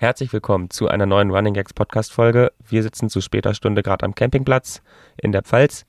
Herzlich 0.00 0.32
willkommen 0.32 0.70
zu 0.70 0.86
einer 0.86 1.06
neuen 1.06 1.32
Running 1.32 1.54
Gags 1.54 1.74
Podcast 1.74 2.12
Folge. 2.12 2.52
Wir 2.64 2.84
sitzen 2.84 3.10
zu 3.10 3.20
später 3.20 3.52
Stunde 3.52 3.82
gerade 3.82 4.06
am 4.06 4.14
Campingplatz 4.14 4.80
in 5.20 5.32
der 5.32 5.42
Pfalz 5.42 5.86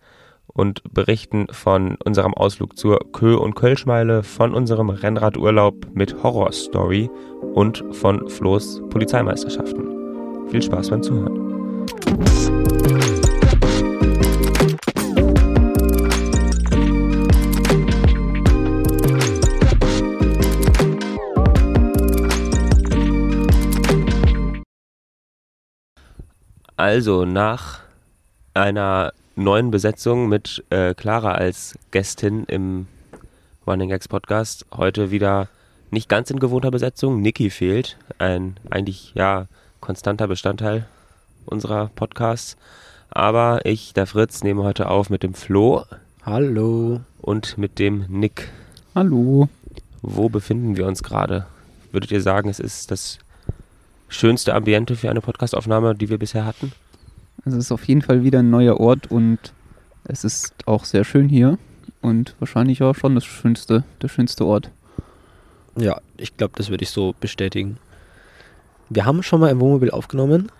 und 0.47 0.81
berichten 0.91 1.45
von 1.51 1.95
unserem 2.03 2.33
Ausflug 2.33 2.75
zur 2.75 3.01
Kö- 3.11 3.35
und 3.35 3.53
Kölschmeile, 3.53 4.23
von 4.23 4.55
unserem 4.55 4.89
Rennradurlaub 4.89 5.93
mit 5.93 6.23
Horrorstory 6.23 7.07
und 7.53 7.83
von 7.91 8.27
Flo's 8.29 8.81
Polizeimeisterschaften. 8.89 10.49
Viel 10.49 10.63
Spaß 10.63 10.89
beim 10.89 11.03
Zuhören. 11.03 11.85
Also 26.79 27.25
nach 27.25 27.81
einer 28.53 29.11
neuen 29.35 29.69
Besetzung 29.69 30.29
mit 30.29 30.63
äh, 30.69 30.93
Clara 30.93 31.33
als 31.33 31.77
Gästin 31.91 32.45
im 32.45 32.87
Running 33.67 33.89
Gags 33.89 34.07
Podcast 34.07 34.65
heute 34.73 35.11
wieder 35.11 35.49
nicht 35.91 36.07
ganz 36.07 36.31
in 36.31 36.39
gewohnter 36.39 36.71
Besetzung. 36.71 37.19
Niki 37.19 37.49
fehlt, 37.49 37.97
ein 38.17 38.55
eigentlich 38.69 39.11
ja 39.13 39.47
konstanter 39.81 40.29
Bestandteil 40.29 40.87
unserer 41.45 41.91
Podcasts. 41.95 42.55
Aber 43.09 43.65
ich, 43.65 43.93
der 43.93 44.07
Fritz, 44.07 44.41
nehme 44.41 44.63
heute 44.63 44.87
auf 44.87 45.09
mit 45.09 45.21
dem 45.21 45.33
Flo 45.33 45.83
Hallo. 46.23 47.01
und 47.19 47.57
mit 47.57 47.77
dem 47.77 48.05
Nick. 48.07 48.53
Hallo. 48.95 49.49
Wo 50.01 50.29
befinden 50.29 50.77
wir 50.77 50.87
uns 50.87 51.03
gerade? 51.03 51.45
Würdet 51.91 52.13
ihr 52.13 52.21
sagen, 52.21 52.47
es 52.47 52.61
ist 52.61 52.89
das 52.89 53.19
schönste 54.09 54.53
Ambiente 54.53 54.95
für 54.95 55.09
eine 55.09 55.21
Podcastaufnahme, 55.21 55.95
die 55.95 56.09
wir 56.09 56.17
bisher 56.17 56.45
hatten? 56.45 56.73
Es 57.45 57.53
ist 57.53 57.71
auf 57.71 57.87
jeden 57.87 58.01
Fall 58.01 58.23
wieder 58.23 58.39
ein 58.39 58.49
neuer 58.49 58.79
Ort 58.79 59.09
und 59.09 59.53
es 60.03 60.23
ist 60.23 60.53
auch 60.65 60.83
sehr 60.83 61.05
schön 61.05 61.29
hier 61.29 61.57
und 62.01 62.35
wahrscheinlich 62.39 62.83
auch 62.83 62.95
schon 62.95 63.15
das 63.15 63.25
schönste, 63.25 63.83
der 64.01 64.09
schönste 64.09 64.45
Ort. 64.45 64.71
Ja, 65.77 66.01
ich 66.17 66.35
glaube, 66.35 66.53
das 66.57 66.69
würde 66.69 66.83
ich 66.83 66.89
so 66.89 67.15
bestätigen. 67.19 67.77
Wir 68.89 69.05
haben 69.05 69.23
schon 69.23 69.39
mal 69.39 69.49
im 69.49 69.59
Wohnmobil 69.59 69.91
aufgenommen, 69.91 70.51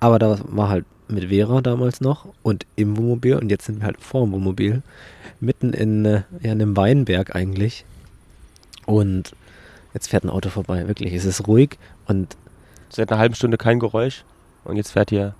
aber 0.00 0.18
da 0.18 0.38
war 0.44 0.68
halt 0.68 0.84
mit 1.08 1.28
Vera 1.28 1.60
damals 1.62 2.00
noch 2.00 2.26
und 2.42 2.66
im 2.76 2.96
Wohnmobil 2.96 3.36
und 3.36 3.50
jetzt 3.50 3.64
sind 3.64 3.80
wir 3.80 3.86
halt 3.86 4.00
vor 4.00 4.24
dem 4.24 4.32
Wohnmobil, 4.32 4.82
mitten 5.40 5.72
in 5.72 6.04
äh, 6.04 6.22
ja, 6.42 6.52
einem 6.52 6.76
Weinberg 6.76 7.34
eigentlich. 7.34 7.84
Und 8.84 9.32
jetzt 9.94 10.08
fährt 10.08 10.24
ein 10.24 10.30
Auto 10.30 10.50
vorbei, 10.50 10.86
wirklich. 10.88 11.12
Es 11.14 11.24
ist 11.24 11.46
ruhig 11.46 11.78
und 12.06 12.36
Seit 12.90 13.10
einer 13.10 13.18
halben 13.20 13.34
Stunde 13.34 13.58
kein 13.58 13.78
Geräusch 13.80 14.24
und 14.64 14.76
jetzt 14.76 14.92
fährt 14.92 15.10
hier, 15.10 15.34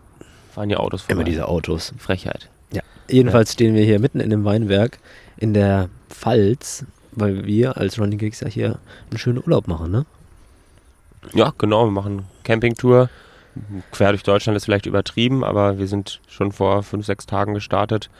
fahren 0.52 0.68
hier 0.68 0.80
Autos 0.80 1.02
vorbei. 1.02 1.14
immer 1.14 1.24
diese 1.24 1.48
Autos. 1.48 1.94
Frechheit. 1.98 2.50
Jedenfalls 3.10 3.54
stehen 3.54 3.74
wir 3.74 3.84
hier 3.84 4.00
mitten 4.00 4.20
in 4.20 4.28
dem 4.28 4.44
Weinberg 4.44 4.98
in 5.38 5.54
der 5.54 5.88
Pfalz, 6.10 6.84
weil 7.12 7.46
wir 7.46 7.78
als 7.78 7.98
Running 7.98 8.19
Gigs 8.19 8.41
ja 8.41 8.48
hier 8.48 8.78
einen 9.10 9.19
schönen 9.19 9.38
Urlaub 9.38 9.66
machen, 9.66 9.91
ne? 9.91 10.04
Ja, 11.32 11.52
genau, 11.56 11.86
wir 11.86 11.91
machen 11.91 12.26
Campingtour. 12.44 13.08
Quer 13.92 14.10
durch 14.10 14.22
Deutschland 14.22 14.56
ist 14.56 14.66
vielleicht 14.66 14.86
übertrieben, 14.86 15.42
aber 15.42 15.78
wir 15.78 15.88
sind 15.88 16.20
schon 16.28 16.52
vor 16.52 16.82
fünf, 16.82 17.06
sechs 17.06 17.26
Tagen 17.26 17.54
gestartet. 17.54 18.10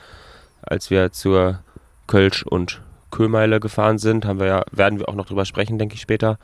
Als 0.63 0.91
wir 0.91 1.13
zur 1.13 1.61
Kölsch- 2.07 2.45
und 2.45 2.81
Köhmeile 3.11 3.61
gefahren 3.61 3.99
sind, 3.99 4.25
haben 4.25 4.41
wir 4.41 4.47
ja, 4.47 4.65
werden 4.73 4.99
wir 4.99 5.09
auch 5.09 5.15
noch 5.15 5.27
drüber 5.27 5.45
sprechen, 5.45 5.79
denke 5.79 5.95
ich 5.95 6.01
später. 6.01 6.39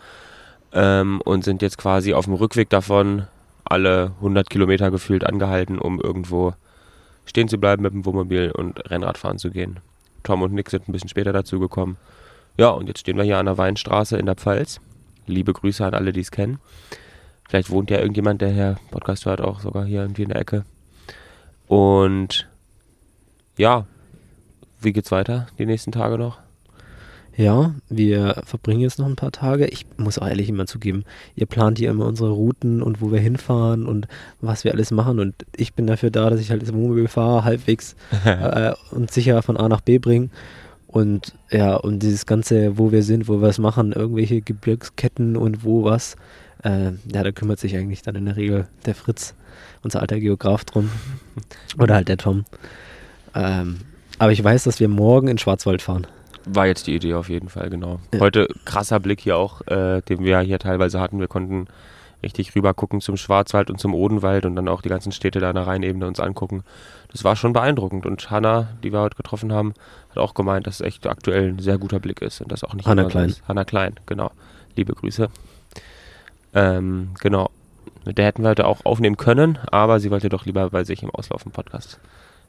Ähm, 0.74 1.20
und 1.24 1.44
sind 1.44 1.62
jetzt 1.62 1.78
quasi 1.78 2.14
auf 2.14 2.24
dem 2.24 2.34
Rückweg 2.34 2.68
davon 2.68 3.26
alle 3.64 4.12
100 4.16 4.50
Kilometer 4.50 4.90
gefühlt 4.90 5.24
angehalten, 5.24 5.78
um 5.78 6.00
irgendwo 6.00 6.54
stehen 7.24 7.48
zu 7.48 7.58
bleiben 7.58 7.82
mit 7.82 7.92
dem 7.92 8.04
Wohnmobil 8.04 8.50
und 8.50 8.90
Rennrad 8.90 9.16
fahren 9.16 9.38
zu 9.38 9.50
gehen. 9.50 9.80
Tom 10.22 10.42
und 10.42 10.52
Nick 10.52 10.70
sind 10.70 10.88
ein 10.88 10.92
bisschen 10.92 11.08
später 11.08 11.32
dazu 11.32 11.58
gekommen. 11.60 11.96
Ja, 12.56 12.70
und 12.70 12.86
jetzt 12.86 13.00
stehen 13.00 13.16
wir 13.16 13.24
hier 13.24 13.38
an 13.38 13.46
der 13.46 13.58
Weinstraße 13.58 14.16
in 14.16 14.26
der 14.26 14.36
Pfalz. 14.36 14.80
Liebe 15.26 15.52
Grüße 15.52 15.84
an 15.84 15.94
alle, 15.94 16.12
die 16.12 16.20
es 16.20 16.30
kennen. 16.30 16.58
Vielleicht 17.48 17.70
wohnt 17.70 17.90
ja 17.90 17.98
irgendjemand, 17.98 18.40
der 18.40 18.50
hier 18.50 18.76
Podcast 18.90 19.26
hört, 19.26 19.40
auch 19.40 19.60
sogar 19.60 19.84
hier 19.84 20.02
irgendwie 20.02 20.22
in 20.22 20.28
der 20.30 20.40
Ecke. 20.40 20.64
Und 21.66 22.48
ja, 23.56 23.86
wie 24.80 24.92
geht's 24.92 25.10
weiter 25.10 25.46
die 25.58 25.66
nächsten 25.66 25.92
Tage 25.92 26.18
noch? 26.18 26.38
Ja, 27.36 27.74
wir 27.88 28.42
verbringen 28.44 28.80
jetzt 28.80 29.00
noch 29.00 29.06
ein 29.06 29.16
paar 29.16 29.32
Tage. 29.32 29.66
Ich 29.66 29.86
muss 29.96 30.18
auch 30.18 30.28
ehrlich 30.28 30.48
immer 30.48 30.66
zugeben, 30.66 31.04
ihr 31.34 31.46
plant 31.46 31.78
hier 31.78 31.90
immer 31.90 32.06
unsere 32.06 32.30
Routen 32.30 32.80
und 32.80 33.00
wo 33.00 33.10
wir 33.10 33.18
hinfahren 33.18 33.86
und 33.86 34.06
was 34.40 34.62
wir 34.62 34.72
alles 34.72 34.92
machen. 34.92 35.18
Und 35.18 35.34
ich 35.56 35.74
bin 35.74 35.86
dafür 35.86 36.10
da, 36.10 36.30
dass 36.30 36.40
ich 36.40 36.50
halt 36.50 36.62
das 36.62 36.72
Wohnmobil 36.72 37.08
fahre, 37.08 37.44
halbwegs 37.44 37.96
äh, 38.24 38.72
und 38.92 39.10
sicher 39.10 39.42
von 39.42 39.56
A 39.56 39.68
nach 39.68 39.80
B 39.80 39.98
bringe. 39.98 40.30
Und 40.86 41.34
ja, 41.50 41.74
und 41.74 42.04
dieses 42.04 42.24
Ganze, 42.24 42.78
wo 42.78 42.92
wir 42.92 43.02
sind, 43.02 43.26
wo 43.26 43.40
wir 43.40 43.48
es 43.48 43.58
machen, 43.58 43.90
irgendwelche 43.90 44.40
Gebirgsketten 44.40 45.36
und 45.36 45.64
wo 45.64 45.82
was, 45.82 46.14
äh, 46.62 46.92
ja, 47.12 47.24
da 47.24 47.32
kümmert 47.32 47.58
sich 47.58 47.76
eigentlich 47.76 48.02
dann 48.02 48.14
in 48.14 48.26
der 48.26 48.36
Regel 48.36 48.68
der 48.86 48.94
Fritz, 48.94 49.34
unser 49.82 50.00
alter 50.00 50.20
Geograf, 50.20 50.64
drum. 50.64 50.88
Oder 51.80 51.96
halt 51.96 52.06
der 52.06 52.16
Tom. 52.16 52.44
Ähm, 53.34 53.78
aber 54.20 54.30
ich 54.30 54.44
weiß, 54.44 54.62
dass 54.62 54.78
wir 54.78 54.88
morgen 54.88 55.26
in 55.26 55.38
Schwarzwald 55.38 55.82
fahren. 55.82 56.06
War 56.46 56.66
jetzt 56.66 56.86
die 56.86 56.94
Idee 56.94 57.14
auf 57.14 57.28
jeden 57.28 57.48
Fall, 57.48 57.70
genau. 57.70 58.00
Ja. 58.12 58.20
Heute 58.20 58.48
krasser 58.64 59.00
Blick 59.00 59.20
hier 59.20 59.36
auch, 59.36 59.66
äh, 59.66 60.02
den 60.02 60.20
wir 60.24 60.40
hier 60.40 60.58
teilweise 60.58 61.00
hatten. 61.00 61.20
Wir 61.20 61.28
konnten 61.28 61.68
richtig 62.22 62.54
rüber 62.54 62.74
gucken 62.74 63.00
zum 63.00 63.16
Schwarzwald 63.16 63.70
und 63.70 63.78
zum 63.78 63.94
Odenwald 63.94 64.46
und 64.46 64.56
dann 64.56 64.68
auch 64.68 64.82
die 64.82 64.88
ganzen 64.88 65.12
Städte 65.12 65.40
da 65.40 65.50
in 65.50 65.56
der 65.56 65.66
Rheinebene 65.66 66.06
uns 66.06 66.20
angucken. 66.20 66.64
Das 67.12 67.22
war 67.24 67.36
schon 67.36 67.52
beeindruckend. 67.52 68.06
Und 68.06 68.30
Hanna, 68.30 68.68
die 68.82 68.92
wir 68.92 69.00
heute 69.00 69.16
getroffen 69.16 69.52
haben, 69.52 69.74
hat 70.10 70.18
auch 70.18 70.34
gemeint, 70.34 70.66
dass 70.66 70.76
es 70.76 70.80
echt 70.80 71.06
aktuell 71.06 71.50
ein 71.50 71.58
sehr 71.58 71.78
guter 71.78 72.00
Blick 72.00 72.22
ist 72.22 72.40
und 72.40 72.50
das 72.50 72.64
auch 72.64 72.74
nicht 72.74 72.86
Hanna 72.86 73.04
Klein. 73.04 73.30
ist. 73.30 73.46
Hanna 73.46 73.64
Klein, 73.64 74.00
genau. 74.06 74.30
Liebe 74.74 74.94
Grüße. 74.94 75.28
Ähm, 76.54 77.10
genau. 77.20 77.50
Mit 78.04 78.18
der 78.18 78.26
hätten 78.26 78.42
wir 78.42 78.50
heute 78.50 78.66
auch 78.66 78.84
aufnehmen 78.84 79.16
können, 79.16 79.58
aber 79.70 80.00
sie 80.00 80.10
wollte 80.10 80.28
doch 80.28 80.44
lieber 80.44 80.68
bei 80.70 80.84
sich 80.84 81.02
im 81.02 81.10
Auslaufen 81.10 81.52
Podcast 81.52 81.98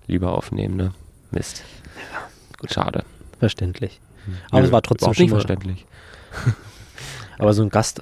lieber 0.07 0.33
aufnehmen, 0.33 0.75
ne? 0.75 0.91
Mist. 1.31 1.63
Gut, 2.59 2.71
schade. 2.71 3.03
Verständlich. 3.45 4.01
Aber 4.49 4.61
Nö, 4.61 4.65
es 4.65 4.71
war 4.71 4.81
trotzdem 4.81 5.13
schon 5.13 5.23
nicht 5.23 5.31
verständlich. 5.31 5.85
Aber 7.37 7.53
so 7.53 7.61
ein 7.61 7.69
Gast, 7.69 8.01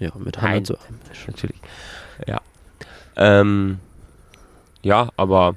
ja, 0.00 0.10
mit. 0.18 0.40
Hand 0.42 0.66
so. 0.66 0.76
Natürlich. 1.26 1.56
Ja. 2.26 2.40
Ähm, 3.16 3.78
ja, 4.82 5.10
aber 5.16 5.54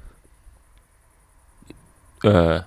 äh, 2.24 2.30
Was 2.30 2.64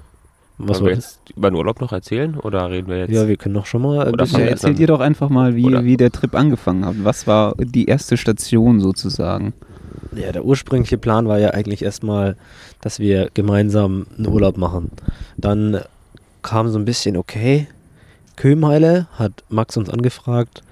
wollen 0.58 0.68
war 0.68 0.80
wir 0.86 0.94
das? 0.96 1.20
jetzt 1.26 1.36
über 1.36 1.50
den 1.50 1.56
Urlaub 1.56 1.80
noch 1.80 1.92
erzählen 1.92 2.36
oder 2.38 2.70
reden 2.70 2.88
wir 2.88 2.98
jetzt? 2.98 3.10
Ja, 3.12 3.28
wir 3.28 3.36
können 3.36 3.54
doch 3.54 3.66
schon 3.66 3.82
mal 3.82 4.08
Oder 4.08 4.24
bisschen 4.24 4.40
Ja, 4.40 4.46
erzählt 4.46 4.78
ihr 4.78 4.86
doch 4.86 5.00
einfach 5.00 5.28
mal, 5.28 5.54
wie, 5.54 5.66
Oder- 5.66 5.84
wie 5.84 5.96
der 5.96 6.10
Trip 6.10 6.34
angefangen 6.34 6.84
hat. 6.86 6.96
Was 7.04 7.26
war 7.26 7.54
die 7.58 7.84
erste 7.86 8.16
Station 8.16 8.80
sozusagen? 8.80 9.52
Ja, 10.14 10.32
der 10.32 10.44
ursprüngliche 10.44 10.96
Plan 10.98 11.28
war 11.28 11.38
ja 11.38 11.50
eigentlich 11.50 11.82
erstmal, 11.82 12.36
dass 12.80 12.98
wir 13.00 13.30
gemeinsam 13.34 14.06
einen 14.16 14.28
Urlaub 14.28 14.56
machen. 14.56 14.90
Dann 15.36 15.82
kam 16.46 16.68
so 16.68 16.78
ein 16.78 16.84
bisschen, 16.84 17.16
okay, 17.16 17.66
Köhmeile 18.36 19.08
hat 19.18 19.42
Max 19.48 19.76
uns 19.76 19.90
angefragt, 19.90 20.62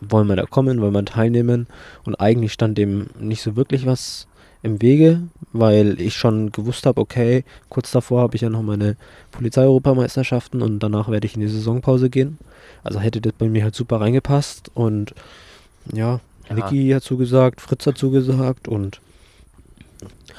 wollen 0.00 0.28
wir 0.28 0.36
da 0.36 0.46
kommen, 0.46 0.80
wollen 0.80 0.94
wir 0.94 1.04
teilnehmen? 1.04 1.66
Und 2.04 2.14
eigentlich 2.16 2.54
stand 2.54 2.78
dem 2.78 3.08
nicht 3.20 3.42
so 3.42 3.54
wirklich 3.54 3.84
was 3.84 4.26
im 4.62 4.80
Wege, 4.80 5.22
weil 5.52 6.00
ich 6.00 6.16
schon 6.16 6.52
gewusst 6.52 6.86
habe, 6.86 7.00
okay, 7.00 7.44
kurz 7.68 7.90
davor 7.90 8.22
habe 8.22 8.36
ich 8.36 8.42
ja 8.42 8.48
noch 8.48 8.62
meine 8.62 8.96
Polizeieuropameisterschaften 9.30 10.62
und 10.62 10.78
danach 10.80 11.08
werde 11.10 11.26
ich 11.26 11.34
in 11.34 11.42
die 11.42 11.48
Saisonpause 11.48 12.08
gehen. 12.08 12.38
Also 12.82 12.98
hätte 12.98 13.20
das 13.20 13.34
bei 13.34 13.48
mir 13.48 13.64
halt 13.64 13.74
super 13.74 14.00
reingepasst 14.00 14.70
und 14.74 15.14
ja, 15.92 16.20
Ja. 16.48 16.54
Niki 16.54 16.90
hat 16.90 17.02
zugesagt, 17.02 17.60
Fritz 17.60 17.86
hat 17.86 17.98
zugesagt 17.98 18.68
und 18.68 19.00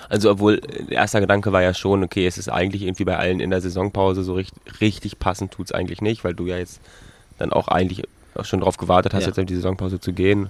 Also 0.10 0.32
obwohl, 0.32 0.56
äh, 0.90 0.94
erster 0.94 1.20
Gedanke 1.22 1.52
war 1.52 1.62
ja 1.62 1.74
schon, 1.74 2.04
okay, 2.04 2.26
es 2.26 2.38
ist 2.38 2.50
eigentlich 2.50 2.84
irgendwie 2.84 3.06
bei 3.06 3.18
allen 3.18 3.40
in 3.40 3.50
der 3.50 3.62
Saisonpause 3.62 4.24
so 4.24 4.34
richtig, 4.34 4.82
richtig 4.82 5.20
passend 5.20 5.52
tut's 5.52 5.72
eigentlich 5.72 6.02
nicht, 6.02 6.24
weil 6.24 6.34
du 6.34 6.46
ja 6.48 6.58
jetzt 6.58 6.80
dann 7.38 7.52
auch 7.54 7.68
eigentlich 7.68 8.04
auch 8.36 8.46
schon 8.46 8.62
drauf 8.62 8.78
gewartet 8.78 9.14
hast, 9.14 9.24
Ja. 9.24 9.28
jetzt 9.28 9.38
in 9.38 9.46
die 9.46 9.56
Saisonpause 9.56 10.00
zu 10.00 10.14
gehen 10.14 10.50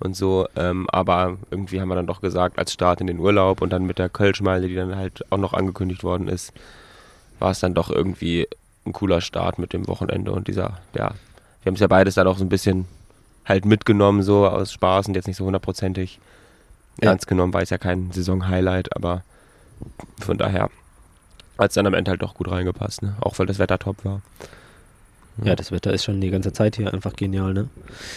und 0.00 0.16
so. 0.16 0.46
Ähm, 0.56 0.86
aber 0.90 1.36
irgendwie 1.50 1.80
haben 1.80 1.88
wir 1.88 1.94
dann 1.96 2.06
doch 2.06 2.20
gesagt, 2.20 2.58
als 2.58 2.72
Start 2.72 3.00
in 3.00 3.06
den 3.06 3.18
Urlaub 3.18 3.60
und 3.62 3.70
dann 3.72 3.84
mit 3.84 3.98
der 3.98 4.08
Kölschmeile, 4.08 4.68
die 4.68 4.74
dann 4.74 4.96
halt 4.96 5.24
auch 5.30 5.38
noch 5.38 5.52
angekündigt 5.52 6.04
worden 6.04 6.28
ist, 6.28 6.52
war 7.38 7.50
es 7.50 7.60
dann 7.60 7.74
doch 7.74 7.90
irgendwie 7.90 8.48
ein 8.86 8.92
cooler 8.92 9.20
Start 9.20 9.58
mit 9.58 9.72
dem 9.72 9.88
Wochenende 9.88 10.32
und 10.32 10.46
dieser, 10.48 10.78
ja, 10.94 11.10
wir 11.62 11.70
haben 11.70 11.74
es 11.74 11.80
ja 11.80 11.86
beides 11.86 12.14
dann 12.14 12.26
auch 12.26 12.36
so 12.38 12.44
ein 12.44 12.48
bisschen 12.50 12.86
halt 13.46 13.64
mitgenommen, 13.64 14.22
so 14.22 14.46
aus 14.46 14.72
Spaß 14.72 15.08
und 15.08 15.14
jetzt 15.14 15.26
nicht 15.26 15.36
so 15.36 15.44
hundertprozentig 15.44 16.18
Ja. 17.02 17.10
ernst 17.10 17.26
genommen, 17.26 17.52
war 17.52 17.62
es 17.62 17.70
ja 17.70 17.78
kein 17.78 18.10
Saison-Highlight, 18.12 18.94
aber 18.94 19.22
von 20.20 20.38
daher 20.38 20.70
hat 21.58 21.70
es 21.70 21.74
dann 21.74 21.86
am 21.86 21.94
Ende 21.94 22.10
halt 22.10 22.22
doch 22.22 22.34
gut 22.34 22.50
reingepasst, 22.50 23.02
ne? 23.02 23.16
auch 23.20 23.38
weil 23.38 23.46
das 23.46 23.58
Wetter 23.58 23.78
top 23.78 24.04
war. 24.04 24.22
ja, 25.42 25.56
das 25.56 25.72
Wetter 25.72 25.92
ist 25.92 26.04
schon 26.04 26.20
die 26.20 26.30
ganze 26.30 26.52
Zeit 26.52 26.76
hier 26.76 26.92
einfach 26.92 27.14
genial, 27.14 27.52
ne? 27.54 27.68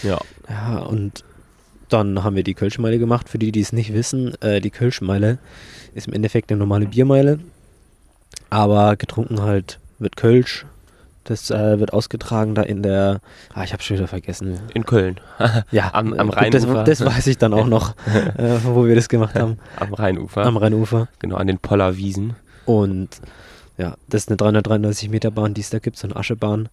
Ja. 0.04 0.20
Ja, 0.50 0.80
und 0.80 1.24
dann 1.90 2.24
haben 2.24 2.36
wir 2.36 2.44
die 2.44 2.54
Kölschmeile 2.54 3.00
gemacht. 3.00 3.30
Für 3.30 3.38
die, 3.40 3.52
die 3.52 3.62
es 3.62 3.74
nicht 3.74 3.94
wissen, 3.94 4.40
äh, 4.42 4.60
die 4.62 4.70
Kölschmeile 4.72 5.40
ist 5.96 6.08
im 6.08 6.14
Endeffekt 6.14 6.52
eine 6.52 6.60
normale 6.60 6.86
Biermeile, 6.86 7.40
aber 8.50 8.96
getrunken 8.96 9.42
halt 9.42 9.80
wird 10.00 10.16
Kölsch. 10.16 10.66
Das 11.28 11.52
äh, 11.52 11.78
wird 11.80 11.92
ausgetragen 11.92 12.56
da 12.56 12.62
in 12.62 12.82
der, 12.84 13.20
ah, 13.54 13.64
ich 13.66 13.74
habe 13.74 13.84
schon 13.84 13.98
wieder 13.98 14.08
vergessen. 14.08 14.60
In 14.74 14.86
Köln. 14.86 15.20
Ja, 15.72 15.90
Am- 15.94 16.14
am 16.14 16.30
gut, 16.30 16.38
das, 16.54 16.64
Rheinufer. 16.64 16.84
das 16.86 17.04
weiß 17.06 17.28
ich 17.28 17.38
dann 17.38 17.54
auch 17.54 17.68
noch, 17.68 17.96
äh, 18.38 18.60
wo 18.64 18.86
wir 18.86 18.96
das 18.96 19.10
gemacht 19.10 19.36
haben. 19.36 19.58
Am 19.76 19.94
Rheinufer. 19.94 20.46
Am 20.46 20.56
Rheinufer. 20.56 21.10
genau, 21.20 21.36
an 21.36 21.48
den 21.48 21.58
Pollerwiesen. 21.60 22.36
Und 22.66 23.10
ja, 23.78 23.96
das 24.10 24.22
ist 24.24 24.30
eine 24.30 24.38
333 24.38 25.10
Meter 25.10 25.30
Bahn, 25.32 25.54
die 25.54 25.62
es 25.62 25.70
da 25.70 25.80
gibt, 25.80 25.98
so 25.98 26.08
eine 26.08 26.16
Aschebahn. 26.16 26.70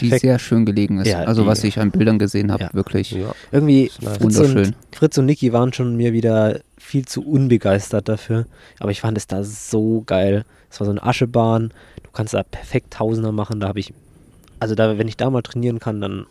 Die 0.00 0.08
Perfekt. 0.08 0.22
sehr 0.22 0.38
schön 0.38 0.64
gelegen 0.66 0.98
ist. 1.00 1.06
Ja, 1.08 1.20
also 1.20 1.42
die- 1.42 1.48
was 1.48 1.62
ich 1.64 1.78
an 1.80 1.90
Bildern 1.90 2.18
gesehen 2.20 2.50
habe, 2.52 2.64
Ja. 2.64 2.70
wirklich. 2.74 3.10
Ja. 3.10 3.32
Irgendwie. 3.52 3.90
Fritz 3.90 4.06
und, 4.20 4.22
Wunderschön. 4.22 4.74
Fritz 4.92 5.18
und 5.18 5.26
Niki 5.26 5.52
waren 5.52 5.72
schon 5.72 5.96
mir 5.96 6.12
wieder 6.12 6.60
viel 6.78 7.04
zu 7.06 7.24
unbegeistert 7.26 8.08
dafür. 8.08 8.46
Aber 8.80 8.90
ich 8.92 9.00
fand 9.00 9.16
es 9.18 9.26
da 9.26 9.42
so 9.44 10.02
geil. 10.06 10.44
Es 10.74 10.80
war 10.80 10.86
so 10.86 10.90
eine 10.90 11.04
Aschebahn. 11.04 11.72
Du 12.02 12.10
kannst 12.12 12.34
da 12.34 12.42
perfekt 12.42 12.94
Tausender 12.94 13.30
machen. 13.30 13.60
Da 13.60 13.68
habe 13.68 13.78
ich, 13.78 13.94
also 14.58 14.74
da, 14.74 14.98
wenn 14.98 15.06
ich 15.06 15.16
da 15.16 15.30
mal 15.30 15.40
trainieren 15.42 15.78
kann, 15.78 16.00
dann 16.00 16.26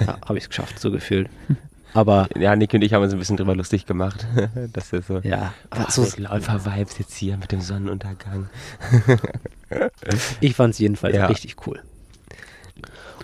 ja, 0.00 0.18
habe 0.26 0.38
ich 0.38 0.44
es 0.44 0.48
geschafft, 0.48 0.80
so 0.80 0.90
gefühlt. 0.90 1.30
Aber 1.94 2.28
ja, 2.36 2.56
Nick 2.56 2.74
und 2.74 2.82
ich 2.82 2.92
haben 2.94 3.04
uns 3.04 3.12
ein 3.12 3.18
bisschen 3.20 3.36
drüber 3.36 3.54
lustig 3.54 3.86
gemacht. 3.86 4.26
das 4.72 4.92
ist 4.92 5.06
so. 5.06 5.20
ja, 5.20 5.54
aber 5.70 5.84
Ach, 5.86 5.90
so, 5.90 6.02
so 6.04 6.20
Läufer-Vibes 6.20 6.98
jetzt 6.98 7.14
hier 7.14 7.38
mit 7.38 7.50
dem 7.50 7.60
Sonnenuntergang. 7.62 8.50
ich 10.40 10.54
fand 10.54 10.74
es 10.74 10.80
jedenfalls 10.80 11.16
Ja. 11.16 11.26
richtig 11.26 11.66
cool. 11.66 11.80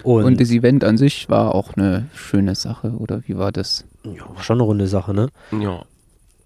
Und, 0.02 0.24
Und 0.24 0.40
das 0.40 0.50
Event 0.50 0.82
an 0.82 0.96
sich 0.96 1.28
war 1.28 1.54
auch 1.54 1.74
eine 1.74 2.06
schöne 2.14 2.54
Sache, 2.54 2.92
oder 2.92 3.22
wie 3.26 3.36
war 3.36 3.52
das? 3.52 3.84
ja, 4.04 4.24
schon 4.40 4.56
eine 4.56 4.62
runde 4.62 4.86
Sache, 4.86 5.12
ne? 5.12 5.28
Ja. 5.50 5.82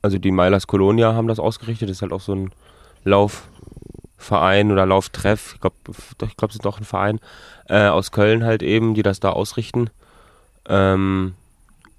Also 0.03 0.19
die 0.19 0.33
Milers 0.33 0.67
Colonia 0.67 1.13
haben 1.13 1.29
das 1.29 1.39
ausgerichtet. 1.39 1.89
Das 1.89 1.99
ist 1.99 2.03
halt 2.03 2.13
auch 2.13 2.21
so 2.21 2.35
ein 2.35 2.51
Laufverein 3.05 4.73
oder 4.73 4.87
Lauftreff. 4.87 5.55
Ich 5.55 5.61
glaube, 5.61 5.77
ich 5.89 6.37
glaub, 6.37 6.51
es 6.51 6.57
ist 6.57 6.65
doch 6.65 6.79
ein 6.79 6.85
Verein 6.85 7.21
äh, 7.69 7.89
aus 7.89 8.13
Köln 8.13 8.45
halt 8.45 8.63
eben, 8.63 8.95
die 8.95 9.03
das 9.03 9.21
da 9.21 9.31
ausrichten. 9.31 9.91
Ähm, 10.69 11.35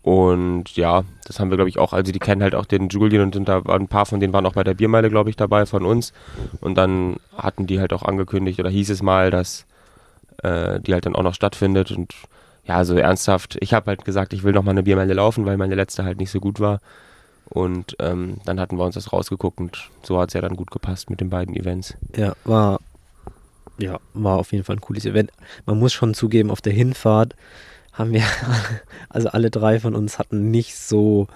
und 0.02 0.76
ja, 0.76 1.04
das 1.26 1.40
haben 1.40 1.50
wir, 1.50 1.58
glaube 1.58 1.70
ich, 1.70 1.78
auch. 1.78 1.94
Also 1.94 2.12
die 2.12 2.20
kennen 2.20 2.42
halt 2.42 2.56
auch 2.56 2.66
den 2.66 2.90
Julian 2.90 3.24
und 3.24 3.34
sind 3.34 3.50
da 3.50 3.62
ein 3.68 3.88
paar 3.88 4.06
von 4.06 4.20
denen 4.20 4.34
waren 4.34 4.46
auch 4.46 4.54
bei 4.54 4.64
der 4.64 4.74
Biermeile, 4.74 5.10
glaube 5.10 5.30
ich, 5.30 5.36
dabei 5.36 5.66
von 5.66 5.86
uns. 5.86 6.14
Und 6.62 6.76
dann 6.76 7.18
hatten 7.38 7.68
die 7.68 7.80
halt 7.80 7.94
auch 7.94 8.04
angekündigt 8.04 8.60
oder 8.60 8.70
hieß 8.70 8.90
es 8.90 9.04
mal, 9.04 9.30
dass 9.30 9.66
äh, 10.42 10.80
die 10.80 10.94
halt 10.94 11.06
dann 11.06 11.16
auch 11.16 11.24
noch 11.24 11.34
stattfindet. 11.34 11.92
Und 11.92 12.14
ja, 12.64 12.86
so 12.86 12.96
ernsthaft, 12.96 13.58
ich 13.60 13.74
habe 13.74 13.88
halt 13.88 14.06
gesagt, 14.06 14.34
ich 14.34 14.44
will 14.44 14.54
noch 14.54 14.64
mal 14.64 14.72
eine 14.72 14.84
Biermeile 14.84 15.14
laufen, 15.14 15.46
weil 15.46 15.58
meine 15.58 15.76
letzte 15.76 16.06
halt 16.06 16.18
nicht 16.18 16.32
so 16.32 16.40
gut 16.40 16.60
war. 16.60 16.80
Und 17.50 17.96
ähm, 18.00 18.38
dann 18.46 18.60
hatten 18.60 18.78
wir 18.78 18.86
uns 18.86 18.96
das 18.96 19.12
rausgeguckt 19.12 19.60
und 19.60 19.90
so 20.04 20.20
hat 20.20 20.30
es 20.30 20.34
ja 20.34 20.42
dann 20.42 20.56
gut 20.56 20.70
gepasst 20.70 21.10
mit 21.10 21.20
den 21.20 21.30
beiden 21.30 21.56
Events. 21.56 21.96
Ja, 22.16 22.36
war, 22.44 22.80
ja, 23.80 24.00
war 24.14 24.38
auf 24.38 24.52
jeden 24.52 24.64
Fall 24.64 24.76
ein 24.76 24.82
cooles 24.82 25.06
Event. 25.06 25.32
Man 25.66 25.80
muss 25.80 25.94
schon 25.94 26.14
zugeben, 26.14 26.52
auf 26.52 26.62
der 26.62 26.74
Hinfahrt 26.74 27.36
haben 27.92 28.14
wir, 28.14 28.24
also 29.10 29.30
alle 29.30 29.50
drei 29.50 29.80
von 29.80 29.96
uns 29.96 30.20
hatten 30.20 30.52
nicht 30.52 30.76
so, 30.78 31.28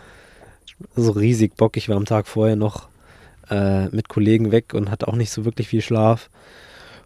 so 0.95 1.11
riesig 1.11 1.55
Bock. 1.55 1.77
Ich 1.77 1.89
war 1.89 1.97
am 1.97 2.05
Tag 2.05 2.27
vorher 2.27 2.55
noch 2.55 2.89
äh, 3.49 3.87
mit 3.89 4.07
Kollegen 4.07 4.51
weg 4.51 4.73
und 4.73 4.91
hatte 4.91 5.07
auch 5.07 5.15
nicht 5.15 5.31
so 5.31 5.45
wirklich 5.45 5.67
viel 5.67 5.81
Schlaf. 5.81 6.29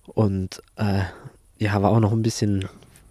Und 0.06 0.62
äh, 0.76 1.04
ja, 1.60 1.82
war 1.82 1.92
auch 1.92 2.00
noch 2.00 2.12
ein 2.12 2.22
bisschen, 2.22 2.68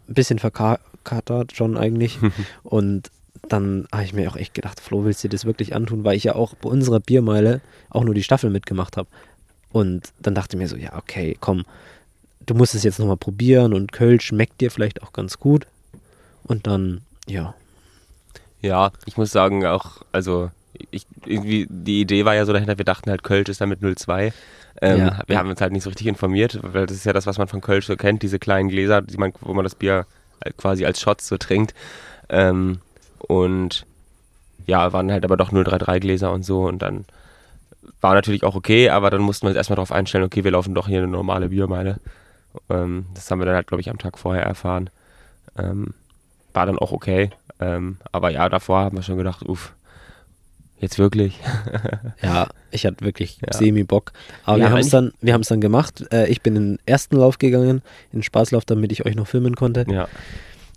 ein 0.08 0.14
bisschen 0.14 0.38
verkatert 0.38 1.54
schon 1.54 1.76
eigentlich. 1.76 2.18
und 2.62 3.10
dann 3.48 3.86
habe 3.92 4.04
ich 4.04 4.12
mir 4.12 4.30
auch 4.30 4.36
echt 4.36 4.54
gedacht, 4.54 4.80
Flo, 4.80 5.04
willst 5.04 5.22
du 5.24 5.28
dir 5.28 5.36
das 5.36 5.44
wirklich 5.44 5.74
antun? 5.74 6.04
Weil 6.04 6.16
ich 6.16 6.24
ja 6.24 6.34
auch 6.34 6.54
bei 6.54 6.68
unserer 6.68 7.00
Biermeile 7.00 7.60
auch 7.90 8.04
nur 8.04 8.14
die 8.14 8.22
Staffel 8.22 8.50
mitgemacht 8.50 8.96
habe. 8.96 9.08
Und 9.70 10.12
dann 10.20 10.34
dachte 10.34 10.56
ich 10.56 10.60
mir 10.60 10.68
so, 10.68 10.76
ja, 10.76 10.96
okay, 10.96 11.36
komm, 11.40 11.64
du 12.46 12.54
musst 12.54 12.74
es 12.74 12.82
jetzt 12.82 12.98
nochmal 12.98 13.16
probieren 13.16 13.74
und 13.74 13.92
Köln 13.92 14.20
schmeckt 14.20 14.60
dir 14.60 14.70
vielleicht 14.70 15.02
auch 15.02 15.12
ganz 15.12 15.38
gut. 15.38 15.66
Und 16.44 16.66
dann, 16.66 17.02
ja, 17.26 17.54
Ja, 18.62 18.90
ich 19.04 19.16
muss 19.16 19.30
sagen, 19.32 19.64
auch, 19.66 20.02
also 20.12 20.50
ich, 20.90 21.06
irgendwie, 21.24 21.66
die 21.68 22.00
Idee 22.02 22.24
war 22.24 22.34
ja 22.34 22.44
so 22.44 22.52
dahinter, 22.52 22.78
wir 22.78 22.84
dachten 22.84 23.10
halt, 23.10 23.22
Kölsch 23.22 23.48
ist 23.48 23.60
damit 23.60 23.80
02. 23.80 24.32
Ähm, 24.82 24.98
Ja. 24.98 25.22
wir 25.26 25.38
haben 25.38 25.48
uns 25.50 25.60
halt 25.60 25.72
nicht 25.72 25.82
so 25.84 25.90
richtig 25.90 26.06
informiert, 26.06 26.58
weil 26.62 26.86
das 26.86 26.96
ist 26.96 27.04
ja 27.06 27.12
das, 27.12 27.26
was 27.26 27.38
man 27.38 27.48
von 27.48 27.60
Kölsch 27.60 27.86
so 27.86 27.96
kennt, 27.96 28.22
diese 28.22 28.38
kleinen 28.38 28.68
Gläser, 28.68 29.02
die 29.02 29.16
man, 29.16 29.32
wo 29.40 29.54
man 29.54 29.64
das 29.64 29.74
Bier 29.74 30.06
halt 30.44 30.56
quasi 30.56 30.84
als 30.84 31.00
Shots 31.00 31.28
so 31.28 31.36
trinkt. 31.38 31.74
Ähm, 32.28 32.80
und 33.28 33.86
ja, 34.66 34.92
waren 34.92 35.12
halt 35.12 35.24
aber 35.24 35.36
doch 35.36 35.50
033 35.50 36.00
Gläser 36.00 36.32
und 36.32 36.42
so 36.44 36.62
und 36.62 36.80
dann 36.82 37.04
war 38.00 38.14
natürlich 38.14 38.42
auch 38.42 38.54
okay, 38.54 38.90
aber 38.90 39.10
dann 39.10 39.20
mussten 39.22 39.46
wir 39.46 39.50
uns 39.50 39.56
erstmal 39.56 39.76
darauf 39.76 39.92
einstellen, 39.92 40.24
okay, 40.24 40.44
wir 40.44 40.50
laufen 40.50 40.74
doch 40.74 40.88
hier 40.88 40.98
eine 40.98 41.08
normale 41.08 41.48
Biermeile. 41.48 42.00
Ähm, 42.68 43.06
das 43.14 43.30
haben 43.30 43.38
wir 43.38 43.46
dann 43.46 43.54
halt, 43.54 43.66
glaube 43.68 43.80
ich, 43.80 43.90
am 43.90 43.98
Tag 43.98 44.18
vorher 44.18 44.42
erfahren. 44.42 44.90
Ähm, 45.56 45.94
war 46.52 46.66
dann 46.66 46.78
auch 46.78 46.92
okay. 46.92 47.30
Ähm, 47.60 47.98
aber 48.12 48.30
ja, 48.30 48.48
davor 48.48 48.80
haben 48.80 48.96
wir 48.96 49.02
schon 49.02 49.16
gedacht, 49.18 49.42
uff, 49.48 49.72
jetzt 50.78 50.98
wirklich. 50.98 51.38
ja, 52.22 52.48
ich 52.70 52.86
hatte 52.86 53.04
wirklich 53.04 53.38
Ja. 53.46 53.56
semi-Bock. 53.56 54.12
Aber 54.44 54.58
Ja, 54.58 54.64
wir 54.64 54.70
haben 54.72 54.80
es 54.80 54.90
dann, 54.90 55.12
wir 55.20 55.32
haben 55.32 55.42
es 55.42 55.48
dann 55.48 55.60
gemacht. 55.60 56.04
Äh, 56.12 56.26
ich 56.28 56.42
bin 56.42 56.56
in 56.56 56.72
den 56.72 56.78
ersten 56.86 57.16
Lauf 57.16 57.38
gegangen, 57.38 57.82
in 58.12 58.18
den 58.20 58.22
Spaßlauf, 58.22 58.64
damit 58.64 58.92
ich 58.92 59.06
euch 59.06 59.14
noch 59.14 59.26
filmen 59.28 59.54
konnte. 59.54 59.84
ja. 59.88 60.08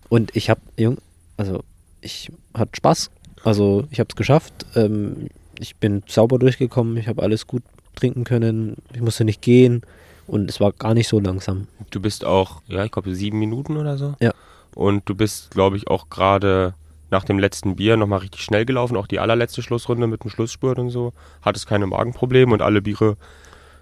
Und 0.10 0.36
ich 0.36 0.50
habe, 0.50 0.62
Jung, 0.78 0.98
also 1.38 1.63
ich 2.01 2.31
hatte 2.54 2.72
Spaß. 2.75 3.12
Also 3.44 3.86
ich 3.92 4.00
habe 4.00 4.10
es 4.10 4.16
geschafft. 4.16 4.66
Ähm, 4.75 5.30
ich 5.60 5.75
bin 5.75 6.04
sauber 6.07 6.40
durchgekommen. 6.40 6.98
Ich 6.98 7.07
habe 7.07 7.22
alles 7.22 7.48
gut 7.48 7.63
trinken 7.96 8.24
können. 8.24 8.78
Ich 8.94 9.01
musste 9.01 9.25
nicht 9.25 9.42
gehen. 9.42 9.81
Und 10.28 10.50
es 10.50 10.60
war 10.60 10.72
gar 10.72 10.94
nicht 10.94 11.07
so 11.07 11.19
langsam. 11.19 11.68
Du 11.90 12.00
bist 12.00 12.24
auch, 12.24 12.62
ja, 12.68 12.86
ich 12.86 12.92
glaube, 12.92 13.16
sieben 13.16 13.40
Minuten 13.40 13.78
oder 13.78 13.98
so. 13.98 14.16
Ja. 14.19 14.31
Und 14.75 15.10
du 15.10 15.16
bist, 15.16 15.51
glaube 15.51 15.78
ich, 15.78 15.88
auch 15.88 16.10
gerade 16.10 16.75
nach 17.10 17.24
dem 17.24 17.40
letzten 17.40 17.75
Bier 17.75 17.98
nochmal 17.98 18.19
richtig 18.19 18.42
schnell 18.42 18.66
gelaufen, 18.66 18.96
auch 18.96 19.07
die 19.07 19.19
allerletzte 19.19 19.63
Schlussrunde 19.63 20.06
mit 20.06 20.24
dem 20.24 20.30
Schlussspurt 20.30 20.78
und 20.78 20.92
so. 20.92 21.13
Hattest 21.42 21.66
keine 21.66 21.88
Magenprobleme 21.88 22.54
und 22.54 22.62
alle 22.62 22.81
Biere 22.81 23.18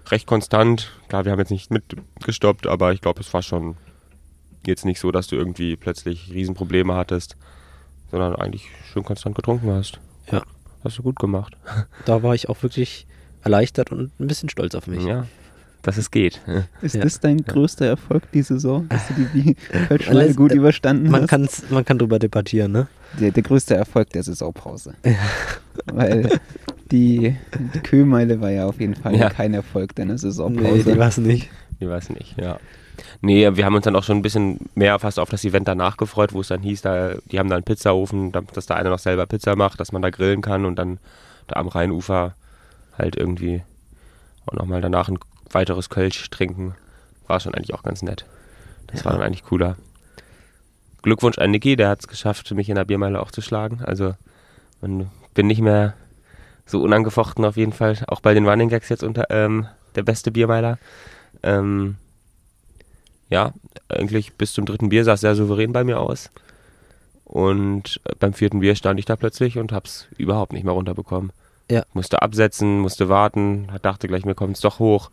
recht 0.08 0.26
konstant. 0.26 0.92
Klar, 1.08 1.26
wir 1.26 1.32
haben 1.32 1.38
jetzt 1.38 1.50
nicht 1.50 1.70
mitgestoppt, 1.70 2.66
aber 2.66 2.92
ich 2.92 3.02
glaube, 3.02 3.20
es 3.20 3.32
war 3.34 3.42
schon 3.42 3.76
jetzt 4.66 4.84
nicht 4.84 5.00
so, 5.00 5.10
dass 5.12 5.26
du 5.26 5.36
irgendwie 5.36 5.76
plötzlich 5.76 6.32
Riesenprobleme 6.32 6.94
hattest, 6.94 7.36
sondern 8.10 8.34
eigentlich 8.36 8.66
schön 8.92 9.02
konstant 9.04 9.34
getrunken 9.34 9.70
hast. 9.70 9.98
Ja. 10.30 10.42
Hast 10.84 10.98
du 10.98 11.02
gut 11.02 11.18
gemacht. 11.18 11.56
Da 12.04 12.22
war 12.22 12.34
ich 12.34 12.48
auch 12.48 12.62
wirklich 12.62 13.06
erleichtert 13.42 13.92
und 13.92 14.10
ein 14.20 14.26
bisschen 14.26 14.48
stolz 14.48 14.74
auf 14.74 14.86
mich. 14.86 15.04
Ja, 15.04 15.26
dass 15.82 15.96
es 15.96 16.10
geht. 16.10 16.40
Ist 16.82 16.94
Ja. 16.94 17.02
das 17.02 17.20
dein 17.20 17.38
größter 17.44 17.86
Erfolg 17.86 18.30
die 18.32 18.42
Saison, 18.42 18.88
dass 18.88 19.08
du 19.08 19.14
die 19.34 19.56
Alles- 20.08 20.36
gut 20.36 20.52
äh, 20.52 20.56
überstanden 20.56 21.10
Man, 21.10 21.22
hast? 21.22 21.28
kann's, 21.28 21.70
man 21.70 21.84
kann 21.84 21.98
drüber 21.98 22.18
debattieren, 22.18 22.72
ne? 22.72 22.88
Der, 23.20 23.30
der 23.30 23.42
größte 23.42 23.74
Erfolg 23.74 24.10
der 24.10 24.22
Saisonpause. 24.22 24.94
Weil 25.86 26.28
die, 26.90 27.36
die 27.74 27.80
Kühlmeile 27.80 28.40
war 28.40 28.50
ja 28.50 28.66
auf 28.66 28.80
jeden 28.80 28.94
Fall 28.94 29.16
Ja. 29.16 29.30
kein 29.30 29.54
Erfolg 29.54 29.94
deiner 29.94 30.12
Nee, 30.14 30.18
Saisonpause. 30.18 30.84
die 30.92 30.98
war 30.98 31.08
es 31.08 31.18
nicht. 31.18 31.48
Ich 31.80 31.88
weiß 31.88 32.10
nicht, 32.10 32.36
ja. 32.38 32.58
Nee, 33.20 33.56
wir 33.56 33.64
haben 33.64 33.74
uns 33.74 33.84
dann 33.84 33.96
auch 33.96 34.04
schon 34.04 34.16
ein 34.18 34.22
bisschen 34.22 34.70
mehr 34.74 34.98
fast 35.00 35.18
auf 35.18 35.28
das 35.28 35.44
Event 35.44 35.66
danach 35.66 35.96
gefreut, 35.96 36.32
wo 36.32 36.40
es 36.40 36.48
dann 36.48 36.62
hieß, 36.62 36.82
da, 36.82 37.14
die 37.32 37.38
haben 37.38 37.48
da 37.48 37.56
einen 37.56 37.64
Pizzaofen, 37.64 38.30
da- 38.30 38.42
dass 38.42 38.66
da 38.66 38.74
einer 38.76 38.90
noch 38.90 39.00
selber 39.00 39.26
Pizza 39.26 39.56
macht, 39.56 39.80
dass 39.80 39.90
man 39.90 40.02
da 40.02 40.10
grillen 40.10 40.40
kann 40.40 40.64
und 40.64 40.76
dann 40.76 40.98
da 41.48 41.56
am 41.56 41.66
Rheinufer 41.66 42.34
halt 42.96 43.16
irgendwie 43.16 43.62
auch 44.46 44.52
nochmal 44.52 44.80
danach 44.80 45.08
ein 45.08 45.18
weiteres 45.50 45.88
Kölsch 45.90 46.30
trinken. 46.30 46.74
War 47.26 47.40
schon 47.40 47.54
eigentlich 47.54 47.74
auch 47.74 47.82
ganz 47.82 48.02
nett. 48.02 48.24
Das 48.86 49.04
war 49.04 49.12
dann 49.12 49.22
eigentlich 49.22 49.44
cooler. 49.44 49.76
Glückwunsch 51.02 51.38
an 51.38 51.50
Niki, 51.50 51.76
der 51.76 51.88
hat 51.88 52.00
es 52.00 52.08
geschafft, 52.08 52.50
mich 52.52 52.68
in 52.68 52.74
der 52.76 52.84
Biermeile 52.84 53.20
auch 53.20 53.30
zu 53.30 53.40
schlagen. 53.40 53.80
Also 53.84 54.14
bin 55.34 55.46
nicht 55.46 55.60
mehr 55.60 55.94
so 56.66 56.82
unangefochten 56.82 57.44
auf 57.44 57.56
jeden 57.56 57.72
Fall. 57.72 57.98
Auch 58.06 58.20
bei 58.20 58.34
den 58.34 58.48
Running 58.48 58.68
Gags 58.68 58.88
jetzt 58.88 59.02
unter 59.02 59.26
ähm, 59.30 59.66
der 59.94 60.02
beste 60.02 60.30
Biermeiler. 60.30 60.78
Ähm, 61.42 61.96
ja, 63.30 63.52
eigentlich 63.88 64.34
bis 64.34 64.52
zum 64.52 64.66
dritten 64.66 64.88
Bier 64.88 65.04
sah 65.04 65.14
es 65.14 65.20
sehr 65.20 65.34
souverän 65.34 65.72
bei 65.72 65.84
mir 65.84 66.00
aus. 66.00 66.30
Und 67.24 68.00
äh, 68.04 68.14
beim 68.18 68.32
vierten 68.32 68.60
Bier 68.60 68.74
stand 68.74 68.98
ich 68.98 69.04
da 69.04 69.16
plötzlich 69.16 69.58
und 69.58 69.72
hab's 69.72 70.08
überhaupt 70.16 70.52
nicht 70.52 70.64
mehr 70.64 70.72
runterbekommen. 70.72 71.32
Ja. 71.70 71.82
Musste 71.92 72.22
absetzen, 72.22 72.80
musste 72.80 73.08
warten, 73.10 73.68
dachte 73.82 74.08
gleich, 74.08 74.24
mir 74.24 74.34
kommt's 74.34 74.60
doch 74.60 74.78
hoch. 74.78 75.10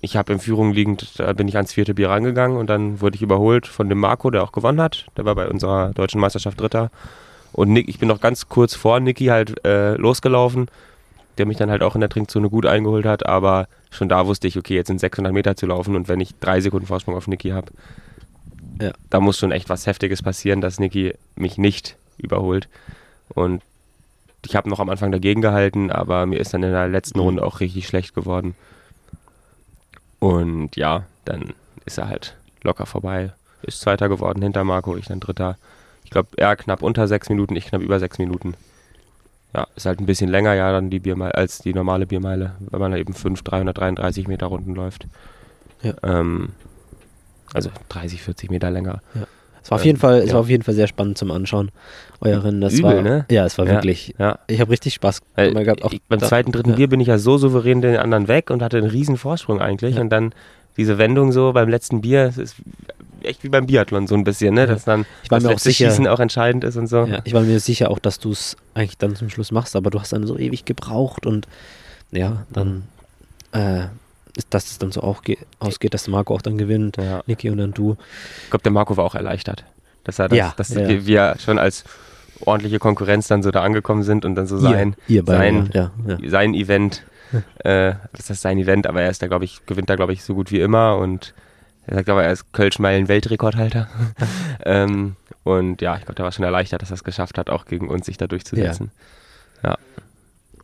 Ich 0.00 0.16
habe 0.16 0.32
in 0.32 0.38
Führung 0.38 0.72
liegend, 0.72 1.18
da 1.18 1.32
bin 1.32 1.48
ich 1.48 1.56
ans 1.56 1.72
vierte 1.74 1.94
Bier 1.94 2.10
rangegangen 2.10 2.56
und 2.56 2.68
dann 2.68 3.00
wurde 3.00 3.16
ich 3.16 3.22
überholt 3.22 3.66
von 3.66 3.88
dem 3.88 3.98
Marco, 3.98 4.30
der 4.30 4.42
auch 4.42 4.52
gewonnen 4.52 4.80
hat. 4.80 5.06
Der 5.16 5.24
war 5.24 5.34
bei 5.34 5.48
unserer 5.48 5.92
deutschen 5.92 6.20
Meisterschaft 6.20 6.60
Dritter. 6.60 6.90
Und 7.52 7.70
Nick, 7.70 7.88
ich 7.88 7.98
bin 7.98 8.08
noch 8.08 8.20
ganz 8.20 8.48
kurz 8.48 8.74
vor 8.74 9.00
Niki 9.00 9.26
halt 9.26 9.64
äh, 9.64 9.94
losgelaufen, 9.96 10.68
der 11.38 11.46
mich 11.46 11.56
dann 11.56 11.70
halt 11.70 11.82
auch 11.82 11.94
in 11.94 12.00
der 12.00 12.10
Trinkzone 12.10 12.48
gut 12.48 12.66
eingeholt 12.66 13.06
hat, 13.06 13.26
aber 13.26 13.68
schon 13.90 14.08
da 14.08 14.26
wusste 14.26 14.48
ich, 14.48 14.58
okay, 14.58 14.74
jetzt 14.74 14.88
sind 14.88 15.00
600 15.00 15.32
Meter 15.32 15.56
zu 15.56 15.66
laufen 15.66 15.96
und 15.96 16.08
wenn 16.08 16.20
ich 16.20 16.34
drei 16.40 16.60
Sekunden 16.60 16.86
Vorsprung 16.86 17.14
auf 17.16 17.26
Niki 17.28 17.50
habe, 17.50 17.72
Ja. 18.80 18.92
da 19.10 19.20
muss 19.20 19.38
schon 19.38 19.52
echt 19.52 19.68
was 19.68 19.86
Heftiges 19.86 20.22
passieren, 20.22 20.60
dass 20.60 20.78
Niki 20.80 21.14
mich 21.34 21.56
nicht 21.58 21.96
überholt. 22.18 22.68
Und 23.28 23.62
ich 24.44 24.54
habe 24.54 24.68
noch 24.68 24.80
am 24.80 24.88
Anfang 24.90 25.10
dagegen 25.12 25.40
gehalten, 25.42 25.90
aber 25.90 26.26
mir 26.26 26.38
ist 26.38 26.54
dann 26.54 26.62
in 26.62 26.72
der 26.72 26.88
letzten 26.88 27.18
Runde 27.18 27.44
auch 27.44 27.60
richtig 27.60 27.86
schlecht 27.86 28.14
geworden. 28.14 28.54
Und 30.18 30.76
ja, 30.76 31.04
dann 31.24 31.54
ist 31.84 31.98
er 31.98 32.08
halt 32.08 32.36
locker 32.62 32.86
vorbei. 32.86 33.32
Ist 33.62 33.80
Zweiter 33.80 34.08
geworden 34.08 34.42
hinter 34.42 34.64
Marco, 34.64 34.96
ich 34.96 35.06
dann 35.06 35.20
Dritter. 35.20 35.56
Ich 36.04 36.10
glaube, 36.10 36.28
er 36.36 36.54
knapp 36.56 36.82
unter 36.82 37.08
sechs 37.08 37.28
Minuten, 37.28 37.56
ich 37.56 37.66
knapp 37.66 37.82
über 37.82 37.98
sechs 37.98 38.18
Minuten. 38.18 38.54
Ja, 39.56 39.66
ist 39.74 39.86
halt 39.86 40.00
ein 40.00 40.06
bisschen 40.06 40.28
länger 40.28 40.52
ja 40.54 40.70
dann 40.70 40.90
die 40.90 40.98
Biermeile 41.00 41.34
als 41.34 41.58
die 41.60 41.72
normale 41.72 42.06
Biermeile, 42.06 42.52
wenn 42.60 42.78
man 42.80 42.94
eben 42.94 43.14
5, 43.14 43.42
333 43.42 44.28
Meter 44.28 44.46
Runden 44.46 44.74
läuft. 44.74 45.06
Ja. 45.82 45.94
Ähm, 46.02 46.50
also 47.54 47.70
30, 47.88 48.22
40 48.22 48.50
Meter 48.50 48.70
länger. 48.70 49.00
Es 49.62 49.70
war 49.70 49.76
auf 49.76 49.82
Ähm, 49.82 49.86
jeden 49.86 49.98
Fall, 49.98 50.18
es 50.18 50.26
ja. 50.28 50.34
war 50.34 50.40
auf 50.40 50.48
jeden 50.50 50.62
Fall 50.62 50.74
sehr 50.74 50.86
spannend 50.86 51.16
zum 51.16 51.30
Anschauen. 51.30 51.70
Euer 52.20 52.44
Rennen, 52.44 52.60
das 52.60 52.74
Übel, 52.74 52.96
war, 52.96 53.02
ne? 53.02 53.24
ja, 53.30 53.46
es 53.46 53.56
war 53.58 53.66
Ja, 53.66 53.72
wirklich. 53.72 54.14
Ja, 54.18 54.38
Ich 54.46 54.60
habe 54.60 54.70
richtig 54.70 54.94
Spaß 54.94 55.22
gehabt. 55.36 55.82
Auch 55.84 55.92
ich, 55.92 56.02
beim 56.08 56.18
da- 56.18 56.28
zweiten, 56.28 56.52
dritten 56.52 56.70
ja. 56.70 56.76
Bier 56.76 56.88
bin 56.88 57.00
ich 57.00 57.08
ja 57.08 57.18
so 57.18 57.38
souverän 57.38 57.80
den 57.80 57.96
anderen 57.96 58.28
weg 58.28 58.50
und 58.50 58.62
hatte 58.62 58.76
einen 58.78 58.88
riesen 58.90 59.16
Vorsprung 59.16 59.60
eigentlich. 59.60 59.96
Ja. 59.96 60.02
Und 60.02 60.10
dann 60.10 60.34
diese 60.76 60.98
Wendung 60.98 61.32
so 61.32 61.52
beim 61.54 61.68
letzten 61.70 62.02
Bier, 62.02 62.24
es 62.26 62.36
ist 62.36 62.56
echt 63.26 63.42
wie 63.44 63.48
beim 63.48 63.66
Biathlon 63.66 64.06
so 64.06 64.14
ein 64.14 64.24
bisschen, 64.24 64.54
ne? 64.54 64.66
Dass 64.66 64.84
dann 64.84 65.04
Ich 65.22 65.30
war 65.30 65.40
mir 65.40 65.50
auch 65.50 65.58
sicher, 65.58 65.88
Schießen 65.90 66.06
auch 66.08 66.20
entscheidend 66.20 66.64
ist 66.64 66.76
und 66.76 66.86
so. 66.86 67.04
ja, 67.04 67.20
ich 67.24 67.32
war 67.32 67.42
mir 67.42 67.60
sicher 67.60 67.90
auch, 67.90 67.98
dass 67.98 68.18
du 68.18 68.30
es 68.32 68.56
eigentlich 68.74 68.98
dann 68.98 69.16
zum 69.16 69.28
Schluss 69.30 69.52
machst, 69.52 69.76
aber 69.76 69.90
du 69.90 70.00
hast 70.00 70.12
dann 70.12 70.26
so 70.26 70.38
ewig 70.38 70.64
gebraucht 70.64 71.26
und 71.26 71.46
ja, 72.12 72.44
dann, 72.52 72.84
äh, 73.52 73.84
ist, 74.36 74.48
dass 74.52 74.66
es 74.70 74.78
dann 74.78 74.92
so 74.92 75.02
auch 75.02 75.22
ge- 75.22 75.38
ausgeht, 75.60 75.94
dass 75.94 76.08
Marco 76.08 76.34
auch 76.34 76.42
dann 76.42 76.58
gewinnt, 76.58 76.96
Ja. 76.98 77.22
Niki 77.26 77.48
und 77.50 77.58
dann 77.58 77.72
du. 77.72 77.96
Ich 78.44 78.50
glaube, 78.50 78.62
der 78.62 78.72
Marco 78.72 78.96
war 78.96 79.04
auch 79.04 79.14
erleichtert, 79.14 79.64
dass 80.04 80.18
er 80.18 80.28
das, 80.28 80.36
Ja, 80.38 80.54
dass 80.56 80.68
ja. 80.74 80.86
Wir, 80.88 81.06
wir 81.06 81.34
schon 81.38 81.58
als 81.58 81.84
ordentliche 82.40 82.78
Konkurrenz 82.78 83.28
dann 83.28 83.42
so 83.42 83.50
da 83.50 83.62
angekommen 83.62 84.02
sind 84.02 84.24
und 84.26 84.34
dann 84.34 84.46
so 84.46 84.58
sein, 84.58 84.94
ihr, 85.08 85.22
ihr 85.22 85.24
sein- 85.26 85.70
ja. 85.72 85.90
sein 86.28 86.52
Event, 86.54 87.02
äh, 87.64 87.94
das 88.12 88.28
ist 88.30 88.42
sein 88.42 88.58
Event, 88.58 88.86
aber 88.86 89.00
er 89.00 89.08
ist 89.10 89.22
da, 89.22 89.26
glaube 89.26 89.46
ich, 89.46 89.64
gewinnt 89.64 89.88
da, 89.88 89.96
glaube 89.96 90.12
ich, 90.12 90.22
so 90.22 90.34
gut 90.34 90.50
wie 90.52 90.60
immer 90.60 90.98
und 90.98 91.32
er 91.86 91.96
sagt 91.96 92.08
aber, 92.08 92.24
er 92.24 92.32
ist 92.32 92.52
Kölschmeilen-Weltrekordhalter. 92.52 93.88
ähm, 94.64 95.16
und 95.44 95.80
ja, 95.80 95.96
ich 95.96 96.02
glaube, 96.04 96.16
der 96.16 96.24
war 96.24 96.32
schon 96.32 96.44
erleichtert, 96.44 96.82
dass 96.82 96.90
er 96.90 96.94
es 96.94 97.04
geschafft 97.04 97.38
hat, 97.38 97.50
auch 97.50 97.66
gegen 97.66 97.88
uns 97.88 98.06
sich 98.06 98.16
da 98.16 98.26
durchzusetzen. 98.26 98.90
Ja. 99.62 99.76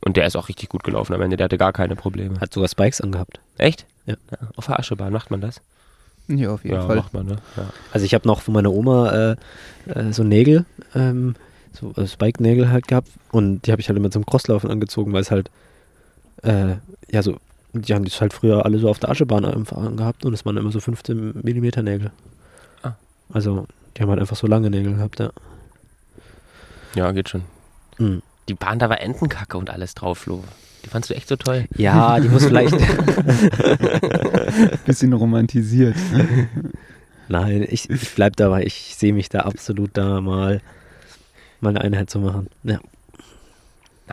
Und 0.04 0.16
der 0.16 0.26
ist 0.26 0.36
auch 0.36 0.48
richtig 0.48 0.68
gut 0.68 0.82
gelaufen 0.82 1.14
am 1.14 1.22
Ende, 1.22 1.36
der 1.36 1.44
hatte 1.44 1.58
gar 1.58 1.72
keine 1.72 1.94
Probleme. 1.94 2.40
Hat 2.40 2.52
sogar 2.52 2.68
Spikes 2.68 3.00
angehabt. 3.00 3.38
Echt? 3.56 3.86
Ja. 4.06 4.16
Auf 4.56 4.66
der 4.66 4.80
Aschebahn 4.80 5.12
macht 5.12 5.30
man 5.30 5.40
das? 5.40 5.60
Ja, 6.26 6.50
auf 6.50 6.64
jeden 6.64 6.76
ja, 6.76 6.86
Fall. 6.86 6.96
macht 6.96 7.14
man, 7.14 7.26
ne? 7.26 7.36
Ja. 7.56 7.66
Also 7.92 8.04
ich 8.04 8.14
habe 8.14 8.26
noch 8.26 8.40
von 8.40 8.54
meiner 8.54 8.72
Oma 8.72 9.12
äh, 9.12 9.36
äh, 9.94 10.12
so 10.12 10.24
Nägel, 10.24 10.64
ähm, 10.94 11.36
so 11.72 11.92
äh, 11.96 12.06
Spike-Nägel 12.06 12.70
halt 12.70 12.88
gehabt 12.88 13.08
und 13.30 13.66
die 13.66 13.72
habe 13.72 13.80
ich 13.80 13.88
halt 13.88 13.96
immer 13.96 14.10
zum 14.10 14.26
Crosslaufen 14.26 14.70
angezogen, 14.70 15.12
weil 15.12 15.22
es 15.22 15.30
halt, 15.30 15.50
äh, 16.42 16.76
ja 17.10 17.22
so, 17.22 17.38
die 17.72 17.94
haben 17.94 18.04
das 18.04 18.20
halt 18.20 18.32
früher 18.32 18.64
alle 18.64 18.78
so 18.78 18.88
auf 18.88 18.98
der 18.98 19.10
Aschebahn 19.10 19.44
einfach 19.44 19.78
angehabt 19.78 20.24
und 20.24 20.34
es 20.34 20.44
waren 20.44 20.56
immer 20.56 20.72
so 20.72 20.80
15 20.80 21.40
Millimeter 21.42 21.82
Nägel. 21.82 22.10
Ah. 22.82 22.92
Also 23.32 23.66
die 23.96 24.02
haben 24.02 24.10
halt 24.10 24.20
einfach 24.20 24.36
so 24.36 24.46
lange 24.46 24.70
Nägel 24.70 24.94
gehabt, 24.94 25.20
ja. 25.20 25.30
ja, 26.94 27.10
geht 27.12 27.28
schon. 27.28 27.42
Mhm. 27.98 28.22
Die 28.48 28.54
Bahn, 28.54 28.78
da 28.78 28.90
war 28.90 29.00
Entenkacke 29.00 29.56
und 29.56 29.70
alles 29.70 29.94
drauf, 29.94 30.18
Flo. 30.18 30.42
Die 30.84 30.88
fandst 30.88 31.10
du 31.10 31.14
echt 31.14 31.28
so 31.28 31.36
toll? 31.36 31.66
Ja, 31.76 32.18
die 32.18 32.28
muss 32.28 32.44
vielleicht. 32.44 32.74
Bisschen 34.84 35.12
romantisiert. 35.12 35.94
Nein, 37.28 37.64
ich, 37.70 37.88
ich 37.88 38.14
bleib 38.14 38.36
dabei. 38.36 38.64
Ich 38.64 38.96
sehe 38.96 39.12
mich 39.12 39.28
da 39.28 39.40
absolut 39.40 39.90
da 39.94 40.20
mal, 40.20 40.60
mal 41.60 41.70
eine 41.70 41.80
Einheit 41.82 42.10
zu 42.10 42.18
machen. 42.18 42.48
Ja. 42.64 42.80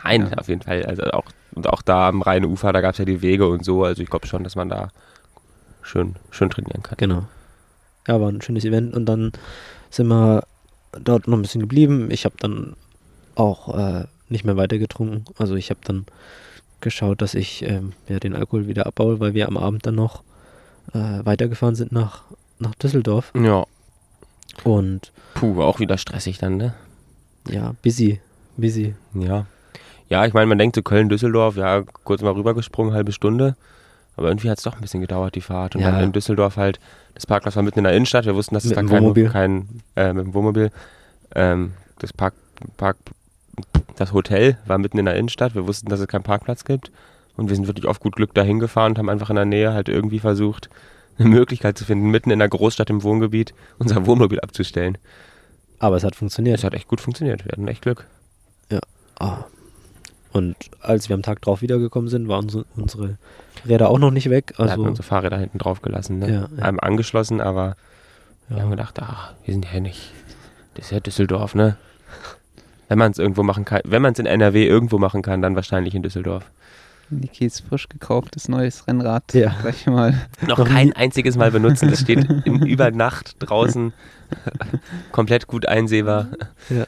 Nein, 0.02 0.28
Ja. 0.30 0.38
auf 0.38 0.48
jeden 0.48 0.62
Fall. 0.62 0.84
Also 0.86 1.02
auch, 1.10 1.24
und 1.54 1.66
auch 1.66 1.82
da 1.82 2.08
am 2.08 2.22
Rheinufer, 2.22 2.72
da 2.72 2.80
gab 2.80 2.92
es 2.92 2.98
ja 2.98 3.04
die 3.04 3.22
Wege 3.22 3.48
und 3.48 3.64
so. 3.64 3.84
Also 3.84 4.02
ich 4.02 4.10
glaube 4.10 4.26
schon, 4.26 4.44
dass 4.44 4.56
man 4.56 4.68
da 4.68 4.90
schön, 5.82 6.16
schön 6.30 6.50
trainieren 6.50 6.82
kann. 6.82 6.96
Genau. 6.98 7.24
Ja, 8.06 8.20
war 8.20 8.28
ein 8.28 8.42
schönes 8.42 8.64
Event 8.64 8.94
und 8.94 9.06
dann 9.06 9.32
sind 9.90 10.08
wir 10.08 10.44
dort 10.92 11.28
noch 11.28 11.38
ein 11.38 11.42
bisschen 11.42 11.60
geblieben. 11.60 12.10
Ich 12.10 12.24
habe 12.24 12.36
dann 12.38 12.74
auch 13.34 13.76
äh, 13.76 14.04
nicht 14.28 14.44
mehr 14.44 14.56
weiter 14.56 14.78
getrunken. 14.78 15.24
Also 15.38 15.54
ich 15.54 15.70
habe 15.70 15.80
dann 15.84 16.06
geschaut, 16.80 17.20
dass 17.22 17.34
ich 17.34 17.62
ähm, 17.62 17.92
ja, 18.08 18.18
den 18.18 18.34
Alkohol 18.34 18.66
wieder 18.66 18.86
abbaue, 18.86 19.20
weil 19.20 19.34
wir 19.34 19.48
am 19.48 19.56
Abend 19.56 19.86
dann 19.86 19.96
noch 19.96 20.22
äh, 20.94 21.24
weitergefahren 21.24 21.74
sind 21.74 21.92
nach, 21.92 22.22
nach 22.58 22.74
Düsseldorf. 22.76 23.32
Ja. 23.34 23.64
Und 24.64 25.12
Puh, 25.34 25.56
war 25.56 25.66
auch 25.66 25.78
wieder 25.78 25.98
stressig 25.98 26.38
dann, 26.38 26.56
ne? 26.56 26.74
ja, 27.48 27.74
busy, 27.82 28.20
busy. 28.56 28.94
Ja. 29.14 29.46
Ja, 30.10 30.26
ich 30.26 30.34
meine, 30.34 30.46
man 30.46 30.58
denkt 30.58 30.74
zu 30.74 30.82
Köln-Düsseldorf, 30.82 31.56
ja, 31.56 31.82
kurz 32.04 32.20
mal 32.20 32.32
rübergesprungen, 32.32 32.92
halbe 32.92 33.12
Stunde. 33.12 33.56
Aber 34.16 34.28
irgendwie 34.28 34.50
hat 34.50 34.58
es 34.58 34.64
doch 34.64 34.74
ein 34.74 34.80
bisschen 34.80 35.00
gedauert, 35.00 35.34
die 35.36 35.40
Fahrt. 35.40 35.76
Und 35.76 35.82
Ja. 35.82 35.92
dann 35.92 36.02
in 36.02 36.12
Düsseldorf 36.12 36.56
halt, 36.56 36.78
das 37.14 37.26
Parkplatz 37.26 37.56
war 37.56 37.62
mitten 37.62 37.78
in 37.78 37.84
der 37.84 37.94
Innenstadt. 37.94 38.26
Wir 38.26 38.34
wussten, 38.34 38.54
dass 38.54 38.64
es 38.64 38.70
da 38.72 38.76
kein, 38.82 38.90
Wohnmobil. 38.90 39.30
kein 39.30 39.80
äh, 39.96 40.12
mit 40.12 40.26
dem 40.26 40.34
Wohnmobil. 40.34 40.70
Ähm, 41.34 41.72
das 42.00 42.12
Park, 42.12 42.34
Park, 42.76 42.96
das 43.96 44.12
Hotel 44.12 44.58
war 44.66 44.78
mitten 44.78 44.98
in 44.98 45.04
der 45.06 45.14
Innenstadt. 45.14 45.54
Wir 45.54 45.66
wussten, 45.66 45.88
dass 45.88 46.00
es 46.00 46.08
keinen 46.08 46.24
Parkplatz 46.24 46.64
gibt. 46.64 46.90
Und 47.36 47.48
wir 47.48 47.56
sind 47.56 47.68
wirklich 47.68 47.86
auf 47.86 48.00
gut 48.00 48.16
Glück 48.16 48.34
dahin 48.34 48.58
gefahren 48.58 48.92
und 48.92 48.98
haben 48.98 49.08
einfach 49.08 49.30
in 49.30 49.36
der 49.36 49.44
Nähe 49.44 49.72
halt 49.72 49.88
irgendwie 49.88 50.18
versucht, 50.18 50.68
eine 51.18 51.28
Möglichkeit 51.28 51.78
zu 51.78 51.84
finden, 51.84 52.10
mitten 52.10 52.30
in 52.30 52.40
der 52.40 52.48
Großstadt 52.48 52.90
im 52.90 53.02
Wohngebiet 53.04 53.54
unser 53.78 54.04
Wohnmobil 54.06 54.40
abzustellen. 54.40 54.98
Aber 55.78 55.96
es 55.96 56.04
hat 56.04 56.16
funktioniert. 56.16 56.58
Das 56.58 56.64
hat 56.64 56.74
echt 56.74 56.88
gut 56.88 57.00
funktioniert. 57.00 57.44
Wir 57.44 57.52
hatten 57.52 57.68
echt 57.68 57.82
Glück. 57.82 58.06
Ah. 59.18 59.44
Und 60.32 60.56
als 60.80 61.08
wir 61.08 61.14
am 61.14 61.22
Tag 61.22 61.42
drauf 61.42 61.60
wiedergekommen 61.62 62.08
sind, 62.08 62.28
waren 62.28 62.44
unsere, 62.44 62.64
unsere 62.76 63.18
Räder 63.66 63.90
auch 63.90 63.98
noch 63.98 64.10
nicht 64.12 64.30
weg. 64.30 64.54
Hatten 64.58 64.70
Also, 64.70 64.82
unsere 64.82 65.06
Fahrräder 65.06 65.38
hinten 65.38 65.58
drauf 65.58 65.82
gelassen. 65.82 66.18
Ne? 66.20 66.32
Ja, 66.32 66.48
ja. 66.56 66.62
Haben 66.64 66.78
angeschlossen, 66.80 67.40
aber 67.40 67.76
wir 68.48 68.58
haben 68.58 68.70
ja. 68.70 68.76
gedacht, 68.76 68.98
ach, 69.02 69.34
wir 69.44 69.52
sind 69.52 69.66
ja 69.72 69.80
nicht. 69.80 70.12
Das 70.74 70.86
ist 70.86 70.90
ja 70.92 71.00
Düsseldorf, 71.00 71.54
ne? 71.54 71.76
Wenn 72.88 72.98
man 72.98 73.10
es 73.12 73.18
irgendwo 73.18 73.42
machen 73.42 73.64
kann, 73.64 73.80
wenn 73.84 74.02
man 74.02 74.12
es 74.12 74.18
in 74.18 74.26
NRW 74.26 74.66
irgendwo 74.66 74.98
machen 74.98 75.22
kann, 75.22 75.42
dann 75.42 75.54
wahrscheinlich 75.56 75.94
in 75.94 76.02
Düsseldorf. 76.02 76.50
Nikis 77.12 77.60
frisch 77.60 77.88
gekauftes 77.88 78.48
neues 78.48 78.86
Rennrad. 78.86 79.34
Ja. 79.34 79.54
Gleich 79.62 79.86
mal. 79.86 80.14
Noch 80.46 80.64
kein 80.64 80.92
einziges 80.92 81.36
Mal 81.36 81.50
benutzen. 81.50 81.90
Das 81.90 82.00
steht 82.00 82.24
in, 82.46 82.62
über 82.66 82.92
Nacht 82.92 83.34
draußen 83.40 83.92
komplett 85.10 85.48
gut 85.48 85.66
einsehbar. 85.66 86.28
Ja. 86.68 86.84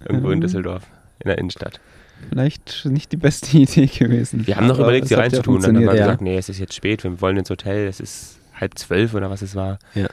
Irgendwo 0.00 0.30
in 0.30 0.38
Mhm. 0.38 0.42
Düsseldorf, 0.42 0.84
in 1.20 1.28
der 1.28 1.36
Innenstadt. 1.38 1.80
Vielleicht 2.28 2.86
nicht 2.86 3.12
die 3.12 3.16
beste 3.16 3.56
Idee 3.58 3.86
gewesen. 3.86 4.46
Wir 4.46 4.56
haben 4.56 4.66
noch 4.66 4.78
überlegt, 4.78 5.08
sie 5.08 5.14
ja 5.14 5.20
reinzutun. 5.20 5.60
Dann 5.62 5.76
haben 5.76 5.82
wir. 5.82 5.94
Ja. 5.94 6.06
gesagt, 6.06 6.22
nee, 6.22 6.36
es 6.36 6.48
ist 6.48 6.58
jetzt 6.58 6.74
spät, 6.74 7.04
wir 7.04 7.20
wollen 7.20 7.36
ins 7.36 7.50
Hotel, 7.50 7.86
es 7.86 8.00
ist 8.00 8.38
halb 8.54 8.78
zwölf 8.78 9.14
oder 9.14 9.30
was 9.30 9.42
es 9.42 9.54
war. 9.54 9.78
Ja. 9.94 10.08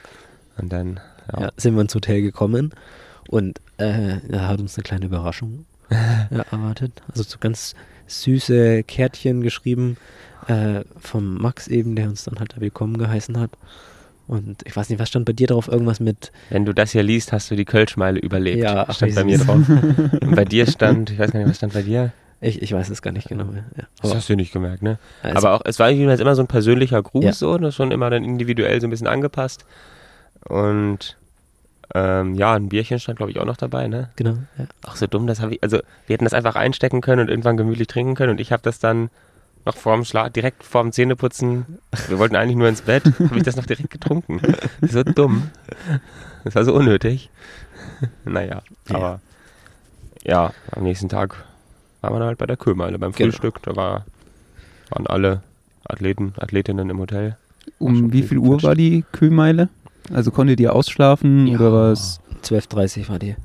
Und 0.58 0.72
dann, 0.72 1.00
ja. 1.32 1.42
ja, 1.42 1.52
sind 1.56 1.74
wir 1.74 1.82
ins 1.82 1.94
Hotel 1.94 2.22
gekommen 2.22 2.72
und 3.28 3.60
äh, 3.78 4.16
da 4.28 4.48
hat 4.48 4.60
uns 4.60 4.76
eine 4.76 4.82
kleine 4.82 5.06
Überraschung 5.06 5.66
äh, 5.90 6.36
erwartet. 6.50 7.02
Also 7.08 7.22
so 7.22 7.38
ganz 7.38 7.74
süße 8.06 8.82
Kärtchen 8.84 9.42
geschrieben 9.42 9.96
äh, 10.48 10.82
vom 10.98 11.38
Max 11.38 11.68
eben, 11.68 11.96
der 11.96 12.08
uns 12.08 12.24
dann 12.24 12.38
halt 12.38 12.60
willkommen 12.60 12.98
geheißen 12.98 13.38
hat. 13.38 13.50
Und 14.30 14.58
ich 14.64 14.76
weiß 14.76 14.88
nicht, 14.90 15.00
was 15.00 15.08
stand 15.08 15.24
bei 15.24 15.32
dir 15.32 15.48
drauf? 15.48 15.66
Irgendwas 15.66 15.98
mit, 15.98 16.30
Wenn 16.50 16.64
du 16.64 16.72
das 16.72 16.92
hier 16.92 17.02
liest, 17.02 17.32
hast 17.32 17.50
du 17.50 17.56
die 17.56 17.64
Kölschmeile 17.64 18.20
überlebt. 18.20 18.62
Ja, 18.62 18.84
ach, 18.86 18.94
stand 18.94 19.16
bei 19.16 19.24
mir 19.24 19.38
drauf. 19.38 19.56
Und 19.68 20.36
bei 20.36 20.44
dir 20.44 20.68
stand, 20.68 21.10
ich 21.10 21.18
weiß 21.18 21.32
gar 21.32 21.40
nicht, 21.40 21.48
was 21.48 21.56
stand 21.56 21.72
bei 21.72 21.82
dir? 21.82 22.12
ich, 22.40 22.62
ich 22.62 22.72
weiß 22.72 22.90
es 22.90 23.02
gar 23.02 23.10
nicht 23.10 23.28
genau. 23.28 23.46
Ja. 23.76 23.84
Das 24.00 24.14
hast 24.14 24.28
du 24.28 24.36
nicht 24.36 24.52
gemerkt, 24.52 24.82
ne? 24.82 24.98
also, 25.24 25.36
Aber 25.36 25.56
auch, 25.56 25.62
es 25.64 25.80
war 25.80 25.90
jedenfalls 25.90 26.20
immer 26.20 26.36
so 26.36 26.42
ein 26.42 26.46
persönlicher 26.46 27.02
Gruß, 27.02 27.24
Ja. 27.24 27.32
so, 27.32 27.58
das 27.58 27.74
schon 27.74 27.90
immer 27.90 28.08
dann 28.08 28.22
individuell 28.22 28.80
so 28.80 28.86
ein 28.86 28.90
bisschen 28.90 29.08
angepasst. 29.08 29.66
Und 30.48 31.16
ähm, 31.92 32.36
ja, 32.36 32.54
ein 32.54 32.68
Bierchen 32.68 33.00
stand, 33.00 33.18
glaube 33.18 33.32
ich, 33.32 33.40
auch 33.40 33.44
noch 33.46 33.56
dabei, 33.56 33.88
ne? 33.88 34.10
genau. 34.14 34.36
Ja. 34.58 34.66
Ach, 34.86 34.94
so 34.94 35.08
dumm, 35.08 35.26
das 35.26 35.40
habe 35.40 35.54
ich, 35.54 35.62
also 35.64 35.78
wir 36.06 36.14
hätten 36.14 36.24
das 36.24 36.34
einfach 36.34 36.54
einstecken 36.54 37.00
können 37.00 37.22
und 37.22 37.28
irgendwann 37.30 37.56
gemütlich 37.56 37.88
trinken 37.88 38.14
können 38.14 38.30
und 38.30 38.40
ich 38.40 38.52
habe 38.52 38.62
das 38.62 38.78
dann 38.78 39.10
noch 39.66 39.76
vorm 39.76 40.04
Schlag, 40.04 40.32
direkt 40.32 40.64
vorm 40.64 40.90
Zähneputzen, 40.92 41.78
wir 42.08 42.18
wollten 42.18 42.36
eigentlich 42.36 42.56
nur 42.56 42.68
ins 42.68 42.82
Bett, 42.82 43.04
habe 43.18 43.36
ich 43.36 43.42
das 43.42 43.56
noch 43.56 43.66
direkt 43.66 43.90
getrunken. 43.90 44.40
So 44.80 45.02
dumm. 45.02 45.50
Das 46.44 46.54
war 46.54 46.64
so 46.64 46.74
unnötig. 46.74 47.30
Naja, 48.24 48.62
Ja. 48.88 48.96
aber 48.96 49.20
ja, 50.24 50.52
am 50.72 50.82
nächsten 50.84 51.08
Tag 51.08 51.44
waren 52.00 52.14
wir 52.14 52.18
dann 52.18 52.28
halt 52.28 52.38
bei 52.38 52.46
der 52.46 52.56
Kühlmeile 52.56 52.98
beim 52.98 53.12
Genau. 53.12 53.30
Frühstück. 53.30 53.62
Da 53.62 53.76
war, 53.76 54.06
waren 54.90 55.06
alle 55.06 55.42
Athleten, 55.84 56.32
Athletinnen 56.38 56.88
im 56.88 56.98
Hotel. 56.98 57.36
Um 57.78 58.12
wie 58.12 58.22
viel 58.22 58.38
Uhr 58.38 58.62
war 58.62 58.74
die 58.74 59.04
Kühlmeile? 59.12 59.68
Also 60.12 60.30
konntet 60.30 60.58
ihr 60.60 60.74
ausschlafen 60.74 61.46
Ja. 61.46 61.58
oder 61.58 61.72
was? 61.90 62.20
12.30 62.42 63.08
war 63.10 63.18
die. 63.18 63.36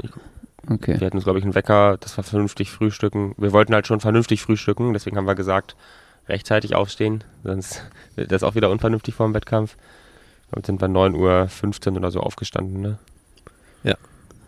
Okay. 0.70 1.00
Wir 1.00 1.06
hatten 1.08 1.18
uns, 1.18 1.26
glaube 1.26 1.38
ich, 1.40 1.46
einen 1.46 1.54
Wecker, 1.54 1.98
das 2.00 2.18
war 2.18 2.24
vernünftig 2.24 2.72
frühstücken. 2.72 3.36
Wir 3.38 3.52
wollten 3.52 3.74
halt 3.74 3.86
schon 3.88 4.00
vernünftig 4.00 4.42
frühstücken, 4.42 4.94
deswegen 4.94 5.18
haben 5.18 5.28
wir 5.28 5.36
gesagt, 5.36 5.76
rechtzeitig 6.28 6.76
aufstehen, 6.76 7.24
sonst 7.44 7.84
wird 8.16 8.32
das 8.32 8.44
auch 8.44 8.56
wieder 8.56 8.70
unvernünftig 8.70 9.16
vor 9.16 9.28
dem 9.28 9.34
Wettkampf. 9.34 9.78
Damit 10.52 10.66
sind 10.66 10.82
wir 10.82 10.88
9.15 10.88 11.92
Uhr 11.92 11.98
oder 11.98 12.12
so 12.12 12.20
aufgestanden, 12.20 12.82
ne? 12.82 13.00
Ja. 13.84 13.96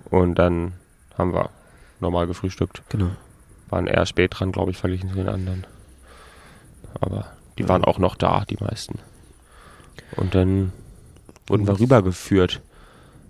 Und 0.09 0.35
dann 0.35 0.73
haben 1.17 1.33
wir 1.33 1.49
normal 1.99 2.27
gefrühstückt. 2.27 2.83
Genau. 2.89 3.09
Waren 3.69 3.87
eher 3.87 4.05
spät 4.05 4.39
dran, 4.39 4.51
glaube 4.51 4.71
ich, 4.71 4.77
verglichen 4.77 5.09
zu 5.09 5.15
den 5.15 5.29
anderen. 5.29 5.65
Aber 7.01 7.27
die 7.57 7.67
waren 7.67 7.83
auch 7.83 7.99
noch 7.99 8.15
da, 8.15 8.45
die 8.45 8.57
meisten. 8.59 8.99
Und 10.15 10.35
dann 10.35 10.71
wurden 11.47 11.67
wir 11.67 11.79
rübergeführt. 11.79 12.61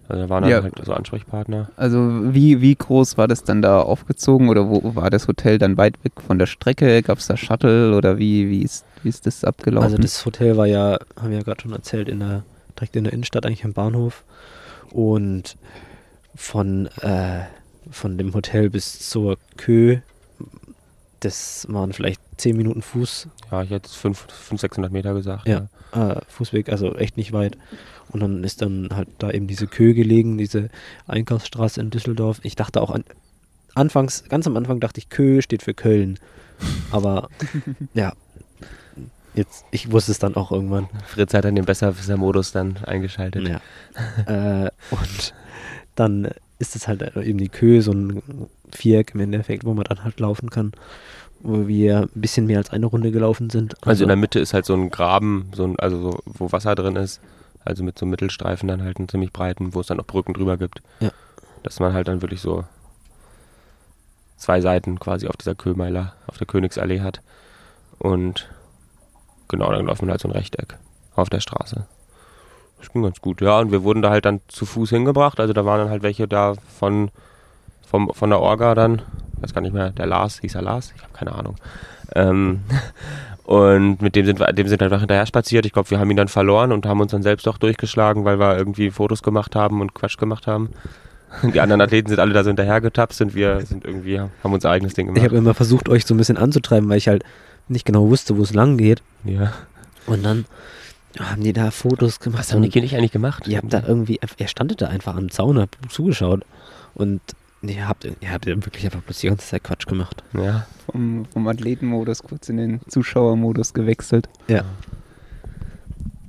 Also 0.10 0.24
da 0.24 0.30
waren 0.30 0.44
dann 0.44 0.52
Ja. 0.52 0.64
halt 0.64 0.74
so 0.86 0.94
Ansprechpartner. 0.94 1.70
Also 1.76 2.34
wie, 2.34 2.62
wie 2.62 2.76
groß 2.76 3.18
war 3.18 3.28
das 3.28 3.44
dann 3.44 3.62
da 3.62 3.82
aufgezogen 3.82 4.48
oder 4.50 4.70
wo 4.70 4.96
war 4.96 5.10
das 5.10 5.28
Hotel 5.28 5.58
dann 5.58 5.78
weit 5.78 6.02
weg 6.04 6.14
von 6.26 6.40
der 6.40 6.46
Strecke? 6.46 7.02
Gab 7.04 7.18
es 7.18 7.28
da 7.28 7.36
Shuttle 7.36 7.96
oder 7.96 8.18
wie, 8.18 8.50
wie, 8.50 8.62
ist, 8.62 8.86
wie 9.04 9.10
ist 9.10 9.26
das 9.26 9.44
abgelaufen? 9.44 9.84
Also 9.86 9.98
das 9.98 10.26
Hotel 10.26 10.56
war 10.58 10.66
ja, 10.66 10.98
haben 11.20 11.30
wir 11.30 11.38
ja 11.38 11.44
gerade 11.44 11.62
schon 11.62 11.74
erzählt, 11.74 12.08
in 12.08 12.20
der, 12.20 12.44
direkt 12.78 12.96
in 12.96 13.04
der 13.04 13.14
Innenstadt, 13.14 13.46
eigentlich 13.46 13.66
am 13.66 13.74
Bahnhof. 13.74 14.24
Und 14.92 15.58
von, 16.36 16.88
äh, 17.02 17.42
von 17.92 18.18
dem 18.18 18.34
Hotel 18.34 18.70
bis 18.70 19.10
zur 19.10 19.38
Kö, 19.58 19.98
das 21.20 21.66
waren 21.70 21.94
vielleicht 21.94 22.22
10 22.38 22.56
Minuten 22.56 22.82
Fuß, 22.82 23.28
Ja, 23.52 23.64
ich 23.64 23.72
hätte 23.72 23.90
500, 23.90 24.60
600 24.60 24.92
Meter 24.92 25.14
gesagt. 25.16 25.48
Ja. 25.48 25.68
äh, 25.94 26.22
Fußweg, 26.28 26.70
also 26.70 26.96
echt 26.96 27.18
nicht 27.18 27.34
weit. 27.34 27.58
Und 28.12 28.22
dann 28.22 28.44
ist 28.44 28.62
dann 28.62 28.90
halt 28.94 29.10
da 29.18 29.32
eben 29.32 29.48
diese 29.48 29.68
Kö 29.68 29.94
gelegen, 29.94 30.38
diese 30.38 30.70
Einkaufsstraße 31.08 31.82
in 31.82 31.90
Düsseldorf. 31.90 32.40
Ich 32.44 32.56
dachte 32.56 32.82
auch 32.82 32.92
an, 32.92 33.04
anfangs, 33.76 34.24
ganz 34.30 34.48
am 34.48 34.58
Anfang 34.58 34.80
dachte 34.80 35.00
ich, 35.00 35.10
Kö 35.10 35.42
steht 35.42 35.64
für 35.64 35.74
Köln. 35.74 36.20
Aber 36.92 37.30
ja, 37.94 38.14
jetzt, 39.38 39.66
ich 39.72 39.92
wusste 39.92 40.12
es 40.12 40.20
dann 40.20 40.36
auch 40.36 40.52
irgendwann. 40.52 40.90
Fritz 41.06 41.34
hat 41.34 41.46
dann 41.46 41.56
den 41.56 41.66
Besserwisser-Modus 41.66 42.52
dann 42.52 42.78
eingeschaltet. 42.84 43.48
Ja. 43.48 44.66
äh, 44.66 44.72
und 44.92 45.34
dann 45.96 46.30
ist 46.60 46.76
es 46.76 46.88
halt 46.88 47.16
eben 47.18 47.38
die 47.38 47.50
Kö, 47.50 47.82
so 47.82 47.92
ein 47.92 48.50
Viereck 48.72 49.12
im 49.14 49.22
Endeffekt, 49.22 49.64
wo 49.64 49.74
man 49.74 49.86
dann 49.86 50.04
halt 50.04 50.20
laufen 50.20 50.50
kann. 50.50 50.72
Wo 51.40 51.68
wir 51.68 52.02
ein 52.02 52.22
bisschen 52.22 52.48
mehr 52.48 52.58
als 52.58 52.72
eine 52.72 52.88
Runde 52.88 53.12
gelaufen 53.12 53.52
sind. 53.52 53.76
Also 53.86 54.04
in 54.04 54.08
der 54.08 54.18
Mitte 54.18 54.40
ist 54.40 54.56
halt 54.56 54.66
so 54.66 54.74
ein 54.74 54.90
Graben, 54.90 55.52
so 55.54 55.66
ein, 55.66 55.78
also 55.78 56.02
so, 56.02 56.20
wo 56.26 56.52
Wasser 56.52 56.74
drin 56.74 56.96
ist. 56.96 57.22
Also 57.68 57.84
mit 57.84 58.00
so 58.00 58.06
einem 58.06 58.12
Mittelstreifen 58.12 58.68
dann 58.68 58.84
halt 58.84 58.98
einen 58.98 59.10
ziemlich 59.10 59.34
breiten, 59.34 59.74
wo 59.74 59.82
es 59.82 59.88
dann 59.88 60.00
auch 60.00 60.06
Brücken 60.06 60.34
drüber 60.34 60.58
gibt. 60.58 60.82
Ja. 61.00 61.10
Dass 61.64 61.80
man 61.80 61.94
halt 61.94 62.08
dann 62.08 62.22
wirklich 62.22 62.42
so 62.42 62.64
zwei 64.38 64.62
Seiten 64.62 65.00
quasi 65.00 65.28
auf 65.28 65.38
dieser 65.38 65.56
Köhmeiler, 65.56 66.14
auf 66.28 66.38
der 66.38 66.48
Königsallee 66.48 67.02
hat. 67.02 67.22
Und 68.00 68.50
genau, 69.48 69.72
dann 69.72 69.86
läuft 69.86 70.02
man 70.02 70.12
halt 70.12 70.22
so 70.22 70.28
ein 70.28 70.34
Rechteck 70.34 70.78
auf 71.16 71.30
der 71.30 71.40
Straße. 71.40 71.86
Das 72.80 72.92
ging 72.92 73.02
ganz 73.02 73.20
gut, 73.22 73.42
ja. 73.42 73.60
Und 73.60 73.72
wir 73.72 73.84
wurden 73.84 74.02
da 74.02 74.12
halt 74.12 74.26
dann 74.26 74.42
zu 74.48 74.66
Fuß 74.66 74.92
hingebracht. 74.92 75.40
Also 75.40 75.54
da 75.54 75.66
waren 75.66 75.80
dann 75.80 75.90
halt 75.90 76.04
welche 76.04 76.28
da 76.28 76.54
von, 76.78 77.10
vom, 77.86 78.14
von 78.14 78.30
der 78.30 78.40
Orga 78.40 78.76
dann. 78.76 79.02
Ich 79.36 79.44
weiß 79.44 79.54
gar 79.54 79.62
nicht 79.62 79.74
mehr, 79.74 79.90
der 79.90 80.06
Lars, 80.06 80.40
hieß 80.40 80.56
er 80.56 80.62
Lars? 80.62 80.94
Ich 80.96 81.02
habe 81.02 81.14
keine 81.14 81.34
Ahnung. 81.34 81.56
Ähm, 82.16 82.64
und 83.48 84.01
mit 84.01 84.18
dem 84.18 84.25
sind 84.25 84.39
wir, 84.42 84.51
dem 84.51 84.68
sind 84.68 84.82
wir 84.82 84.88
einfach 84.88 85.00
hinterher 85.00 85.25
spaziert. 85.25 85.66
Ich 85.66 85.72
glaube, 85.72 85.89
wir 85.89 86.00
haben 86.00 86.12
ihn 86.12 86.18
dann 86.18 86.27
verloren 86.27 86.74
und 86.74 86.86
haben 86.86 87.00
uns 87.00 87.12
dann 87.12 87.24
selbst 87.24 87.48
doch 87.48 87.58
durchgeschlagen, 87.58 88.25
weil 88.25 88.39
wir 88.39 88.58
irgendwie 88.58 88.92
Fotos 88.92 89.24
gemacht 89.24 89.56
haben 89.56 89.80
und 89.80 89.94
Quatsch 89.94 90.18
gemacht 90.18 90.48
haben. 90.48 90.72
Die 91.54 91.62
anderen 91.62 91.80
Athleten 91.80 92.10
sind 92.10 92.20
alle 92.20 92.34
da 92.34 92.44
so 92.44 92.50
hinterher 92.50 92.82
getapst 92.82 93.22
und 93.22 93.36
wir 93.36 93.62
sind 93.62 93.86
irgendwie, 93.86 94.20
haben 94.20 94.54
unser 94.54 94.70
eigenes 94.70 94.96
Ding 94.96 95.08
Ich 95.08 95.13
gemacht. 95.13 95.30
habe 95.30 95.38
immer 95.38 95.54
versucht, 95.54 95.88
euch 95.88 96.06
so 96.06 96.13
ein 96.13 96.18
bisschen 96.18 96.36
anzutreiben, 96.36 96.89
weil 96.89 96.98
ich 96.98 97.08
halt 97.08 97.24
nicht 97.70 97.86
genau 97.86 98.10
wusste, 98.10 98.38
wo 98.38 98.42
es 98.42 98.54
lang 98.54 98.75
geht. 98.75 99.01
Ja. 99.24 99.54
Und 100.08 100.25
dann 100.25 100.44
haben 101.18 101.42
die 101.42 101.54
da 101.54 101.72
Fotos 101.72 102.20
gemacht. 102.20 102.42
Was 102.42 102.51
haben 102.51 102.63
und 102.63 102.75
ich 102.75 102.96
eigentlich 102.98 103.13
gemacht? 103.13 103.48
Ihr 103.48 103.60
habt 103.60 103.72
da 103.72 103.82
irgendwie, 103.88 104.20
er 104.20 104.48
standet 104.50 104.82
da 104.82 104.88
einfach 104.88 105.16
am 105.16 105.32
Zaun, 105.32 105.58
habt 105.58 105.77
zugeschaut. 105.89 106.44
Und 106.96 107.22
ihr 107.62 107.88
habt, 107.88 108.06
ihr 108.06 108.32
habt 108.32 108.46
wirklich 108.46 108.86
einfach 108.86 109.02
bloß 109.02 109.20
die 109.20 109.28
ganze 109.28 109.48
Zeit 109.48 109.64
Quatsch 109.64 109.88
gemacht. 109.88 110.24
Ja. 110.34 110.66
vom, 110.92 111.26
vom 111.26 111.48
Athletenmodus 111.48 112.24
kurz 112.24 112.50
in 112.50 112.58
den 112.58 112.82
Zuschauermodus 112.88 113.74
gewechselt. 113.74 114.30
Ja. 114.48 114.63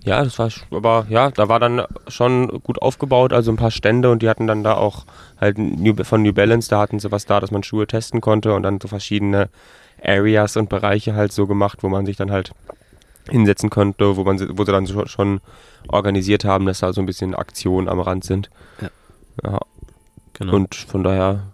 Ja, 0.05 0.25
das 0.25 0.39
war, 0.39 0.47
sch- 0.49 0.63
aber 0.75 1.07
ja, 1.11 1.31
da 1.31 1.49
war 1.49 1.61
dann 1.61 1.83
schon 2.07 2.49
gut 2.63 2.81
aufgebaut, 2.81 3.33
also 3.33 3.51
ein 3.53 3.57
paar 3.57 3.71
Stände 3.71 4.11
und 4.11 4.23
die 4.23 4.29
hatten 4.29 4.47
dann 4.47 4.63
da 4.65 4.75
auch 4.75 5.05
halt 5.39 5.59
New, 5.59 5.95
von 6.05 6.23
New 6.23 6.33
Balance, 6.33 6.71
da 6.71 6.81
hatten 6.81 6.99
sie 6.99 7.13
was 7.13 7.27
da, 7.27 7.41
dass 7.41 7.51
man 7.51 7.63
Schuhe 7.63 7.87
testen 7.87 8.21
konnte 8.23 8.55
und 8.55 8.63
dann 8.63 8.81
so 8.81 8.89
verschiedene 8.89 9.51
Areas 10.03 10.57
und 10.57 10.71
Bereiche 10.71 11.15
halt 11.15 11.33
so 11.33 11.47
gemacht, 11.47 11.83
wo 11.83 11.89
man 11.91 12.07
sich 12.07 12.17
dann 12.17 12.31
halt 12.31 12.53
hinsetzen 13.29 13.69
konnte, 13.69 14.17
wo 14.17 14.25
man 14.25 14.39
sie- 14.39 14.49
wo 14.57 14.65
sie 14.65 14.73
dann 14.73 14.87
so, 14.87 15.05
schon 15.07 15.41
organisiert 15.89 16.45
haben, 16.47 16.65
dass 16.65 16.79
da 16.81 16.93
so 16.95 17.03
ein 17.03 17.07
bisschen 17.07 17.35
Aktionen 17.35 17.89
am 17.89 18.01
Rand 18.01 18.25
sind. 18.25 18.49
Ja. 18.81 18.89
ja. 19.45 19.59
Genau. 20.39 20.55
Und 20.55 20.75
von 20.75 21.03
daher, 21.03 21.45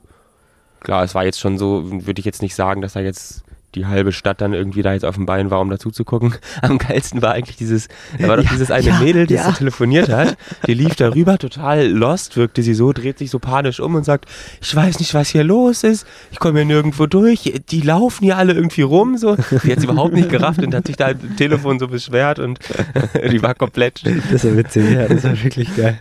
klar, 0.81 1.05
es 1.05 1.15
war 1.15 1.25
jetzt 1.25 1.41
schon 1.41 1.59
so, 1.59 1.83
würde 2.07 2.19
ich 2.19 2.27
jetzt 2.27 2.43
nicht 2.43 2.55
sagen, 2.55 2.81
dass 2.81 2.95
da 2.95 3.01
jetzt 3.01 3.45
die 3.75 3.87
halbe 3.87 4.13
Stadt 4.13 4.41
dann 4.41 4.53
irgendwie 4.53 4.83
da 4.83 4.93
jetzt 4.93 5.05
auf 5.05 5.17
dem 5.17 5.27
Bein 5.27 5.51
war, 5.51 5.61
um 5.61 5.71
dazu 5.71 5.91
zu 5.91 6.05
gucken. 6.05 6.35
Am 6.63 6.79
geilsten 6.79 7.23
war 7.23 7.33
eigentlich 7.33 7.57
dieses, 7.57 7.89
da 8.19 8.29
war 8.29 8.37
doch 8.37 8.45
Ja, 8.45 8.51
dieses 8.51 8.71
eine 8.71 8.87
ja, 8.87 8.99
Mädel, 9.01 9.27
die 9.27 9.35
ja. 9.35 9.45
so 9.45 9.53
telefoniert 9.53 10.09
hat, 10.09 10.37
die 10.67 10.75
lief 10.75 10.95
darüber, 10.95 11.39
total 11.39 11.89
lost 11.89 12.37
wirkte 12.37 12.63
sie 12.63 12.75
so, 12.75 12.93
dreht 12.93 13.19
sich 13.19 13.31
so 13.31 13.39
panisch 13.39 13.81
um 13.81 13.95
und 13.95 14.05
sagt, 14.05 14.27
ich 14.61 14.75
weiß 14.75 14.99
nicht, 14.99 15.15
was 15.15 15.29
hier 15.29 15.45
los 15.45 15.85
ist, 15.85 16.07
ich 16.31 16.39
komme 16.39 16.61
hier 16.61 16.67
nirgendwo 16.67 17.07
durch, 17.07 17.61
die 17.69 17.81
laufen 17.81 18.25
hier 18.25 18.39
alle 18.39 18.53
irgendwie 18.53 18.83
rum, 18.83 19.17
so. 19.17 19.37
Die 19.37 19.73
hat 19.73 19.81
sie 19.81 19.87
überhaupt 19.87 20.15
nicht 20.15 20.29
gerafft 20.29 20.63
und 20.63 20.75
hat 20.75 20.87
sich 20.87 20.97
da 20.97 21.09
am 21.09 21.37
Telefon 21.37 21.79
so 21.79 21.89
beschwert 21.89 22.39
und 22.39 22.59
die 23.31 23.43
war 23.43 23.55
komplett, 23.55 24.05
das 24.05 24.33
ist 24.33 24.45
ja 24.45 24.57
witzig, 24.57 24.91
ja, 24.91 25.09
das 25.09 25.25
war 25.25 25.43
wirklich 25.43 25.75
geil. 25.77 26.01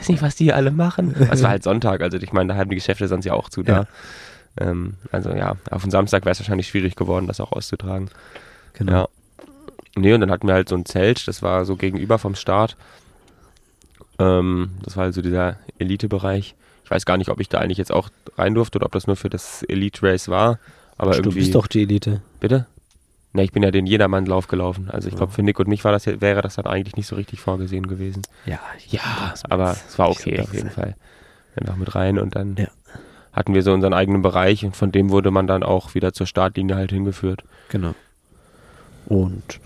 Weiß 0.00 0.08
nicht, 0.08 0.22
was 0.22 0.36
die 0.36 0.44
hier 0.44 0.56
alle 0.56 0.70
machen. 0.70 1.14
Es 1.30 1.42
war 1.42 1.50
halt 1.50 1.62
Sonntag, 1.62 2.00
also 2.00 2.16
ich 2.18 2.32
meine, 2.32 2.52
da 2.52 2.58
haben 2.58 2.70
die 2.70 2.76
Geschäfte 2.76 3.06
sonst 3.08 3.24
ja 3.24 3.34
auch 3.34 3.48
zu 3.48 3.62
da. 3.62 3.72
Ja. 4.58 4.70
Ähm, 4.70 4.94
also 5.12 5.30
ja, 5.30 5.56
auf 5.70 5.82
den 5.82 5.90
Samstag 5.90 6.24
wäre 6.24 6.32
es 6.32 6.40
wahrscheinlich 6.40 6.68
schwierig 6.68 6.96
geworden, 6.96 7.26
das 7.26 7.40
auch 7.40 7.52
auszutragen. 7.52 8.10
Genau. 8.74 8.92
Ja. 8.92 9.08
Nee, 9.96 10.12
und 10.14 10.20
dann 10.20 10.30
hatten 10.30 10.46
wir 10.46 10.54
halt 10.54 10.68
so 10.68 10.76
ein 10.76 10.86
Zelt, 10.86 11.26
das 11.28 11.42
war 11.42 11.64
so 11.64 11.76
gegenüber 11.76 12.18
vom 12.18 12.34
Start. 12.34 12.76
Ähm, 14.18 14.70
das 14.82 14.96
war 14.96 15.04
also 15.04 15.22
dieser 15.22 15.58
Elite-Bereich. 15.78 16.54
Ich 16.84 16.90
weiß 16.90 17.04
gar 17.06 17.16
nicht, 17.16 17.30
ob 17.30 17.40
ich 17.40 17.48
da 17.48 17.58
eigentlich 17.58 17.78
jetzt 17.78 17.92
auch 17.92 18.08
rein 18.36 18.54
durfte 18.54 18.78
oder 18.78 18.86
ob 18.86 18.92
das 18.92 19.06
nur 19.06 19.16
für 19.16 19.30
das 19.30 19.62
Elite-Race 19.64 20.28
war. 20.28 20.58
Aber 20.96 21.12
du 21.12 21.18
irgendwie. 21.18 21.38
bist 21.40 21.54
doch 21.54 21.66
die 21.66 21.82
Elite. 21.82 22.20
Bitte? 22.40 22.66
Ne, 23.32 23.44
ich 23.44 23.52
bin 23.52 23.62
ja 23.62 23.70
den 23.70 23.86
Jedermann-Lauf 23.86 24.48
gelaufen. 24.48 24.90
Also 24.90 25.08
ich 25.08 25.14
glaube, 25.14 25.32
für 25.32 25.42
Nick 25.44 25.58
und 25.60 25.68
mich 25.68 25.84
war 25.84 25.92
das, 25.92 26.06
wäre 26.06 26.42
das 26.42 26.56
dann 26.56 26.66
eigentlich 26.66 26.96
nicht 26.96 27.06
so 27.06 27.14
richtig 27.16 27.40
vorgesehen 27.40 27.86
gewesen. 27.86 28.22
Ja, 28.44 28.58
Ja, 28.88 29.34
aber 29.48 29.70
es 29.86 29.98
war 29.98 30.10
okay 30.10 30.40
auf 30.40 30.52
jeden. 30.52 30.70
Fall. 30.70 30.96
Einfach 31.56 31.76
mit 31.76 31.94
rein 31.94 32.18
und 32.18 32.34
dann 32.34 32.56
Ja. 32.56 32.66
hatten 33.32 33.54
wir 33.54 33.62
so 33.62 33.72
unseren 33.72 33.92
eigenen 33.94 34.22
Bereich 34.22 34.64
und 34.64 34.76
von 34.76 34.90
dem 34.90 35.10
wurde 35.10 35.30
man 35.30 35.46
dann 35.46 35.62
auch 35.62 35.94
wieder 35.94 36.12
zur 36.12 36.26
Startlinie 36.26 36.74
halt 36.74 36.90
hingeführt. 36.90 37.44
Genau. 37.68 37.94
Und 39.06 39.60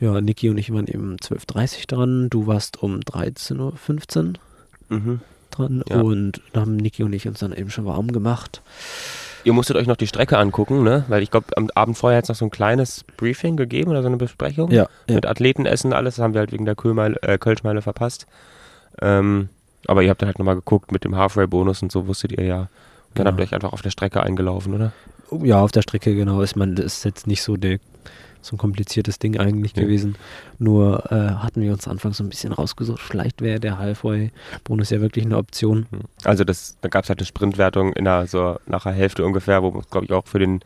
ja, 0.00 0.20
Niki 0.20 0.48
und 0.50 0.58
ich 0.58 0.72
waren 0.72 0.86
eben 0.86 1.16
12.30 1.16 1.86
dran. 1.86 2.28
Du 2.30 2.46
warst 2.46 2.82
um 2.82 3.00
13.15 3.00 3.58
Uhr 3.60 4.98
Mhm. 4.98 5.20
dran. 5.50 5.82
Ja. 5.88 6.00
Und 6.00 6.40
da 6.52 6.62
haben 6.62 6.76
Niki 6.76 7.02
und 7.02 7.12
ich 7.12 7.28
uns 7.28 7.38
dann 7.40 7.52
eben 7.52 7.70
schon 7.70 7.84
warm 7.84 8.08
gemacht. 8.12 8.62
Ihr 9.44 9.52
musstet 9.52 9.76
euch 9.76 9.86
noch 9.86 9.96
die 9.96 10.06
Strecke 10.06 10.38
angucken, 10.38 10.82
ne? 10.82 11.04
Weil 11.08 11.22
ich 11.22 11.30
glaube, 11.30 11.46
am 11.56 11.68
Abend 11.74 11.98
vorher 11.98 12.18
hat 12.18 12.24
es 12.24 12.28
noch 12.28 12.36
so 12.36 12.44
ein 12.44 12.50
kleines 12.50 13.04
Briefing 13.16 13.56
gegeben 13.56 13.90
oder 13.90 14.02
so 14.02 14.08
eine 14.08 14.16
Besprechung. 14.16 14.70
Ja, 14.70 14.86
ja. 15.08 15.14
Mit 15.14 15.26
Athletenessen, 15.26 15.92
alles. 15.92 16.16
Das 16.16 16.22
haben 16.22 16.34
wir 16.34 16.40
halt 16.40 16.52
wegen 16.52 16.64
der 16.64 16.76
äh, 17.22 17.38
Kölschmeile 17.38 17.82
verpasst. 17.82 18.26
Ähm, 19.00 19.48
aber 19.86 20.02
ihr 20.02 20.10
habt 20.10 20.22
dann 20.22 20.28
halt 20.28 20.38
nochmal 20.38 20.54
geguckt 20.54 20.92
mit 20.92 21.04
dem 21.04 21.16
Halfway-Bonus 21.16 21.82
und 21.82 21.90
so 21.90 22.06
wusstet 22.06 22.32
ihr 22.32 22.44
ja. 22.44 22.60
Und 22.60 22.68
dann 23.18 23.24
Genau. 23.24 23.30
habt 23.30 23.40
ihr 23.40 23.42
euch 23.44 23.54
einfach 23.54 23.72
auf 23.72 23.82
der 23.82 23.90
Strecke 23.90 24.22
eingelaufen, 24.22 24.74
oder? 24.74 24.92
Ja, 25.42 25.60
auf 25.62 25.72
der 25.72 25.82
Strecke, 25.82 26.14
genau. 26.14 26.42
Meine, 26.54 26.74
das 26.74 26.86
ist 26.86 27.04
jetzt 27.04 27.26
nicht 27.26 27.42
so, 27.42 27.56
der, 27.56 27.78
so 28.42 28.56
ein 28.56 28.58
kompliziertes 28.58 29.18
Ding 29.18 29.38
eigentlich 29.38 29.74
Ja. 29.76 29.82
gewesen. 29.82 30.16
Nur 30.58 31.10
äh, 31.10 31.14
hatten 31.14 31.62
wir 31.62 31.72
uns 31.72 31.88
anfangs 31.88 32.18
so 32.18 32.24
ein 32.24 32.28
bisschen 32.28 32.52
rausgesucht. 32.52 33.00
Vielleicht 33.00 33.40
wäre 33.40 33.60
der 33.60 33.78
Halfway-Bonus 33.78 34.90
ja 34.90 35.00
wirklich 35.00 35.24
eine 35.24 35.38
Option. 35.38 35.86
Also 36.24 36.44
das, 36.44 36.76
da 36.82 36.88
gab 36.88 37.04
es 37.04 37.08
halt 37.08 37.20
eine 37.20 37.26
Sprintwertung 37.26 37.92
in 37.94 38.04
der, 38.04 38.26
so 38.26 38.58
nach 38.66 38.82
der 38.82 38.92
Hälfte 38.92 39.24
ungefähr, 39.24 39.62
wo 39.62 39.78
es, 39.78 39.88
glaube 39.88 40.06
ich, 40.06 40.12
auch 40.12 40.26
für 40.26 40.40
den 40.40 40.60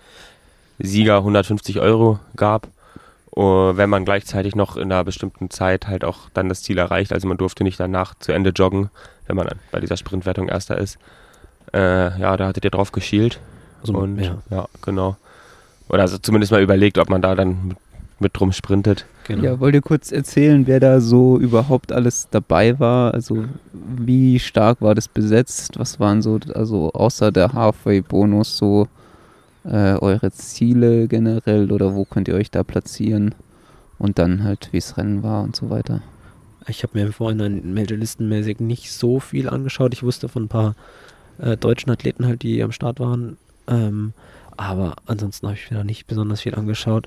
Sieger 0.78 1.18
150 1.18 1.78
Euro 1.80 2.18
gab. 2.34 2.68
Uh, 3.38 3.76
wenn 3.76 3.90
man 3.90 4.06
gleichzeitig 4.06 4.54
noch 4.54 4.78
in 4.78 4.90
einer 4.90 5.04
bestimmten 5.04 5.50
Zeit 5.50 5.88
halt 5.88 6.04
auch 6.04 6.30
dann 6.32 6.48
das 6.48 6.62
Ziel 6.62 6.78
erreicht. 6.78 7.12
Also 7.12 7.28
man 7.28 7.36
durfte 7.36 7.64
nicht 7.64 7.78
danach 7.78 8.14
zu 8.18 8.32
Ende 8.32 8.48
joggen, 8.48 8.88
wenn 9.26 9.36
man 9.36 9.46
bei 9.70 9.78
dieser 9.78 9.98
Sprintwertung 9.98 10.48
Erster 10.48 10.78
ist. 10.78 10.96
Äh, 11.74 12.18
ja, 12.18 12.34
da 12.38 12.46
hattet 12.46 12.64
ihr 12.64 12.70
drauf 12.70 12.92
geschielt. 12.92 13.38
Also, 13.82 13.92
und 13.92 14.18
ja, 14.20 14.38
ja. 14.48 14.66
genau. 14.80 15.18
Oder 15.88 16.02
also 16.02 16.18
zumindest 16.18 16.52
mal 16.52 16.62
überlegt, 16.62 16.98
ob 16.98 17.08
man 17.08 17.22
da 17.22 17.34
dann 17.34 17.68
mit, 17.68 17.78
mit 18.18 18.32
drum 18.34 18.52
sprintet. 18.52 19.06
genau. 19.24 19.44
Ja, 19.44 19.60
wollt 19.60 19.74
ihr 19.74 19.82
kurz 19.82 20.10
erzählen, 20.10 20.66
wer 20.66 20.80
da 20.80 21.00
so 21.00 21.38
überhaupt 21.38 21.92
alles 21.92 22.28
dabei 22.30 22.78
war? 22.80 23.14
Also 23.14 23.44
wie 23.72 24.38
stark 24.38 24.80
war 24.80 24.94
das 24.94 25.08
besetzt? 25.08 25.78
Was 25.78 26.00
waren 26.00 26.22
so, 26.22 26.40
also 26.54 26.92
außer 26.92 27.30
der 27.30 27.52
Halfway-Bonus 27.52 28.56
so 28.56 28.88
äh, 29.64 29.94
eure 29.98 30.32
Ziele 30.32 31.08
generell 31.08 31.70
oder 31.70 31.94
wo 31.94 32.04
könnt 32.04 32.28
ihr 32.28 32.34
euch 32.34 32.50
da 32.50 32.62
platzieren? 32.62 33.34
Und 33.98 34.18
dann 34.18 34.44
halt, 34.44 34.68
wie 34.72 34.76
es 34.78 34.98
Rennen 34.98 35.22
war 35.22 35.42
und 35.42 35.56
so 35.56 35.70
weiter. 35.70 36.02
Ich 36.68 36.82
habe 36.82 36.98
mir 36.98 37.06
im 37.06 37.12
Vorhinein 37.12 37.72
meldelistenmäßig 37.72 38.60
nicht 38.60 38.92
so 38.92 39.20
viel 39.20 39.48
angeschaut. 39.48 39.94
Ich 39.94 40.02
wusste 40.02 40.28
von 40.28 40.44
ein 40.44 40.48
paar 40.48 40.74
äh, 41.38 41.56
deutschen 41.56 41.90
Athleten 41.90 42.26
halt, 42.26 42.42
die 42.42 42.62
am 42.62 42.72
Start 42.72 43.00
waren. 43.00 43.38
Ähm, 43.68 44.12
aber 44.56 44.96
ansonsten 45.06 45.46
habe 45.46 45.56
ich 45.56 45.70
mir 45.70 45.78
da 45.78 45.84
nicht 45.84 46.06
besonders 46.06 46.40
viel 46.40 46.54
angeschaut. 46.54 47.06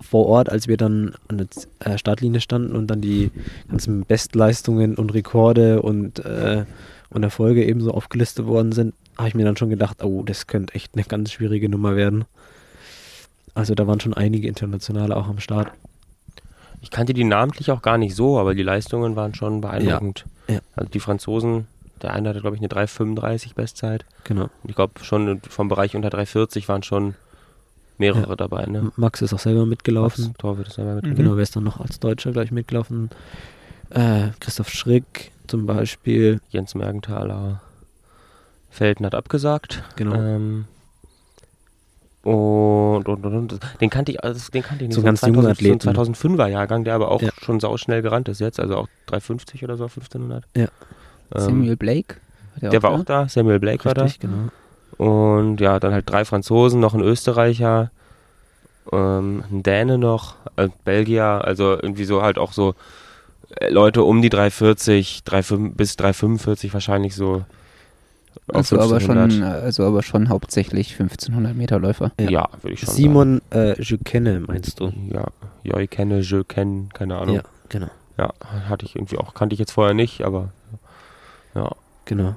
Vor 0.00 0.26
Ort, 0.26 0.48
als 0.48 0.68
wir 0.68 0.76
dann 0.76 1.14
an 1.28 1.38
der 1.38 1.46
äh, 1.80 1.98
Startlinie 1.98 2.40
standen 2.40 2.74
und 2.74 2.86
dann 2.86 3.00
die 3.00 3.30
ganzen 3.68 4.04
Bestleistungen 4.04 4.96
und 4.96 5.12
Rekorde 5.12 5.82
und, 5.82 6.24
äh, 6.24 6.64
und 7.10 7.22
Erfolge 7.22 7.64
ebenso 7.64 7.90
aufgelistet 7.92 8.46
worden 8.46 8.72
sind, 8.72 8.94
habe 9.18 9.28
ich 9.28 9.34
mir 9.34 9.44
dann 9.44 9.56
schon 9.56 9.68
gedacht, 9.68 10.02
oh, 10.02 10.22
das 10.22 10.46
könnte 10.46 10.74
echt 10.74 10.94
eine 10.94 11.04
ganz 11.04 11.32
schwierige 11.32 11.68
Nummer 11.68 11.94
werden. 11.94 12.24
Also 13.54 13.74
da 13.74 13.86
waren 13.86 14.00
schon 14.00 14.14
einige 14.14 14.48
internationale 14.48 15.14
auch 15.16 15.28
am 15.28 15.40
Start. 15.40 15.72
Ich 16.80 16.90
kannte 16.90 17.12
die 17.12 17.24
namentlich 17.24 17.70
auch 17.70 17.82
gar 17.82 17.98
nicht 17.98 18.16
so, 18.16 18.38
aber 18.38 18.54
die 18.54 18.62
Leistungen 18.62 19.14
waren 19.14 19.34
schon 19.34 19.60
beeindruckend. 19.60 20.24
Ja. 20.48 20.60
Also 20.74 20.90
die 20.90 21.00
Franzosen, 21.00 21.66
der 22.02 22.12
eine 22.12 22.28
hatte, 22.30 22.40
glaube 22.40 22.56
ich, 22.56 22.60
eine 22.62 22.68
3,35 22.68 23.54
Bestzeit. 23.54 24.04
Genau. 24.24 24.44
Und 24.62 24.68
ich 24.70 24.74
glaube, 24.76 25.02
schon 25.02 25.40
vom 25.48 25.68
Bereich 25.68 25.94
unter 25.96 26.08
3,40 26.08 26.68
waren 26.68 26.82
schon 26.82 27.14
mehrere 27.98 28.30
Ja. 28.30 28.36
dabei. 28.36 28.66
Ne? 28.66 28.90
Max 28.96 29.22
ist 29.22 29.32
auch 29.32 29.38
selber 29.38 29.64
mitgelaufen. 29.66 30.26
Max 30.26 30.38
Torwirt 30.38 30.68
ist 30.68 30.78
dabei 30.78 30.94
mit. 30.94 31.06
Mhm. 31.06 31.14
Genau, 31.14 31.36
wer 31.36 31.42
ist 31.42 31.54
dann 31.54 31.64
noch 31.64 31.80
als 31.80 32.00
Deutscher 32.00 32.32
gleich 32.32 32.50
mitgelaufen? 32.50 33.10
Äh, 33.90 34.28
Christoph 34.40 34.70
Schrick 34.70 35.30
zum 35.46 35.66
Beispiel. 35.66 36.40
Jens 36.50 36.74
Mergenthaler. 36.74 37.60
Felden 38.70 39.04
hat 39.04 39.14
abgesagt. 39.14 39.82
Genau. 39.96 40.14
Ähm, 40.14 40.64
und, 42.22 43.08
und, 43.08 43.24
und, 43.26 43.58
den 43.80 43.90
kannte 43.90 44.12
ich, 44.12 44.22
also 44.22 44.50
den 44.52 44.62
kannte 44.62 44.84
ich 44.84 44.88
nicht. 44.88 44.94
So 44.94 45.00
ein 45.02 45.04
ganz 45.06 45.22
junger 45.22 45.42
2000 45.54 45.58
Athleten. 45.58 45.80
So 45.80 45.90
ein 45.90 45.96
2005er 46.14 46.46
Jahrgang, 46.46 46.84
der 46.84 46.94
aber 46.94 47.10
auch 47.10 47.20
Ja. 47.20 47.30
schon 47.42 47.58
sauschnell 47.58 48.00
gerannt 48.00 48.28
ist 48.28 48.40
jetzt, 48.40 48.60
also 48.60 48.76
auch 48.76 48.88
350 49.06 49.64
oder 49.64 49.76
so, 49.76 49.84
1500. 49.84 50.44
Ja. 50.56 50.68
Ähm, 51.34 51.40
Samuel 51.40 51.76
Blake. 51.76 52.16
der 52.60 52.82
war 52.82 52.92
auch 52.92 53.04
da, 53.04 53.28
Samuel 53.28 53.58
Blake 53.60 53.84
war 53.84 53.94
da. 53.94 54.04
Richtig, 54.04 54.20
genau. 54.20 54.48
Und 54.98 55.60
ja, 55.60 55.80
dann 55.80 55.92
halt 55.92 56.08
drei 56.08 56.24
Franzosen, 56.24 56.80
noch 56.80 56.94
ein 56.94 57.00
Österreicher, 57.00 57.90
ähm, 58.92 59.44
ein 59.50 59.62
Däne 59.62 59.98
noch, 59.98 60.36
äh, 60.56 60.68
Belgier, 60.84 61.44
also 61.44 61.72
irgendwie 61.72 62.04
so 62.04 62.22
halt 62.22 62.38
auch 62.38 62.52
so 62.52 62.74
äh, 63.56 63.70
Leute 63.70 64.02
um 64.02 64.22
die 64.22 64.28
340, 64.28 65.22
35 65.24 65.76
bis 65.76 65.96
345 65.96 66.74
wahrscheinlich 66.74 67.14
so. 67.14 67.44
Also 68.48 68.76
aber, 68.76 68.96
1500. 68.96 69.32
schon, 69.32 69.42
also 69.42 69.84
aber 69.84 70.02
schon 70.02 70.28
hauptsächlich 70.28 70.92
1500 70.92 71.54
Meter 71.54 71.78
Läufer. 71.78 72.12
Ja. 72.18 72.30
Ja, 72.30 72.48
würde 72.60 72.74
ich 72.74 72.80
schon 72.80 72.94
Simon 72.94 73.42
äh, 73.50 73.80
Jukenne, 73.80 74.40
meinst 74.40 74.80
du? 74.80 74.86
sagen. 74.86 75.10
Ja, 75.12 75.26
ja, 75.64 75.78
ich 75.78 75.90
kenne, 75.90 76.20
je 76.20 76.42
kenne, 76.44 76.88
keine 76.92 77.18
Ahnung. 77.18 77.36
Ja, 77.36 77.42
genau. 77.68 77.90
Ja, 78.18 78.32
hatte 78.68 78.84
ich 78.84 78.96
irgendwie 78.96 79.18
auch, 79.18 79.34
kannte 79.34 79.54
ich 79.54 79.60
jetzt 79.60 79.72
vorher 79.72 79.94
nicht, 79.94 80.22
aber 80.22 80.52
ja. 81.54 81.70
Genau. 82.04 82.34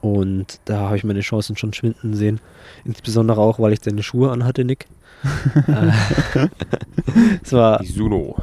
Und 0.00 0.60
da 0.66 0.80
habe 0.80 0.96
ich 0.96 1.04
meine 1.04 1.20
Chancen 1.20 1.56
schon 1.56 1.72
schwinden 1.72 2.14
sehen. 2.14 2.40
Insbesondere 2.84 3.40
auch, 3.40 3.58
weil 3.58 3.72
ich 3.72 3.80
deine 3.80 4.02
Schuhe 4.02 4.30
anhatte, 4.30 4.64
Nick. 4.64 4.86
Äh, 5.66 5.90
es 7.42 7.52
war, 7.52 7.78
Die 7.78 7.86
Suno. 7.86 8.36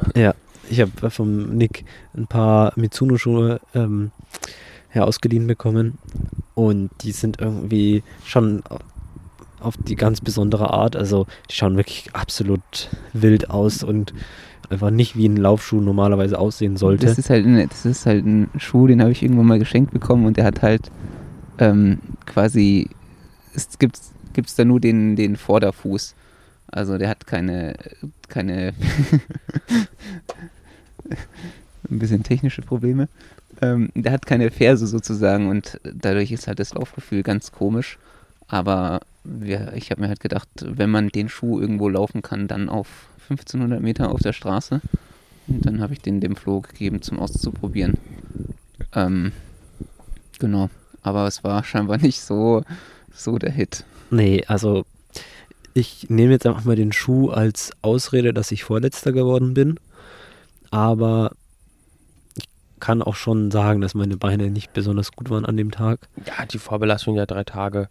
ich 0.68 0.80
habe 0.80 1.10
vom 1.10 1.50
Nick 1.56 1.84
ein 2.16 2.26
paar 2.26 2.72
Mitsuno-Schuhe 2.74 3.60
ähm, 3.74 4.10
ja, 4.92 5.04
ausgeliehen 5.04 5.46
bekommen. 5.46 5.98
Und 6.54 6.90
die 7.02 7.12
sind 7.12 7.40
irgendwie 7.40 8.02
schon 8.24 8.64
auf 9.60 9.76
die 9.76 9.94
ganz 9.94 10.20
besondere 10.20 10.70
Art. 10.70 10.96
Also 10.96 11.26
die 11.50 11.54
schauen 11.54 11.76
wirklich 11.76 12.14
absolut 12.14 12.90
wild 13.12 13.50
aus 13.50 13.84
und 13.84 14.12
einfach 14.72 14.90
nicht 14.90 15.16
wie 15.16 15.28
ein 15.28 15.36
Laufschuh 15.36 15.80
normalerweise 15.80 16.38
aussehen 16.38 16.76
sollte. 16.76 17.06
Das 17.06 17.18
ist 17.18 17.30
halt, 17.30 17.46
ein- 17.46 17.68
das 17.68 17.84
ist 17.86 18.06
halt 18.06 18.24
ein 18.26 18.48
Schuh, 18.58 18.86
den 18.86 19.00
habe 19.00 19.12
ich 19.12 19.22
irgendwann 19.22 19.46
mal 19.46 19.58
geschenkt 19.58 19.92
bekommen 19.92 20.26
und 20.26 20.36
der 20.36 20.44
hat 20.44 20.62
halt 20.62 20.90
ähm, 21.58 21.98
quasi, 22.26 22.88
es 23.54 23.78
gibt 23.78 23.98
gibt's 24.32 24.54
da 24.56 24.64
nur 24.64 24.80
den, 24.80 25.14
den 25.16 25.36
Vorderfuß. 25.36 26.14
Also 26.68 26.96
der 26.96 27.10
hat 27.10 27.26
keine, 27.26 27.74
keine 28.28 28.72
ein 31.90 31.98
bisschen 31.98 32.22
technische 32.22 32.62
Probleme. 32.62 33.08
Ähm, 33.60 33.90
der 33.94 34.12
hat 34.12 34.24
keine 34.26 34.50
Ferse 34.50 34.86
sozusagen 34.86 35.48
und 35.50 35.78
dadurch 35.84 36.32
ist 36.32 36.46
halt 36.48 36.58
das 36.58 36.72
Laufgefühl 36.74 37.22
ganz 37.22 37.52
komisch. 37.52 37.98
Aber 38.48 39.00
wir, 39.24 39.72
ich 39.74 39.90
habe 39.90 40.00
mir 40.00 40.08
halt 40.08 40.20
gedacht, 40.20 40.48
wenn 40.62 40.90
man 40.90 41.08
den 41.08 41.28
Schuh 41.28 41.60
irgendwo 41.60 41.88
laufen 41.88 42.22
kann, 42.22 42.48
dann 42.48 42.68
auf 42.68 42.88
1500 43.28 43.80
Meter 43.80 44.10
auf 44.10 44.20
der 44.20 44.32
Straße. 44.32 44.80
Und 45.48 45.66
dann 45.66 45.80
habe 45.80 45.92
ich 45.92 46.00
den 46.00 46.20
dem 46.20 46.36
Flo 46.36 46.60
gegeben 46.60 47.02
zum 47.02 47.18
Auszuprobieren. 47.18 47.94
Ähm, 48.94 49.32
genau. 50.38 50.70
Aber 51.02 51.26
es 51.26 51.42
war 51.42 51.64
scheinbar 51.64 51.98
nicht 51.98 52.20
so, 52.20 52.62
so 53.12 53.38
der 53.38 53.50
Hit. 53.50 53.84
Nee, 54.10 54.44
also 54.46 54.84
ich 55.74 56.10
nehme 56.10 56.32
jetzt 56.32 56.46
einfach 56.46 56.64
mal 56.64 56.76
den 56.76 56.92
Schuh 56.92 57.30
als 57.30 57.72
Ausrede, 57.82 58.34
dass 58.34 58.52
ich 58.52 58.64
Vorletzter 58.64 59.12
geworden 59.12 59.54
bin. 59.54 59.78
Aber 60.70 61.32
ich 62.36 62.44
kann 62.78 63.02
auch 63.02 63.16
schon 63.16 63.50
sagen, 63.50 63.80
dass 63.80 63.94
meine 63.94 64.16
Beine 64.16 64.50
nicht 64.50 64.72
besonders 64.72 65.12
gut 65.12 65.30
waren 65.30 65.46
an 65.46 65.56
dem 65.56 65.70
Tag. 65.70 66.00
Ja, 66.26 66.46
die 66.46 66.58
Vorbelastung 66.58 67.16
der 67.16 67.26
drei 67.26 67.44
Tage 67.44 67.88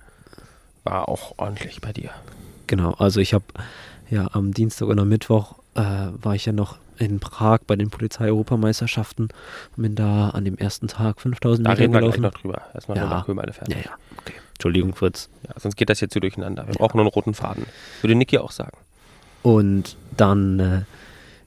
war 0.83 1.09
auch 1.09 1.37
ordentlich 1.37 1.81
bei 1.81 1.93
dir. 1.93 2.11
Genau, 2.67 2.93
also 2.93 3.19
ich 3.19 3.33
habe 3.33 3.45
ja 4.11 4.27
am 4.33 4.53
Dienstag 4.53 4.87
oder 4.87 5.05
Mittwoch 5.05 5.55
äh, 5.73 5.81
war 6.21 6.35
ich 6.35 6.45
ja 6.45 6.53
noch 6.53 6.77
in 6.97 7.19
Prag 7.19 7.61
bei 7.65 7.75
den 7.75 7.89
Polizei-Europameisterschaften 7.89 9.29
und 9.75 9.81
bin 9.81 9.95
da 9.95 10.29
an 10.29 10.45
dem 10.45 10.57
ersten 10.57 10.87
Tag 10.87 11.19
5000 11.19 11.65
Da 11.65 11.71
Meter 11.71 11.81
reden 11.81 11.93
wir 11.93 12.01
gleich 12.01 12.17
noch 12.19 12.33
drüber. 12.33 12.61
Erstmal 12.73 12.97
Ja. 12.97 13.03
ja. 13.05 13.09
nach 13.09 13.27
Römerle 13.27 13.53
fertig. 13.53 13.75
Ja, 13.75 13.81
ja, 13.81 13.91
okay. 14.19 14.33
Entschuldigung, 14.53 14.93
Fritz. 14.93 15.29
Ja, 15.47 15.55
sonst 15.59 15.75
geht 15.75 15.89
das 15.89 15.99
jetzt 16.01 16.13
hier 16.13 16.21
durcheinander. 16.21 16.67
Wir 16.67 16.75
brauchen 16.75 16.97
nur 16.97 17.05
einen 17.05 17.11
roten 17.11 17.33
Faden. 17.33 17.65
Würde 18.01 18.13
Niki 18.13 18.37
auch 18.37 18.51
sagen. 18.51 18.77
Und 19.41 19.97
dann, 20.15 20.59
äh, 20.59 20.81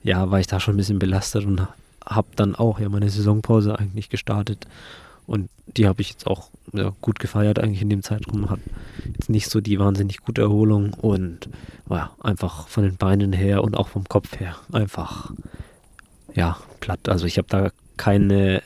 ja, 0.03 0.29
war 0.29 0.41
ich 0.41 0.47
da 0.47 0.59
schon 0.59 0.73
ein 0.73 0.77
bisschen 0.77 0.99
belastet 0.99 1.45
und 1.45 1.65
habe 2.05 2.27
dann 2.35 2.55
auch 2.55 2.79
ja 2.79 2.89
meine 2.89 3.09
Saisonpause 3.09 3.79
eigentlich 3.79 4.09
gestartet. 4.09 4.67
Und 5.27 5.49
die 5.67 5.87
habe 5.87 6.01
ich 6.01 6.09
jetzt 6.11 6.27
auch 6.27 6.49
ja, 6.73 6.93
gut 7.01 7.19
gefeiert 7.19 7.59
eigentlich 7.59 7.81
in 7.81 7.89
dem 7.89 8.03
Zeitraum. 8.03 8.49
Hat 8.49 8.59
jetzt 9.13 9.29
nicht 9.29 9.49
so 9.49 9.61
die 9.61 9.79
wahnsinnig 9.79 10.19
gute 10.19 10.41
Erholung 10.41 10.93
und 10.93 11.49
ja, 11.89 12.11
einfach 12.21 12.67
von 12.67 12.83
den 12.83 12.97
Beinen 12.97 13.33
her 13.33 13.63
und 13.63 13.75
auch 13.75 13.87
vom 13.87 14.05
Kopf 14.05 14.39
her 14.39 14.55
einfach, 14.71 15.31
ja, 16.33 16.57
platt. 16.79 17.09
Also 17.09 17.25
ich 17.25 17.37
habe 17.37 17.47
da 17.49 17.71
keine 17.97 18.61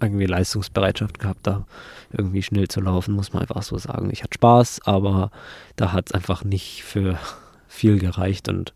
irgendwie 0.00 0.26
Leistungsbereitschaft 0.26 1.18
gehabt, 1.18 1.46
da 1.46 1.66
irgendwie 2.12 2.42
schnell 2.42 2.68
zu 2.68 2.80
laufen, 2.80 3.14
muss 3.14 3.32
man 3.32 3.42
einfach 3.42 3.62
so 3.62 3.78
sagen. 3.78 4.10
Ich 4.12 4.22
hatte 4.22 4.34
Spaß, 4.34 4.80
aber 4.84 5.30
da 5.76 5.92
hat 5.92 6.08
es 6.08 6.12
einfach 6.12 6.44
nicht 6.44 6.82
für 6.82 7.18
viel 7.68 7.98
gereicht 7.98 8.48
und 8.48 8.72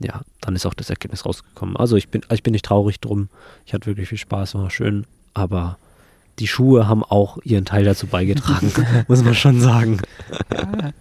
ja, 0.00 0.22
dann 0.40 0.54
ist 0.54 0.64
auch 0.64 0.74
das 0.74 0.90
Ergebnis 0.90 1.26
rausgekommen. 1.26 1.76
Also 1.76 1.96
ich 1.96 2.08
bin, 2.08 2.22
ich 2.32 2.42
bin 2.42 2.52
nicht 2.52 2.64
traurig 2.64 3.00
drum. 3.00 3.28
Ich 3.66 3.74
hatte 3.74 3.86
wirklich 3.86 4.08
viel 4.08 4.18
Spaß, 4.18 4.54
war 4.54 4.70
schön, 4.70 5.06
aber 5.34 5.76
die 6.38 6.48
Schuhe 6.48 6.88
haben 6.88 7.02
auch 7.02 7.38
ihren 7.44 7.64
Teil 7.64 7.84
dazu 7.84 8.06
beigetragen, 8.06 8.72
muss 9.08 9.22
man 9.24 9.34
schon 9.34 9.60
sagen. 9.60 9.98
Ja, 10.52 10.92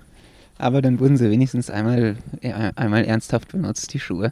aber 0.57 0.81
dann 0.81 0.99
wurden 0.99 1.17
sie 1.17 1.29
wenigstens 1.29 1.69
einmal, 1.69 2.17
äh, 2.41 2.71
einmal 2.75 3.05
ernsthaft 3.05 3.51
benutzt, 3.51 3.93
die 3.93 3.99
Schuhe. 3.99 4.31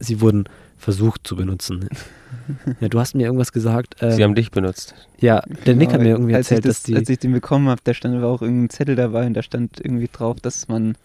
Sie 0.00 0.20
wurden 0.20 0.44
versucht 0.78 1.26
zu 1.26 1.36
benutzen. 1.36 1.88
Ja, 2.80 2.88
du 2.88 2.98
hast 2.98 3.14
mir 3.14 3.22
irgendwas 3.22 3.52
gesagt. 3.52 4.02
Äh, 4.02 4.10
Sie 4.10 4.22
haben 4.22 4.34
dich 4.34 4.50
benutzt. 4.50 4.94
ja, 5.18 5.40
der 5.64 5.76
Nick 5.76 5.92
hat 5.92 6.00
mir 6.00 6.08
Genau, 6.08 6.16
irgendwie 6.16 6.34
erzählt, 6.34 6.66
das, 6.66 6.78
dass 6.78 6.82
die. 6.82 6.94
Als 6.96 7.08
ich 7.08 7.18
den 7.18 7.32
bekommen 7.32 7.68
habe, 7.68 7.80
da 7.84 7.94
stand 7.94 8.14
aber 8.16 8.26
auch 8.26 8.42
irgendein 8.42 8.68
Zettel 8.68 8.96
dabei 8.96 9.24
und 9.24 9.32
da 9.32 9.42
stand 9.42 9.80
irgendwie 9.80 10.10
drauf, 10.12 10.40
dass 10.40 10.68
man 10.68 10.96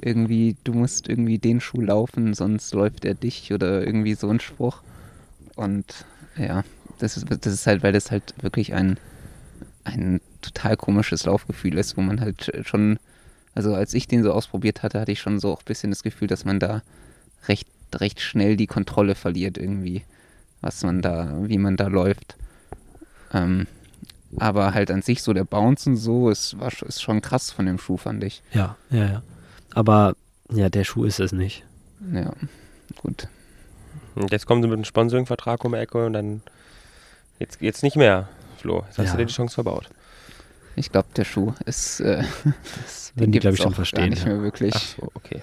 irgendwie, 0.00 0.56
du 0.64 0.72
musst 0.72 1.08
irgendwie 1.08 1.38
den 1.38 1.60
Schuh 1.60 1.82
laufen, 1.82 2.34
sonst 2.34 2.74
läuft 2.74 3.04
er 3.04 3.14
dich 3.14 3.52
oder 3.52 3.86
irgendwie 3.86 4.14
so 4.14 4.28
ein 4.28 4.40
Spruch. 4.40 4.78
Und 5.54 6.04
ja, 6.36 6.64
das 7.02 7.16
ist, 7.16 7.26
das 7.28 7.52
ist 7.52 7.66
halt, 7.66 7.82
weil 7.82 7.92
das 7.92 8.10
halt 8.10 8.34
wirklich 8.42 8.74
ein, 8.74 8.98
ein 9.84 10.20
total 10.40 10.76
komisches 10.76 11.24
Laufgefühl 11.24 11.76
ist, 11.76 11.96
wo 11.96 12.00
man 12.00 12.20
halt 12.20 12.52
schon, 12.64 12.98
also 13.54 13.74
als 13.74 13.92
ich 13.94 14.06
den 14.06 14.22
so 14.22 14.32
ausprobiert 14.32 14.82
hatte, 14.82 15.00
hatte 15.00 15.12
ich 15.12 15.20
schon 15.20 15.40
so 15.40 15.52
auch 15.52 15.60
ein 15.60 15.66
bisschen 15.66 15.90
das 15.90 16.02
Gefühl, 16.02 16.28
dass 16.28 16.44
man 16.44 16.60
da 16.60 16.82
recht, 17.48 17.66
recht 17.94 18.20
schnell 18.20 18.56
die 18.56 18.68
Kontrolle 18.68 19.14
verliert 19.14 19.58
irgendwie, 19.58 20.04
was 20.60 20.84
man 20.84 21.02
da, 21.02 21.36
wie 21.42 21.58
man 21.58 21.76
da 21.76 21.88
läuft. 21.88 22.36
Ähm, 23.34 23.66
aber 24.36 24.72
halt 24.72 24.90
an 24.90 25.02
sich 25.02 25.22
so 25.22 25.32
der 25.32 25.44
Bounce 25.44 25.90
und 25.90 25.96
so 25.96 26.30
ist, 26.30 26.58
war, 26.58 26.72
ist 26.86 27.02
schon 27.02 27.20
krass 27.20 27.50
von 27.50 27.66
dem 27.66 27.78
Schuh, 27.78 27.96
fand 27.96 28.22
ich. 28.24 28.42
ja, 28.52 28.76
ja, 28.90 29.06
ja. 29.06 29.22
Aber 29.74 30.14
ja, 30.50 30.68
der 30.68 30.84
Schuh 30.84 31.04
ist 31.04 31.18
es 31.18 31.32
nicht. 31.32 31.64
Ja, 32.12 32.32
gut. 32.96 33.26
Und 34.14 34.30
jetzt 34.30 34.46
kommen 34.46 34.62
sie 34.62 34.68
mit 34.68 34.76
einem 34.76 34.84
Sponsoring-Vertrag 34.84 35.64
um 35.64 35.72
die 35.72 35.78
Ecke 35.78 36.04
und 36.04 36.12
dann 36.12 36.42
jetzt, 37.42 37.60
jetzt 37.60 37.82
nicht 37.82 37.96
mehr, 37.96 38.28
Flo. 38.58 38.84
Jetzt 38.86 38.98
hast 38.98 39.06
Ja. 39.06 39.12
du 39.12 39.18
dir 39.18 39.26
die 39.26 39.32
Chance 39.32 39.54
verbaut. 39.54 39.88
Ich 40.76 40.90
glaube, 40.90 41.08
der 41.16 41.24
Schuh 41.24 41.52
ist, 41.66 42.00
äh, 42.00 42.22
Das 42.82 43.12
den 43.14 43.20
werden 43.20 43.32
die, 43.32 43.38
glaube 43.40 43.56
gibt's 43.56 43.58
ich, 43.58 43.62
schon 43.62 43.72
auch 43.72 43.76
verstehen. 43.76 44.00
gar 44.00 44.08
nicht 44.08 44.22
ja. 44.24 44.28
mehr 44.32 44.42
wirklich. 44.42 44.72
Ach 44.74 44.80
so, 44.80 45.08
okay. 45.14 45.42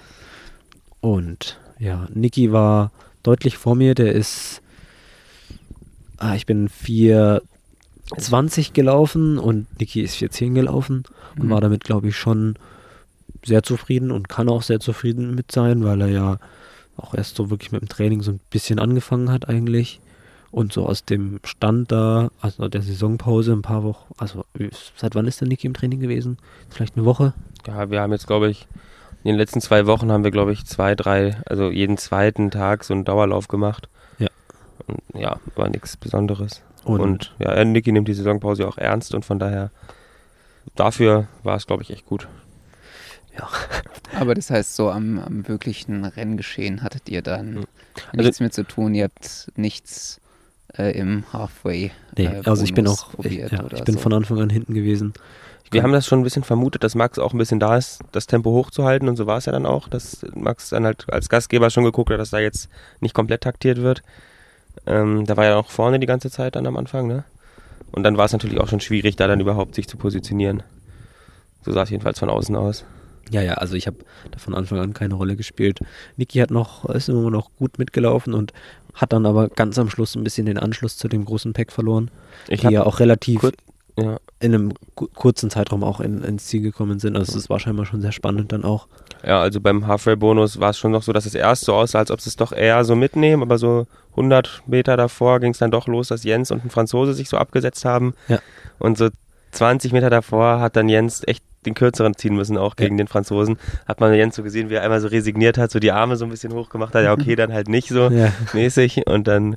Und 1.00 1.58
ja, 1.78 2.06
Niki 2.12 2.52
war 2.52 2.90
deutlich 3.22 3.56
vor 3.56 3.74
mir. 3.76 3.94
Der 3.94 4.12
ist, 4.12 4.60
ah, 6.18 6.34
ich 6.34 6.46
bin 6.46 6.68
20 8.18 8.72
gelaufen 8.72 9.38
und 9.38 9.66
Niki 9.78 10.00
ist 10.02 10.16
410 10.16 10.54
gelaufen 10.54 11.04
und 11.36 11.44
Mhm. 11.46 11.50
war 11.50 11.60
damit, 11.60 11.84
glaube 11.84 12.08
ich, 12.08 12.16
schon 12.16 12.56
sehr 13.44 13.62
zufrieden 13.62 14.10
und 14.10 14.28
kann 14.28 14.48
auch 14.48 14.62
sehr 14.62 14.80
zufrieden 14.80 15.34
mit 15.34 15.52
sein, 15.52 15.84
weil 15.84 16.00
er 16.02 16.08
ja 16.08 16.38
auch 16.96 17.14
erst 17.14 17.36
so 17.36 17.48
wirklich 17.50 17.72
mit 17.72 17.80
dem 17.82 17.88
Training 17.88 18.20
so 18.22 18.32
ein 18.32 18.40
bisschen 18.50 18.78
angefangen 18.78 19.30
hat 19.30 19.48
eigentlich. 19.48 20.00
Und 20.52 20.72
so 20.72 20.84
aus 20.86 21.04
dem 21.04 21.38
Stand 21.44 21.92
da, 21.92 22.30
also 22.40 22.68
der 22.68 22.82
Saisonpause, 22.82 23.52
ein 23.52 23.62
paar 23.62 23.84
Wochen, 23.84 24.12
also 24.18 24.44
seit 24.96 25.14
wann 25.14 25.26
ist 25.28 25.40
der 25.40 25.46
Niki 25.48 25.66
im 25.66 25.74
Training 25.74 26.00
gewesen? 26.00 26.38
Vielleicht 26.68 26.96
eine 26.96 27.04
Woche? 27.04 27.34
Ja, 27.68 27.88
wir 27.90 28.00
haben 28.00 28.10
jetzt, 28.12 28.26
glaube 28.26 28.50
ich, 28.50 28.66
in 29.22 29.28
den 29.32 29.36
letzten 29.36 29.60
zwei 29.60 29.86
Wochen 29.86 30.10
haben 30.10 30.24
wir, 30.24 30.30
glaube 30.32 30.52
ich, 30.52 30.64
zwei, 30.66 30.94
drei, 30.96 31.36
also 31.46 31.70
jeden 31.70 31.98
zweiten 31.98 32.50
Tag 32.50 32.82
so 32.84 32.94
einen 32.94 33.04
Dauerlauf 33.04 33.46
gemacht. 33.46 33.88
Ja. 34.18 34.28
Und 34.88 35.00
ja, 35.20 35.38
war 35.54 35.68
nichts 35.68 35.96
Besonderes. 35.96 36.62
Und, 36.84 37.00
Und, 37.00 37.34
ja, 37.38 37.50
er- 37.52 37.64
Niki 37.64 37.92
nimmt 37.92 38.08
die 38.08 38.14
Saisonpause 38.14 38.66
auch 38.66 38.78
ernst 38.78 39.14
und 39.14 39.24
von 39.24 39.38
daher, 39.38 39.70
dafür 40.74 41.28
war 41.44 41.56
es, 41.56 41.66
glaube 41.66 41.82
ich, 41.84 41.90
echt 41.90 42.06
gut. 42.06 42.26
Aber 44.18 44.34
das 44.34 44.50
heißt, 44.50 44.74
so 44.76 44.90
am, 44.90 45.18
am 45.18 45.46
wirklichen 45.48 46.04
Renngeschehen 46.04 46.82
hattet 46.82 47.08
ihr 47.08 47.22
dann 47.22 47.54
Mhm. 47.54 47.64
nichts 48.14 48.40
mehr 48.40 48.50
zu 48.50 48.64
tun. 48.64 48.94
Ihr 48.94 49.04
habt 49.04 49.50
nichts 49.56 50.20
äh, 50.76 50.98
im 50.98 51.24
Halfway. 51.32 51.90
nee, 52.16 52.26
äh, 52.26 52.42
also 52.44 52.64
ich 52.64 52.74
bin 52.74 52.86
auch, 52.86 53.14
ich, 53.22 53.38
ja, 53.38 53.64
ich 53.72 53.84
bin 53.84 53.94
so. 53.94 54.00
von 54.00 54.12
Anfang 54.12 54.40
an 54.40 54.50
hinten 54.50 54.74
gewesen. 54.74 55.12
Wir 55.72 55.84
haben 55.84 55.92
das 55.92 56.06
schon 56.06 56.20
ein 56.20 56.24
bisschen 56.24 56.42
vermutet, 56.42 56.82
dass 56.82 56.96
Max 56.96 57.18
auch 57.20 57.32
ein 57.32 57.38
bisschen 57.38 57.60
da 57.60 57.76
ist, 57.76 58.00
das 58.10 58.26
Tempo 58.26 58.50
hochzuhalten 58.50 59.08
und 59.08 59.14
so 59.14 59.26
war 59.26 59.38
es 59.38 59.46
ja 59.46 59.52
dann 59.52 59.66
auch, 59.66 59.86
dass 59.86 60.26
Max 60.34 60.70
dann 60.70 60.84
halt 60.84 61.06
als 61.12 61.28
Gastgeber 61.28 61.70
schon 61.70 61.84
geguckt 61.84 62.10
hat, 62.10 62.18
dass 62.18 62.30
da 62.30 62.40
jetzt 62.40 62.68
nicht 62.98 63.14
komplett 63.14 63.42
taktiert 63.42 63.80
wird. 63.80 64.02
Ähm, 64.86 65.26
da 65.26 65.36
war 65.36 65.44
ja 65.44 65.56
auch 65.56 65.70
vorne 65.70 66.00
die 66.00 66.06
ganze 66.06 66.28
Zeit 66.28 66.56
dann 66.56 66.66
am 66.66 66.76
Anfang, 66.76 67.06
ne? 67.06 67.24
Und 67.92 68.02
dann 68.02 68.16
war 68.16 68.24
es 68.24 68.32
natürlich 68.32 68.60
auch 68.60 68.68
schon 68.68 68.80
schwierig, 68.80 69.16
da 69.16 69.28
dann 69.28 69.40
überhaupt 69.40 69.76
sich 69.76 69.88
zu 69.88 69.96
positionieren. 69.96 70.62
So 71.62 71.72
sah 71.72 71.82
es 71.82 71.90
jedenfalls 71.90 72.18
von 72.18 72.30
außen 72.30 72.56
aus. 72.56 72.84
Ja, 73.30 73.42
ja, 73.42 73.54
also 73.54 73.76
ich 73.76 73.86
habe 73.86 73.98
da 74.30 74.38
von 74.38 74.54
Anfang 74.54 74.80
an 74.80 74.92
keine 74.92 75.14
Rolle 75.14 75.36
gespielt. 75.36 75.80
Niki 76.16 76.38
hat 76.38 76.50
noch, 76.50 76.84
ist 76.86 77.08
immer 77.08 77.30
noch 77.30 77.50
gut 77.56 77.78
mitgelaufen 77.78 78.34
und 78.34 78.52
hat 78.94 79.12
dann 79.12 79.26
aber 79.26 79.48
ganz 79.48 79.78
am 79.78 79.88
Schluss 79.90 80.14
ein 80.14 80.24
bisschen 80.24 80.46
den 80.46 80.58
Anschluss 80.58 80.96
zu 80.96 81.08
dem 81.08 81.24
großen 81.24 81.52
Pack 81.52 81.72
verloren, 81.72 82.10
Ich 82.48 82.60
die 82.60 82.68
ja 82.68 82.84
auch 82.84 83.00
relativ 83.00 83.40
kurz- 83.40 83.56
ja, 83.98 84.18
in 84.38 84.54
einem 84.54 84.72
ku- 84.94 85.08
kurzen 85.14 85.50
Zeitraum 85.50 85.84
auch 85.84 86.00
in, 86.00 86.22
ins 86.24 86.46
Ziel 86.46 86.62
gekommen 86.62 87.00
sind. 87.00 87.16
Also 87.16 87.36
es 87.36 87.50
war 87.50 87.58
scheinbar 87.60 87.84
schon 87.84 88.00
sehr 88.00 88.12
spannend 88.12 88.52
dann 88.52 88.64
auch. 88.64 88.86
ja, 89.26 89.40
also 89.40 89.60
beim 89.60 89.86
Halfway-Bonus 89.86 90.58
war 90.60 90.70
es 90.70 90.78
schon 90.78 90.92
noch 90.92 91.02
so, 91.02 91.12
dass 91.12 91.26
es 91.26 91.34
erst 91.34 91.64
so 91.64 91.74
aussah, 91.74 91.98
als 91.98 92.10
ob 92.10 92.20
sie 92.20 92.30
es 92.30 92.36
doch 92.36 92.52
eher 92.52 92.82
so 92.84 92.94
mitnehmen, 92.96 93.42
aber 93.42 93.58
so 93.58 93.86
100 94.12 94.62
Meter 94.66 94.96
davor 94.96 95.40
ging 95.40 95.50
es 95.50 95.58
dann 95.58 95.70
doch 95.70 95.86
los, 95.86 96.08
dass 96.08 96.24
Jens 96.24 96.50
und 96.50 96.64
ein 96.64 96.70
Franzose 96.70 97.12
sich 97.14 97.28
so 97.28 97.36
abgesetzt 97.36 97.84
haben. 97.84 98.14
Ja. 98.28 98.38
Und 98.78 98.96
so 98.96 99.08
20 99.50 99.92
Meter 99.92 100.08
davor 100.08 100.60
hat 100.60 100.76
dann 100.76 100.88
Jens 100.88 101.22
echt 101.26 101.44
den 101.66 101.74
kürzeren 101.74 102.16
ziehen 102.16 102.34
müssen, 102.34 102.56
auch 102.56 102.76
gegen 102.76 102.96
den 102.96 103.06
Franzosen. 103.06 103.58
Hat 103.86 104.00
man 104.00 104.14
Jens 104.14 104.36
so 104.36 104.42
gesehen, 104.42 104.70
wie 104.70 104.74
er 104.74 104.82
einmal 104.82 105.00
so 105.00 105.08
resigniert 105.08 105.58
hat, 105.58 105.70
so 105.70 105.78
die 105.78 105.92
Arme 105.92 106.16
so 106.16 106.24
ein 106.24 106.30
bisschen 106.30 106.52
hochgemacht 106.52 106.94
hat. 106.94 107.04
Ja, 107.04 107.12
okay, 107.12 107.36
dann 107.36 107.52
halt 107.52 107.68
nicht 107.68 107.88
so 107.88 108.08
Ja, 108.08 108.32
mäßig. 108.52 109.06
Und 109.06 109.28
dann, 109.28 109.56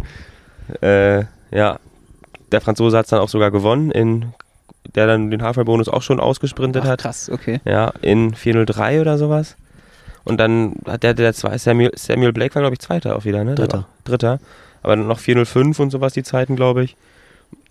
äh, 0.81 1.23
ja, 1.51 1.79
der 2.51 2.61
Franzose 2.61 2.97
hat 2.97 3.05
es 3.05 3.09
dann 3.11 3.19
auch 3.19 3.29
sogar 3.29 3.51
gewonnen, 3.51 3.91
in, 3.91 4.33
der 4.95 5.07
dann 5.07 5.31
den 5.31 5.41
Halfway-Bonus 5.41 5.87
auch 5.87 6.01
schon 6.01 6.19
ausgesprintet 6.19 6.83
Ach, 6.85 6.89
hat. 6.89 7.01
krass, 7.01 7.29
okay. 7.29 7.61
Ja, 7.65 7.93
in 8.01 8.33
403 8.33 9.01
oder 9.01 9.17
sowas. 9.17 9.55
Und 10.25 10.39
dann 10.39 10.75
hat 10.85 11.03
der, 11.03 11.13
der 11.13 11.33
zwei, 11.33 11.57
Samuel, 11.57 11.91
Samuel 11.95 12.31
Blake 12.33 12.55
war, 12.55 12.61
glaube 12.61 12.75
ich, 12.75 12.79
Zweiter 12.79 13.15
auch 13.15 13.25
wieder, 13.25 13.43
ne? 13.43 13.55
Dritter. 13.55 13.87
Dritter. 14.03 14.39
Aber 14.81 14.95
dann 14.95 15.07
noch 15.07 15.19
405 15.19 15.79
und 15.79 15.89
sowas, 15.89 16.13
die 16.13 16.23
Zeiten, 16.23 16.55
glaube 16.55 16.83
ich. 16.83 16.95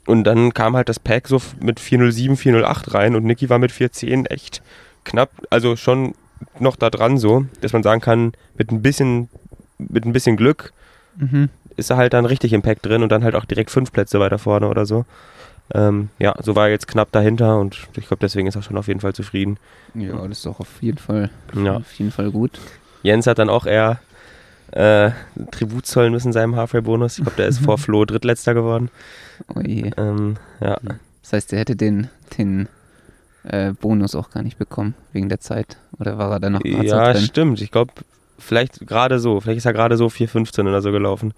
Und 0.07 0.25
dann 0.25 0.53
kam 0.53 0.75
halt 0.77 0.89
das 0.89 0.99
Pack 0.99 1.29
so 1.29 1.41
mit 1.61 1.79
407, 1.79 2.37
408 2.37 2.93
rein 2.95 3.15
und 3.15 3.25
Niki 3.25 3.49
war 3.51 3.59
mit 3.59 3.71
410 3.73 4.27
echt 4.27 4.63
knapp, 5.05 5.31
also 5.51 5.77
schon 5.77 6.15
noch 6.59 6.75
da 6.77 6.91
dran 6.91 7.19
so, 7.19 7.47
dass 7.61 7.73
man 7.73 7.83
sagen 7.85 8.01
kann, 8.01 8.33
mit 8.59 8.73
ein 8.73 8.83
bisschen, 8.83 9.29
mit 9.79 10.05
ein 10.05 10.13
bisschen 10.13 10.37
Glück 10.37 10.73
Mhm. 11.17 11.51
ist 11.77 11.91
er 11.91 11.99
halt 11.99 12.15
dann 12.15 12.25
richtig 12.25 12.53
im 12.55 12.63
Pack 12.63 12.81
drin 12.83 13.03
und 13.03 13.11
dann 13.11 13.23
halt 13.23 13.35
auch 13.35 13.45
direkt 13.45 13.71
fünf 13.71 13.93
Plätze 13.93 14.19
weiter 14.19 14.39
vorne 14.39 14.67
oder 14.69 14.87
so. 14.87 15.05
Ähm, 15.75 16.09
ja, 16.19 16.35
so 16.43 16.57
war 16.57 16.67
er 16.67 16.71
jetzt 16.73 16.89
knapp 16.89 17.13
dahinter 17.13 17.59
und 17.61 17.77
ich 17.97 18.09
glaube, 18.09 18.21
deswegen 18.23 18.49
ist 18.49 18.57
er 18.57 18.63
schon 18.63 18.79
auf 18.79 18.89
jeden 18.89 19.01
Fall 19.01 19.13
zufrieden. 19.15 19.59
Ja, 19.95 20.17
das 20.27 20.39
ist 20.39 20.47
doch 20.47 20.59
auf 20.59 20.81
jeden 20.83 20.99
Fall, 20.99 21.31
Ja. 21.55 21.77
auf 21.77 21.93
jeden 21.95 22.11
Fall 22.11 22.31
gut. 22.31 22.59
Jens 23.03 23.27
hat 23.27 23.39
dann 23.39 23.51
auch 23.51 23.67
eher 23.67 24.01
äh, 24.73 25.11
Tribut 25.51 25.87
zollen 25.87 26.13
müssen 26.13 26.33
seinem 26.33 26.57
Halfway-Bonus. 26.57 27.19
Ich 27.19 27.25
glaube, 27.25 27.37
der 27.37 27.49
ist 27.49 27.59
vor 27.61 27.79
Flo 27.79 28.05
drittletzter 28.05 28.55
geworden. 28.55 28.91
Oh 29.55 29.61
je. 29.61 29.91
Ähm, 29.97 30.37
ja. 30.61 30.79
Das 31.23 31.33
heißt, 31.33 31.53
er 31.53 31.61
hätte 31.61 31.77
den, 31.77 32.09
den 32.39 32.69
äh, 33.45 33.73
Bonus 33.73 34.15
auch 34.15 34.31
gar 34.31 34.43
nicht 34.43 34.59
bekommen, 34.59 34.95
wegen 35.13 35.29
der 35.29 35.41
Zeit. 35.41 35.77
Oder 35.99 36.19
war 36.19 36.31
er 36.33 36.41
dann 36.41 36.55
noch 36.55 36.65
ja, 36.65 37.13
drin? 37.13 37.23
stimmt. 37.23 37.61
Ich 37.61 37.71
glaube, 37.71 37.93
vielleicht 38.39 38.87
gerade 38.87 39.19
so. 39.19 39.41
Vielleicht 39.41 39.59
ist 39.59 39.67
er 39.67 39.73
gerade 39.73 39.97
so 39.97 40.07
4,15 40.07 40.63
oder 40.63 40.83
so 40.83 40.91
gelaufen. 40.91 41.35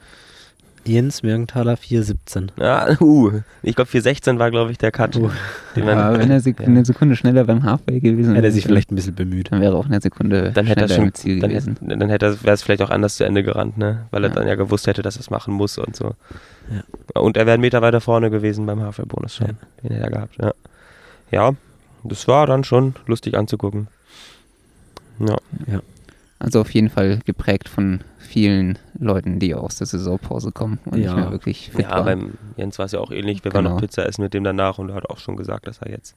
Jens 0.87 1.23
Mergenthaler 1.23 1.77
417. 1.77 2.53
Ja, 2.59 2.89
uh, 3.01 3.41
ich 3.63 3.75
glaube, 3.75 3.91
4,16 3.91 4.39
war, 4.39 4.51
glaube 4.51 4.71
ich, 4.71 4.79
der 4.79 4.93
Cut. 4.93 5.17
Uh. 5.17 5.31
den 5.75 5.85
man, 5.87 5.97
Ja, 5.97 6.19
wenn 6.19 6.31
er 6.31 6.41
Sek 6.41 6.61
Ja. 6.61 6.67
eine 6.67 6.85
Sekunde 6.85 7.17
schneller 7.17 7.45
beim 7.45 7.63
Halfway 7.63 8.01
gewesen 8.01 8.31
Hätte 8.35 8.39
er 8.39 8.43
wäre, 8.43 8.53
sich 8.53 8.65
vielleicht 8.65 8.93
ein 8.93 8.97
bisschen 8.97 9.15
bemüht. 9.15 9.51
dann 9.51 9.61
wäre 9.61 9.75
er 9.75 9.79
auch 9.79 9.87
eine 9.87 10.01
Sekunde 10.01 10.53
dann 10.53 10.67
hätte 10.67 10.83
er 10.83 10.89
schneller 10.89 10.97
schon, 11.01 11.05
im 11.09 11.15
Ziel 11.15 11.41
dann, 11.41 11.51
gewesen. 11.51 11.77
hätte, 11.81 11.97
dann 11.99 12.09
hätte 12.11 12.43
wäre 12.45 12.55
es 12.55 12.63
vielleicht 12.63 12.83
auch 12.83 12.91
anders 12.91 13.17
zu 13.17 13.25
Ende 13.25 13.43
gerannt, 13.43 13.79
ne? 13.79 14.07
Weil 14.11 14.25
er 14.25 14.29
Ja. 14.31 14.35
dann 14.37 14.47
ja 14.47 14.55
gewusst 14.57 14.87
hätte, 14.87 15.03
dass 15.03 15.17
er 15.17 15.21
es 15.21 15.31
machen 15.31 15.55
muss 15.55 15.79
und 15.79 15.97
so. 15.97 16.15
Und 17.15 17.37
er 17.37 17.47
wäre 17.47 17.55
einen 17.55 17.61
Meter 17.63 17.81
weiter 17.83 18.01
vorne 18.01 18.31
gewesen 18.31 18.67
beim 18.67 18.81
Halfway-Bonus 18.81 19.35
schon. 19.37 19.47
Den 19.83 19.91
hätte 19.93 19.95
er 19.97 20.11
gehabt, 20.11 20.37
ja. 20.41 20.53
Ja, 21.31 21.53
das 22.05 22.29
war 22.29 22.47
dann 22.47 22.63
schon 22.65 22.95
lustig 23.07 23.37
anzugucken. 23.37 23.89
Ja. 25.19 25.37
Also 26.39 26.61
auf 26.61 26.71
jeden 26.71 26.91
Fall 26.91 27.21
geprägt 27.25 27.69
von 27.69 28.01
vielen 28.35 28.79
Leuten, 28.99 29.39
die 29.39 29.55
aus 29.55 29.77
der 29.77 29.87
Saisonpause 29.87 30.51
kommen 30.51 30.81
und 30.87 30.99
Ja. 30.99 31.15
nicht 31.15 31.17
mehr 31.23 31.31
wirklich 31.31 31.71
fit 31.71 31.83
Ja, 31.83 31.91
waren. 31.93 32.05
beim 32.05 32.33
Jens 32.57 32.79
war 32.81 32.87
es 32.87 32.93
ja 32.93 32.99
auch 32.99 33.13
ähnlich. 33.13 33.45
Wir 33.45 33.53
waren 33.55 33.63
Genau. 33.65 33.75
noch 33.77 33.81
Pizza 33.81 34.05
essen 34.07 34.23
mit 34.23 34.35
dem 34.35 34.43
danach 34.43 34.79
und 34.79 34.89
er 34.89 34.97
hat 34.97 35.09
auch 35.09 35.19
schon 35.19 35.37
gesagt, 35.37 35.69
dass 35.69 35.79
er 35.79 35.91
jetzt 35.91 36.17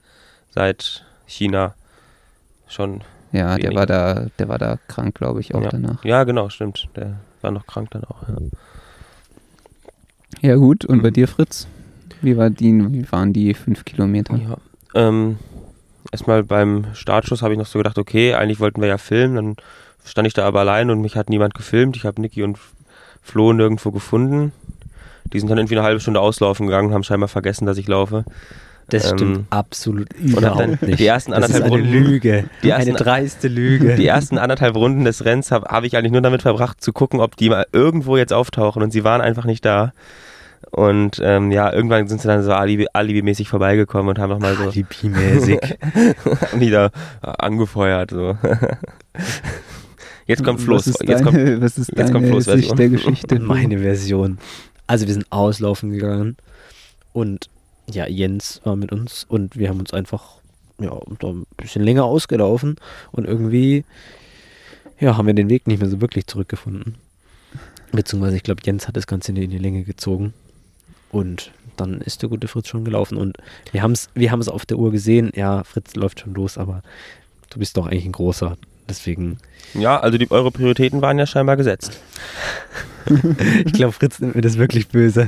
seit 0.50 1.04
China 1.26 1.74
schon. 2.66 3.02
Ja, 3.30 3.54
der 3.56 3.64
weniger. 3.70 3.74
war 3.78 3.86
da, 3.86 4.26
der 4.40 4.48
war 4.48 4.58
da 4.58 4.78
krank, 4.88 5.14
glaube 5.14 5.38
ich, 5.40 5.54
auch 5.54 5.62
ja. 5.62 5.68
danach. 5.68 6.04
Ja, 6.04 6.24
genau, 6.24 6.48
stimmt. 6.48 6.88
Der 6.96 7.20
war 7.40 7.52
noch 7.52 7.66
krank 7.68 7.90
dann 7.92 8.02
auch. 8.04 8.26
Ja. 8.28 8.34
Ja 10.40 10.56
gut, 10.56 10.84
und 10.84 11.02
bei 11.02 11.10
Mhm. 11.10 11.14
dir, 11.14 11.28
Fritz? 11.28 11.66
Wie, 12.20 12.36
war 12.36 12.50
die, 12.50 12.72
wie 12.92 13.10
waren 13.12 13.32
die 13.32 13.54
fünf 13.54 13.84
Kilometer? 13.84 14.36
Ja. 14.36 14.56
Ähm, 14.94 15.38
erstmal 16.10 16.42
beim 16.42 16.86
Startschuss 16.94 17.42
habe 17.42 17.52
ich 17.54 17.58
noch 17.58 17.66
so 17.66 17.78
gedacht, 17.78 17.96
okay, 17.98 18.34
eigentlich 18.34 18.58
wollten 18.60 18.80
wir 18.80 18.88
ja 18.88 18.98
filmen. 18.98 19.36
Dann 19.36 19.56
stand 20.10 20.26
ich 20.28 20.34
da 20.34 20.44
aber 20.46 20.60
allein 20.60 20.90
und 20.90 21.00
mich 21.00 21.16
hat 21.16 21.28
niemand 21.30 21.54
gefilmt. 21.54 21.96
Ich 21.96 22.04
habe 22.04 22.20
Niki 22.20 22.42
und 22.42 22.58
Flo 23.22 23.52
nirgendwo 23.52 23.90
gefunden. 23.90 24.52
Die 25.32 25.38
sind 25.40 25.48
dann 25.50 25.58
irgendwie 25.58 25.76
eine 25.76 25.84
halbe 25.86 26.00
Stunde 26.00 26.20
auslaufen 26.20 26.66
gegangen, 26.66 26.92
haben 26.94 27.04
scheinbar 27.04 27.28
vergessen, 27.28 27.66
dass 27.66 27.76
ich 27.78 27.86
laufe. 27.88 28.24
Das 28.90 29.10
Ähm, 29.12 29.18
stimmt 29.18 29.46
absolut 29.50 30.08
und 30.14 30.36
hab 30.36 30.56
dann 30.56 30.64
überhaupt 30.70 30.82
nicht. 30.82 30.98
die 30.98 31.06
ersten 31.06 31.32
das 31.32 31.40
ist 31.40 31.44
anderthalb 31.56 31.72
eine 31.74 31.82
Runden- 31.82 31.92
Lüge. 32.04 32.44
die 32.62 32.72
eine 32.72 32.88
ersten- 32.90 33.04
dreiste 33.04 33.48
Lüge. 33.48 33.96
Die 33.96 34.06
ersten 34.06 34.38
anderthalb 34.38 34.74
Runden 34.76 35.04
des 35.04 35.26
Rennens 35.26 35.50
habe 35.50 35.66
hab 35.68 35.84
ich 35.84 35.94
eigentlich 35.96 36.12
nur 36.12 36.22
damit 36.22 36.40
verbracht, 36.40 36.80
zu 36.82 36.94
gucken, 36.94 37.20
ob 37.20 37.36
die 37.36 37.50
mal 37.50 37.66
irgendwo 37.72 38.16
jetzt 38.16 38.32
auftauchen 38.32 38.82
und 38.82 38.90
sie 38.90 39.04
waren 39.04 39.20
einfach 39.20 39.44
nicht 39.44 39.62
da. 39.66 39.92
Und 40.70 41.20
ähm, 41.22 41.50
ja, 41.52 41.70
irgendwann 41.70 42.08
sind 42.08 42.20
sie 42.22 42.28
dann 42.28 42.42
so 42.42 42.50
alibi- 42.52 42.88
alibi-mäßig 42.92 43.48
vorbeigekommen 43.50 44.08
und 44.08 44.18
haben 44.18 44.30
nochmal 44.30 44.54
so 44.54 44.64
Alibi-mäßig. 44.64 45.58
äh, 46.60 46.88
angefeuert. 47.22 48.10
So. 48.10 48.36
Jetzt 50.28 50.44
kommt 50.44 50.60
ist 50.60 51.02
Jetzt 51.02 51.24
kommt, 51.24 51.60
was 51.62 51.78
ist 51.78 51.90
jetzt 51.96 52.12
kommt 52.12 52.26
Flo's 52.26 52.44
Sicht 52.44 52.68
Version. 52.68 52.76
der 52.76 52.88
Geschichte? 52.90 53.38
Meine 53.40 53.78
Version. 53.78 54.38
Also 54.86 55.06
wir 55.06 55.14
sind 55.14 55.26
auslaufen 55.30 55.90
gegangen 55.90 56.36
und 57.14 57.48
ja, 57.90 58.06
Jens 58.06 58.60
war 58.64 58.76
mit 58.76 58.92
uns 58.92 59.24
und 59.24 59.56
wir 59.56 59.70
haben 59.70 59.80
uns 59.80 59.94
einfach 59.94 60.40
ja, 60.78 60.96
da 61.18 61.28
ein 61.28 61.46
bisschen 61.56 61.82
länger 61.82 62.04
ausgelaufen 62.04 62.76
und 63.10 63.26
irgendwie 63.26 63.84
ja, 65.00 65.16
haben 65.16 65.26
wir 65.26 65.34
den 65.34 65.48
Weg 65.48 65.66
nicht 65.66 65.80
mehr 65.80 65.88
so 65.88 66.02
wirklich 66.02 66.26
zurückgefunden. 66.26 66.96
Beziehungsweise 67.92 68.36
ich 68.36 68.42
glaube, 68.42 68.60
Jens 68.64 68.86
hat 68.86 68.96
das 68.98 69.06
Ganze 69.06 69.32
in 69.32 69.50
die 69.50 69.58
Länge 69.58 69.82
gezogen 69.82 70.34
und 71.10 71.52
dann 71.78 72.02
ist 72.02 72.20
der 72.20 72.28
gute 72.28 72.48
Fritz 72.48 72.68
schon 72.68 72.84
gelaufen 72.84 73.16
und 73.16 73.38
wir 73.72 73.82
haben 73.82 73.92
es 73.92 74.10
wir 74.14 74.30
haben's 74.30 74.48
auf 74.48 74.66
der 74.66 74.78
Uhr 74.78 74.92
gesehen, 74.92 75.32
ja, 75.34 75.64
Fritz 75.64 75.96
läuft 75.96 76.20
schon 76.20 76.34
los, 76.34 76.58
aber 76.58 76.82
du 77.48 77.58
bist 77.58 77.78
doch 77.78 77.86
eigentlich 77.86 78.04
ein 78.04 78.12
großer, 78.12 78.58
deswegen 78.88 79.38
ja, 79.74 80.00
also 80.00 80.18
die, 80.18 80.30
eure 80.30 80.50
Prioritäten 80.50 81.02
waren 81.02 81.18
ja 81.18 81.26
scheinbar 81.26 81.56
gesetzt. 81.56 82.00
Ich 83.64 83.72
glaube, 83.72 83.92
Fritz 83.92 84.20
nimmt 84.20 84.34
mir 84.34 84.42
das 84.42 84.58
wirklich 84.58 84.88
böse. 84.88 85.26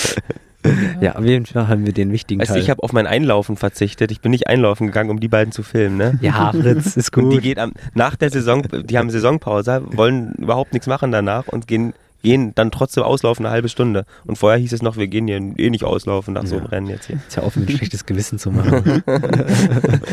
ja, 1.00 1.14
auf 1.14 1.24
jeden 1.24 1.46
Fall 1.46 1.68
haben 1.68 1.86
wir 1.86 1.92
den 1.92 2.10
wichtigen 2.10 2.40
Weißt 2.40 2.50
Teil. 2.50 2.60
ich 2.60 2.70
habe 2.70 2.82
auf 2.82 2.92
mein 2.92 3.06
Einlaufen 3.06 3.56
verzichtet. 3.56 4.10
Ich 4.10 4.20
bin 4.20 4.32
nicht 4.32 4.48
einlaufen 4.48 4.88
gegangen, 4.88 5.10
um 5.10 5.20
die 5.20 5.28
beiden 5.28 5.52
zu 5.52 5.62
filmen. 5.62 5.96
Ne? 5.96 6.18
ja, 6.20 6.50
Fritz, 6.50 6.96
ist 6.96 7.16
Und 7.16 7.30
die 7.30 7.36
gut. 7.36 7.42
geht 7.44 7.58
am, 7.60 7.72
nach 7.94 8.16
der 8.16 8.30
Saison, 8.30 8.64
die 8.84 8.98
haben 8.98 9.10
Saisonpause, 9.10 9.82
wollen 9.92 10.32
überhaupt 10.38 10.72
nichts 10.72 10.88
machen 10.88 11.12
danach 11.12 11.46
und 11.46 11.68
gehen 11.68 11.94
gehen 12.22 12.54
dann 12.54 12.70
trotzdem 12.70 13.02
auslaufen 13.02 13.46
eine 13.46 13.52
halbe 13.52 13.68
Stunde. 13.68 14.04
Und 14.26 14.36
vorher 14.36 14.58
hieß 14.58 14.72
es 14.72 14.82
noch, 14.82 14.96
wir 14.96 15.08
gehen 15.08 15.26
hier 15.26 15.36
eh 15.36 15.70
nicht 15.70 15.84
auslaufen 15.84 16.34
nach 16.34 16.46
so 16.46 16.56
einem 16.56 16.64
Ja. 16.64 16.70
Rennen 16.70 16.86
jetzt 16.88 17.06
hier. 17.06 17.16
Ist 17.26 17.36
ja 17.36 17.42
auf, 17.42 17.56
ein 17.56 17.68
schlechtes 17.68 18.06
Gewissen 18.06 18.38
zu 18.38 18.50
machen. 18.50 19.02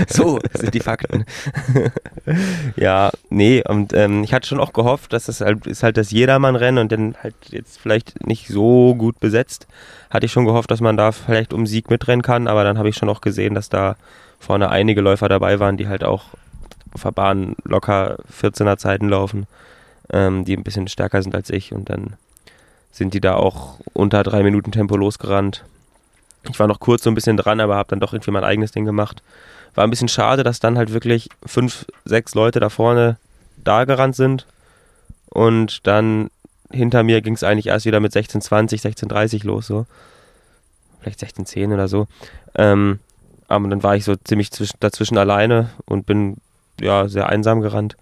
So 0.10 0.40
sind 0.54 0.74
die 0.74 0.80
Fakten. 0.80 1.26
ja, 2.76 3.12
nee, 3.30 3.64
und 3.68 3.94
ähm, 3.94 4.24
ich 4.24 4.34
hatte 4.34 4.48
schon 4.48 4.60
auch 4.60 4.74
gehofft, 4.74 5.14
dass 5.14 5.26
das 5.26 5.42
halt 5.42 5.68
ist 5.68 5.84
halt 5.84 5.98
das 5.98 6.12
Jedermann-Rennen 6.12 6.80
und 6.80 6.92
dann 6.92 7.16
halt 7.22 7.36
jetzt 7.50 7.80
vielleicht 7.80 8.26
nicht 8.26 8.48
so 8.48 8.96
gut 8.96 9.20
besetzt. 9.20 9.68
Hatte 10.10 10.26
ich 10.26 10.32
schon 10.32 10.46
gehofft, 10.46 10.72
dass 10.72 10.82
man 10.82 10.98
da 10.98 11.12
vielleicht 11.12 11.54
um 11.54 11.68
Sieg 11.68 11.90
mitrennen 11.90 12.22
kann, 12.22 12.48
aber 12.48 12.64
dann 12.64 12.78
habe 12.78 12.90
ich 12.90 12.96
schon 12.96 13.10
auch 13.10 13.22
gesehen, 13.22 13.54
dass 13.54 13.70
da 13.70 13.96
vorne 14.40 14.70
einige 14.70 15.02
Läufer 15.02 15.30
dabei 15.30 15.60
waren, 15.60 15.78
die 15.78 15.88
halt 15.88 16.04
auch 16.04 16.26
auf 16.94 17.04
der 17.04 17.12
Bahn 17.12 17.56
locker 17.64 18.18
14er 18.42 18.78
Zeiten 18.78 19.10
laufen, 19.10 19.46
ähm, 20.12 20.46
die 20.46 20.56
ein 20.56 20.64
bisschen 20.64 20.88
stärker 20.88 21.22
sind 21.22 21.36
als 21.36 21.50
ich 21.50 21.74
und 21.74 21.90
dann 21.90 22.14
sind 22.92 23.14
die 23.14 23.22
da 23.22 23.36
auch 23.36 23.80
unter 23.94 24.24
drei 24.24 24.44
Minuten 24.44 24.72
Tempo 24.72 24.96
losgerannt. 24.98 25.64
Ich 26.50 26.60
war 26.60 26.68
noch 26.68 26.80
kurz 26.80 27.04
so 27.04 27.12
ein 27.12 27.16
bisschen 27.16 27.38
dran, 27.38 27.60
aber 27.60 27.76
habe 27.76 27.90
dann 27.90 28.00
doch 28.00 28.14
irgendwie 28.14 28.32
mein 28.32 28.44
eigenes 28.44 28.72
Ding 28.72 28.86
gemacht. 28.86 29.22
War 29.76 29.84
ein 29.84 29.90
bisschen 29.90 30.08
schade, 30.08 30.44
dass 30.44 30.60
dann 30.60 30.78
halt 30.78 30.94
wirklich 30.94 31.30
fünf, 31.46 31.86
sechs 32.06 32.34
Leute 32.34 32.60
da 32.60 32.70
vorne 32.70 33.18
da 33.64 33.86
gerannt 33.86 34.16
sind. 34.16 34.48
Und 35.30 35.86
dann 35.86 36.30
hinter 36.72 37.04
mir 37.04 37.22
ging 37.22 37.34
es 37.34 37.44
eigentlich 37.44 37.68
erst 37.68 37.86
wieder 37.86 38.00
mit 38.00 38.14
16,20, 38.14 38.82
16,30 38.82 39.46
los, 39.46 39.68
so. 39.68 39.86
Vielleicht 41.02 41.22
16,10 41.22 41.74
oder 41.74 41.88
so. 41.88 42.08
Ähm, 42.56 43.00
aber 43.48 43.68
dann 43.68 43.84
war 43.84 43.96
ich 43.96 44.04
so 44.04 44.16
ziemlich 44.16 44.50
zwisch- 44.52 44.74
dazwischen 44.80 45.18
alleine 45.18 45.70
und 45.86 46.06
bin 46.06 46.38
ja 46.82 47.08
sehr 47.08 47.30
einsam 47.30 47.62
gerannt. 47.62 47.96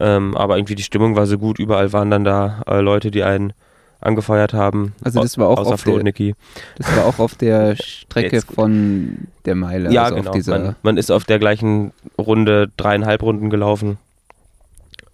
Ähm, 0.00 0.36
aber 0.36 0.56
irgendwie 0.58 0.74
die 0.74 0.82
Stimmung 0.82 1.16
war 1.16 1.26
so 1.26 1.38
gut. 1.38 1.58
Überall 1.58 1.92
waren 1.92 2.10
dann 2.10 2.24
da 2.24 2.62
äh, 2.66 2.80
Leute, 2.80 3.10
die 3.10 3.22
einen 3.22 3.52
angefeuert 4.00 4.52
haben. 4.52 4.94
Also 5.02 5.22
das 5.22 5.38
war 5.38 5.48
auch 5.48 5.58
außer 5.58 5.74
auf 5.74 5.80
Flo 5.80 5.94
der- 5.94 6.04
Niki. 6.04 6.34
Das 6.76 6.94
war 6.96 7.06
auch 7.06 7.18
auf 7.18 7.36
der 7.36 7.76
Strecke 7.82 8.36
Jetzt 8.36 8.52
von 8.52 9.28
der 9.44 9.54
Meile. 9.54 9.90
Ja, 9.92 10.04
also 10.04 10.16
genau. 10.30 10.50
Man, 10.50 10.76
man 10.82 10.96
ist 10.96 11.10
auf 11.10 11.24
der 11.24 11.38
gleichen 11.38 11.92
Runde 12.18 12.70
dreieinhalb 12.76 13.22
Runden 13.22 13.48
gelaufen. 13.50 13.98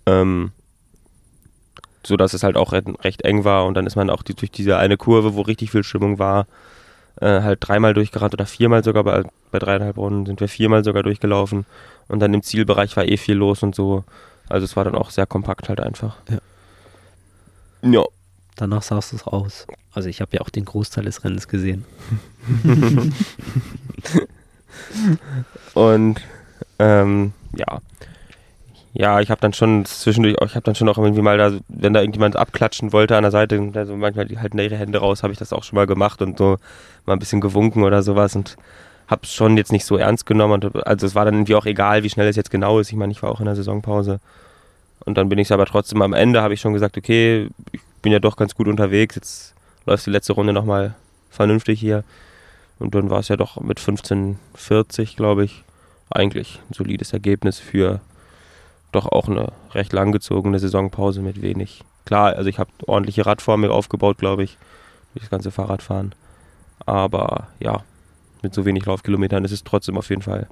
Ähm, 0.06 0.50
so 2.04 2.16
dass 2.16 2.32
es 2.34 2.42
halt 2.42 2.56
auch 2.56 2.72
re 2.72 2.82
recht 3.02 3.22
eng 3.22 3.44
war 3.44 3.66
und 3.66 3.74
dann 3.74 3.86
ist 3.86 3.94
man 3.96 4.10
auch 4.10 4.22
die, 4.22 4.34
durch 4.34 4.50
diese 4.50 4.78
eine 4.78 4.96
Kurve, 4.96 5.34
wo 5.34 5.42
richtig 5.42 5.70
viel 5.70 5.84
Stimmung 5.84 6.18
war, 6.18 6.46
äh, 7.20 7.42
halt 7.42 7.58
dreimal 7.60 7.92
durchgerannt 7.94 8.32
oder 8.32 8.46
viermal 8.46 8.82
sogar 8.82 9.04
bei, 9.04 9.22
bei 9.50 9.58
dreieinhalb 9.58 9.98
Runden 9.98 10.24
sind 10.26 10.40
wir 10.40 10.48
viermal 10.48 10.82
sogar 10.82 11.02
durchgelaufen 11.02 11.66
und 12.08 12.20
dann 12.20 12.32
im 12.32 12.42
Zielbereich 12.42 12.96
war 12.96 13.04
eh 13.06 13.18
viel 13.18 13.36
los 13.36 13.62
und 13.62 13.74
so. 13.74 14.04
Also 14.50 14.64
es 14.64 14.76
war 14.76 14.84
dann 14.84 14.94
auch 14.94 15.10
sehr 15.10 15.26
kompakt 15.26 15.68
halt 15.68 15.80
einfach. 15.80 16.16
Ja. 16.28 16.38
Ja. 17.82 18.04
Danach 18.56 18.82
sahst 18.82 19.12
du 19.12 19.16
es 19.16 19.22
aus. 19.26 19.66
Also 19.92 20.08
ich 20.08 20.20
habe 20.20 20.36
ja 20.36 20.42
auch 20.42 20.50
den 20.50 20.66
Großteil 20.66 21.04
des 21.04 21.24
Rennens 21.24 21.48
gesehen. 21.48 21.86
Und 25.74 26.20
ähm, 26.78 27.32
ja. 27.56 27.80
Ja, 28.92 29.20
ich 29.20 29.30
habe 29.30 29.40
dann 29.40 29.52
schon 29.52 29.84
zwischendurch, 29.84 30.36
ich 30.44 30.56
habe 30.56 30.64
dann 30.64 30.74
schon 30.74 30.88
auch 30.88 30.98
irgendwie 30.98 31.22
mal 31.22 31.38
da, 31.38 31.52
wenn 31.68 31.94
da 31.94 32.00
irgendjemand 32.00 32.36
abklatschen 32.36 32.92
wollte 32.92 33.16
an 33.16 33.22
der 33.22 33.30
Seite, 33.30 33.58
und 33.58 33.72
da 33.72 33.86
so 33.86 33.96
manchmal 33.96 34.26
die 34.26 34.38
halten 34.38 34.56
da 34.56 34.64
ihre 34.64 34.76
Hände 34.76 34.98
raus, 34.98 35.22
habe 35.22 35.32
ich 35.32 35.38
das 35.38 35.52
auch 35.52 35.62
schon 35.62 35.76
mal 35.76 35.86
gemacht 35.86 36.20
und 36.20 36.36
so 36.38 36.58
mal 37.06 37.12
ein 37.14 37.20
bisschen 37.20 37.40
gewunken 37.40 37.84
oder 37.84 38.02
sowas 38.02 38.34
und 38.34 38.56
habe 39.10 39.22
es 39.24 39.34
schon 39.34 39.56
jetzt 39.56 39.72
nicht 39.72 39.84
so 39.84 39.96
ernst 39.96 40.24
genommen. 40.24 40.62
Und, 40.62 40.86
also 40.86 41.06
es 41.06 41.14
war 41.14 41.24
dann 41.24 41.34
irgendwie 41.34 41.56
auch 41.56 41.66
egal, 41.66 42.04
wie 42.04 42.10
schnell 42.10 42.28
es 42.28 42.36
jetzt 42.36 42.50
genau 42.50 42.78
ist. 42.78 42.90
Ich 42.90 42.96
meine, 42.96 43.12
ich 43.12 43.22
war 43.22 43.30
auch 43.30 43.40
in 43.40 43.46
der 43.46 43.56
Saisonpause. 43.56 44.20
Und 45.04 45.18
dann 45.18 45.28
bin 45.28 45.38
ich 45.38 45.52
aber 45.52 45.66
trotzdem 45.66 46.00
am 46.02 46.12
Ende, 46.12 46.42
habe 46.42 46.54
ich 46.54 46.60
schon 46.60 46.72
gesagt, 46.72 46.96
okay, 46.96 47.48
ich 47.72 47.80
bin 48.02 48.12
ja 48.12 48.20
doch 48.20 48.36
ganz 48.36 48.54
gut 48.54 48.68
unterwegs, 48.68 49.16
jetzt 49.16 49.54
läuft 49.86 50.06
die 50.06 50.10
letzte 50.10 50.34
Runde 50.34 50.52
nochmal 50.52 50.94
vernünftig 51.30 51.80
hier. 51.80 52.04
Und 52.78 52.94
dann 52.94 53.10
war 53.10 53.20
es 53.20 53.28
ja 53.28 53.36
doch 53.36 53.60
mit 53.60 53.80
15,40, 53.80 55.16
glaube 55.16 55.44
ich, 55.44 55.64
eigentlich 56.10 56.60
ein 56.70 56.74
solides 56.74 57.12
Ergebnis 57.12 57.58
für 57.58 58.00
doch 58.92 59.06
auch 59.06 59.28
eine 59.28 59.52
recht 59.72 59.92
langgezogene 59.92 60.58
Saisonpause 60.58 61.20
mit 61.20 61.42
wenig. 61.42 61.82
Klar, 62.04 62.34
also 62.36 62.48
ich 62.48 62.58
habe 62.58 62.70
ordentliche 62.86 63.26
Radform 63.26 63.64
aufgebaut, 63.64 64.18
glaube 64.18 64.42
ich, 64.42 64.56
durch 65.14 65.24
das 65.24 65.30
ganze 65.30 65.50
Fahrradfahren. 65.50 66.14
Aber 66.86 67.48
ja, 67.60 67.82
mit 68.42 68.54
so 68.54 68.64
wenig 68.64 68.84
Laufkilometern 68.86 69.44
ist 69.44 69.52
es 69.52 69.64
trotzdem 69.64 69.96
auf 69.96 70.08
jeden 70.10 70.22
Fall 70.22 70.48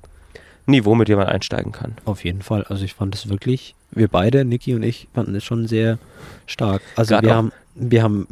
ein 0.66 0.70
Niveau, 0.72 0.94
mit 0.94 1.08
dem 1.08 1.18
man 1.18 1.26
einsteigen 1.28 1.72
kann. 1.72 1.94
Auf 2.04 2.24
jeden 2.24 2.42
Fall. 2.42 2.64
Also 2.64 2.84
ich 2.84 2.94
fand 2.94 3.14
es 3.14 3.28
wirklich, 3.28 3.74
wir 3.90 4.08
beide, 4.08 4.44
Niki 4.44 4.74
und 4.74 4.82
ich, 4.82 5.08
fanden 5.14 5.34
es 5.34 5.44
schon 5.44 5.66
sehr 5.66 5.98
stark. 6.46 6.82
Also 6.96 7.14
Gerade 7.14 7.26
wir 7.26 7.34
haben, 7.34 7.52
wir 7.74 8.02
haben 8.02 8.26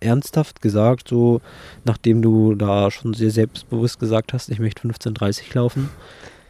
ernsthaft 0.00 0.60
gesagt, 0.62 1.08
so 1.08 1.40
nachdem 1.84 2.22
du 2.22 2.54
da 2.54 2.90
schon 2.90 3.14
sehr 3.14 3.30
selbstbewusst 3.30 3.98
gesagt 3.98 4.32
hast, 4.32 4.48
ich 4.50 4.58
möchte 4.58 4.86
15.30 4.86 5.54
laufen. 5.54 5.88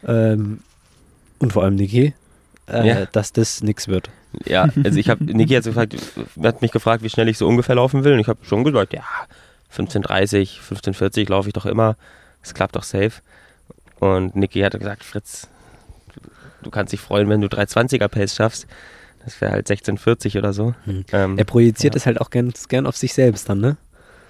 Ähm, 0.05 0.59
und 1.39 1.53
vor 1.53 1.63
allem 1.63 1.75
Niki, 1.75 2.13
äh, 2.69 2.87
Ja. 2.87 3.05
dass 3.07 3.31
das 3.33 3.63
nichts 3.63 3.87
wird. 3.87 4.09
Ja, 4.45 4.69
also 4.83 4.99
ich 4.99 5.09
habe, 5.09 5.23
Niki 5.33 5.53
hat, 5.55 5.63
gefragt, 5.63 5.95
hat 6.43 6.61
mich 6.61 6.71
gefragt, 6.71 7.01
wie 7.03 7.09
schnell 7.09 7.29
ich 7.29 7.37
so 7.37 7.47
ungefähr 7.47 7.75
laufen 7.75 8.03
will. 8.03 8.13
Und 8.13 8.19
ich 8.19 8.27
habe 8.27 8.39
schon 8.43 8.63
gesagt, 8.63 8.93
ja, 8.93 9.03
15.30, 9.75 10.59
15.40 10.59 11.29
laufe 11.29 11.49
ich 11.49 11.53
doch 11.53 11.65
immer. 11.65 11.95
Es 12.41 12.53
klappt 12.53 12.75
doch 12.75 12.83
safe. 12.83 13.21
Und 13.99 14.35
Niki 14.35 14.61
hat 14.61 14.77
gesagt, 14.77 15.03
Fritz, 15.03 15.47
du 16.61 16.69
kannst 16.69 16.93
dich 16.93 17.01
freuen, 17.01 17.29
wenn 17.29 17.41
du 17.41 17.47
320er 17.47 18.07
Pace 18.07 18.35
schaffst. 18.35 18.67
Das 19.25 19.41
wäre 19.41 19.51
halt 19.51 19.67
16,40 19.67 20.37
oder 20.37 20.53
so. 20.53 20.73
Hm. 20.85 21.03
Ähm, 21.11 21.37
Er 21.37 21.43
projiziert 21.43 21.95
ja. 21.95 21.97
es 21.97 22.05
halt 22.05 22.21
auch 22.21 22.29
ganz 22.29 22.67
gern 22.67 22.85
auf 22.87 22.95
sich 22.95 23.13
selbst 23.13 23.49
dann, 23.49 23.59
ne? 23.59 23.77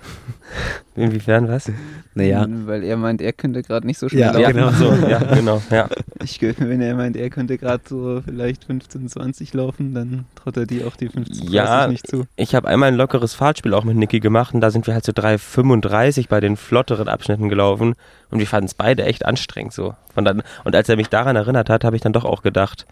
inwiefern 0.96 1.48
was? 1.48 1.72
Naja. 2.16 2.46
Weil 2.50 2.84
er 2.84 2.98
meint, 2.98 3.22
er 3.22 3.34
könnte 3.34 3.62
gerade 3.62 3.86
nicht 3.86 4.00
so 4.00 4.10
schnell 4.10 4.22
Ja, 4.22 4.32
laufen. 4.32 4.54
genau. 4.54 4.72
so, 4.72 4.94
ja, 5.08 5.20
genau, 5.20 5.62
ja. 5.70 5.88
Ich, 6.24 6.42
wenn 6.42 6.82
er 6.82 6.96
meint, 6.96 7.16
er 7.16 7.30
könnte 7.30 7.58
gerade 7.58 7.84
so 7.88 8.22
vielleicht 8.26 8.64
15, 8.66 9.08
20 9.08 9.54
laufen, 9.54 9.94
dann 9.94 10.26
traut 10.36 10.58
er 10.58 10.66
dir 10.66 10.88
auch 10.88 10.96
die 10.96 11.10
15, 11.10 11.52
Ja. 11.52 11.66
30 11.86 11.92
nicht 11.92 12.08
zu. 12.08 12.26
Ich 12.36 12.56
habe 12.56 12.68
einmal 12.68 12.90
ein 12.90 12.96
lockeres 12.96 13.34
Fahrtspiel 13.36 13.74
auch 13.74 13.84
mit 13.84 13.96
Niki 13.98 14.20
gemacht 14.20 14.54
und 14.56 14.62
da 14.62 14.72
sind 14.72 14.88
wir 14.88 14.94
halt 14.94 15.06
so 15.06 15.12
3,35 15.12 16.28
bei 16.28 16.40
den 16.40 16.58
flotteren 16.58 17.08
Abschnitten 17.08 17.50
gelaufen 17.50 17.94
und 18.32 18.40
wir 18.40 18.48
fanden 18.48 18.66
es 18.66 18.74
beide 18.74 19.04
echt 19.06 19.26
anstrengend 19.26 19.74
so. 19.74 19.96
Von 20.14 20.26
dann, 20.26 20.42
und 20.64 20.76
als 20.76 20.90
er 20.90 20.96
mich 20.96 21.10
daran 21.10 21.36
erinnert 21.36 21.70
hat, 21.70 21.84
habe 21.84 21.96
ich 21.96 22.02
dann 22.02 22.14
doch 22.14 22.26
auch 22.26 22.42
gedacht, 22.42 22.86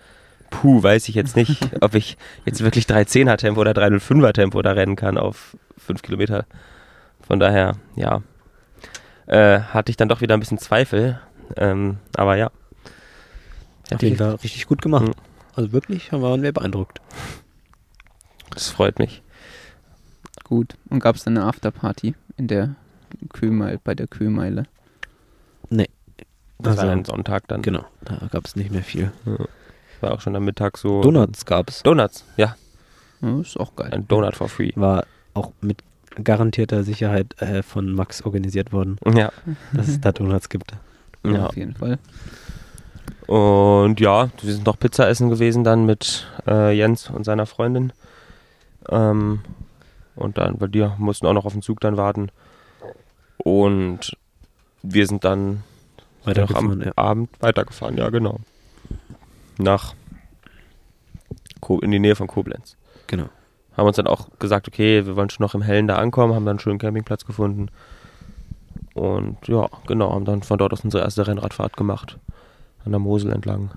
puh, 0.51 0.83
weiß 0.83 1.09
ich 1.09 1.15
jetzt 1.15 1.35
nicht, 1.35 1.67
ob 1.81 1.95
ich 1.95 2.17
jetzt 2.45 2.63
wirklich 2.63 2.85
3,10er 2.85 3.37
Tempo 3.37 3.61
oder 3.61 3.71
3,05er 3.71 4.33
Tempo 4.33 4.61
da 4.61 4.73
rennen 4.73 4.95
kann 4.95 5.17
auf 5.17 5.57
5 5.77 6.03
Kilometer. 6.03 6.45
Von 7.27 7.39
daher, 7.39 7.75
ja, 7.95 8.21
äh, 9.27 9.59
hatte 9.59 9.89
ich 9.89 9.97
dann 9.97 10.09
doch 10.09 10.21
wieder 10.21 10.35
ein 10.35 10.39
bisschen 10.39 10.57
Zweifel. 10.59 11.19
Ähm, 11.57 11.97
aber 12.15 12.35
ja. 12.35 12.51
Hätte 13.89 14.05
jeden 14.05 14.13
ich- 14.15 14.19
Fall 14.21 14.35
richtig 14.35 14.67
gut 14.67 14.81
gemacht. 14.81 15.07
Mhm. 15.07 15.13
Also 15.55 15.71
wirklich 15.71 16.11
waren 16.11 16.41
wir 16.43 16.51
beeindruckt. 16.51 16.99
Das 18.51 18.69
freut 18.69 18.99
mich. 18.99 19.21
Gut. 20.43 20.75
Und 20.89 20.99
gab 20.99 21.15
es 21.15 21.23
dann 21.23 21.37
eine 21.37 21.45
Afterparty 21.47 22.13
in 22.37 22.47
der 22.47 22.75
Kühlmeile, 23.33 23.79
bei 23.83 23.95
der 23.95 24.07
Kühlmeile? 24.07 24.65
Das 26.57 26.77
Also, 26.77 26.83
war 26.87 26.89
ein 26.93 27.03
Sonntag 27.05 27.47
dann. 27.49 27.61
Genau, 27.61 27.83
da 28.05 28.15
gab 28.31 28.45
es 28.45 28.55
nicht 28.55 28.71
mehr 28.71 28.81
viel. 28.81 29.11
War 29.99 30.13
auch 30.13 30.21
schon 30.21 30.35
am 30.37 30.45
Mittag 30.45 30.77
so. 30.77 31.01
Donuts 31.01 31.45
gab 31.45 31.69
es. 31.69 31.83
Donuts, 31.83 32.23
ja. 32.37 32.55
Ja, 33.21 33.39
ist 33.41 33.59
auch 33.59 33.75
geil. 33.75 33.89
Ein 33.91 34.07
Donut 34.07 34.35
for 34.35 34.47
free. 34.47 34.71
War 34.75 35.05
auch 35.33 35.51
mit 35.61 35.79
garantierter 36.23 36.83
Sicherheit 36.83 37.39
äh, 37.41 37.63
von 37.63 37.91
Max 37.91 38.21
organisiert 38.23 38.71
worden, 38.71 38.97
Ja. 39.13 39.31
dass 39.73 39.87
es 39.87 39.99
da 40.01 40.11
Donuts 40.11 40.49
gibt. 40.49 40.71
ja. 41.23 41.47
Auf 41.47 41.55
jeden 41.57 41.75
Fall. 41.75 41.99
Und 43.27 43.99
ja, 43.99 44.29
wir 44.41 44.53
sind 44.53 44.65
noch 44.65 44.77
Pizza 44.77 45.09
essen 45.09 45.29
gewesen 45.29 45.63
dann 45.63 45.85
mit 45.85 46.27
äh, 46.47 46.71
Jens 46.77 47.09
und 47.09 47.23
seiner 47.23 47.45
Freundin. 47.47 47.91
Ähm, 48.89 49.41
und 50.15 50.37
dann, 50.37 50.61
weil 50.61 50.69
die 50.69 50.87
mussten 50.97 51.25
auch 51.25 51.33
noch 51.33 51.45
auf 51.45 51.53
den 51.53 51.61
Zug 51.63 51.79
dann 51.79 51.97
warten. 51.97 52.29
Und 53.37 54.15
wir 54.83 55.07
sind 55.07 55.23
dann 55.23 55.63
noch 56.25 56.55
am 56.55 56.81
ja. 56.81 56.91
Abend 56.95 57.29
weitergefahren, 57.39 57.97
ja 57.97 58.09
genau. 58.09 58.39
Nach 59.57 59.93
Ko 61.61 61.79
in 61.79 61.91
die 61.91 61.99
Nähe 61.99 62.15
von 62.15 62.27
Koblenz. 62.27 62.75
Genau. 63.07 63.29
Haben 63.77 63.87
uns 63.87 63.97
dann 63.97 64.07
auch 64.07 64.29
gesagt, 64.39 64.67
okay, 64.67 65.05
wir 65.05 65.15
wollen 65.15 65.29
schon 65.29 65.43
noch 65.43 65.55
im 65.55 65.61
Hellen 65.61 65.87
da 65.87 65.95
ankommen, 65.95 66.33
haben 66.33 66.45
dann 66.45 66.53
einen 66.53 66.59
schönen 66.59 66.79
Campingplatz 66.79 67.25
gefunden. 67.25 67.69
Und 68.93 69.47
ja, 69.47 69.67
genau, 69.87 70.13
haben 70.13 70.25
dann 70.25 70.43
von 70.43 70.57
dort 70.57 70.71
aus 70.71 70.83
unsere 70.83 71.03
erste 71.03 71.27
Rennradfahrt 71.27 71.75
gemacht. 71.75 72.17
An 72.85 72.91
der 72.91 72.99
Mosel 72.99 73.31
entlang. 73.31 73.71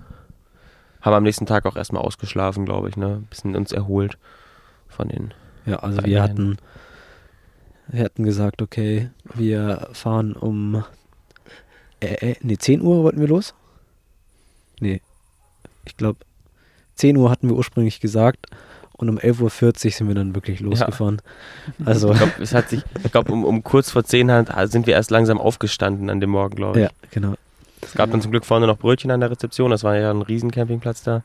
Haben 1.01 1.13
am 1.13 1.23
nächsten 1.23 1.45
Tag 1.45 1.65
auch 1.65 1.75
erstmal 1.75 2.03
ausgeschlafen, 2.03 2.65
glaube 2.65 2.89
ich, 2.89 2.97
ne? 2.97 3.15
Ein 3.17 3.25
bisschen 3.25 3.55
uns 3.55 3.71
erholt 3.71 4.17
von 4.87 5.09
den. 5.09 5.33
Ja, 5.65 5.77
also 5.77 6.03
wir 6.03 6.21
hatten, 6.21 6.57
wir 7.87 8.03
hatten 8.03 8.23
gesagt, 8.23 8.61
okay, 8.61 9.09
wir 9.35 9.89
fahren 9.93 10.33
um 10.33 10.83
äh, 11.99 12.31
äh, 12.31 12.35
nee, 12.41 12.57
10 12.57 12.81
Uhr 12.81 13.03
wollten 13.03 13.19
wir 13.19 13.27
los? 13.27 13.53
Nee. 14.79 15.01
Ich 15.85 15.97
glaube, 15.97 16.19
10 16.95 17.17
Uhr 17.17 17.29
hatten 17.29 17.49
wir 17.49 17.55
ursprünglich 17.55 17.99
gesagt 17.99 18.47
und 18.99 19.09
um 19.09 19.17
11.40 19.17 19.85
Uhr 19.85 19.91
sind 19.91 20.07
wir 20.07 20.15
dann 20.15 20.35
wirklich 20.35 20.59
losgefahren. 20.59 21.21
Also, 21.85 22.11
Ich 22.11 22.17
glaube, 22.17 22.33
es 22.41 22.53
hat 22.53 22.69
sich, 22.69 22.83
ich 23.03 23.11
glaube, 23.11 23.31
um, 23.31 23.43
um 23.45 23.63
kurz 23.63 23.89
vor 23.91 24.03
10 24.03 24.31
hat- 24.31 24.71
sind 24.71 24.85
wir 24.87 24.93
erst 24.93 25.09
langsam 25.09 25.39
aufgestanden 25.39 26.09
an 26.09 26.19
dem 26.19 26.29
Morgen, 26.29 26.55
glaube 26.55 26.79
ich. 26.79 26.83
ja, 26.85 26.91
genau. 27.11 27.33
Es 27.81 27.93
gab 27.93 28.11
dann 28.11 28.21
zum 28.21 28.31
Glück 28.31 28.45
vorne 28.45 28.67
noch 28.67 28.77
Brötchen 28.77 29.09
an 29.09 29.21
der 29.21 29.31
Rezeption, 29.31 29.71
das 29.71 29.83
war 29.83 29.95
ja 29.97 30.11
ein 30.11 30.21
riesen 30.21 30.51
Campingplatz 30.51 31.01
da. 31.01 31.23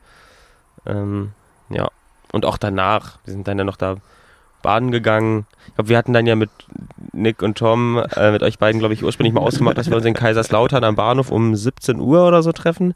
Ähm, 0.86 1.32
ja. 1.68 1.88
Und 2.32 2.44
auch 2.46 2.56
danach, 2.58 3.18
wir 3.24 3.32
sind 3.32 3.46
dann 3.48 3.58
ja 3.58 3.64
noch 3.64 3.76
da 3.76 3.96
baden 4.64 4.90
gegangen. 4.90 5.46
Ich 5.68 5.74
glaube, 5.76 5.88
wir 5.90 5.96
hatten 5.96 6.12
dann 6.12 6.26
ja 6.26 6.34
mit 6.34 6.50
Nick 7.12 7.40
und 7.42 7.56
Tom, 7.56 8.02
äh, 8.16 8.32
mit 8.32 8.42
euch 8.42 8.58
beiden, 8.58 8.80
glaube 8.80 8.94
ich, 8.94 9.04
ursprünglich 9.04 9.32
mal 9.32 9.40
ausgemacht, 9.42 9.78
dass 9.78 9.88
wir 9.88 9.96
uns 9.96 10.04
in 10.04 10.14
Kaiserslautern 10.14 10.82
am 10.82 10.96
Bahnhof 10.96 11.30
um 11.30 11.54
17 11.54 12.00
Uhr 12.00 12.26
oder 12.26 12.42
so 12.42 12.50
treffen. 12.50 12.94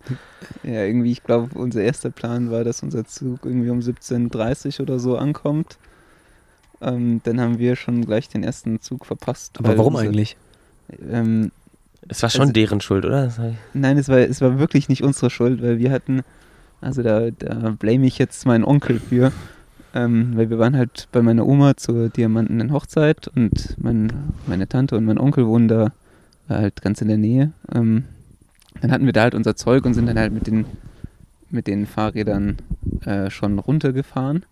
Ja, 0.64 0.82
irgendwie, 0.84 1.12
ich 1.12 1.22
glaube, 1.22 1.50
unser 1.56 1.82
erster 1.82 2.10
Plan 2.10 2.50
war, 2.50 2.64
dass 2.64 2.82
unser 2.82 3.04
Zug 3.04 3.44
irgendwie 3.44 3.70
um 3.70 3.78
17.30 3.78 4.80
Uhr 4.80 4.82
oder 4.82 4.98
so 4.98 5.16
ankommt. 5.16 5.78
Ähm, 6.80 7.20
dann 7.24 7.40
haben 7.40 7.58
wir 7.58 7.76
schon 7.76 8.04
gleich 8.04 8.28
den 8.28 8.42
ersten 8.42 8.80
Zug 8.80 9.06
verpasst. 9.06 9.58
Aber 9.58 9.76
warum 9.78 9.94
unser- 9.94 10.06
eigentlich? 10.08 10.36
Ähm, 11.10 11.52
Es 12.08 12.22
war 12.22 12.30
schon 12.30 12.42
Also- 12.42 12.52
deren 12.52 12.80
Schuld, 12.80 13.04
oder? 13.04 13.32
Nein, 13.74 13.98
es 13.98 14.08
war, 14.08 14.18
es 14.18 14.40
war 14.40 14.58
wirklich 14.58 14.88
nicht 14.88 15.02
unsere 15.02 15.28
Schuld, 15.30 15.60
weil 15.62 15.78
wir 15.78 15.90
hatten, 15.90 16.22
also 16.80 17.02
da, 17.02 17.30
da 17.30 17.74
blame 17.78 18.06
ich 18.06 18.18
jetzt 18.18 18.46
meinen 18.46 18.64
Onkel 18.64 18.98
für, 19.00 19.32
ähm, 19.98 20.36
weil 20.36 20.48
wir 20.48 20.60
waren 20.60 20.76
halt 20.76 21.08
bei 21.10 21.22
meiner 21.22 21.44
Oma 21.44 21.76
zur 21.76 22.08
diamantenen 22.08 22.72
Hochzeit 22.72 23.26
und 23.26 23.74
mein, 23.78 24.12
meine 24.46 24.68
Tante 24.68 24.96
und 24.96 25.04
mein 25.04 25.18
Onkel 25.18 25.46
wohnen 25.48 25.66
da 25.66 25.92
halt 26.48 26.82
ganz 26.82 27.00
in 27.00 27.08
der 27.08 27.18
Nähe. 27.18 27.52
Ähm, 27.74 28.04
dann 28.80 28.92
hatten 28.92 29.06
wir 29.06 29.12
da 29.12 29.22
halt 29.22 29.34
unser 29.34 29.56
Zeug 29.56 29.84
und 29.84 29.94
sind 29.94 30.06
dann 30.06 30.18
halt 30.18 30.32
mit 30.32 30.46
den, 30.46 30.66
mit 31.50 31.66
den 31.66 31.86
Fahrrädern 31.86 32.58
äh, 33.04 33.28
schon 33.28 33.58
runtergefahren 33.58 34.46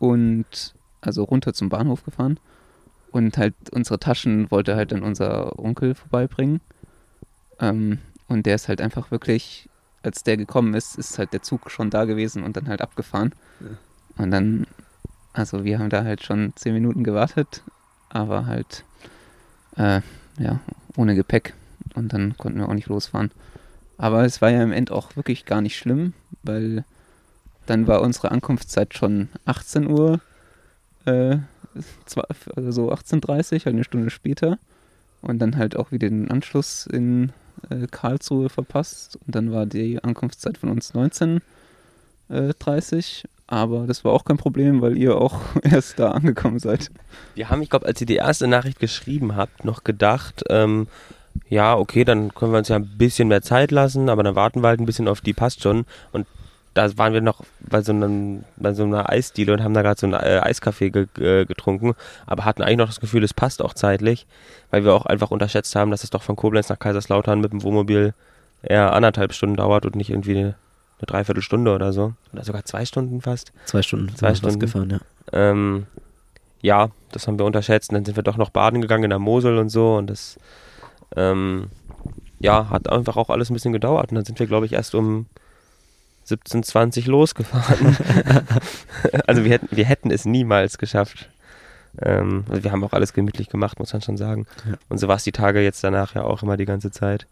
und 0.00 0.74
also 1.00 1.22
runter 1.22 1.54
zum 1.54 1.68
Bahnhof 1.68 2.04
gefahren. 2.04 2.40
Und 3.12 3.38
halt 3.38 3.54
unsere 3.70 4.00
Taschen 4.00 4.50
wollte 4.50 4.74
halt 4.74 4.90
dann 4.90 5.04
unser 5.04 5.56
Onkel 5.56 5.94
vorbeibringen. 5.94 6.60
Ähm, 7.60 7.98
und 8.26 8.46
der 8.46 8.56
ist 8.56 8.66
halt 8.66 8.80
einfach 8.80 9.12
wirklich, 9.12 9.68
als 10.02 10.24
der 10.24 10.36
gekommen 10.36 10.74
ist, 10.74 10.98
ist 10.98 11.18
halt 11.18 11.32
der 11.32 11.42
Zug 11.42 11.70
schon 11.70 11.90
da 11.90 12.06
gewesen 12.06 12.42
und 12.42 12.56
dann 12.56 12.66
halt 12.66 12.82
abgefahren 12.82 13.34
und 14.18 14.30
dann, 14.30 14.66
also 15.32 15.64
wir 15.64 15.78
haben 15.78 15.90
da 15.90 16.04
halt 16.04 16.22
schon 16.22 16.52
zehn 16.56 16.74
Minuten 16.74 17.04
gewartet, 17.04 17.62
aber 18.08 18.46
halt 18.46 18.84
äh, 19.76 20.00
ja 20.38 20.60
ohne 20.96 21.14
Gepäck 21.14 21.54
und 21.94 22.12
dann 22.12 22.36
konnten 22.36 22.58
wir 22.58 22.68
auch 22.68 22.74
nicht 22.74 22.88
losfahren. 22.88 23.30
Aber 23.98 24.24
es 24.24 24.42
war 24.42 24.50
ja 24.50 24.62
im 24.62 24.72
End 24.72 24.90
auch 24.90 25.16
wirklich 25.16 25.44
gar 25.44 25.60
nicht 25.60 25.76
schlimm, 25.76 26.14
weil 26.42 26.84
dann 27.66 27.86
war 27.86 28.02
unsere 28.02 28.30
Ankunftszeit 28.30 28.94
schon 28.94 29.28
18 29.44 29.88
Uhr, 29.88 30.20
äh, 31.04 31.38
also 32.56 32.70
so 32.70 32.92
18.30 32.92 33.24
Uhr, 33.24 33.60
halt 33.64 33.66
eine 33.66 33.84
Stunde 33.84 34.10
später. 34.10 34.58
Und 35.20 35.38
dann 35.38 35.56
halt 35.56 35.76
auch 35.76 35.92
wieder 35.92 36.08
den 36.08 36.32
Anschluss 36.32 36.86
in 36.86 37.32
äh, 37.70 37.86
Karlsruhe 37.88 38.48
verpasst. 38.48 39.18
Und 39.24 39.36
dann 39.36 39.52
war 39.52 39.66
die 39.66 40.02
Ankunftszeit 40.02 40.58
von 40.58 40.68
uns 40.68 40.94
19.30 40.94 43.24
Uhr. 43.24 43.30
Aber 43.52 43.86
das 43.86 44.02
war 44.02 44.12
auch 44.12 44.24
kein 44.24 44.38
Problem, 44.38 44.80
weil 44.80 44.96
ihr 44.96 45.14
auch 45.14 45.38
erst 45.62 45.98
da 45.98 46.12
angekommen 46.12 46.58
seid. 46.58 46.90
Wir 47.34 47.50
haben, 47.50 47.60
ich 47.60 47.68
glaube, 47.68 47.84
als 47.84 48.00
ihr 48.00 48.06
die 48.06 48.16
erste 48.16 48.46
Nachricht 48.46 48.80
geschrieben 48.80 49.36
habt, 49.36 49.66
noch 49.66 49.84
gedacht, 49.84 50.42
ähm, 50.48 50.86
ja, 51.50 51.76
okay, 51.76 52.06
dann 52.06 52.32
können 52.32 52.52
wir 52.52 52.58
uns 52.58 52.68
ja 52.68 52.76
ein 52.76 52.96
bisschen 52.96 53.28
mehr 53.28 53.42
Zeit 53.42 53.70
lassen, 53.70 54.08
aber 54.08 54.22
dann 54.22 54.36
warten 54.36 54.62
wir 54.62 54.68
halt 54.68 54.80
ein 54.80 54.86
bisschen 54.86 55.06
auf 55.06 55.20
die, 55.20 55.34
passt 55.34 55.62
schon. 55.62 55.84
Und 56.12 56.26
da 56.72 56.96
waren 56.96 57.12
wir 57.12 57.20
noch 57.20 57.42
bei 57.60 57.82
so, 57.82 57.92
einem, 57.92 58.44
bei 58.56 58.72
so 58.72 58.84
einer 58.84 59.10
Eisdiele 59.10 59.52
und 59.52 59.62
haben 59.62 59.74
da 59.74 59.82
gerade 59.82 60.00
so 60.00 60.06
einen 60.06 60.14
äh, 60.14 60.40
Eiskaffee 60.42 60.88
ge 60.88 61.06
äh, 61.18 61.44
getrunken, 61.44 61.92
aber 62.24 62.46
hatten 62.46 62.62
eigentlich 62.62 62.78
noch 62.78 62.86
das 62.86 63.00
Gefühl, 63.00 63.22
es 63.22 63.34
passt 63.34 63.60
auch 63.60 63.74
zeitlich, 63.74 64.26
weil 64.70 64.82
wir 64.86 64.94
auch 64.94 65.04
einfach 65.04 65.30
unterschätzt 65.30 65.76
haben, 65.76 65.90
dass 65.90 66.04
es 66.04 66.10
doch 66.10 66.22
von 66.22 66.36
Koblenz 66.36 66.70
nach 66.70 66.78
Kaiserslautern 66.78 67.42
mit 67.42 67.52
dem 67.52 67.62
Wohnmobil 67.62 68.14
eher 68.62 68.94
anderthalb 68.94 69.34
Stunden 69.34 69.56
dauert 69.56 69.84
und 69.84 69.94
nicht 69.94 70.08
irgendwie 70.08 70.54
eine, 71.02 71.06
Dreiviertelstunde 71.06 71.74
oder 71.74 71.92
so. 71.92 72.14
Oder 72.32 72.44
sogar 72.44 72.64
zwei 72.64 72.84
Stunden 72.84 73.20
fast. 73.20 73.52
Zwei 73.66 73.82
Stunden 73.82 74.14
Zwei 74.16 74.34
Stunden. 74.34 74.60
gefahren, 74.60 74.90
ja. 74.90 75.00
Ähm, 75.32 75.86
ja, 76.60 76.90
das 77.10 77.26
haben 77.26 77.38
wir 77.38 77.44
unterschätzt. 77.44 77.90
Und 77.90 77.94
dann 77.94 78.04
sind 78.04 78.16
wir 78.16 78.22
doch 78.22 78.36
noch 78.36 78.50
baden 78.50 78.80
gegangen 78.80 79.04
in 79.04 79.10
der 79.10 79.18
Mosel 79.18 79.58
und 79.58 79.68
so. 79.68 79.96
Und 79.96 80.08
das, 80.08 80.38
ähm, 81.16 81.68
ja, 82.40 82.70
hat 82.70 82.88
einfach 82.88 83.16
auch 83.16 83.30
alles 83.30 83.50
ein 83.50 83.54
bisschen 83.54 83.72
gedauert. 83.72 84.10
Und 84.10 84.16
dann 84.16 84.24
sind 84.24 84.38
wir, 84.38 84.46
glaube 84.46 84.66
ich, 84.66 84.72
erst 84.72 84.94
um 84.94 85.26
17.20 86.26 87.08
losgefahren. 87.08 87.96
also 89.26 89.44
wir 89.44 89.50
hätten, 89.50 89.76
wir 89.76 89.84
hätten 89.84 90.10
es 90.10 90.24
niemals 90.24 90.78
geschafft. 90.78 91.28
Ähm, 92.00 92.44
also 92.48 92.64
wir 92.64 92.72
haben 92.72 92.84
auch 92.84 92.92
alles 92.92 93.12
gemütlich 93.12 93.48
gemacht, 93.48 93.78
muss 93.78 93.92
man 93.92 94.02
schon 94.02 94.16
sagen. 94.16 94.46
Ja. 94.66 94.76
Und 94.88 94.98
so 94.98 95.08
war 95.08 95.16
es 95.16 95.24
die 95.24 95.32
Tage 95.32 95.60
jetzt 95.60 95.84
danach 95.84 96.14
ja 96.14 96.22
auch 96.22 96.42
immer 96.42 96.56
die 96.56 96.64
ganze 96.64 96.90
Zeit. 96.90 97.26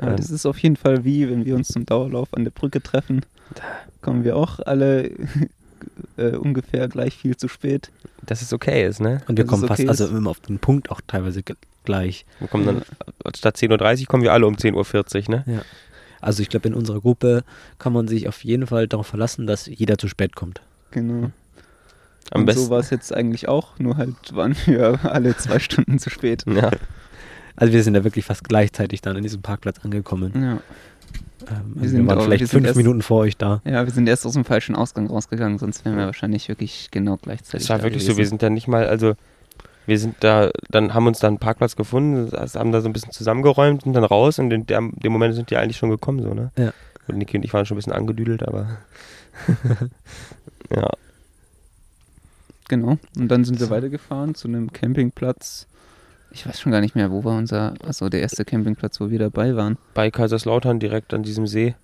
Ähm, 0.00 0.16
das 0.16 0.30
ist 0.30 0.46
auf 0.46 0.58
jeden 0.58 0.76
Fall 0.76 1.04
wie, 1.04 1.28
wenn 1.30 1.44
wir 1.44 1.54
uns 1.54 1.68
zum 1.68 1.86
Dauerlauf 1.86 2.28
an 2.32 2.44
der 2.44 2.50
Brücke 2.50 2.82
treffen, 2.82 3.24
kommen 4.00 4.24
wir 4.24 4.36
auch 4.36 4.60
alle 4.60 5.10
äh, 6.16 6.30
ungefähr 6.36 6.88
gleich 6.88 7.16
viel 7.16 7.36
zu 7.36 7.48
spät. 7.48 7.90
dass 8.24 8.42
es 8.42 8.52
okay 8.52 8.86
ist, 8.86 9.00
ne? 9.00 9.22
Und 9.28 9.36
wir 9.36 9.44
Dass 9.44 9.50
kommen 9.50 9.62
es 9.64 9.68
fast, 9.68 9.80
okay 9.80 9.88
also 9.88 10.04
ist. 10.06 10.10
immer 10.10 10.30
auf 10.30 10.40
den 10.40 10.58
Punkt 10.58 10.90
auch 10.90 11.00
teilweise 11.06 11.42
gleich. 11.84 12.26
Wir 12.40 12.48
kommen 12.48 12.66
dann, 12.66 12.82
statt 13.34 13.56
10.30 13.56 14.00
Uhr 14.00 14.06
kommen 14.06 14.22
wir 14.22 14.32
alle 14.32 14.46
um 14.46 14.56
10.40 14.56 15.28
Uhr, 15.28 15.34
ne? 15.46 15.62
Also 16.20 16.42
ich 16.42 16.48
glaube, 16.48 16.66
in 16.68 16.74
unserer 16.74 17.00
Gruppe 17.00 17.44
kann 17.78 17.92
man 17.92 18.08
sich 18.08 18.26
auf 18.28 18.42
jeden 18.42 18.66
Fall 18.66 18.88
darauf 18.88 19.06
verlassen, 19.06 19.46
dass 19.46 19.66
jeder 19.66 19.98
zu 19.98 20.08
spät 20.08 20.34
kommt. 20.34 20.60
Genau. 20.90 21.30
Am 22.32 22.40
und 22.40 22.46
besten. 22.46 22.62
so 22.62 22.70
war 22.70 22.80
es 22.80 22.90
jetzt 22.90 23.14
eigentlich 23.14 23.48
auch, 23.48 23.78
nur 23.78 23.96
halt 23.96 24.34
waren 24.34 24.56
wir 24.64 24.98
alle 25.04 25.36
zwei 25.36 25.58
Stunden 25.60 25.98
zu 25.98 26.10
spät. 26.10 26.44
ja. 26.46 26.70
Also 27.56 27.72
wir 27.72 27.82
sind 27.82 27.94
ja 27.94 28.04
wirklich 28.04 28.24
fast 28.24 28.44
gleichzeitig 28.44 29.00
dann 29.00 29.16
an 29.16 29.22
diesem 29.22 29.42
Parkplatz 29.42 29.78
angekommen. 29.84 30.32
Ja. 30.34 30.52
Ähm, 31.48 31.72
Wir 31.74 31.82
wir, 31.82 31.88
sind 31.90 32.06
waren 32.06 32.18
auch- 32.18 32.24
vielleicht 32.24 32.40
wir 32.40 32.46
sind 32.48 32.58
fünf 32.58 32.66
erst- 32.66 32.76
Minuten 32.76 33.02
vor 33.02 33.18
euch 33.20 33.36
da. 33.36 33.60
ja, 33.64 33.84
wir 33.84 33.92
sind 33.92 34.08
erst 34.08 34.26
aus 34.26 34.32
dem 34.34 34.44
falschen 34.44 34.74
Ausgang 34.74 35.06
rausgegangen, 35.06 35.58
sonst 35.58 35.84
wären 35.84 35.96
wir 35.96 36.06
wahrscheinlich 36.06 36.48
wirklich 36.48 36.88
genau 36.90 37.16
gleichzeitig. 37.20 37.62
Es 37.64 37.68
war 37.70 37.78
da 37.78 37.84
wirklich 37.84 38.02
so, 38.04 38.08
gewesen. 38.12 38.18
wir 38.18 38.26
sind 38.26 38.42
da 38.42 38.50
nicht 38.50 38.68
mal, 38.68 38.86
also 38.86 39.14
wir 39.86 39.98
sind 39.98 40.16
da, 40.20 40.50
dann 40.70 40.94
haben 40.94 41.06
uns 41.06 41.20
da 41.20 41.28
einen 41.28 41.38
Parkplatz 41.38 41.76
gefunden, 41.76 42.34
also 42.34 42.58
haben 42.58 42.72
da 42.72 42.80
so 42.80 42.88
ein 42.88 42.92
bisschen 42.92 43.12
zusammengeräumt 43.12 43.86
und 43.86 43.92
dann 43.92 44.02
raus 44.04 44.38
und 44.40 44.50
in 44.52 44.66
der, 44.66 44.80
dem 44.80 45.12
Moment 45.12 45.34
sind 45.36 45.50
die 45.50 45.56
eigentlich 45.56 45.76
schon 45.76 45.90
gekommen, 45.90 46.22
so, 46.22 46.34
ne? 46.34 46.50
Ja. 46.58 46.72
Und 47.06 47.18
Niki 47.18 47.36
und 47.36 47.44
ich 47.44 47.54
waren 47.54 47.64
schon 47.66 47.76
ein 47.76 47.78
bisschen 47.78 47.92
angedüdelt, 47.92 48.42
aber 48.48 48.78
ja. 50.74 50.90
Genau. 52.68 52.98
Und 53.16 53.28
dann 53.28 53.44
sind 53.44 53.60
wir 53.60 53.70
weitergefahren 53.70 54.34
zu 54.34 54.48
einem 54.48 54.72
Campingplatz. 54.72 55.68
Ich 56.30 56.46
weiß 56.46 56.60
schon 56.60 56.72
gar 56.72 56.80
nicht 56.80 56.94
mehr, 56.94 57.10
wo 57.10 57.24
war 57.24 57.36
unser, 57.36 57.74
also 57.86 58.08
der 58.08 58.20
erste 58.20 58.44
Campingplatz, 58.44 59.00
wo 59.00 59.10
wir 59.10 59.18
dabei 59.18 59.56
waren. 59.56 59.78
Bei 59.94 60.10
Kaiserslautern 60.10 60.78
direkt 60.80 61.14
an 61.14 61.22
diesem 61.22 61.46
See 61.46 61.74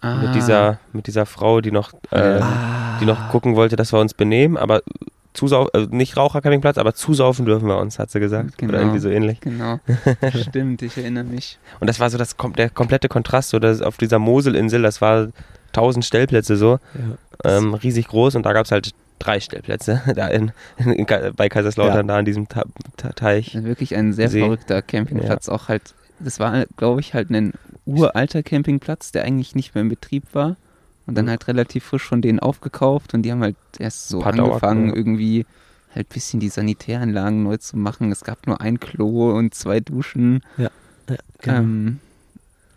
Ah, 0.00 0.16
mit 0.16 0.34
dieser 0.34 0.78
mit 0.92 1.06
dieser 1.06 1.24
Frau, 1.24 1.62
die 1.62 1.70
noch 1.72 1.92
äh, 2.10 2.38
Ah. 2.40 2.98
die 3.00 3.06
noch 3.06 3.30
gucken 3.30 3.56
wollte, 3.56 3.76
dass 3.76 3.90
wir 3.92 4.00
uns 4.00 4.12
benehmen, 4.12 4.58
aber 4.58 4.82
zusau 5.32 5.68
also 5.72 5.88
nicht 5.90 6.16
Rauchercampingplatz, 6.18 6.76
aber 6.76 6.94
zusaufen 6.94 7.46
dürfen 7.46 7.66
wir 7.68 7.78
uns, 7.78 7.98
hat 7.98 8.10
sie 8.10 8.20
gesagt. 8.20 8.58
Genau. 8.58 8.70
Oder 8.72 8.80
irgendwie 8.80 8.98
so 8.98 9.08
ähnlich. 9.08 9.40
Genau. 9.40 9.80
Stimmt, 10.42 10.82
ich 10.82 10.98
erinnere 10.98 11.24
mich. 11.24 11.58
Und 11.80 11.88
das 11.88 12.00
war 12.00 12.10
so 12.10 12.18
das, 12.18 12.36
der 12.58 12.68
komplette 12.68 13.08
Kontrast, 13.08 13.48
so 13.50 13.58
das 13.58 13.80
auf 13.80 13.96
dieser 13.96 14.18
Moselinsel, 14.18 14.82
das 14.82 15.00
war 15.00 15.28
tausend 15.72 16.04
Stellplätze 16.04 16.56
so, 16.56 16.78
Ja. 17.44 17.56
ähm, 17.58 17.72
riesig 17.74 18.06
groß 18.08 18.34
und 18.36 18.44
da 18.44 18.52
gab 18.52 18.66
es 18.66 18.72
halt 18.72 18.90
drei 19.24 19.40
Stellplätze 19.40 20.02
da 20.14 20.28
in, 20.28 20.52
in, 20.78 21.06
bei 21.36 21.48
Kaiserslautern, 21.48 21.96
Ja. 21.96 22.02
da 22.14 22.18
an 22.18 22.24
diesem 22.24 22.48
Ta 22.48 22.64
Ta 22.96 23.10
Teich. 23.12 23.54
Wirklich 23.64 23.94
ein 23.96 24.12
sehr 24.12 24.28
See. 24.28 24.40
verrückter 24.40 24.82
Campingplatz. 24.82 25.48
Auch 25.48 25.68
halt, 25.68 25.94
das 26.20 26.38
war, 26.40 26.64
glaube 26.76 27.00
ich, 27.00 27.14
halt 27.14 27.30
ein 27.30 27.52
uralter 27.86 28.42
Campingplatz, 28.42 29.12
der 29.12 29.24
eigentlich 29.24 29.54
nicht 29.54 29.74
mehr 29.74 29.82
in 29.82 29.88
Betrieb 29.88 30.24
war. 30.32 30.56
Und 31.06 31.16
dann 31.18 31.26
Mhm. 31.26 31.30
halt 31.30 31.48
relativ 31.48 31.84
frisch 31.84 32.04
von 32.04 32.22
denen 32.22 32.38
aufgekauft 32.40 33.12
und 33.12 33.22
die 33.22 33.30
haben 33.32 33.42
halt 33.42 33.56
erst 33.78 34.08
so 34.08 34.20
Paar 34.20 34.32
angefangen, 34.32 34.88
Dauer- 34.88 34.96
irgendwie 34.96 35.44
halt 35.94 36.06
ein 36.08 36.14
bisschen 36.14 36.40
die 36.40 36.48
Sanitäranlagen 36.48 37.42
neu 37.42 37.58
zu 37.58 37.76
machen. 37.76 38.10
Es 38.10 38.24
gab 38.24 38.46
nur 38.46 38.60
ein 38.62 38.80
Klo 38.80 39.36
und 39.36 39.54
zwei 39.54 39.80
Duschen. 39.80 40.42
Ja, 40.56 40.70
genau. 41.42 41.58
Ähm, 41.58 42.00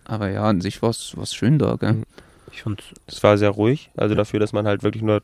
aber 0.04 0.30
ja, 0.30 0.44
an 0.44 0.60
sich 0.60 0.82
war 0.82 0.90
es 0.90 1.16
schön 1.34 1.58
da, 1.58 1.76
gell? 1.78 1.94
Mhm. 1.94 2.04
ich 2.52 2.64
fand 2.64 2.84
Das 3.08 3.24
war 3.24 3.38
sehr 3.38 3.50
ruhig, 3.52 3.92
also 3.96 4.14
dafür, 4.14 4.40
dass 4.42 4.52
man 4.52 4.68
halt 4.68 4.84
wirklich 4.84 5.04
nur 5.04 5.22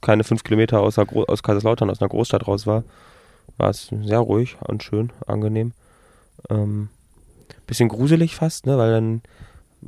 keine 0.00 0.24
fünf 0.24 0.44
Kilometer 0.44 0.80
aus, 0.80 0.96
der 0.96 1.06
aus 1.28 1.42
Kaiserslautern, 1.42 1.90
aus 1.90 2.00
einer 2.00 2.08
Großstadt 2.08 2.46
raus 2.46 2.66
war, 2.66 2.84
war 3.56 3.70
es 3.70 3.90
sehr 4.02 4.18
ruhig 4.18 4.56
und 4.66 4.82
schön, 4.82 5.12
angenehm. 5.26 5.72
Ähm, 6.50 6.88
bisschen 7.66 7.88
gruselig 7.88 8.36
fast, 8.36 8.66
ne, 8.66 8.78
weil 8.78 8.92
dann 8.92 9.22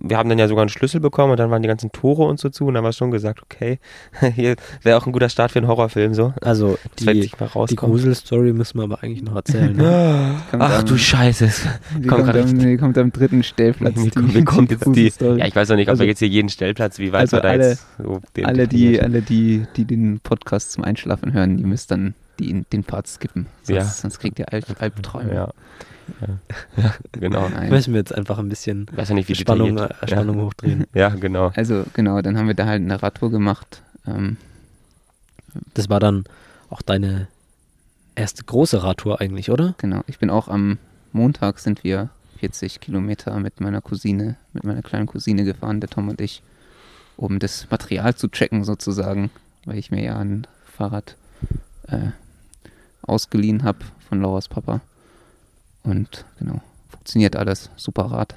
wir 0.01 0.17
haben 0.17 0.29
dann 0.29 0.39
ja 0.39 0.49
sogar 0.49 0.63
einen 0.63 0.69
Schlüssel 0.69 1.01
bekommen 1.01 1.33
und 1.33 1.39
dann 1.41 1.51
waren 1.51 1.63
die 1.63 1.69
ganzen 1.69 1.91
Tore 1.93 2.25
und 2.25 2.39
so 2.39 2.49
zu 2.51 2.67
und 2.67 2.75
dann 2.75 2.85
war 2.85 2.93
schon 2.93 3.11
gesagt, 3.11 3.43
okay, 3.43 3.79
hier 4.35 4.57
wäre 4.83 4.97
auch 4.99 5.07
ein 5.07 5.13
guter 5.13 5.29
Start 5.29 5.51
für 5.53 5.59
einen 5.59 5.69
Horrorfilm 5.69 6.15
so. 6.15 6.33
Also 6.41 6.79
die, 6.99 7.29
die. 7.29 7.31
Gruselstory 7.77 8.53
müssen 8.53 8.79
wir 8.79 8.85
aber 8.85 9.03
eigentlich 9.03 9.23
noch 9.23 9.35
erzählen. 9.37 9.75
Ne? 9.77 10.37
Ach 10.59 10.79
am- 10.81 10.87
du 10.87 10.97
Scheiße. 10.97 11.51
Die 11.99 12.07
kommt 12.07 12.29
am, 12.29 12.59
die 12.59 12.77
kommt 12.77 12.99
am 12.99 13.13
dritten 13.13 13.43
Stellplatz. 13.43 13.95
Wie 13.97 14.11
kommt, 14.11 14.35
wie 14.35 14.45
kommt 14.45 14.71
jetzt 14.71 14.87
die? 14.87 15.13
Ja, 15.39 15.47
ich 15.47 15.57
weiß 15.57 15.69
noch 15.71 15.77
nicht, 15.77 15.89
ob 15.89 15.93
Also- 15.93 16.01
wir 16.03 16.09
jetzt 16.09 16.19
hier 16.21 16.29
jeden 16.29 16.49
Stellplatz, 16.49 16.99
wie 16.99 17.13
weit 17.13 17.23
also 17.23 17.37
wir 17.39 17.41
da 17.43 17.49
alle- 17.51 17.69
jetzt 17.71 17.87
so 17.99 18.21
den 18.37 18.47
alle, 18.47 18.69
die, 18.69 19.01
alle 19.01 19.23
die, 19.23 19.67
die 19.77 19.85
den 19.85 20.21
Podcast 20.21 20.73
zum 20.73 20.85
Einschlafen 20.85 21.33
hören, 21.33 21.57
die 21.57 21.65
müsst 21.65 21.91
dann 21.91 22.15
die, 22.39 22.65
den 22.73 22.85
Part 22.85 23.09
skippen. 23.09 23.47
Sonst, 23.63 23.77
Ja. 23.77 23.85
sonst 23.85 24.19
kriegt 24.21 24.39
ihr 24.39 24.53
Alp, 24.53 24.65
Albträume. 24.79 25.35
Ja. 25.35 25.49
Ja. 26.21 26.83
ja, 26.83 26.95
genau. 27.13 27.49
Nein. 27.49 27.71
Müssen 27.71 27.93
wir 27.95 28.01
jetzt 28.01 28.15
einfach 28.15 28.39
ein 28.39 28.49
bisschen 28.49 28.87
Ich 28.91 28.97
weiß 28.97 29.09
ja 29.11 29.15
nicht, 29.15 29.29
wie 29.29 29.35
Spannung, 29.35 29.79
Spannung 30.07 30.41
hochdrehen. 30.43 30.87
Ja, 30.95 31.09
genau. 31.11 31.53
Also 31.55 31.85
genau, 31.95 32.21
dann 32.23 32.37
haben 32.39 32.47
wir 32.47 32.55
da 32.55 32.67
halt 32.67 32.83
eine 32.83 33.03
Radtour 33.03 33.31
gemacht. 33.31 33.83
Ähm, 34.07 34.37
Das 35.75 35.89
war 35.89 36.01
dann 36.01 36.25
auch 36.71 36.83
deine 36.83 37.29
erste 38.15 38.45
große 38.45 38.83
Radtour 38.83 39.21
eigentlich, 39.21 39.51
oder? 39.51 39.75
genau, 39.79 40.03
ich 40.07 40.19
bin 40.19 40.29
auch 40.31 40.49
am 40.49 40.79
Montag 41.13 41.59
sind 41.61 41.85
wir 41.85 42.11
40 42.39 42.81
Kilometer 42.81 43.39
mit 43.41 43.61
meiner 43.61 43.81
Cousine, 43.81 44.37
mit 44.53 44.65
meiner 44.65 44.83
kleinen 44.83 45.07
Cousine 45.07 45.45
gefahren, 45.45 45.81
der 45.81 45.89
Tom 45.89 46.09
und 46.09 46.21
ich, 46.21 46.43
um 47.17 47.39
das 47.39 47.69
Material 47.71 48.15
zu 48.15 48.29
checken 48.29 48.65
sozusagen, 48.65 49.31
weil 49.65 49.79
ich 49.79 49.91
mir 49.91 50.03
ja 50.03 50.19
ein 50.19 50.47
Fahrrad 50.65 51.17
äh, 51.89 52.11
ausgeliehen 53.03 53.63
habe 53.65 53.79
von 54.09 54.21
Lauras 54.21 54.49
Papa. 54.49 54.81
Und 55.89 56.27
genau, 56.39 56.61
funktioniert 56.91 57.35
alles, 57.35 57.71
super 57.77 58.05
Rad. 58.11 58.35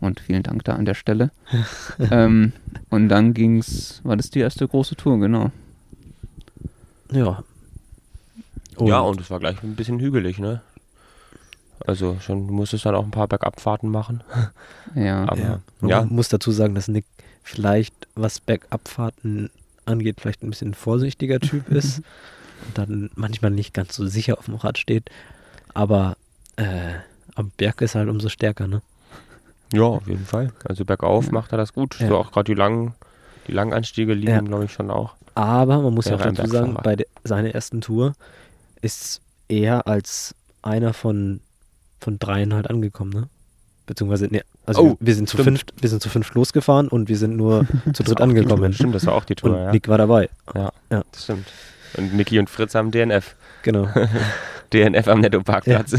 Und 0.00 0.20
vielen 0.20 0.42
Dank 0.42 0.62
da 0.64 0.74
an 0.74 0.84
der 0.84 0.94
Stelle. 0.94 1.30
ähm, 2.10 2.52
und 2.90 3.08
dann 3.08 3.32
ging's, 3.32 4.00
war 4.04 4.16
das 4.16 4.28
die 4.28 4.40
erste 4.40 4.68
große 4.68 4.96
Tour, 4.96 5.18
genau. 5.18 5.50
Ja. 7.10 7.42
ja, 8.78 9.00
und 9.00 9.20
es 9.20 9.30
war 9.30 9.38
gleich 9.38 9.62
ein 9.62 9.76
bisschen 9.76 10.00
hügelig, 10.00 10.38
ne? 10.38 10.60
Also 11.86 12.18
schon, 12.20 12.46
du 12.46 12.52
musstest 12.52 12.84
dann 12.84 12.94
auch 12.94 13.04
ein 13.04 13.10
paar 13.10 13.28
Bergabfahrten 13.28 13.90
machen. 13.90 14.22
Ja, 14.94 15.24
Aber 15.26 15.40
ja. 15.40 15.60
ja, 15.82 16.00
Man 16.00 16.14
muss 16.14 16.28
dazu 16.28 16.52
sagen, 16.52 16.74
dass 16.76 16.86
Nick 16.86 17.06
vielleicht, 17.42 18.06
was 18.14 18.38
Bergabfahrten 18.38 19.50
angeht, 19.86 20.20
vielleicht 20.20 20.44
ein 20.44 20.50
bisschen 20.50 20.74
vorsichtiger 20.74 21.40
Typ 21.40 21.68
ist 21.70 21.98
und 22.66 22.78
dann 22.78 23.10
manchmal 23.16 23.50
nicht 23.50 23.74
ganz 23.74 23.96
so 23.96 24.06
sicher 24.06 24.38
auf 24.38 24.44
dem 24.44 24.54
Rad 24.54 24.78
steht. 24.78 25.10
Aber 25.72 26.16
äh, 26.56 26.94
am 27.34 27.50
Berg 27.56 27.80
ist 27.80 27.94
halt 27.94 28.08
umso 28.08 28.28
stärker, 28.28 28.66
ne? 28.66 28.82
ja, 29.72 29.82
auf 29.82 30.06
jeden 30.06 30.24
Fall. 30.24 30.52
Also 30.64 30.84
bergauf 30.84 31.26
Ja. 31.26 31.32
macht 31.32 31.52
er 31.52 31.58
das 31.58 31.72
gut. 31.72 31.98
Ja. 31.98 32.08
So 32.08 32.16
auch 32.18 32.30
gerade 32.30 32.44
die 32.44 32.54
langen, 32.54 32.94
die 33.48 33.52
langen 33.52 33.72
Anstiege 33.72 34.14
liegen, 34.14 34.30
Ja. 34.30 34.40
glaube 34.40 34.66
ich, 34.66 34.72
schon 34.72 34.90
auch. 34.90 35.14
Aber 35.34 35.80
man 35.80 35.92
muss 35.94 36.04
ja 36.06 36.14
auch 36.14 36.20
dazu 36.22 36.46
sagen, 36.46 36.76
bei 36.82 36.94
de, 36.96 37.06
seiner 37.24 37.52
ersten 37.54 37.80
Tour 37.80 38.12
ist 38.82 39.20
er 39.48 39.86
als 39.88 40.34
einer 40.62 40.92
von, 40.92 41.40
von 42.00 42.18
dreien 42.20 42.54
halt 42.54 42.70
angekommen, 42.70 43.10
ne? 43.12 43.28
Beziehungsweise, 43.86 44.28
ne, 44.28 44.42
also 44.64 44.80
Oh, 44.82 44.88
wir, 45.00 45.08
wir 45.08 45.14
sind 45.14 45.28
zu 45.28 45.36
fünft, 45.38 45.74
wir 45.80 45.90
sind 45.90 46.00
zu 46.02 46.08
fünft 46.08 46.34
losgefahren 46.34 46.88
und 46.88 47.08
wir 47.08 47.18
sind 47.18 47.36
nur 47.36 47.66
zu 47.92 48.02
dritt 48.04 48.20
angekommen. 48.20 48.72
Stimmt, 48.72 48.94
das 48.94 49.04
war 49.06 49.14
auch 49.14 49.24
die 49.24 49.34
Tour, 49.34 49.50
Und 49.50 49.56
ja. 49.58 49.72
Nick 49.72 49.88
war 49.88 49.98
dabei. 49.98 50.30
Das 50.88 51.02
stimmt. 51.24 51.46
Und 51.96 52.14
Niki 52.14 52.38
und 52.38 52.48
Fritz 52.48 52.74
haben 52.74 52.90
DNF. 52.92 53.34
Genau. 53.62 53.88
DNF 54.74 55.08
am 55.08 55.20
Netto-Parkplatz. 55.20 55.96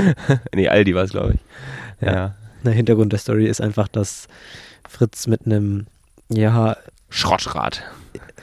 nee, 0.54 0.68
Aldi 0.68 0.94
war 0.94 1.04
es, 1.04 1.10
glaube 1.10 1.34
ich. 1.34 2.06
Ja. 2.06 2.12
Ja. 2.12 2.34
Der 2.64 2.72
Hintergrund 2.72 3.12
der 3.12 3.18
Story 3.18 3.46
ist 3.46 3.60
einfach, 3.60 3.88
dass 3.88 4.28
Fritz 4.88 5.26
mit 5.26 5.46
einem, 5.46 5.86
ja, 6.28 6.76
Schrottrad. 7.08 7.82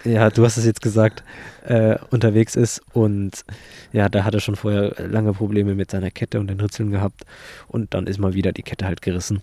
ja, 0.03 0.29
du 0.29 0.43
hast 0.43 0.57
es 0.57 0.65
jetzt 0.65 0.81
gesagt, 0.81 1.23
äh, 1.65 1.97
unterwegs 2.11 2.55
ist 2.55 2.81
und 2.93 3.45
ja, 3.93 4.09
da 4.09 4.23
hat 4.23 4.33
er 4.33 4.39
schon 4.41 4.55
vorher 4.55 4.93
lange 4.97 5.33
Probleme 5.33 5.73
mit 5.73 5.89
seiner 5.91 6.11
Kette 6.11 6.39
und 6.39 6.47
den 6.47 6.59
Ritzeln 6.59 6.91
gehabt 6.91 7.21
und 7.67 7.93
dann 7.93 8.07
ist 8.07 8.19
mal 8.19 8.33
wieder 8.33 8.51
die 8.51 8.63
Kette 8.63 8.85
halt 8.85 9.01
gerissen. 9.01 9.41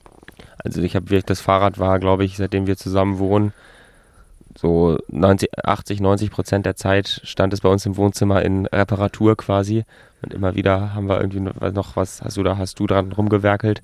Also 0.58 0.82
ich 0.82 0.94
habe 0.94 1.10
wirklich, 1.10 1.24
das 1.24 1.40
Fahrrad 1.40 1.78
war, 1.78 1.98
glaube 1.98 2.24
ich, 2.24 2.36
seitdem 2.36 2.66
wir 2.66 2.76
zusammen 2.76 3.18
wohnen, 3.18 3.52
so 4.56 4.98
90, 5.08 5.50
80, 5.64 6.00
90 6.00 6.30
Prozent 6.30 6.66
der 6.66 6.76
Zeit 6.76 7.20
stand 7.24 7.52
es 7.52 7.60
bei 7.60 7.68
uns 7.68 7.84
im 7.86 7.96
Wohnzimmer 7.96 8.42
in 8.42 8.66
Reparatur 8.66 9.36
quasi. 9.36 9.84
Und 10.26 10.34
immer 10.34 10.56
wieder 10.56 10.92
haben 10.92 11.08
wir 11.08 11.20
irgendwie 11.20 11.38
noch 11.38 11.94
was, 11.94 12.20
hast 12.20 12.36
du 12.36 12.42
da, 12.42 12.58
hast 12.58 12.80
du 12.80 12.88
dran 12.88 13.12
rumgewerkelt. 13.12 13.80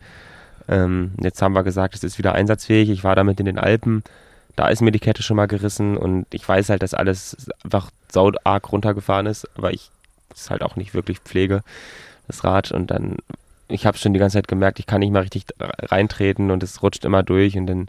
Ähm, 0.69 1.13
jetzt 1.23 1.41
haben 1.41 1.53
wir 1.53 1.63
gesagt, 1.63 1.95
es 1.95 2.03
ist 2.03 2.19
wieder 2.19 2.35
einsatzfähig. 2.35 2.91
Ich 2.91 3.05
war 3.05 3.15
damit 3.15 3.39
in 3.39 3.47
den 3.47 3.61
Alpen. 3.61 4.03
Da 4.57 4.67
ist 4.67 4.83
mir 4.83 4.91
die 4.91 4.99
Kette 4.99 5.23
schon 5.23 5.37
mal 5.37 5.47
gerissen 5.47 5.97
und 5.97 6.27
ich 6.33 6.47
weiß 6.47 6.69
halt, 6.69 6.83
dass 6.83 6.95
alles 6.95 7.37
einfach 7.63 7.91
sau 8.11 8.33
arg 8.43 8.73
runtergefahren 8.73 9.27
ist, 9.27 9.49
aber 9.57 9.73
ich 9.73 9.91
ist 10.35 10.51
halt 10.51 10.63
auch 10.63 10.75
nicht 10.75 10.95
wirklich 10.95 11.21
Pflege, 11.21 11.63
das 12.27 12.43
Rad. 12.43 12.73
Und 12.73 12.91
dann, 12.91 13.19
ich 13.69 13.87
habe 13.87 13.97
schon 13.99 14.13
die 14.13 14.19
ganze 14.19 14.39
Zeit 14.39 14.49
gemerkt, 14.49 14.81
ich 14.81 14.87
kann 14.87 15.01
nicht 15.01 15.13
mal 15.13 15.23
richtig 15.23 15.45
reintreten 15.61 16.51
und 16.51 16.63
es 16.65 16.83
rutscht 16.83 17.05
immer 17.05 17.23
durch 17.23 17.57
und 17.57 17.67
dann, 17.69 17.89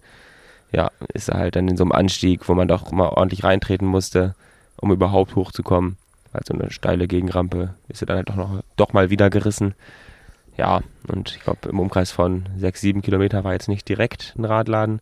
ja, 0.71 0.91
ist 1.11 1.29
er 1.29 1.39
halt 1.39 1.55
dann 1.55 1.67
in 1.67 1.77
so 1.77 1.83
einem 1.83 1.91
Anstieg, 1.91 2.47
wo 2.47 2.53
man 2.53 2.67
doch 2.67 2.91
mal 2.91 3.09
ordentlich 3.09 3.43
reintreten 3.43 3.87
musste, 3.87 4.35
um 4.77 4.91
überhaupt 4.91 5.35
hochzukommen. 5.35 5.97
Also 6.33 6.53
eine 6.53 6.71
steile 6.71 7.07
Gegenrampe 7.07 7.75
ist 7.87 8.01
er 8.01 8.07
dann 8.07 8.17
halt 8.17 8.29
doch 8.29 8.35
noch 8.35 8.61
doch 8.75 8.91
mal 8.93 9.09
wieder 9.09 9.29
gerissen. 9.29 9.75
Ja, 10.57 10.81
und 11.07 11.35
ich 11.35 11.43
glaube, 11.43 11.69
im 11.69 11.79
Umkreis 11.79 12.11
von 12.11 12.45
sechs, 12.57 12.81
sieben 12.81 13.01
Kilometer 13.01 13.43
war 13.43 13.53
jetzt 13.53 13.69
nicht 13.69 13.87
direkt 13.87 14.33
ein 14.37 14.45
Radladen. 14.45 14.99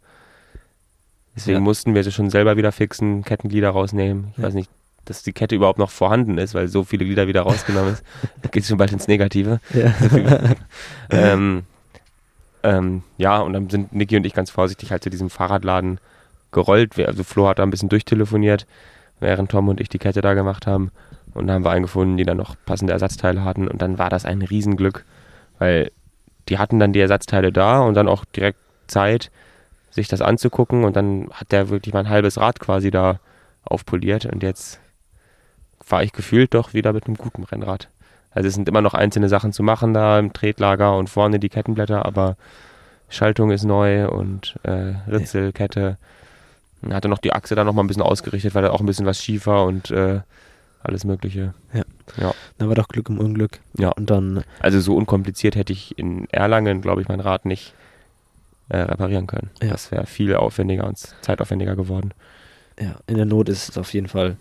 Deswegen 1.35 1.57
Ja. 1.59 1.61
mussten 1.61 1.95
wir 1.95 2.03
sie 2.03 2.11
schon 2.11 2.29
selber 2.29 2.57
wieder 2.57 2.71
fixen, 2.71 3.23
Kettenglieder 3.23 3.69
rausnehmen. 3.69 4.27
Ich 4.31 4.37
Ja. 4.37 4.43
weiß 4.45 4.53
nicht, 4.53 4.69
dass 5.05 5.23
die 5.23 5.33
Kette 5.33 5.55
überhaupt 5.55 5.79
noch 5.79 5.89
vorhanden 5.89 6.37
ist, 6.37 6.53
weil 6.53 6.67
so 6.67 6.83
viele 6.83 7.05
Glieder 7.05 7.27
wieder 7.27 7.41
rausgenommen 7.41 7.93
ist. 7.93 8.03
Geht 8.51 8.65
schon 8.65 8.77
bald 8.77 8.91
ins 8.91 9.07
Negative. 9.07 9.59
Ja. 9.73 9.93
ähm, 11.09 11.63
ähm, 12.63 13.03
ja, 13.17 13.39
und 13.39 13.53
dann 13.53 13.69
sind 13.69 13.93
Niki 13.93 14.15
und 14.17 14.25
ich 14.25 14.33
ganz 14.33 14.51
vorsichtig 14.51 14.91
halt 14.91 15.03
zu 15.03 15.09
diesem 15.09 15.29
Fahrradladen 15.29 15.99
gerollt. 16.51 16.97
Also 16.99 17.23
Flo 17.23 17.47
hat 17.47 17.59
da 17.59 17.63
ein 17.63 17.71
bisschen 17.71 17.89
durchtelefoniert, 17.89 18.67
während 19.19 19.51
Tom 19.51 19.67
und 19.69 19.81
ich 19.81 19.89
die 19.89 19.99
Kette 19.99 20.21
da 20.21 20.33
gemacht 20.33 20.67
haben. 20.67 20.91
Und 21.33 21.47
da 21.47 21.53
haben 21.53 21.63
wir 21.63 21.71
einen 21.71 21.83
gefunden, 21.83 22.17
die 22.17 22.25
dann 22.25 22.37
noch 22.37 22.55
passende 22.65 22.93
Ersatzteile 22.93 23.43
hatten. 23.43 23.67
Und 23.67 23.81
dann 23.81 23.97
war 23.97 24.09
das 24.09 24.25
ein 24.25 24.41
Riesenglück, 24.41 25.05
weil 25.59 25.91
die 26.49 26.57
hatten 26.57 26.79
dann 26.79 26.93
die 26.93 26.99
Ersatzteile 26.99 27.51
da 27.51 27.81
und 27.81 27.93
dann 27.93 28.07
auch 28.07 28.25
direkt 28.25 28.59
Zeit, 28.87 29.31
sich 29.89 30.07
das 30.07 30.21
anzugucken. 30.21 30.83
Und 30.83 30.95
dann 30.95 31.29
hat 31.31 31.51
der 31.51 31.69
wirklich 31.69 31.93
mein 31.93 32.09
halbes 32.09 32.37
Rad 32.37 32.59
quasi 32.59 32.91
da 32.91 33.19
aufpoliert. 33.63 34.25
Und 34.25 34.43
jetzt 34.43 34.79
fahre 35.81 36.03
ich 36.03 36.13
gefühlt 36.13 36.53
doch 36.53 36.73
wieder 36.73 36.93
mit 36.93 37.07
einem 37.07 37.15
guten 37.15 37.43
Rennrad. 37.43 37.89
Also 38.31 38.47
es 38.47 38.55
sind 38.55 38.69
immer 38.69 38.81
noch 38.81 38.93
einzelne 38.93 39.27
Sachen 39.27 39.51
zu 39.51 39.61
machen 39.61 39.93
da 39.93 40.17
im 40.17 40.31
Tretlager 40.31 40.97
und 40.97 41.09
vorne 41.09 41.39
die 41.39 41.49
Kettenblätter, 41.49 42.05
aber 42.05 42.37
Schaltung 43.09 43.51
ist 43.51 43.65
neu 43.65 44.07
und 44.07 44.57
äh, 44.63 44.93
Ritzelkette. 45.09 45.97
Hatte 46.89 47.09
noch 47.09 47.19
die 47.19 47.33
Achse 47.33 47.55
da 47.55 47.63
noch 47.63 47.73
mal 47.73 47.83
ein 47.83 47.87
bisschen 47.87 48.01
ausgerichtet, 48.01 48.55
weil 48.55 48.63
da 48.63 48.71
auch 48.71 48.79
ein 48.79 48.85
bisschen 48.85 49.05
was 49.05 49.21
schief 49.21 49.47
war 49.47 49.65
und 49.65 49.91
äh, 49.91 50.21
alles 50.83 51.03
mögliche. 51.03 51.53
Da 52.57 52.67
war 52.67 52.75
doch 52.75 52.87
Glück 52.87 53.09
im 53.09 53.19
Unglück. 53.19 53.59
Ja. 53.77 53.89
Und 53.89 54.09
dann, 54.09 54.43
Also 54.59 54.79
so 54.79 54.95
unkompliziert 54.95 55.55
hätte 55.55 55.73
ich 55.73 55.97
in 55.97 56.27
Erlangen, 56.29 56.81
glaube 56.81 57.01
ich, 57.01 57.07
mein 57.07 57.19
Rad 57.19 57.45
nicht 57.45 57.73
äh, 58.69 58.77
reparieren 58.77 59.27
können. 59.27 59.49
Ja. 59.61 59.69
Das 59.69 59.91
wäre 59.91 60.05
viel 60.05 60.35
aufwendiger 60.35 60.85
und 60.87 60.97
zeitaufwendiger 60.97 61.75
geworden. 61.75 62.13
ja, 62.79 62.95
in 63.07 63.15
der 63.15 63.25
Not 63.25 63.49
ist 63.49 63.69
es 63.69 63.77
auf 63.77 63.93
jeden 63.93 64.07
Fall 64.07 64.37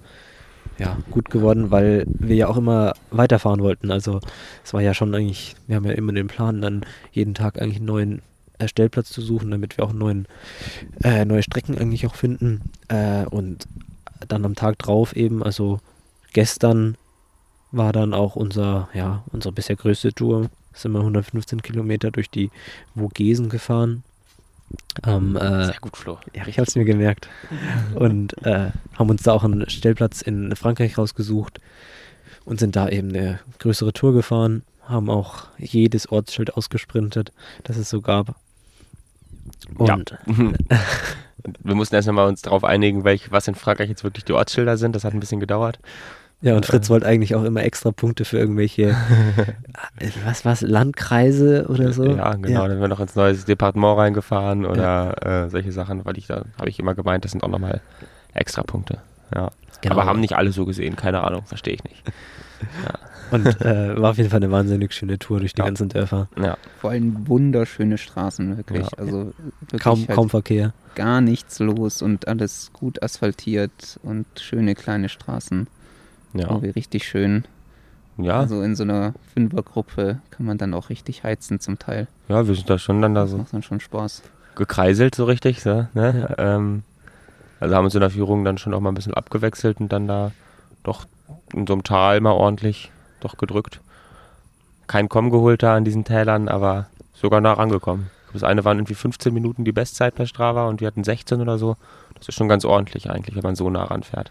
ja, 0.78 0.97
gut 1.11 1.30
geworden, 1.30 1.70
weil 1.70 2.05
wir 2.07 2.36
ja 2.36 2.49
auch 2.49 2.57
immer 2.57 2.95
weiterfahren 3.11 3.61
wollten. 3.61 3.91
Also 3.91 4.20
es 4.64 4.72
war 4.72 4.80
ja 4.80 4.95
schon 4.95 5.14
eigentlich, 5.14 5.55
wir 5.66 5.76
haben 5.76 5.84
ja 5.84 5.93
immer 5.93 6.12
den 6.12 6.26
Plan, 6.26 6.62
dann 6.62 6.84
jeden 7.12 7.34
Tag 7.34 7.61
eigentlich 7.61 7.76
einen 7.76 7.86
neuen 7.86 8.22
äh, 8.59 8.68
Stellplatz 8.68 9.11
zu 9.11 9.20
suchen, 9.20 9.51
damit 9.51 9.76
wir 9.76 9.84
auch 9.84 9.93
neuen, 9.93 10.26
äh, 11.03 11.24
neue 11.24 11.43
Strecken 11.43 11.76
eigentlich 11.78 12.07
auch 12.07 12.14
finden. 12.14 12.62
Äh, 12.88 13.24
und 13.26 13.66
dann 14.28 14.45
am 14.45 14.55
Tag 14.55 14.78
drauf 14.78 15.16
eben, 15.16 15.43
also 15.43 15.80
gestern 16.33 16.97
war 17.72 17.93
dann 17.93 18.14
auch 18.14 18.37
unser, 18.37 18.89
ja, 18.95 19.22
unsere 19.33 19.53
bisher 19.53 19.76
größte 19.76 20.12
Tour. 20.12 20.51
Sind 20.72 20.93
wir 20.93 21.01
115 21.01 21.62
Kilometer 21.62 22.11
durch 22.11 22.31
die 22.31 22.51
Vogesen 22.97 23.49
gefahren. 23.49 24.05
Am, 25.03 25.37
äh, 25.37 25.64
Sehr 25.66 25.81
gut, 25.81 25.97
Flo. 25.97 26.18
ja, 26.33 26.47
ich 26.47 26.59
habe 26.59 26.68
es 26.68 26.76
mir 26.76 26.85
gemerkt. 26.85 27.28
Und 27.95 28.41
äh, 28.45 28.70
haben 28.97 29.11
uns 29.11 29.22
da 29.24 29.33
auch 29.33 29.43
einen 29.43 29.68
Stellplatz 29.68 30.22
in 30.22 30.55
Frankreich 30.55 30.97
rausgesucht 30.97 31.61
und 32.45 32.61
sind 32.61 32.76
da 32.76 32.89
eben 32.89 33.09
eine 33.09 33.41
größere 33.59 33.93
Tour 33.93 34.12
gefahren, 34.12 34.62
haben 34.85 35.11
auch 35.11 35.49
jedes 35.59 36.11
Ortsschild 36.11 36.55
ausgesprintet, 36.57 37.33
das 37.64 37.76
es 37.76 37.91
so 37.91 38.01
gab. 38.01 38.37
Ja. 39.81 39.95
Und 39.95 40.16
Wir 41.62 41.74
mussten 41.74 41.95
erst 41.95 42.11
mal 42.11 42.26
uns 42.26 42.43
darauf 42.43 42.64
einigen, 42.64 43.05
welch, 43.05 43.31
was 43.31 43.49
in 43.49 43.55
Frankreich 43.55 43.89
jetzt 43.89 44.05
wirklich 44.05 44.24
die 44.24 44.33
Ortsschilder 44.33 44.76
sind. 44.76 44.95
Das 44.95 45.05
hat 45.05 45.14
ein 45.14 45.20
bisschen 45.20 45.41
gedauert. 45.41 45.78
Ja, 46.43 46.57
und 46.57 46.64
Fritz 46.64 46.88
wollte 46.88 47.07
eigentlich 47.07 47.34
auch 47.34 47.45
immer 47.45 47.62
extra 47.62 47.91
Punkte 47.93 48.24
für 48.24 48.38
irgendwelche, 48.38 48.97
was 50.24 50.45
was, 50.45 50.62
Landkreise 50.62 51.66
oder 51.68 51.93
so. 51.93 52.05
Ja, 52.07 52.34
genau. 52.34 52.62
Dann 52.62 52.70
sind 52.72 52.80
wir 52.80 52.88
noch 52.88 53.01
ins 53.01 53.14
neues 53.14 53.45
Departement 53.45 53.99
reingefahren 53.99 54.64
oder 54.64 55.45
äh, 55.45 55.51
solche 55.51 55.72
Sachen, 55.72 56.05
weil 56.05 56.16
ich 56.16 56.26
da, 56.28 56.45
habe 56.59 56.68
ich 56.70 56.78
immer 56.78 56.95
gemeint, 56.95 57.24
das 57.24 57.32
sind 57.32 57.43
auch 57.45 57.49
nochmal 57.49 57.80
extra 58.32 58.62
Punkte. 58.62 58.99
Ja. 59.34 59.51
Genau. 59.82 59.95
Aber 59.95 60.07
haben 60.07 60.20
nicht 60.20 60.34
alle 60.36 60.53
so 60.53 60.64
gesehen, 60.66 60.97
keine 60.97 61.22
Ahnung, 61.22 61.45
verstehe 61.47 61.74
ich 61.74 61.84
nicht. 61.84 62.03
Und 63.30 63.47
äh, 63.61 63.97
war 64.01 64.11
auf 64.11 64.16
jeden 64.16 64.28
Fall 64.28 64.38
eine 64.43 64.51
wahnsinnig 64.51 64.93
schöne 64.93 65.18
Tour 65.18 65.38
durch 65.38 65.55
die 65.55 65.61
Ja. 65.61 65.66
ganzen 65.66 65.88
Dörfer. 65.88 66.28
Ja, 66.43 66.57
Vor 66.80 66.91
allem 66.91 67.28
wunderschöne 67.28 67.97
Straßen, 67.97 68.57
wirklich. 68.57 68.82
Ja. 68.91 68.99
Also 68.99 69.32
wirklich 69.61 69.80
Kaum, 69.82 69.99
halt 70.01 70.11
kaum 70.11 70.28
Verkehr. 70.30 70.72
gar 70.97 71.20
nichts 71.20 71.61
los 71.61 72.03
und 72.03 72.26
alles 72.28 72.70
gut 72.72 73.03
asphaltiert 73.03 74.01
und 74.03 74.26
schöne 74.41 74.74
kleine 74.74 75.09
Straßen. 75.09 75.68
Ja. 76.35 76.49
Irgendwie 76.49 76.70
richtig 76.70 77.07
schön. 77.07 77.45
Ja, 78.18 78.41
Also 78.41 78.61
in 78.62 78.76
so 78.76 78.83
einer 78.83 79.14
Fünfergruppe 79.33 80.20
kann 80.31 80.45
man 80.47 80.59
dann 80.59 80.74
auch 80.74 80.91
richtig 80.91 81.24
heizen 81.24 81.59
zum 81.61 81.78
Teil. 81.78 82.07
ja, 82.28 82.47
wir 82.47 82.55
sind 82.55 82.68
da 82.68 82.78
schon 82.78 83.01
dann 83.01 83.14
da 83.14 83.22
Das 83.22 83.31
so 83.31 83.39
macht 83.39 83.53
dann 83.55 83.62
schon 83.62 83.81
Spaß. 83.81 84.22
gekreiselt 84.57 85.14
so 85.14 85.24
richtig. 85.24 85.62
So, 85.62 85.87
ne? 85.95 86.35
ähm, 86.39 86.83
also 87.61 87.74
haben 87.76 87.85
uns 87.87 87.95
in 87.95 88.01
der 88.01 88.11
Führung 88.11 88.45
dann 88.45 88.59
schon 88.59 88.74
auch 88.74 88.81
mal 88.81 88.91
ein 88.91 88.95
bisschen 88.95 89.14
abgewechselt 89.14 89.81
und 89.81 89.91
dann 89.93 90.07
da 90.07 90.33
doch 90.83 91.07
in 91.55 91.66
so 91.66 91.72
einem 91.72 91.83
Tal 91.85 92.20
mal 92.20 92.33
ordentlich 92.33 92.91
doch 93.20 93.37
gedrückt. 93.39 93.81
Kein 94.87 95.09
Komm 95.09 95.31
geholt 95.31 95.62
da 95.62 95.76
an 95.76 95.85
diesen 95.85 96.05
Tälern, 96.05 96.49
aber 96.49 96.87
sogar 97.14 97.41
nah 97.41 97.53
rangekommen. 97.53 98.11
Das 98.33 98.45
eine 98.45 98.64
waren 98.64 98.78
irgendwie 98.78 98.95
15 98.95 99.33
Minuten 99.33 99.64
die 99.64 99.72
Bestzeit 99.72 100.14
bei 100.14 100.26
Strava 100.26 100.68
und 100.68 100.81
wir 100.81 100.87
hatten 100.89 101.05
16 101.05 101.41
oder 101.41 101.59
so. 101.59 101.76
Das 102.14 102.28
ist 102.28 102.35
schon 102.35 102.49
ganz 102.49 102.64
ordentlich 102.64 103.11
eigentlich, 103.11 103.35
wenn 103.35 103.43
man 103.43 103.57
so 103.57 103.70
nah 103.70 103.85
ranfährt. 103.85 104.31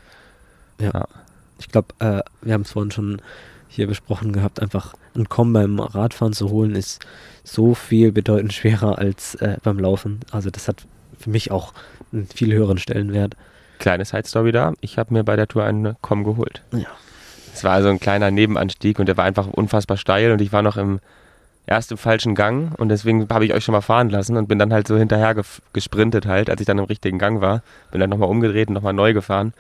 Ich 1.60 1.70
glaube, 1.70 1.88
äh, 2.00 2.22
wir 2.42 2.54
haben 2.54 2.62
es 2.62 2.72
vorhin 2.72 2.92
schon 2.92 3.22
hier 3.68 3.88
besprochen 3.88 4.34
gehabt, 4.34 4.62
einfach 4.62 4.96
ein 5.16 5.30
Komm 5.30 5.54
beim 5.54 5.80
Radfahren 5.80 6.34
zu 6.34 6.50
holen, 6.50 6.76
ist 6.76 7.06
so 7.44 7.76
viel 7.76 8.12
bedeutend 8.12 8.54
schwerer 8.54 8.98
als 8.98 9.36
äh, 9.36 9.58
beim 9.64 9.80
Laufen. 9.80 10.22
Also 10.32 10.50
das 10.50 10.68
hat 10.68 10.86
für 11.20 11.30
mich 11.30 11.52
auch 11.52 11.74
einen 12.12 12.28
viel 12.28 12.54
höheren 12.54 12.78
Stellenwert. 12.78 13.36
Kleine 13.78 14.06
Side-Story 14.06 14.52
da. 14.52 14.74
Ich 14.82 14.98
habe 14.98 15.14
mir 15.14 15.24
bei 15.24 15.36
der 15.36 15.48
Tour 15.48 15.64
einen 15.64 15.96
Komm 16.02 16.24
geholt. 16.24 16.64
Ja. 16.72 16.88
Es 17.54 17.64
war 17.64 17.74
also 17.74 17.90
ein 17.90 18.00
kleiner 18.00 18.32
Nebenanstieg 18.32 19.00
und 19.00 19.06
der 19.08 19.18
war 19.18 19.26
einfach 19.26 19.48
unfassbar 19.48 19.98
steil 19.98 20.32
und 20.32 20.42
ich 20.42 20.52
war 20.52 20.62
noch 20.62 20.78
im 20.78 21.00
erst 21.68 21.92
im 21.92 21.98
falschen 21.98 22.34
Gang 22.34 22.78
und 22.80 22.90
deswegen 22.90 23.28
habe 23.30 23.46
ich 23.46 23.54
euch 23.54 23.64
schon 23.64 23.74
mal 23.74 23.82
fahren 23.82 24.10
lassen 24.10 24.38
und 24.38 24.48
bin 24.48 24.58
dann 24.58 24.74
halt 24.74 24.88
so 24.88 24.98
hinterher 24.98 25.36
gesprintet 25.72 26.26
halt, 26.26 26.50
als 26.50 26.60
ich 26.62 26.66
dann 26.66 26.80
im 26.80 26.86
richtigen 26.86 27.20
Gang 27.20 27.42
war. 27.42 27.62
Bin 27.92 28.02
dann 28.02 28.10
nochmal 28.10 28.30
umgedreht 28.30 28.70
und 28.70 28.74
nochmal 28.74 28.94
neu 28.94 29.14
gefahren. 29.14 29.54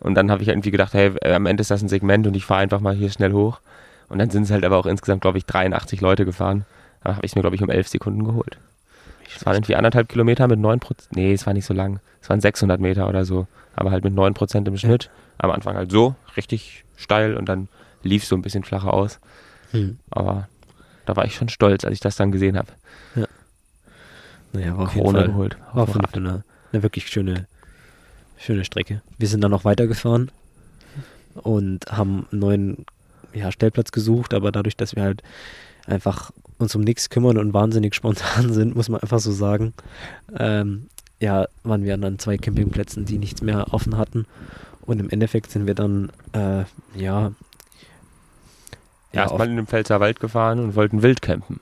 Und 0.00 0.14
dann 0.14 0.30
habe 0.30 0.42
ich 0.42 0.48
irgendwie 0.48 0.70
gedacht, 0.70 0.94
hey, 0.94 1.12
äh, 1.22 1.34
am 1.34 1.46
Ende 1.46 1.60
ist 1.60 1.70
das 1.70 1.82
ein 1.82 1.88
Segment 1.88 2.26
und 2.26 2.36
ich 2.36 2.44
fahre 2.44 2.60
einfach 2.60 2.80
mal 2.80 2.94
hier 2.94 3.10
schnell 3.10 3.32
hoch. 3.32 3.60
Und 4.08 4.18
dann 4.18 4.30
sind 4.30 4.44
es 4.44 4.50
halt 4.50 4.64
aber 4.64 4.76
auch 4.76 4.86
insgesamt, 4.86 5.22
glaube 5.22 5.38
ich, 5.38 5.46
83 5.46 6.00
Leute 6.00 6.24
gefahren. 6.24 6.64
Da 7.02 7.16
habe 7.16 7.24
ich 7.24 7.32
es 7.32 7.36
mir, 7.36 7.42
glaube 7.42 7.56
ich, 7.56 7.62
um 7.62 7.70
11 7.70 7.88
Sekunden 7.88 8.24
geholt. 8.24 8.58
Es 9.34 9.44
waren 9.44 9.56
irgendwie 9.56 9.74
anderthalb 9.74 10.08
Kilometer 10.08 10.46
mit 10.48 10.58
9 10.58 10.80
Prozent. 10.80 11.16
Nee, 11.16 11.32
es 11.32 11.46
war 11.46 11.52
nicht 11.52 11.66
so 11.66 11.74
lang. 11.74 12.00
Es 12.22 12.30
waren 12.30 12.40
600 12.40 12.80
Meter 12.80 13.08
oder 13.08 13.24
so. 13.24 13.46
Aber 13.74 13.90
halt 13.90 14.04
mit 14.04 14.14
9 14.14 14.34
Prozent 14.34 14.68
im 14.68 14.76
Schnitt. 14.76 15.10
Am 15.38 15.50
Anfang 15.50 15.76
halt 15.76 15.90
so, 15.90 16.14
richtig 16.36 16.84
steil 16.96 17.36
und 17.36 17.48
dann 17.48 17.68
lief 18.02 18.24
so 18.24 18.36
ein 18.36 18.42
bisschen 18.42 18.64
flacher 18.64 18.94
aus. 18.94 19.20
Hm. 19.72 19.98
Aber 20.10 20.48
da 21.04 21.16
war 21.16 21.24
ich 21.24 21.34
schon 21.34 21.48
stolz, 21.48 21.84
als 21.84 21.94
ich 21.94 22.00
das 22.00 22.16
dann 22.16 22.32
gesehen 22.32 22.56
habe. 22.56 22.68
Naja, 24.52 24.76
war 24.76 24.84
auf 24.84 24.94
jeden 24.94 25.04
Krone 25.04 25.18
Fall 25.18 25.28
geholt. 25.28 25.56
war 25.72 25.82
Auf 25.82 25.94
jeden 25.94 26.26
eine, 26.26 26.44
eine 26.72 26.82
wirklich 26.82 27.08
schöne, 27.08 27.46
schöne 28.36 28.64
Strecke. 28.64 29.02
Wir 29.18 29.28
sind 29.28 29.42
dann 29.42 29.50
noch 29.50 29.64
weitergefahren 29.64 30.30
und 31.34 31.86
haben 31.90 32.26
einen 32.30 32.40
neuen 32.40 32.86
ja, 33.32 33.52
Stellplatz 33.52 33.92
gesucht, 33.92 34.34
aber 34.34 34.52
dadurch, 34.52 34.76
dass 34.76 34.96
wir 34.96 35.02
halt 35.02 35.22
einfach 35.86 36.30
uns 36.58 36.74
um 36.74 36.82
nichts 36.82 37.10
kümmern 37.10 37.38
und 37.38 37.52
wahnsinnig 37.52 37.94
spontan 37.94 38.52
sind, 38.52 38.74
muss 38.74 38.88
man 38.88 39.00
einfach 39.00 39.20
so 39.20 39.32
sagen, 39.32 39.74
ähm, 40.38 40.88
ja, 41.20 41.46
waren 41.62 41.84
wir 41.84 41.94
an 41.94 42.18
zwei 42.18 42.36
Campingplätzen, 42.36 43.04
die 43.04 43.18
nichts 43.18 43.42
mehr 43.42 43.72
offen 43.72 43.96
hatten. 43.96 44.26
Und 44.82 45.00
im 45.00 45.10
Endeffekt 45.10 45.50
sind 45.50 45.66
wir 45.66 45.74
dann, 45.74 46.12
äh, 46.32 46.64
ja, 46.94 47.32
ja, 49.12 49.22
Erstmal 49.22 49.48
in 49.48 49.56
den 49.56 49.66
Pfälzer 49.66 49.98
Wald 49.98 50.20
gefahren 50.20 50.58
und 50.58 50.74
wollten 50.74 51.02
wild 51.02 51.22
campen. 51.22 51.60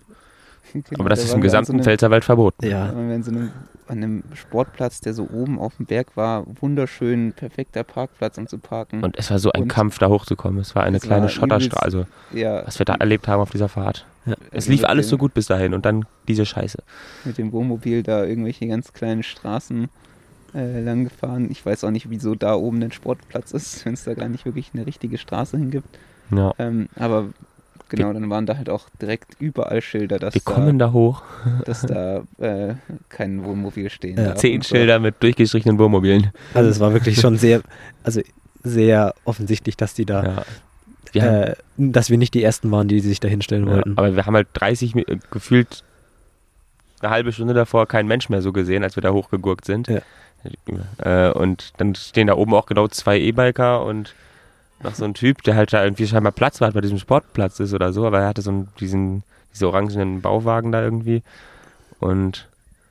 Genau, 0.74 1.00
Aber 1.00 1.08
das 1.08 1.20
da 1.20 1.26
ist 1.26 1.34
im 1.34 1.40
gesamten 1.40 1.78
so 1.78 1.84
Pfälzerwald 1.84 2.24
verboten. 2.24 2.66
ja, 2.66 2.92
waren 2.94 3.08
wir 3.08 3.14
an 3.14 3.22
so 3.22 3.30
einem, 3.30 3.50
an 3.86 3.98
einem 3.98 4.22
Sportplatz, 4.34 5.00
der 5.00 5.14
so 5.14 5.28
oben 5.32 5.58
auf 5.58 5.76
dem 5.76 5.86
Berg 5.86 6.16
war. 6.16 6.44
Wunderschön, 6.60 7.32
perfekter 7.32 7.84
Parkplatz, 7.84 8.38
um 8.38 8.46
zu 8.48 8.58
parken. 8.58 9.04
Und 9.04 9.16
es 9.18 9.30
war 9.30 9.38
so 9.38 9.52
ein 9.52 9.62
Und- 9.62 9.68
Kampf, 9.68 9.98
da 9.98 10.08
hochzukommen. 10.08 10.58
Es 10.60 10.74
war 10.74 10.82
eine 10.82 10.96
Es 10.96 11.04
kleine 11.04 11.28
Schotterstraße. 11.28 11.84
Also, 11.84 12.06
ja, 12.32 12.66
was 12.66 12.78
wir 12.78 12.86
da 12.86 12.94
erlebt 12.96 13.28
haben 13.28 13.40
auf 13.40 13.50
dieser 13.50 13.68
Fahrt. 13.68 14.04
ja. 14.26 14.34
Es 14.50 14.64
also 14.64 14.72
lief 14.72 14.84
alles 14.84 15.06
dem- 15.06 15.10
so 15.10 15.18
gut 15.18 15.32
bis 15.34 15.46
dahin 15.46 15.74
und 15.74 15.86
dann 15.86 16.06
diese 16.26 16.44
Scheiße. 16.44 16.78
mit 17.24 17.38
dem 17.38 17.52
Wohnmobil 17.52 18.02
da 18.02 18.24
irgendwelche 18.24 18.66
ganz 18.66 18.92
kleinen 18.92 19.22
Straßen 19.22 19.88
äh, 20.54 20.80
lang 20.80 21.04
gefahren. 21.04 21.48
Ich 21.50 21.64
weiß 21.64 21.84
auch 21.84 21.90
nicht, 21.90 22.10
wieso 22.10 22.34
da 22.34 22.54
oben 22.54 22.82
ein 22.82 22.92
Sportplatz 22.92 23.52
ist, 23.52 23.84
wenn 23.86 23.94
es 23.94 24.04
da 24.04 24.14
gar 24.14 24.28
nicht 24.28 24.44
wirklich 24.44 24.70
eine 24.74 24.86
richtige 24.86 25.18
Straße 25.18 25.56
hingibt. 25.56 25.88
Ja. 26.30 26.52
Ähm, 26.58 26.88
aber 26.96 27.26
genau, 27.88 28.12
dann 28.12 28.28
waren 28.30 28.46
da 28.46 28.56
halt 28.56 28.68
auch 28.68 28.88
direkt 29.00 29.36
überall 29.40 29.80
Schilder, 29.82 30.18
dass 30.18 30.34
Wir 30.34 30.40
kommen 30.42 30.78
da, 30.78 30.86
da 30.86 30.92
hoch. 30.92 31.22
dass 31.64 31.82
da 31.82 32.22
äh, 32.38 32.74
kein 33.08 33.44
Wohnmobil 33.44 33.90
stehen 33.90 34.16
Ja. 34.18 34.24
darf. 34.30 34.38
Zehn 34.38 34.62
so. 34.62 34.74
Schilder 34.74 34.98
mit 34.98 35.22
durchgestrichenen 35.22 35.78
Wohnmobilen. 35.78 36.30
also 36.54 36.68
es 36.70 36.80
war 36.80 36.92
wirklich 36.92 37.20
schon 37.20 37.36
sehr, 37.38 37.60
also 38.02 38.20
sehr 38.62 39.14
offensichtlich, 39.24 39.76
dass 39.76 39.94
die 39.94 40.06
da 40.06 40.22
Ja. 40.24 40.42
Wir 41.12 41.22
haben, 41.22 41.34
äh, 41.34 41.54
dass 41.76 42.10
wir 42.10 42.18
nicht 42.18 42.34
die 42.34 42.42
Ersten 42.42 42.70
waren, 42.72 42.88
die 42.88 42.98
sich 43.00 43.20
da 43.20 43.28
hinstellen 43.28 43.66
ja, 43.68 43.74
wollten. 43.74 43.96
aber 43.96 44.16
wir 44.16 44.26
haben 44.26 44.34
halt 44.34 44.48
30, 44.54 44.94
Mi- 44.94 45.08
äh, 45.08 45.18
gefühlt 45.30 45.84
eine 47.00 47.10
halbe 47.10 47.32
Stunde 47.32 47.54
davor 47.54 47.86
keinen 47.86 48.08
Mensch 48.08 48.28
mehr 48.30 48.42
so 48.42 48.52
gesehen, 48.52 48.82
als 48.82 48.96
wir 48.96 49.02
da 49.02 49.12
hochgegurkt 49.12 49.64
sind. 49.64 49.86
Ja. 49.88 50.00
Äh, 50.98 51.32
und 51.32 51.72
dann 51.78 51.94
stehen 51.94 52.26
da 52.26 52.34
oben 52.34 52.52
auch 52.54 52.66
genau 52.66 52.88
zwei 52.88 53.18
E-Biker 53.18 53.84
und 53.84 54.14
noch 54.82 54.94
so 54.94 55.04
ein 55.04 55.14
Typ, 55.14 55.42
der 55.42 55.56
halt 55.56 55.72
da 55.72 55.82
irgendwie 55.82 56.06
scheinbar 56.06 56.32
Platz 56.32 56.60
war, 56.60 56.70
bei 56.72 56.80
diesem 56.80 56.98
Sportplatz 56.98 57.60
ist 57.60 57.72
oder 57.72 57.92
so, 57.92 58.06
aber 58.06 58.20
er 58.20 58.28
hatte 58.28 58.42
so 58.42 58.50
einen, 58.50 58.68
diesen, 58.80 59.22
diese 59.52 59.66
orangenen 59.68 60.20
Bauwagen 60.20 60.72
da 60.72 60.82
irgendwie 60.82 61.22
und 62.00 62.48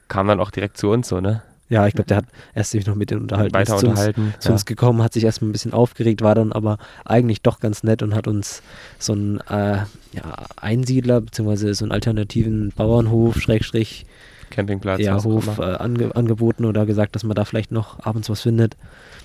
kam 0.07 0.27
dann 0.27 0.39
auch 0.39 0.51
direkt 0.51 0.77
zu 0.77 0.89
uns 0.89 1.07
so, 1.07 1.19
ne? 1.19 1.41
Ja, 1.69 1.87
ich 1.87 1.93
glaube, 1.93 2.07
der 2.07 2.17
hat 2.17 2.25
erst 2.53 2.71
sich 2.71 2.85
noch 2.85 2.95
mit 2.95 3.09
denen 3.09 3.21
unterhalten, 3.21 3.53
Weiter 3.53 3.73
ist 3.73 3.79
zu 3.79 3.87
uns, 3.87 3.99
unterhalten. 3.99 4.33
zu 4.39 4.51
uns 4.51 4.65
gekommen, 4.65 5.01
hat 5.01 5.13
sich 5.13 5.23
erstmal 5.23 5.49
ein 5.49 5.53
bisschen 5.53 5.73
aufgeregt, 5.73 6.21
war 6.21 6.35
dann 6.35 6.51
aber 6.51 6.77
eigentlich 7.05 7.41
doch 7.41 7.59
ganz 7.59 7.83
nett 7.83 8.03
und 8.03 8.13
hat 8.13 8.27
uns 8.27 8.61
so 8.99 9.13
einen 9.13 9.39
äh, 9.49 9.77
ja, 10.11 10.45
Einsiedler 10.57 11.21
beziehungsweise 11.21 11.73
so 11.73 11.85
einen 11.85 11.91
alternativen 11.91 12.73
Bauernhof, 12.75 13.39
Schrägstrich, 13.39 14.05
Campingplatz. 14.51 14.99
ja, 14.99 15.23
Hof 15.23 15.57
äh, 15.57 15.63
ange 15.63 16.15
angeboten 16.15 16.65
oder 16.65 16.85
gesagt, 16.85 17.15
dass 17.15 17.23
man 17.23 17.33
da 17.33 17.43
vielleicht 17.43 17.71
noch 17.71 18.05
abends 18.05 18.29
was 18.29 18.41
findet. 18.41 18.77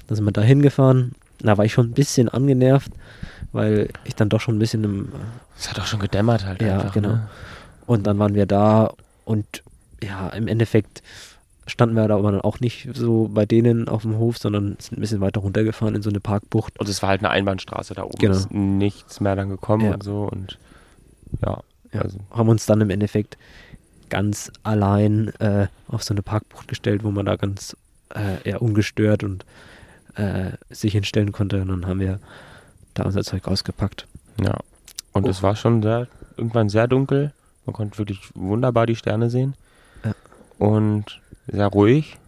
Dann 0.06 0.16
sind 0.16 0.24
wir 0.24 0.32
da 0.32 0.40
hingefahren. 0.40 1.12
Da 1.41 1.57
war 1.59 1.64
ich 1.64 1.72
schon 1.72 1.86
ein 1.86 1.93
bisschen 1.95 2.28
angenervt, 2.28 2.91
weil 3.53 3.89
ich 4.05 4.14
dann 4.14 4.28
doch 4.28 4.41
schon 4.41 4.57
ein 4.57 4.59
bisschen 4.59 4.84
im 4.84 5.09
Es 5.57 5.70
hat 5.70 5.78
auch 5.80 5.86
schon 5.86 6.01
gedämmert 6.01 6.45
halt 6.45 6.61
Ja, 6.62 6.76
einfach. 6.78 6.93
genau. 6.93 7.09
Ne? 7.11 7.28
Und 7.86 8.07
dann 8.07 8.18
waren 8.18 8.34
wir 8.34 8.47
da 8.47 8.93
und 9.24 9.62
ja, 10.03 10.28
im 10.30 10.47
Endeffekt 10.49 11.03
standen 11.66 11.97
wir 11.97 12.09
da 12.09 12.16
aber 12.16 12.32
dann 12.32 12.41
auch 12.41 12.61
nicht 12.61 12.89
so 12.95 13.28
bei 13.32 13.45
denen 13.47 13.89
auf 13.89 14.03
dem 14.03 14.16
Hof, 14.16 14.39
sondern 14.39 14.76
sind 14.78 14.99
ein 14.99 15.01
bisschen 15.01 15.20
weiter 15.20 15.41
runtergefahren 15.41 15.95
in 15.95 16.03
so 16.03 16.09
eine 16.11 16.20
Parkbucht. 16.20 16.78
Und 16.80 16.89
es 16.89 17.03
war 17.03 17.11
halt 17.11 17.20
eine 17.20 17.30
Einbahnstraße 17.30 17.95
da 17.95 18.05
oben. 18.05 18.16
Genau. 18.18 18.32
Ist 18.34 18.51
nichts 18.51 19.20
mehr 19.20 19.36
dann 19.36 19.49
gekommen 19.51 19.84
Ja. 19.86 19.95
und 19.95 20.03
so 20.03 20.22
und 20.30 20.59
ja. 21.45 21.61
Ja, 21.93 22.03
Also, 22.03 22.18
haben 22.30 22.49
uns 22.51 22.66
dann 22.66 22.80
im 22.82 22.91
Endeffekt 22.91 23.39
ganz 24.11 24.51
allein 24.62 25.28
äh, 25.41 25.68
auf 25.89 26.03
so 26.03 26.12
eine 26.14 26.22
Parkbucht 26.22 26.68
gestellt, 26.68 27.03
wo 27.05 27.11
man 27.11 27.24
da 27.26 27.36
ganz 27.36 27.76
äh, 28.14 28.43
eher 28.49 28.61
ungestört 28.62 29.22
und 29.24 29.45
äh, 30.18 30.52
sich 30.70 30.92
hinstellen 30.92 31.32
konnte. 31.32 31.62
Und 31.62 31.68
dann 31.68 31.86
haben 31.86 32.00
wir 32.00 32.18
da 32.94 33.04
unser 33.04 33.22
Zeug 33.24 33.46
ausgepackt. 33.48 34.06
ja. 34.42 34.54
Und 35.12 35.24
Oh. 35.24 35.30
es 35.30 35.42
war 35.42 35.56
schon 35.56 35.82
sehr, 35.82 36.06
irgendwann 36.36 36.68
sehr 36.68 36.86
dunkel. 36.86 37.32
Man 37.66 37.72
konnte 37.74 37.98
wirklich 37.98 38.20
wunderbar 38.34 38.86
die 38.86 38.94
Sterne 38.94 39.30
sehen. 39.30 39.54
Ja. 40.04 40.12
Und 40.58 41.20
sehr 41.48 41.66
ruhig. 41.66 42.18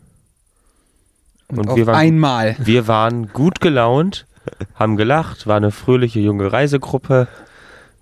Und, 1.49 1.59
Und 1.69 1.77
wir 1.77 1.87
waren- 1.87 1.97
einmal. 1.97 2.57
Wir 2.67 2.89
waren 2.89 3.29
gut 3.33 3.61
gelaunt, 3.61 4.27
haben 4.75 4.97
gelacht, 4.97 5.47
war 5.47 5.57
eine 5.57 5.71
fröhliche 5.71 6.21
junge 6.21 6.53
Reisegruppe, 6.53 7.29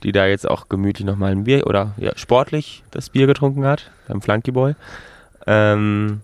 die 0.05 0.13
da 0.13 0.27
jetzt 0.27 0.49
auch 0.49 0.69
gemütlich 0.69 1.07
nochmal 1.07 1.33
ein 1.33 1.45
Bier 1.45 1.67
oder 1.67 1.93
ja, 1.97 2.13
sportlich 2.17 2.85
das 2.91 3.11
Bier 3.11 3.27
getrunken 3.27 3.65
hat, 3.67 3.91
beim 4.07 4.23
Flunky 4.23 4.53
Boy. 4.53 4.75
Ähm, 5.47 6.21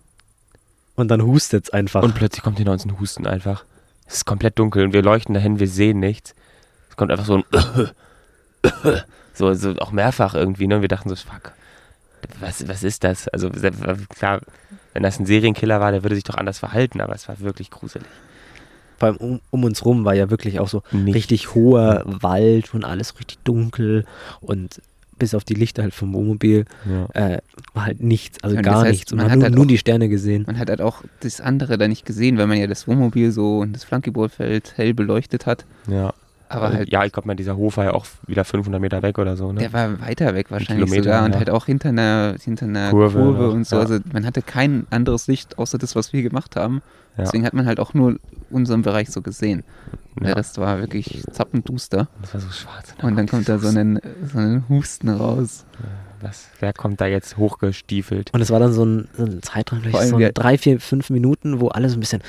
Und 0.96 1.08
dann 1.08 1.22
hustet's 1.22 1.70
einfach. 1.70 2.02
und 2.02 2.14
plötzlich 2.14 2.42
kommt 2.42 2.58
hinter 2.58 2.72
uns 2.72 2.84
ein 2.84 2.98
Husten 3.00 3.26
einfach. 3.26 3.64
Es 4.06 4.16
ist 4.16 4.24
komplett 4.26 4.58
dunkel 4.58 4.84
und 4.84 4.92
wir 4.92 5.02
leuchten 5.02 5.34
dahin, 5.34 5.58
wir 5.58 5.68
sehen 5.68 5.98
nichts. 5.98 6.34
Es 6.90 6.96
kommt 6.96 7.10
einfach 7.10 7.24
so 7.24 7.36
ein 7.36 7.44
so, 9.34 9.52
so 9.54 9.74
auch 9.78 9.92
mehrfach 9.92 10.34
irgendwie, 10.34 10.66
ne? 10.66 10.76
Und 10.76 10.80
wir 10.82 10.88
dachten 10.88 11.08
so, 11.08 11.16
fuck, 11.16 11.52
was, 12.40 12.68
was 12.68 12.82
ist 12.82 13.02
das? 13.04 13.28
Also 13.28 13.50
klar, 14.08 14.40
wenn 14.92 15.02
das 15.02 15.18
ein 15.18 15.26
Serienkiller 15.26 15.80
war, 15.80 15.90
der 15.90 16.02
würde 16.02 16.14
sich 16.14 16.24
doch 16.24 16.36
anders 16.36 16.58
verhalten, 16.58 17.00
aber 17.00 17.14
es 17.14 17.28
war 17.28 17.40
wirklich 17.40 17.70
gruselig. 17.70 18.06
vor 18.98 19.08
allem 19.08 19.16
um, 19.16 19.40
um 19.50 19.64
uns 19.64 19.84
rum 19.84 20.04
war 20.04 20.14
ja 20.14 20.30
wirklich 20.30 20.60
auch 20.60 20.68
so 20.68 20.82
Nichts. 20.92 21.16
richtig 21.16 21.54
hoher 21.54 22.02
Wald 22.06 22.72
und 22.74 22.84
alles 22.84 23.18
richtig 23.18 23.38
dunkel 23.44 24.04
und 24.40 24.80
bis 25.18 25.34
auf 25.34 25.44
die 25.44 25.54
Lichter 25.54 25.82
halt 25.82 25.94
vom 25.94 26.12
Wohnmobil 26.12 26.64
Ja. 26.88 27.06
äh, 27.34 27.38
war 27.72 27.86
halt 27.86 28.02
nichts, 28.02 28.42
also 28.42 28.56
das 28.56 28.64
gar 28.64 28.82
heißt, 28.82 28.90
nichts. 28.92 29.12
Und 29.12 29.18
man 29.18 29.26
man 29.26 29.30
hat 29.32 29.38
nur, 29.38 29.44
halt 29.44 29.54
nur 29.54 29.64
auch- 29.64 29.68
die 29.68 29.78
Sterne 29.78 30.08
gesehen. 30.08 30.44
Man 30.46 30.58
hat 30.58 30.68
halt 30.70 30.80
auch 30.80 31.02
das 31.20 31.40
andere 31.40 31.78
da 31.78 31.88
nicht 31.88 32.04
gesehen, 32.06 32.38
weil 32.38 32.46
man 32.46 32.58
ja 32.58 32.66
das 32.66 32.86
Wohnmobil 32.88 33.30
so 33.32 33.58
und 33.58 33.72
das 33.74 33.84
Flunkyballfeld 33.84 34.72
hell 34.76 34.94
beleuchtet 34.94 35.46
hat. 35.46 35.64
ja. 35.88 36.12
Aber 36.54 36.72
halt, 36.72 36.90
ja, 36.90 37.04
ich 37.04 37.12
glaube 37.12 37.26
mal, 37.26 37.34
dieser 37.34 37.56
Hof 37.56 37.76
war 37.76 37.84
ja 37.84 37.92
auch 37.92 38.06
wieder 38.26 38.44
500 38.44 38.80
Meter 38.80 39.02
weg 39.02 39.18
oder 39.18 39.36
so, 39.36 39.52
ne? 39.52 39.60
der 39.60 39.72
war 39.72 40.00
weiter 40.00 40.34
weg 40.34 40.50
wahrscheinlich 40.50 40.86
Kilometer, 40.86 41.04
sogar 41.04 41.24
und 41.24 41.32
ja. 41.32 41.38
halt 41.38 41.50
auch 41.50 41.66
hinter 41.66 41.90
einer, 41.90 42.36
hinter 42.42 42.66
einer 42.66 42.90
Kurve 42.90 43.18
Kurve, 43.18 43.50
und 43.50 43.66
so. 43.66 43.76
ja. 43.76 43.82
Also 43.82 43.98
man 44.12 44.24
hatte 44.26 44.42
kein 44.42 44.86
anderes 44.90 45.26
Licht 45.26 45.58
außer 45.58 45.78
das, 45.78 45.96
was 45.96 46.12
wir 46.12 46.22
gemacht 46.22 46.56
haben. 46.56 46.82
Ja. 47.16 47.24
Deswegen 47.24 47.44
hat 47.46 47.54
man 47.54 47.66
halt 47.66 47.78
auch 47.78 47.94
nur 47.94 48.18
unseren 48.50 48.82
Bereich 48.82 49.10
so 49.10 49.22
gesehen. 49.22 49.62
ja. 50.20 50.26
Der 50.26 50.36
Rest 50.36 50.58
war 50.58 50.78
wirklich 50.80 51.22
zappenduster. 51.30 52.08
das 52.20 52.34
war 52.34 52.40
so 52.40 52.50
schwarz. 52.50 52.94
Und 53.02 53.16
dann 53.16 53.28
kommt 53.28 53.48
da 53.48 53.58
so 53.58 53.68
ein, 53.68 54.00
so 54.32 54.38
ein 54.38 54.64
Husten 54.68 55.08
raus. 55.08 55.64
Was, 56.24 56.48
wer 56.60 56.72
kommt 56.72 57.00
da 57.00 57.06
jetzt 57.06 57.36
hochgestiefelt? 57.36 58.30
Und 58.32 58.40
es 58.40 58.50
war 58.50 58.58
dann 58.58 58.72
so 58.72 58.84
ein, 58.84 59.08
so 59.16 59.24
ein 59.24 59.42
Zeitraum, 59.42 59.80
vielleicht 59.82 60.08
so 60.08 60.18
drei, 60.32 60.58
vier, 60.58 60.80
fünf 60.80 61.10
Minuten, 61.10 61.60
wo 61.60 61.68
alle 61.68 61.88
so 61.90 61.96
ein 61.96 62.00
bisschen, 62.00 62.22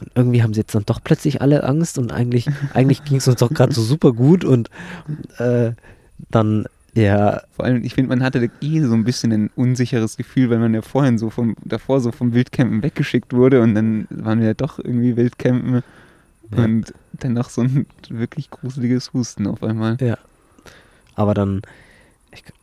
und 0.00 0.10
irgendwie 0.14 0.42
haben 0.42 0.54
sie 0.54 0.60
jetzt 0.60 0.74
dann 0.74 0.84
doch 0.86 1.00
plötzlich 1.04 1.42
alle 1.42 1.62
Angst 1.64 1.98
und 1.98 2.12
eigentlich, 2.12 2.48
eigentlich 2.74 3.04
ging 3.04 3.18
es 3.18 3.28
uns 3.28 3.36
doch 3.40 3.50
gerade 3.50 3.72
so 3.72 3.82
super 3.82 4.12
gut 4.12 4.44
und 4.44 4.70
äh, 5.38 5.72
dann, 6.30 6.64
ja, 6.94 7.42
Vor 7.52 7.64
allem, 7.64 7.84
ich 7.84 7.94
finde, 7.94 8.08
man 8.10 8.22
hatte 8.22 8.50
eh 8.60 8.80
so 8.82 8.92
ein 8.94 9.04
bisschen 9.04 9.32
ein 9.32 9.50
unsicheres 9.56 10.16
Gefühl, 10.16 10.50
weil 10.50 10.58
man 10.58 10.74
ja 10.74 10.82
vorhin 10.82 11.16
so 11.18 11.30
vom, 11.30 11.56
davor 11.64 12.00
so 12.00 12.12
vom 12.12 12.34
Wildcampen 12.34 12.82
weggeschickt 12.82 13.32
wurde 13.32 13.60
und 13.62 13.74
dann 13.74 14.06
waren 14.10 14.40
wir 14.40 14.48
ja 14.48 14.54
doch 14.54 14.78
irgendwie 14.78 15.16
Wildcampen 15.16 15.82
Ja. 16.54 16.64
und 16.64 16.92
dann 17.14 17.32
noch 17.34 17.48
so 17.50 17.62
ein 17.62 17.86
wirklich 18.10 18.50
gruseliges 18.50 19.12
Husten 19.14 19.46
auf 19.46 19.62
einmal. 19.62 19.96
aber 21.14 21.32
dann, 21.34 21.62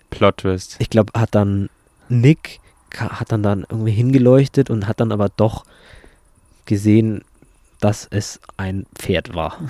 Plot 0.10 0.38
Twist. 0.38 0.76
ich 0.80 0.90
glaube, 0.90 1.12
hat 1.20 1.36
dann 1.36 1.70
Nick, 2.08 2.60
hat 2.98 3.32
dann 3.32 3.44
dann 3.44 3.66
irgendwie 3.70 3.92
hingeleuchtet 3.92 4.70
und 4.70 4.88
hat 4.88 5.00
dann 5.00 5.12
aber 5.12 5.30
doch 5.30 5.66
gesehen, 6.66 7.24
dass 7.80 8.08
es 8.10 8.40
ein 8.58 8.86
Pferd 8.96 9.34
war. 9.36 9.58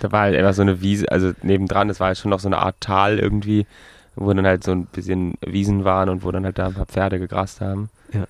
Da 0.00 0.12
war 0.12 0.22
halt 0.22 0.36
einfach 0.36 0.54
so 0.54 0.62
eine 0.62 0.80
Wiese, 0.80 1.10
also 1.12 1.32
nebendran, 1.42 1.88
das 1.88 2.00
war 2.00 2.06
halt 2.06 2.16
schon 2.16 2.30
noch 2.30 2.40
so 2.40 2.48
eine 2.48 2.56
Art 2.56 2.76
Tal 2.80 3.18
irgendwie, 3.18 3.66
wo 4.16 4.32
dann 4.32 4.46
halt 4.46 4.64
so 4.64 4.72
ein 4.72 4.86
bisschen 4.86 5.34
Wiesen 5.42 5.84
waren 5.84 6.08
und 6.08 6.24
wo 6.24 6.30
dann 6.30 6.44
halt 6.46 6.58
da 6.58 6.68
ein 6.68 6.74
paar 6.74 6.86
Pferde 6.86 7.18
gegrast 7.18 7.60
haben. 7.60 7.90
Ja. 8.14 8.22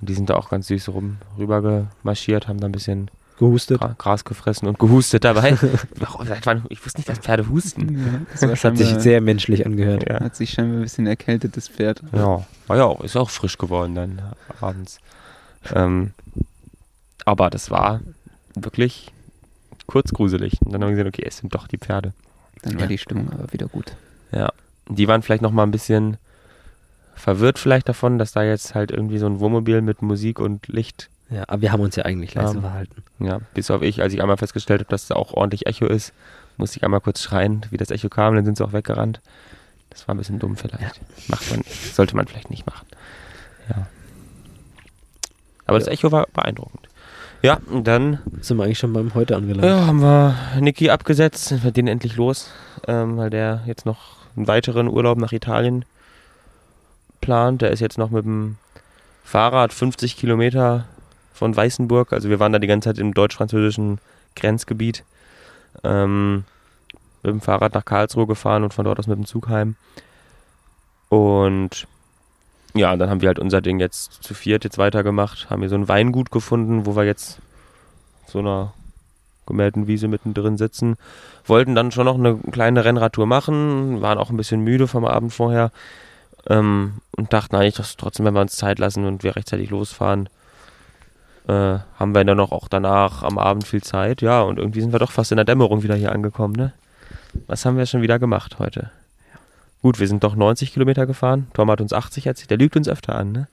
Und 0.00 0.10
die 0.10 0.14
sind 0.14 0.28
da 0.28 0.34
auch 0.34 0.50
ganz 0.50 0.66
süß 0.66 0.90
rum 0.90 1.16
rüber 1.38 1.86
gemarschiert, 2.02 2.48
haben 2.48 2.60
da 2.60 2.66
ein 2.66 2.72
bisschen 2.72 3.10
Gehustet. 3.38 3.78
Gra 3.80 3.94
Gras 3.98 4.24
gefressen 4.24 4.66
und 4.68 4.78
gehustet 4.78 5.24
dabei. 5.24 5.56
Warum? 5.96 6.26
Wann? 6.44 6.64
Ich 6.70 6.84
wusste 6.84 6.98
nicht, 7.00 7.08
dass 7.08 7.18
Pferde 7.18 7.48
husten. 7.48 8.26
Ja, 8.40 8.46
das 8.48 8.64
hat 8.64 8.78
sich 8.78 8.88
sehr 8.98 9.20
menschlich 9.20 9.66
angehört. 9.66 10.08
Ja. 10.08 10.20
hat 10.20 10.34
sich 10.36 10.50
scheinbar 10.50 10.78
ein 10.78 10.82
bisschen 10.82 11.06
erkältet, 11.06 11.56
das 11.56 11.68
Pferd. 11.68 12.02
Ja, 12.12 12.46
war 12.66 12.76
ja 12.76 12.84
auch, 12.84 13.02
ist 13.04 13.16
auch 13.16 13.28
frisch 13.30 13.58
geworden 13.58 13.94
dann 13.94 14.22
abends. 14.60 14.98
Ähm, 15.74 16.12
aber 17.24 17.50
das 17.50 17.70
war 17.70 18.00
wirklich 18.54 19.12
kurz 19.86 20.12
gruselig. 20.12 20.58
Und 20.64 20.72
dann 20.72 20.82
haben 20.82 20.88
wir 20.90 20.96
gesehen, 20.96 21.08
okay, 21.08 21.24
es 21.26 21.38
sind 21.38 21.54
doch 21.54 21.68
die 21.68 21.78
Pferde. 21.78 22.12
Dann 22.62 22.74
war 22.74 22.82
Ja. 22.82 22.86
die 22.86 22.98
Stimmung 22.98 23.30
aber 23.32 23.52
wieder 23.52 23.66
gut. 23.68 23.96
Ja. 24.32 24.50
Die 24.88 25.08
waren 25.08 25.22
vielleicht 25.22 25.42
noch 25.42 25.50
mal 25.52 25.64
ein 25.64 25.70
bisschen 25.72 26.16
verwirrt 27.14 27.58
vielleicht 27.58 27.88
davon, 27.88 28.18
dass 28.18 28.32
da 28.32 28.42
jetzt 28.44 28.74
halt 28.74 28.90
irgendwie 28.90 29.18
so 29.18 29.26
ein 29.26 29.40
Wohnmobil 29.40 29.80
mit 29.82 30.02
Musik 30.02 30.38
und 30.38 30.68
Licht, 30.68 31.08
Ja, 31.30 31.44
aber 31.48 31.60
wir 31.62 31.72
haben 31.72 31.80
uns 31.80 31.96
ja 31.96 32.04
eigentlich 32.04 32.34
leise 32.34 32.54
Ähm, 32.54 32.60
verhalten. 32.60 33.02
ja, 33.18 33.40
bis 33.54 33.70
auf 33.70 33.82
ich, 33.82 34.00
als 34.00 34.12
ich 34.14 34.22
einmal 34.22 34.36
festgestellt 34.36 34.80
habe, 34.80 34.90
dass 34.90 35.08
da 35.08 35.16
auch 35.16 35.32
ordentlich 35.32 35.66
Echo 35.66 35.86
ist, 35.86 36.12
musste 36.56 36.78
ich 36.78 36.84
einmal 36.84 37.00
kurz 37.00 37.20
schreien, 37.22 37.66
wie 37.70 37.76
das 37.76 37.90
Echo 37.90 38.08
kam, 38.08 38.34
dann 38.36 38.44
sind 38.44 38.56
sie 38.56 38.64
auch 38.64 38.72
weggerannt. 38.72 39.20
Das 39.90 40.06
war 40.06 40.14
ein 40.14 40.18
bisschen 40.18 40.38
dumm 40.38 40.56
vielleicht. 40.56 41.00
Macht 41.28 41.50
man, 41.50 41.62
sollte 41.92 42.14
man 42.16 42.26
vielleicht 42.26 42.50
nicht 42.50 42.66
machen. 42.66 42.86
Ja. 43.68 43.86
Aber 45.66 45.78
das 45.78 45.86
Ja. 45.86 45.92
Echo 45.94 46.12
war 46.12 46.26
beeindruckend. 46.32 46.88
Ja, 47.42 47.58
und 47.70 47.86
dann 47.86 48.20
Sind 48.40 48.56
wir 48.56 48.64
eigentlich 48.64 48.78
schon 48.78 48.92
beim 48.92 49.14
Heute 49.14 49.36
angelangt. 49.36 49.64
ja, 49.66 49.86
haben 49.86 50.00
wir 50.00 50.34
Niki 50.60 50.90
abgesetzt, 50.90 51.46
sind 51.46 51.64
wir 51.64 51.70
den 51.72 51.86
endlich 51.88 52.16
los, 52.16 52.50
ähm, 52.88 53.16
weil 53.16 53.30
der 53.30 53.62
jetzt 53.66 53.84
noch 53.84 54.16
einen 54.36 54.46
weiteren 54.48 54.88
Urlaub 54.88 55.18
nach 55.18 55.32
Italien 55.32 55.84
plant. 57.20 57.62
Der 57.62 57.70
ist 57.72 57.80
jetzt 57.80 57.98
noch 57.98 58.10
mit 58.10 58.24
dem 58.24 58.56
Fahrrad 59.24 59.72
50 59.72 60.16
Kilometer 60.16 60.86
von 61.36 61.56
Weißenburg. 61.56 62.12
Also 62.12 62.28
wir 62.28 62.40
waren 62.40 62.52
da 62.52 62.58
die 62.58 62.66
ganze 62.66 62.88
Zeit 62.88 62.98
im 62.98 63.14
deutsch-französischen 63.14 63.98
Grenzgebiet. 64.34 65.04
Ähm, 65.84 66.44
mit 67.22 67.32
dem 67.32 67.40
Fahrrad 67.40 67.74
nach 67.74 67.84
Karlsruhe 67.84 68.26
gefahren 68.26 68.62
und 68.62 68.72
von 68.72 68.84
dort 68.84 68.98
aus 68.98 69.06
mit 69.06 69.18
dem 69.18 69.26
Zug 69.26 69.48
heim. 69.48 69.76
Und 71.08 71.86
ja, 72.74 72.96
dann 72.96 73.10
haben 73.10 73.20
wir 73.20 73.28
halt 73.28 73.38
unser 73.38 73.60
Ding 73.60 73.80
jetzt 73.80 74.22
zu 74.22 74.34
viert 74.34 74.64
jetzt 74.64 74.78
weitergemacht, 74.78 75.50
haben 75.50 75.60
hier 75.60 75.68
so 75.68 75.76
ein 75.76 75.88
Weingut 75.88 76.30
gefunden, 76.30 76.86
wo 76.86 76.94
wir 76.96 77.04
jetzt 77.04 77.40
so 78.26 78.38
einer 78.38 78.74
gemähten 79.46 79.86
Wiese 79.86 80.08
mittendrin 80.08 80.56
sitzen. 80.56 80.96
Wollten 81.44 81.74
dann 81.74 81.92
schon 81.92 82.06
noch 82.06 82.16
eine 82.16 82.36
kleine 82.50 82.84
Rennradtour 82.84 83.26
machen, 83.26 84.02
waren 84.02 84.18
auch 84.18 84.30
ein 84.30 84.36
bisschen 84.36 84.60
müde 84.60 84.88
vom 84.88 85.04
Abend 85.04 85.32
vorher 85.32 85.70
ähm, 86.48 87.00
und 87.16 87.32
dachten 87.32 87.56
eigentlich, 87.56 87.76
dass 87.76 87.96
trotzdem, 87.96 88.26
wenn 88.26 88.34
wir 88.34 88.40
uns 88.40 88.56
Zeit 88.56 88.78
lassen 88.78 89.04
und 89.04 89.22
wir 89.22 89.36
rechtzeitig 89.36 89.70
losfahren, 89.70 90.28
äh, 91.48 91.78
haben 91.98 92.14
wir 92.14 92.24
dann 92.24 92.36
noch 92.36 92.52
auch 92.52 92.68
danach 92.68 93.22
am 93.22 93.38
Abend 93.38 93.66
viel 93.66 93.82
Zeit. 93.82 94.22
Ja, 94.22 94.42
und 94.42 94.58
irgendwie 94.58 94.80
sind 94.80 94.92
wir 94.92 94.98
doch 94.98 95.12
fast 95.12 95.30
in 95.32 95.36
der 95.36 95.44
Dämmerung 95.44 95.82
wieder 95.82 95.94
hier 95.94 96.12
angekommen, 96.12 96.54
ne? 96.54 96.72
Was 97.46 97.64
haben 97.64 97.76
wir 97.76 97.86
schon 97.86 98.02
wieder 98.02 98.18
gemacht 98.18 98.58
heute? 98.58 98.90
Gut, 99.82 100.00
wir 100.00 100.08
sind 100.08 100.24
doch 100.24 100.34
90 100.34 100.72
Kilometer 100.72 101.06
gefahren. 101.06 101.46
Tom 101.52 101.70
hat 101.70 101.80
uns 101.80 101.92
80 101.92 102.26
erzählt. 102.26 102.50
Der 102.50 102.58
lügt 102.58 102.76
uns 102.76 102.88
öfter 102.88 103.14
an, 103.14 103.32
ne? 103.32 103.48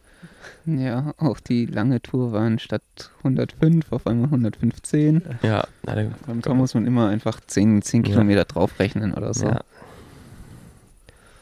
Ja, 0.65 1.13
auch 1.17 1.39
die 1.41 1.65
lange 1.65 2.01
Tour 2.01 2.31
waren 2.31 2.57
statt 2.57 2.81
105 3.19 3.91
auf 3.91 4.07
einmal 4.07 4.27
115. 4.29 5.21
Ja, 5.41 5.65
na, 5.85 5.95
dann- 5.95 6.15
Beim 6.25 6.41
Tom 6.41 6.57
muss 6.57 6.73
man 6.73 6.87
immer 6.87 7.09
einfach 7.09 7.39
10, 7.45 7.81
10 7.81 8.03
Ja. 8.03 8.11
Kilometer 8.11 8.45
draufrechnen 8.45 9.13
oder 9.13 9.33
so. 9.33 9.47
Ja. 9.47 9.59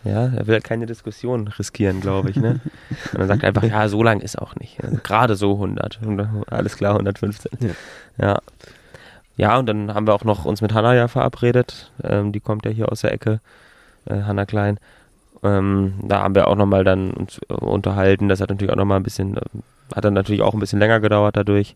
Ja, 0.04 0.26
er 0.26 0.48
will 0.48 0.56
halt 0.56 0.64
keine 0.64 0.88
Diskussion 0.88 1.48
riskieren, 1.48 2.02
glaube 2.02 2.32
ich, 2.32 2.36
ne? 2.36 2.60
Und 3.12 3.20
dann 3.20 3.28
sagt 3.28 3.44
er 3.44 3.50
einfach, 3.50 3.64
ja, 3.64 3.88
so 3.88 4.02
lang 4.02 4.20
ist 4.20 4.40
auch 4.40 4.56
nicht. 4.56 4.84
Also 4.84 4.98
Gerade 5.04 5.36
so 5.36 5.54
100. 5.54 6.00
Und 6.04 6.20
Alles 6.52 6.76
klar, 6.76 6.94
115. 6.94 7.52
Ja. 7.60 7.70
ja. 8.18 8.40
Ja, 9.38 9.58
und 9.58 9.66
dann 9.66 9.94
haben 9.94 10.06
wir 10.06 10.14
auch 10.14 10.24
noch 10.24 10.46
uns 10.46 10.62
mit 10.62 10.74
Hanna 10.74 10.94
ja 10.94 11.08
verabredet. 11.08 11.92
Ähm, 12.04 12.32
die 12.32 12.42
kommt 12.42 12.66
ja 12.66 12.72
hier 12.72 12.92
aus 12.92 13.02
der 13.02 13.14
Ecke, 13.14 13.40
äh, 14.06 14.22
Hanna 14.22 14.46
Klein. 14.46 14.78
Ähm, 15.42 15.94
da 16.04 16.22
haben 16.22 16.36
wir 16.36 16.48
auch 16.48 16.56
nochmal 16.56 16.84
dann 16.84 17.12
uns 17.12 17.40
äh, 17.50 17.54
unterhalten. 17.54 18.28
Das 18.28 18.42
hat 18.42 18.50
natürlich 18.50 18.72
auch 18.72 18.78
nochmal 18.78 19.00
ein 19.00 19.04
bisschen, 19.04 19.38
äh, 19.38 19.42
hat 19.96 20.06
dann 20.06 20.14
natürlich 20.14 20.42
auch 20.42 20.54
ein 20.54 20.60
bisschen 20.60 20.80
länger 20.80 21.00
gedauert 21.00 21.38
dadurch. 21.38 21.76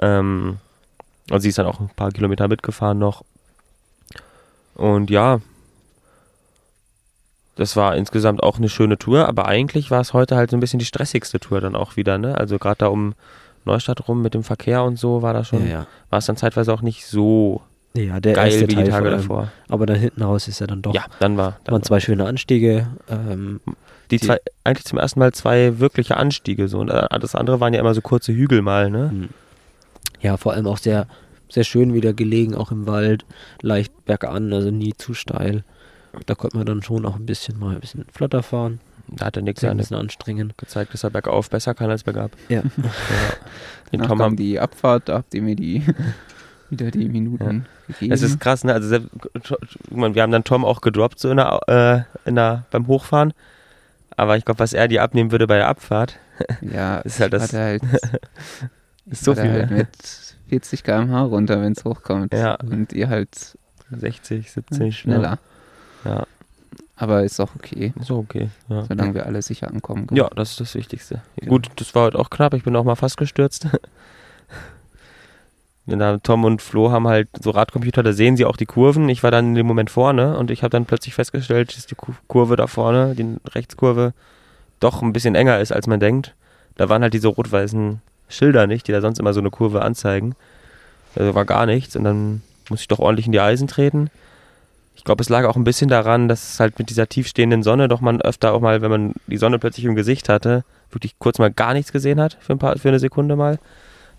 Ähm, 0.00 0.56
und 1.30 1.40
sie 1.40 1.50
ist 1.50 1.58
dann 1.58 1.66
auch 1.66 1.78
ein 1.78 1.90
paar 1.94 2.10
Kilometer 2.10 2.48
mitgefahren 2.48 2.98
noch. 2.98 3.22
Und 4.74 5.10
ja, 5.10 5.40
das 7.56 7.76
war 7.76 7.96
insgesamt 7.96 8.42
auch 8.42 8.58
eine 8.58 8.68
schöne 8.68 8.98
Tour, 8.98 9.28
aber 9.28 9.46
eigentlich 9.46 9.90
war 9.90 10.00
es 10.00 10.12
heute 10.12 10.36
halt 10.36 10.50
so 10.50 10.56
ein 10.56 10.60
bisschen 10.60 10.78
die 10.78 10.84
stressigste 10.86 11.38
Tour 11.38 11.60
dann 11.60 11.76
auch 11.76 11.96
wieder, 11.96 12.18
ne? 12.18 12.36
Also 12.36 12.58
gerade 12.58 12.78
da 12.78 12.86
um 12.86 13.14
Neustadt 13.64 14.08
rum 14.08 14.22
mit 14.22 14.34
dem 14.34 14.42
Verkehr 14.42 14.82
und 14.84 14.98
so 14.98 15.22
war 15.22 15.34
das 15.34 15.48
schon, 15.48 15.66
ja, 15.66 15.72
ja. 15.72 15.86
war 16.10 16.18
es 16.18 16.26
dann 16.26 16.36
zeitweise 16.36 16.72
auch 16.72 16.82
nicht 16.82 17.06
so 17.06 17.60
Ja, 17.94 18.20
der 18.20 18.32
geil 18.32 18.60
wie 18.62 18.74
die 18.74 18.84
Tage 18.84 19.10
davor. 19.10 19.52
Aber 19.68 19.86
dann 19.86 19.96
hinten 19.96 20.22
raus 20.22 20.48
ist 20.48 20.60
ja 20.60 20.66
dann 20.66 20.82
doch. 20.82 20.94
Ja, 20.94 21.04
dann 21.20 21.36
war, 21.36 21.58
dann 21.64 21.72
waren 21.74 21.80
war 21.80 21.82
zwei 21.82 22.00
schöne 22.00 22.26
Anstiege. 22.26 22.88
Ähm, 23.08 23.60
die, 24.10 24.16
die- 24.16 24.26
zwei, 24.26 24.38
eigentlich 24.64 24.86
zum 24.86 24.98
ersten 24.98 25.20
Mal 25.20 25.32
zwei 25.32 25.78
wirkliche 25.78 26.16
Anstiege 26.16 26.68
so 26.68 26.80
und 26.80 26.88
äh, 26.88 27.06
das 27.20 27.34
andere 27.34 27.60
waren 27.60 27.72
ja 27.74 27.80
immer 27.80 27.94
so 27.94 28.00
kurze 28.00 28.32
Hügel 28.32 28.62
mal, 28.62 28.90
ne? 28.90 29.10
hm. 29.10 29.28
ja, 30.20 30.36
vor 30.36 30.54
allem 30.54 30.66
auch 30.66 30.78
sehr, 30.78 31.06
sehr 31.48 31.64
schön 31.64 31.92
wieder 31.94 32.14
gelegen, 32.14 32.54
auch 32.54 32.72
im 32.72 32.86
Wald. 32.86 33.24
Leicht 33.60 33.92
bergan, 34.06 34.52
also 34.52 34.70
nie 34.70 34.94
zu 34.94 35.14
steil. 35.14 35.64
Da 36.26 36.34
konnte 36.34 36.56
man 36.56 36.66
dann 36.66 36.82
schon 36.82 37.04
auch 37.06 37.16
ein 37.16 37.26
bisschen 37.26 37.58
mal 37.58 37.74
ein 37.74 37.80
bisschen 37.80 38.04
flotter 38.12 38.42
fahren. 38.42 38.80
Da 39.08 39.26
hat 39.26 39.36
der 39.36 39.42
Nix 39.42 39.60
Sich 39.60 39.66
ja 39.66 39.70
ein 39.72 39.76
ne- 39.76 39.82
bisschen 39.82 39.96
anstrengen. 39.96 40.52
gezeigt, 40.56 40.92
dass 40.94 41.04
er 41.04 41.10
bergauf 41.10 41.50
besser 41.50 41.74
kann 41.74 41.90
als 41.90 42.02
bergab. 42.04 42.32
Ja. 42.48 42.62
Ja. 42.76 43.90
Den 43.92 44.00
Tom 44.00 44.08
kam 44.08 44.22
haben, 44.22 44.36
die 44.36 44.58
Abfahrt, 44.58 45.08
da 45.10 45.14
habt 45.18 45.34
ihr 45.34 45.42
mir 45.42 45.54
die 45.56 45.82
wieder 46.70 46.90
die 46.90 47.08
Minuten 47.08 47.66
gegeben. 47.88 48.12
es 48.12 48.22
ist 48.22 48.40
krass, 48.40 48.64
ne? 48.64 48.72
Also 48.72 48.88
selbst, 48.88 49.10
wir 49.90 50.22
haben 50.22 50.32
dann 50.32 50.44
Tom 50.44 50.64
auch 50.64 50.80
gedroppt 50.80 51.18
so 51.18 51.30
in 51.30 51.36
der, 51.36 52.06
äh, 52.24 52.28
in 52.28 52.36
der, 52.36 52.64
beim 52.70 52.86
Hochfahren. 52.86 53.34
Aber 54.16 54.36
ich 54.38 54.44
glaube, 54.46 54.60
was 54.60 54.72
er 54.72 54.88
dir 54.88 55.02
abnehmen 55.02 55.30
würde 55.30 55.46
bei 55.46 55.56
der 55.56 55.68
Abfahrt, 55.68 56.18
ja, 56.62 56.98
ist 56.98 57.20
halt 57.20 57.32
das- 57.34 57.52
halt, 57.52 57.82
ist 59.06 59.24
so 59.24 59.34
viel. 59.34 59.50
halt 59.50 59.70
ne? 59.70 59.76
mit 59.78 59.88
40 60.48 60.84
km/h 60.84 61.22
runter, 61.24 61.60
wenn 61.60 61.72
es 61.72 61.84
hochkommt. 61.84 62.32
Ja. 62.32 62.54
Und 62.56 62.92
ihr 62.94 63.08
halt 63.10 63.58
60, 63.90 64.46
äh, 64.46 64.48
70. 64.48 64.98
schneller. 64.98 65.22
Ja, 65.22 65.38
Aber 66.96 67.24
ist 67.24 67.40
auch 67.40 67.50
okay, 67.56 67.92
ist 67.98 68.06
so 68.06 68.18
okay. 68.18 68.48
Ja. 68.68 68.84
solange 68.84 69.14
wir 69.14 69.26
alle 69.26 69.42
sicher 69.42 69.68
ankommen 69.68 70.06
können. 70.06 70.18
ja, 70.18 70.28
das 70.34 70.50
ist 70.52 70.60
das 70.60 70.74
Wichtigste. 70.74 71.20
Genau. 71.36 71.52
Gut, 71.52 71.68
das 71.76 71.94
war 71.94 72.04
heute 72.04 72.18
auch 72.18 72.30
knapp. 72.30 72.54
Ich 72.54 72.62
bin 72.64 72.76
auch 72.76 72.84
mal 72.84 72.94
fast 72.96 73.16
gestürzt. 73.16 73.66
Tom 76.22 76.44
und 76.44 76.62
Flo 76.62 76.92
haben 76.92 77.08
halt 77.08 77.28
so 77.42 77.50
Radcomputer, 77.50 78.04
da 78.04 78.12
sehen 78.12 78.36
sie 78.36 78.44
auch 78.44 78.56
die 78.56 78.66
Kurven. 78.66 79.08
Ich 79.08 79.22
war 79.24 79.32
dann 79.32 79.48
in 79.48 79.54
dem 79.56 79.66
Moment 79.66 79.90
vorne 79.90 80.38
und 80.38 80.50
ich 80.52 80.62
habe 80.62 80.70
dann 80.70 80.86
plötzlich 80.86 81.14
festgestellt, 81.14 81.76
dass 81.76 81.86
die 81.86 81.96
Ku- 81.96 82.12
Kurve 82.28 82.54
da 82.54 82.68
vorne, 82.68 83.14
die 83.16 83.36
Rechtskurve, 83.50 84.14
doch 84.78 85.02
ein 85.02 85.12
bisschen 85.12 85.34
enger 85.34 85.58
ist, 85.58 85.72
als 85.72 85.88
man 85.88 85.98
denkt. 85.98 86.34
Da 86.76 86.88
waren 86.88 87.02
halt 87.02 87.14
diese 87.14 87.28
rot-weißen 87.28 88.00
Schilder 88.28 88.66
nicht, 88.68 88.86
die 88.86 88.92
da 88.92 89.00
sonst 89.00 89.18
immer 89.18 89.32
so 89.34 89.40
eine 89.40 89.50
Kurve 89.50 89.82
anzeigen. 89.82 90.34
Also 91.16 91.34
war 91.34 91.44
gar 91.44 91.66
nichts 91.66 91.96
und 91.96 92.04
dann 92.04 92.42
musste 92.70 92.82
ich 92.84 92.88
doch 92.88 93.00
ordentlich 93.00 93.26
in 93.26 93.32
die 93.32 93.40
Eisen 93.40 93.66
treten. 93.66 94.08
Ich 95.02 95.04
glaube, 95.04 95.20
es 95.20 95.28
lag 95.28 95.44
auch 95.46 95.56
ein 95.56 95.64
bisschen 95.64 95.88
daran, 95.88 96.28
dass 96.28 96.52
es 96.52 96.60
halt 96.60 96.78
mit 96.78 96.88
dieser 96.88 97.08
tiefstehenden 97.08 97.64
Sonne 97.64 97.88
doch 97.88 98.00
man 98.00 98.20
öfter 98.20 98.52
auch 98.52 98.60
mal, 98.60 98.82
wenn 98.82 98.90
man 98.90 99.14
die 99.26 99.36
Sonne 99.36 99.58
plötzlich 99.58 99.84
im 99.84 99.96
Gesicht 99.96 100.28
hatte, 100.28 100.62
wirklich 100.92 101.18
kurz 101.18 101.40
mal 101.40 101.50
gar 101.50 101.72
nichts 101.74 101.90
gesehen 101.90 102.20
hat 102.20 102.38
für, 102.40 102.52
ein 102.52 102.60
paar, 102.60 102.78
für 102.78 102.86
eine 102.88 103.00
Sekunde 103.00 103.34
mal. 103.34 103.58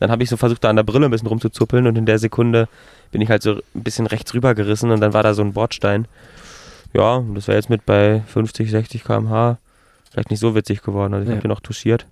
Dann 0.02 0.12
habe 0.12 0.24
ich 0.24 0.30
so 0.30 0.36
versucht, 0.36 0.62
da 0.62 0.70
an 0.70 0.76
der 0.76 0.84
Brille 0.84 1.06
ein 1.06 1.12
bisschen 1.12 1.30
rumzuzuppeln 1.30 1.88
und 1.88 1.98
in 1.98 2.06
der 2.06 2.20
Sekunde 2.20 2.68
bin 3.12 3.22
ich 3.22 3.30
halt 3.30 3.44
so 3.44 3.54
ein 3.54 3.84
bisschen 3.84 4.08
rechts 4.08 4.34
rüber 4.34 4.56
gerissen 4.56 4.92
und 4.92 5.00
dann 5.00 5.14
war 5.14 5.24
da 5.24 5.34
so 5.34 5.42
ein 5.42 5.54
Bordstein. 5.54 6.06
Ja, 6.92 7.16
und 7.16 7.34
das 7.36 7.48
wäre 7.48 7.56
jetzt 7.58 7.70
mit 7.70 7.86
bei 7.86 8.22
50, 8.28 8.70
60 8.70 9.06
km/h 9.06 9.58
vielleicht 10.12 10.32
nicht 10.32 10.42
so 10.42 10.54
witzig 10.54 10.82
geworden. 10.82 11.14
Also 11.14 11.24
ich 11.24 11.30
Ja. 11.30 11.36
habe 11.36 11.42
hier 11.44 11.50
noch 11.50 11.62
touchiert. 11.62 12.08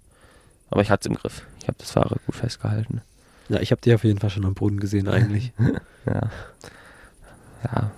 Aber 0.69 0.81
ich 0.81 0.89
hatte 0.89 1.01
es 1.01 1.05
im 1.07 1.15
Griff. 1.17 1.41
Ich 1.59 1.67
habe 1.67 1.77
das 1.77 1.91
Fahrrad 1.91 2.19
gut 2.25 2.35
festgehalten. 2.35 3.01
Ja, 3.49 3.59
ich 3.59 3.71
habe 3.71 3.81
dich 3.81 3.93
auf 3.93 4.05
jeden 4.05 4.19
Fall 4.19 4.29
schon 4.29 4.45
am 4.45 4.53
Boden 4.53 4.79
gesehen 4.79 5.09
eigentlich. 5.09 5.51
Ja. 6.05 6.21
Ja. 7.65 7.91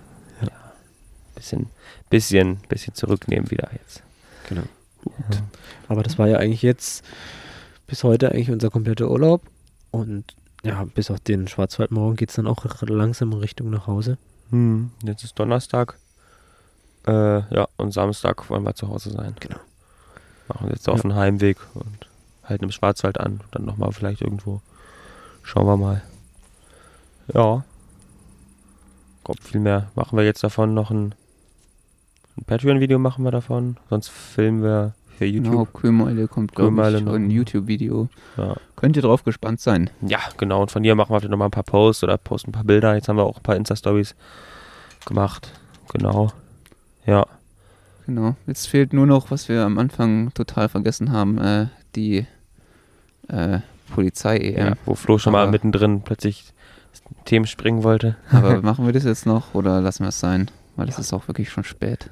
Ja. 1.51 1.57
Bisschen, 1.59 1.69
bisschen, 2.09 2.57
bisschen 2.69 2.93
zurücknehmen 2.93 3.49
wieder 3.51 3.69
jetzt. 3.73 4.03
genau. 4.47 4.63
Aber 5.87 6.03
das 6.03 6.17
war 6.17 6.27
ja 6.27 6.37
eigentlich 6.37 6.61
jetzt 6.61 7.03
bis 7.87 8.03
heute 8.03 8.31
eigentlich 8.31 8.51
unser 8.51 8.69
kompletter 8.69 9.09
Urlaub. 9.09 9.41
Und 9.91 10.25
ja, 10.63 10.83
bis 10.95 11.11
auf 11.11 11.19
den 11.19 11.47
Schwarzwaldmorgen 11.47 12.15
geht 12.15 12.29
es 12.29 12.35
dann 12.35 12.47
auch 12.47 12.65
langsam 12.81 13.31
in 13.33 13.39
Richtung 13.39 13.69
nach 13.69 13.85
Hause. 13.87 14.17
Hm. 14.49 14.91
Jetzt 15.03 15.23
ist 15.23 15.37
Donnerstag. 15.37 15.97
Äh, 17.05 17.11
ja, 17.53 17.67
und 17.77 17.91
Samstag 17.91 18.49
wollen 18.49 18.63
wir 18.63 18.75
zu 18.75 18.87
Hause 18.87 19.11
sein. 19.11 19.35
Genau. 19.39 19.59
Machen 20.47 20.69
jetzt 20.69 20.87
auf 20.87 20.97
Ja. 20.97 21.01
den 21.03 21.15
Heimweg 21.15 21.57
und 21.73 22.07
halten 22.43 22.65
im 22.65 22.71
Schwarzwald 22.71 23.19
an. 23.19 23.41
Dann 23.51 23.65
nochmal 23.65 23.91
vielleicht 23.91 24.21
irgendwo. 24.21 24.61
Schauen 25.43 25.65
wir 25.65 25.77
mal. 25.77 26.01
Ja. 27.33 27.65
Glaube, 29.25 29.41
viel 29.41 29.59
mehr 29.59 29.89
machen 29.95 30.17
wir 30.17 30.25
jetzt 30.25 30.43
davon 30.43 30.73
noch 30.73 30.91
ein, 30.91 31.13
ein 32.37 32.45
Patreon-Video 32.45 32.99
machen 32.99 33.23
wir 33.23 33.31
davon. 33.31 33.77
Sonst 33.89 34.09
filmen 34.09 34.63
wir 34.63 34.93
für 35.17 35.25
YouTube. 35.25 35.51
Genau, 35.51 35.65
Kühlmeile 35.65 36.27
kommt, 36.27 36.55
glaube 36.55 36.95
ich, 36.97 37.03
noch. 37.03 37.13
ein 37.13 37.29
YouTube-Video. 37.29 38.09
Ja. 38.37 38.55
Könnt 38.75 38.95
ihr 38.95 39.01
drauf 39.03 39.23
gespannt 39.23 39.59
sein. 39.59 39.89
Ja, 40.01 40.19
genau. 40.37 40.61
Und 40.61 40.71
von 40.71 40.81
dir 40.83 40.95
machen 40.95 41.11
wir 41.13 41.19
vielleicht 41.19 41.31
nochmal 41.31 41.49
ein 41.49 41.51
paar 41.51 41.63
Posts 41.63 42.03
oder 42.03 42.17
posten 42.17 42.49
ein 42.49 42.53
paar 42.53 42.63
Bilder. 42.63 42.95
Jetzt 42.95 43.07
haben 43.09 43.17
wir 43.17 43.23
auch 43.23 43.37
ein 43.37 43.43
paar 43.43 43.55
Insta-Stories 43.55 44.15
gemacht. 45.05 45.51
Genau. 45.93 46.31
Ja. 47.05 47.25
Genau. 48.05 48.35
Jetzt 48.47 48.67
fehlt 48.67 48.91
nur 48.93 49.05
noch, 49.05 49.29
was 49.31 49.47
wir 49.47 49.63
am 49.63 49.77
Anfang 49.77 50.33
total 50.33 50.67
vergessen 50.69 51.11
haben, 51.11 51.37
äh, 51.37 51.67
die 51.95 52.25
äh, 53.29 53.59
Polizei-EM. 53.93 54.67
ja. 54.67 54.73
Wo 54.85 54.95
Flo 54.95 55.17
schon 55.19 55.33
mal 55.33 55.43
aber- 55.43 55.51
mittendrin 55.51 56.01
plötzlich 56.01 56.45
Themen 57.25 57.45
springen 57.45 57.83
wollte. 57.83 58.15
Aber 58.31 58.61
machen 58.63 58.85
wir 58.85 58.93
das 58.93 59.03
jetzt 59.03 59.25
noch 59.25 59.53
oder 59.53 59.79
lassen 59.81 60.03
wir 60.03 60.09
es 60.09 60.19
sein? 60.19 60.49
Weil 60.75 60.89
es 60.89 60.97
ist 60.97 61.13
auch 61.13 61.27
wirklich 61.27 61.49
schon 61.51 61.63
spät. 61.63 62.09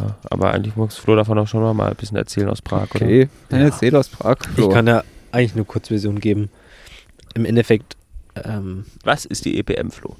Ja, 0.00 0.16
aber 0.30 0.52
eigentlich 0.52 0.76
muss 0.76 0.96
Flo 0.96 1.16
davon 1.16 1.38
auch 1.38 1.48
schon 1.48 1.62
noch 1.62 1.74
mal 1.74 1.90
ein 1.90 1.96
bisschen 1.96 2.16
erzählen 2.16 2.48
aus 2.48 2.62
Prag, 2.62 2.88
oder? 2.94 3.04
Okay, 3.06 3.28
dann 3.48 3.60
Ja. 3.60 3.66
erzähl 3.66 3.94
aus 3.96 4.08
Prag, 4.08 4.36
Flo. 4.54 4.68
Ich 4.68 4.74
kann 4.74 4.86
ja 4.86 5.02
eigentlich 5.32 5.54
eine 5.54 5.64
Kurzversion 5.64 6.20
geben. 6.20 6.50
Im 7.34 7.44
Endeffekt, 7.44 7.96
ähm, 8.44 8.84
Was 9.04 9.24
ist 9.24 9.44
die 9.44 9.58
EPM, 9.58 9.90
Flo? 9.90 10.16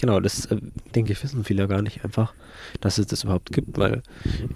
genau, 0.00 0.18
das 0.20 0.46
äh, 0.46 0.56
denke 0.94 1.12
ich, 1.12 1.22
wissen 1.22 1.44
viele 1.44 1.68
gar 1.68 1.80
nicht 1.82 2.04
einfach, 2.04 2.34
dass 2.80 2.98
es 2.98 3.06
das 3.06 3.24
überhaupt 3.24 3.52
gibt, 3.52 3.78
weil 3.78 4.02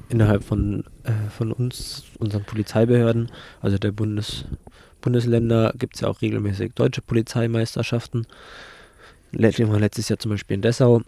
innerhalb 0.09 0.43
von, 0.43 0.85
äh, 1.05 1.13
von 1.31 1.53
uns, 1.53 2.05
unseren 2.19 2.45
Polizeibehörden, 2.45 3.31
also 3.61 3.79
der 3.79 3.93
Bundes, 3.93 4.45
Bundesländer, 5.01 5.73
gibt 5.79 5.95
es 5.95 6.01
ja 6.01 6.09
auch 6.09 6.21
regelmäßig 6.21 6.73
deutsche 6.75 7.01
Polizeimeisterschaften. 7.03 8.27
Letztes 9.33 10.09
Jahr 10.09 10.19
zum 10.19 10.31
Beispiel 10.33 10.57
in 10.57 10.63
Dessau. 10.63 11.03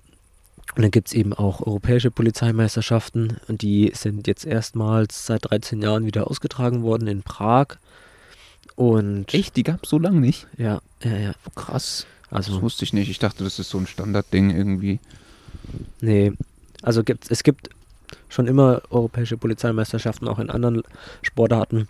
Und 0.77 0.83
dann 0.83 0.91
gibt 0.91 1.09
es 1.09 1.14
eben 1.14 1.33
auch 1.33 1.61
europäische 1.66 2.11
Polizeimeisterschaften 2.11 3.39
und 3.49 3.62
die 3.62 3.91
sind 3.95 4.27
jetzt 4.27 4.47
erstmals 4.47 5.27
seit 5.27 5.51
13 5.51 5.83
Jahren 5.83 6.05
wieder 6.07 6.31
ausgetragen 6.31 6.83
worden 6.83 7.09
in 7.09 7.23
Prag. 7.23 7.79
Und 8.77 9.35
Echt, 9.35 9.57
die 9.57 9.64
gab 9.64 9.83
es 9.85 9.91
so 9.91 9.99
lange 9.99 10.21
nicht. 10.21 10.47
ja, 10.57 10.81
ja, 11.03 11.16
ja. 11.16 11.33
Krass. 11.57 12.07
Das 12.31 12.47
Also, 12.49 12.62
wusste 12.62 12.85
ich 12.85 12.93
nicht. 12.93 13.09
Ich 13.09 13.19
dachte, 13.19 13.43
das 13.43 13.59
ist 13.59 13.71
so 13.71 13.79
ein 13.79 13.87
Standardding 13.87 14.51
irgendwie. 14.51 15.01
nee. 16.01 16.33
Also 16.83 17.03
gibt 17.03 17.29
es 17.31 17.43
gibt 17.43 17.71
schon 18.29 18.47
immer 18.47 18.83
europäische 18.91 19.37
Polizeimeisterschaften 19.37 20.29
auch 20.29 20.39
in 20.39 20.51
anderen 20.51 20.83
Sportarten. 21.23 21.89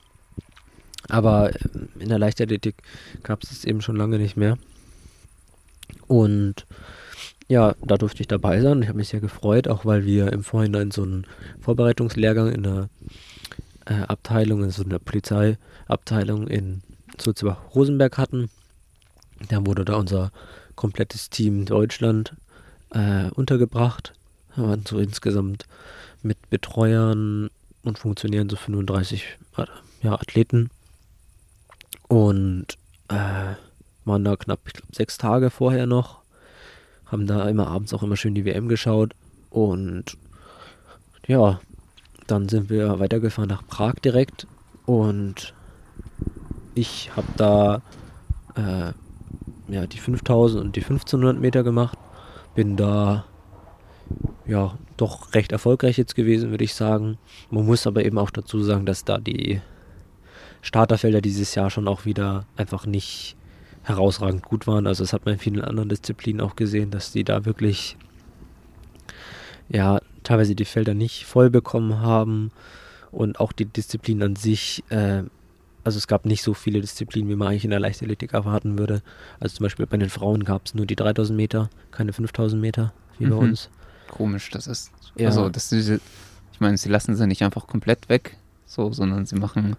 Aber 1.09 1.51
ähm, 1.55 1.89
in 1.99 2.09
der 2.09 2.19
Leichtathletik 2.19 2.77
gab 3.23 3.43
es 3.43 3.51
es 3.51 3.65
eben 3.65 3.83
schon 3.83 3.97
lange 3.97 4.19
nicht 4.19 4.37
mehr. 4.37 4.57
Und 6.07 6.67
ja, 7.49 7.75
da 7.83 7.97
durfte 7.97 8.21
ich 8.21 8.29
dabei 8.29 8.61
sein. 8.61 8.83
Ich 8.83 8.89
habe 8.89 8.99
mich 8.99 9.09
sehr 9.09 9.21
gefreut, 9.21 9.69
auch 9.69 9.85
weil 9.85 10.05
wir 10.05 10.33
im 10.33 10.45
Vorhinein 10.45 10.91
so 10.91 11.03
einen 11.03 11.27
Vorbereitungslehrgang 11.61 12.53
in 12.53 12.63
der 12.63 12.89
äh, 13.87 14.03
Abteilung, 14.03 14.63
in 14.63 14.71
so 14.71 14.85
einer 14.85 14.99
Polizeiabteilung 14.99 16.47
in 16.47 16.83
Sulzbach-Rosenberg 17.19 18.19
hatten. 18.19 18.51
Da 19.49 19.65
wurde 19.65 19.85
da 19.85 19.97
unser 19.97 20.31
komplettes 20.77 21.31
Team 21.31 21.65
Deutschland 21.65 22.35
äh, 22.91 23.31
untergebracht. 23.31 24.13
Da 24.55 24.63
waren 24.63 24.85
so 24.87 24.99
insgesamt 24.99 25.65
mit 26.23 26.51
Betreuern 26.51 27.49
und 27.83 27.99
Funktionären 27.99 28.51
so 28.51 28.57
35 28.57 29.39
äh, 29.57 29.65
ja, 30.03 30.13
Athleten. 30.13 30.71
Und 32.09 32.67
äh, 33.09 33.55
waren 34.05 34.25
da 34.25 34.37
knapp, 34.37 34.61
ich 34.67 34.75
glaube, 34.75 34.95
sechs 34.95 35.17
Tage 35.17 35.51
vorher 35.51 35.87
noch. 35.87 36.18
Haben 37.11 37.27
da 37.27 37.49
immer 37.49 37.69
abends 37.69 37.95
auch 37.95 38.03
immer 38.03 38.17
schön 38.17 38.35
die 38.35 38.45
WM 38.45 38.69
geschaut. 38.69 39.15
Und 39.51 40.17
ja, 41.27 41.61
dann 42.27 42.49
sind 42.49 42.71
wir 42.71 42.99
weitergefahren 43.01 43.49
nach 43.49 43.67
Prag 43.67 43.95
direkt. 44.05 44.47
Und 44.87 45.55
ich 46.75 47.11
habe 47.17 47.29
da 47.37 47.83
äh, 48.55 48.93
ja, 49.69 49.87
die 49.87 49.99
5000 49.99 50.65
und 50.65 50.77
die 50.77 50.83
1500 50.83 51.41
Meter 51.41 51.63
gemacht. 51.63 51.99
Bin 52.55 52.77
da 52.77 53.25
ja 54.47 54.77
doch 54.97 55.35
recht 55.35 55.53
erfolgreich 55.53 55.97
jetzt 55.97 56.15
gewesen, 56.15 56.51
würde 56.51 56.65
ich 56.65 56.75
sagen. 56.75 57.19
Man 57.51 57.67
muss 57.67 57.87
aber 57.87 58.05
eben 58.05 58.19
auch 58.19 58.31
dazu 58.31 58.63
sagen, 58.63 58.87
dass 58.87 59.05
da 59.05 59.19
die 59.19 59.61
Starterfelder 60.63 61.21
dieses 61.21 61.55
Jahr 61.55 61.71
schon 61.71 61.89
auch 61.89 62.05
wieder 62.05 62.47
einfach 62.57 62.87
nicht 62.87 63.37
herausragend 63.89 64.43
gut 64.45 64.67
waren. 64.67 64.87
Also 64.87 65.03
das 65.03 65.13
hat 65.13 65.25
man 65.25 65.35
in 65.35 65.41
vielen 65.41 65.63
anderen 65.63 65.89
Disziplinen 65.89 66.41
auch 66.41 66.57
gesehen, 66.57 66.91
dass 66.91 67.13
die 67.13 67.25
da 67.25 67.45
wirklich 67.45 67.97
ja 69.69 70.01
teilweise 70.23 70.55
die 70.55 70.65
Felder 70.65 70.95
nicht 70.95 71.25
voll 71.25 71.51
bekommen 71.51 72.01
haben 72.01 72.51
und 73.11 73.41
auch 73.41 73.53
die 73.53 73.65
Disziplin 73.65 74.23
an 74.23 74.37
sich, 74.37 74.85
äh, 74.91 75.23
also 75.85 75.97
es 75.99 76.07
gab 76.07 76.27
nicht 76.27 76.43
so 76.43 76.53
viele 76.55 76.81
Disziplinen, 76.81 77.31
wie 77.31 77.37
man 77.37 77.49
eigentlich 77.49 77.65
in 77.65 77.71
der 77.71 77.81
Leichtathletik 77.81 78.35
erwarten 78.35 78.79
würde. 78.79 79.03
Also 79.41 79.57
zum 79.57 79.65
Beispiel 79.65 79.87
bei 79.87 79.97
den 79.97 80.11
Frauen 80.11 80.45
gab 80.45 80.67
es 80.67 80.75
nur 80.75 80.87
die 80.87 80.97
3000 80.97 81.37
Meter, 81.37 81.71
keine 81.91 82.13
5000 82.13 82.61
Meter 82.61 82.93
wie 83.19 83.25
bei 83.27 83.35
Mhm. 83.35 83.39
uns. 83.51 83.71
Komisch, 84.09 84.51
das 84.51 84.67
ist. 84.67 84.91
Ja. 85.17 85.29
Also, 85.29 85.49
dass 85.49 85.69
diese. 85.71 86.01
Ich 86.53 86.61
meine, 86.61 86.77
sie 86.77 86.89
lassen 86.89 87.15
sie 87.15 87.27
nicht 87.27 87.43
einfach 87.43 87.67
komplett 87.67 88.09
weg, 88.09 88.37
so, 88.67 88.93
sondern 88.93 89.27
sie 89.27 89.37
machen 89.37 89.77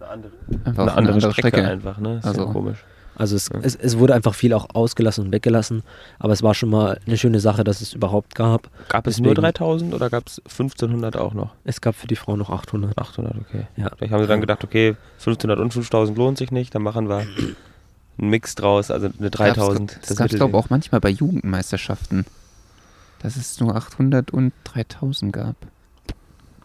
Eine 0.00 0.10
andere, 0.10 0.32
einfach 0.64 0.96
eine 0.96 1.12
andere 1.14 1.32
Strecke, 1.32 1.66
einfach, 1.66 1.98
ne? 1.98 2.18
Ist 2.18 2.24
Also- 2.26 2.46
ja 2.46 2.52
komisch. 2.52 2.84
Also 3.14 3.36
es, 3.36 3.50
Ja. 3.52 3.60
es, 3.62 3.76
es 3.76 3.98
wurde 3.98 4.14
einfach 4.14 4.34
viel 4.34 4.52
auch 4.54 4.68
ausgelassen 4.74 5.26
und 5.26 5.32
weggelassen, 5.32 5.82
aber 6.18 6.32
es 6.32 6.42
war 6.42 6.54
schon 6.54 6.70
mal 6.70 6.98
eine 7.06 7.18
schöne 7.18 7.40
Sache, 7.40 7.62
dass 7.62 7.80
es 7.82 7.92
überhaupt 7.92 8.34
gab. 8.34 8.70
Gab 8.88 9.06
es 9.06 9.18
nur 9.20 9.34
Deswegen- 9.34 9.42
3000 9.52 9.94
oder 9.94 10.08
gab 10.10 10.26
es 10.28 10.40
1500 10.46 11.16
auch 11.16 11.34
noch? 11.34 11.50
Es 11.64 11.80
gab 11.80 11.94
für 11.94 12.06
die 12.06 12.16
Frauen 12.16 12.38
noch 12.38 12.50
800. 12.50 12.96
800, 12.96 13.34
okay. 13.36 13.66
Ja. 13.76 13.90
Vielleicht 13.96 14.12
haben 14.12 14.22
sie 14.22 14.28
dann 14.28 14.40
gedacht, 14.40 14.64
okay, 14.64 14.96
1500 15.18 15.58
und 15.60 15.72
5000 15.72 16.16
lohnt 16.16 16.38
sich 16.38 16.50
nicht, 16.50 16.74
dann 16.74 16.82
machen 16.82 17.08
wir 17.08 17.18
einen 17.18 17.56
Mix 18.16 18.54
draus, 18.54 18.90
also 18.90 19.08
eine 19.18 19.30
3000. 19.30 19.98
Das 20.06 20.16
gab 20.16 20.30
es, 20.30 20.36
glaube 20.36 20.50
ich, 20.52 20.56
auch 20.56 20.70
manchmal 20.70 21.00
bei 21.00 21.10
Jugendmeisterschaften. 21.10 22.24
Dass 23.20 23.36
es 23.36 23.60
nur 23.60 23.76
800 23.76 24.30
und 24.32 24.52
3000 24.64 25.32
gab. 25.32 25.54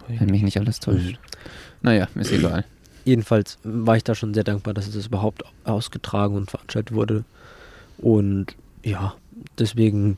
Wenn 0.08 0.30
mich 0.30 0.42
nicht 0.42 0.58
alles 0.60 0.80
täuscht. 0.80 1.20
Naja, 1.82 2.08
ist 2.16 2.32
egal. 2.32 2.66
Jedenfalls 3.08 3.58
war 3.64 3.96
ich 3.96 4.04
da 4.04 4.16
schon 4.16 4.34
sehr 4.34 4.44
dankbar, 4.44 4.74
dass 4.74 4.94
es 4.94 5.08
überhaupt 5.08 5.42
ausgetragen 5.64 6.36
und 6.36 6.52
veranstaltet 6.52 6.94
wurde. 6.94 7.24
Und 7.98 8.48
ja, 8.84 9.16
deswegen 9.58 10.18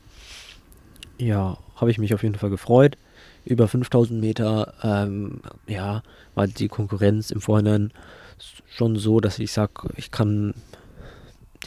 ja, 1.16 1.56
habe 1.76 1.92
ich 1.92 1.98
mich 1.98 2.14
auf 2.14 2.24
jeden 2.24 2.34
Fall 2.34 2.50
gefreut. 2.50 2.98
Über 3.44 3.68
5000 3.68 4.20
Meter, 4.20 4.74
ähm, 4.82 5.40
ja, 5.68 6.02
war 6.34 6.48
die 6.48 6.66
Konkurrenz 6.66 7.30
im 7.30 7.40
Vorhinein 7.40 7.92
schon 8.68 8.96
so, 8.96 9.20
dass 9.20 9.38
ich 9.38 9.52
sage, 9.52 9.90
ich 9.94 10.10
kann 10.10 10.52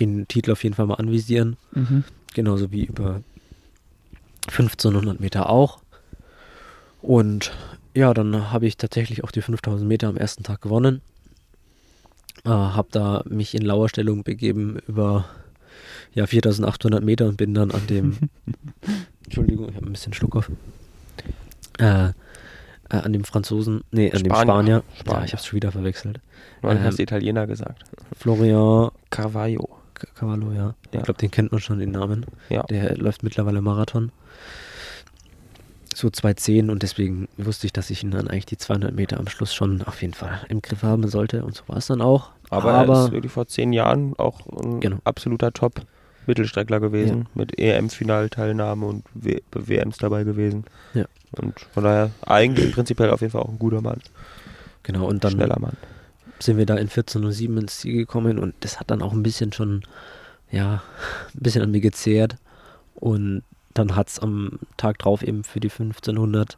den 0.02 0.28
Titel 0.28 0.52
auf 0.52 0.62
jeden 0.62 0.76
Fall 0.76 0.88
mal 0.88 0.96
anvisieren. 0.96 1.56
Mhm. 1.72 2.04
Genauso 2.34 2.70
wie 2.74 2.84
über 2.84 3.22
1500 4.48 5.22
Meter 5.22 5.50
auch. 5.50 5.80
Und 7.02 7.54
ja, 7.94 8.14
dann 8.14 8.52
habe 8.52 8.68
ich 8.68 8.76
tatsächlich 8.76 9.24
auch 9.24 9.32
die 9.32 9.42
5000 9.42 9.88
Meter 9.88 10.10
am 10.10 10.18
ersten 10.18 10.44
Tag 10.44 10.60
gewonnen. 10.60 11.02
Äh, 12.46 12.50
habe 12.50 12.90
da 12.92 13.24
mich 13.26 13.56
in 13.56 13.62
Lauerstellung 13.62 14.24
begeben 14.24 14.78
über 14.88 15.26
ja, 16.14 16.28
4800 16.28 17.04
Meter 17.04 17.28
und 17.28 17.38
bin 17.38 17.54
dann 17.54 17.72
an 17.72 17.88
dem, 17.88 18.18
Entschuldigung, 19.26 19.70
ich 19.70 19.76
habe 19.76 19.86
ein 19.88 19.94
bisschen 19.94 20.14
Schluck 20.14 20.36
auf, 20.36 20.52
äh, 21.80 22.10
äh, 22.10 22.12
an 22.90 23.14
dem 23.14 23.24
Franzosen, 23.24 23.84
nee, 23.92 24.12
an 24.12 24.20
dem 24.24 24.26
Spanier. 24.34 24.44
Spanier, 24.44 24.84
Spanier. 25.00 25.20
ja, 25.20 25.26
ich 25.26 25.32
habe 25.32 25.40
es 25.40 25.46
schon 25.46 25.56
wieder 25.56 25.72
verwechselt, 25.72 26.20
Man 26.62 26.78
Ähm, 26.78 26.84
hast 26.84 27.00
Italiener 27.00 27.48
gesagt. 27.48 27.84
Florian 28.18 28.92
Carvalho. 29.10 29.70
C- 30.00 30.08
Cavallo, 30.16 30.52
ja. 30.52 30.58
Ja. 30.58 31.00
Ich 31.00 31.04
glaube, 31.04 31.20
den 31.20 31.32
kennt 31.32 31.52
man 31.54 31.62
schon, 31.62 31.80
den 31.80 31.92
Namen. 31.92 32.26
Ja. 32.50 32.64
Der 32.64 32.98
läuft 32.98 33.24
mittlerweile 33.24 33.62
Marathon. 33.62 34.12
So 35.96 36.08
2,10 36.10 36.70
und 36.72 36.84
deswegen 36.84 37.28
wusste 37.38 37.68
ich, 37.68 37.74
dass 37.74 37.90
ich 37.90 38.04
ihn 38.04 38.12
dann 38.12 38.28
eigentlich 38.28 38.48
die 38.48 38.58
200 38.58 38.94
Meter 38.94 39.18
am 39.20 39.28
Schluss 39.28 39.54
schon 39.54 39.82
auf 39.84 40.02
jeden 40.02 40.14
Fall 40.16 40.42
im 40.50 40.62
Griff 40.62 40.82
haben 40.84 41.08
sollte 41.08 41.46
und 41.46 41.56
so 41.56 41.64
war 41.68 41.78
es 41.78 41.88
dann 41.88 42.02
auch. 42.02 42.32
Aber, 42.50 42.72
er 42.74 43.06
ist 43.06 43.12
wirklich 43.12 43.32
vor 43.32 43.48
zehn 43.48 43.74
Jahren 43.74 44.14
auch 44.18 44.46
ein 44.62 44.80
Genau. 44.80 44.98
absoluter 45.06 45.52
Top-Mittelstreckler 45.52 46.80
gewesen. 46.80 47.28
Mit 47.34 47.58
EM-Finalteilnahme 47.60 48.86
und 48.86 49.04
w 49.14 49.40
WMs 49.52 49.98
dabei 49.98 50.24
gewesen. 50.24 50.66
Ja. 50.94 51.06
Und 51.32 51.60
von 51.74 51.84
daher 51.84 52.12
eigentlich 52.26 52.74
prinzipiell 52.74 53.10
auf 53.10 53.22
jeden 53.22 53.32
Fall 53.32 53.42
auch 53.42 53.50
ein 53.50 53.60
guter 53.60 53.82
Mann. 53.82 54.00
genau, 54.84 55.06
und 55.08 55.24
dann 55.24 55.32
schneller 55.32 55.60
Mann. 55.60 55.78
sind 56.40 56.58
wir 56.58 56.66
da 56.66 56.76
in 56.76 56.90
14.07 56.90 57.58
ins 57.60 57.80
Ziel 57.80 57.96
gekommen 57.96 58.38
und 58.38 58.54
das 58.60 58.80
hat 58.80 58.92
dann 58.92 59.02
auch 59.02 59.14
ein 59.14 59.24
bisschen 59.24 59.52
schon, 59.54 59.82
ja, 60.52 60.84
ein 61.34 61.40
bisschen 61.42 61.64
an 61.64 61.72
mir 61.72 61.82
gezehrt. 61.82 62.36
Und 62.96 63.44
dann 63.74 63.96
hat 63.96 64.10
es 64.10 64.20
am 64.20 64.60
Tag 64.78 65.00
drauf 65.00 65.24
eben 65.24 65.44
für 65.44 65.60
die 65.60 65.70
1500 65.72 66.58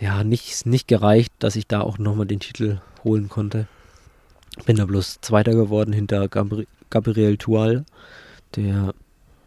ja 0.00 0.24
nicht, 0.24 0.64
nicht 0.64 0.88
gereicht, 0.88 1.32
dass 1.40 1.56
ich 1.56 1.66
da 1.66 1.80
auch 1.82 1.98
nochmal 1.98 2.26
den 2.26 2.40
Titel 2.40 2.78
holen 3.04 3.28
konnte. 3.28 3.66
Bin 4.66 4.76
da 4.76 4.86
bloß 4.86 5.20
Zweiter 5.20 5.52
geworden 5.52 5.92
hinter 5.92 6.28
Gabri 6.28 6.66
Gabriel 6.90 7.36
Tual, 7.36 7.84
der 8.56 8.94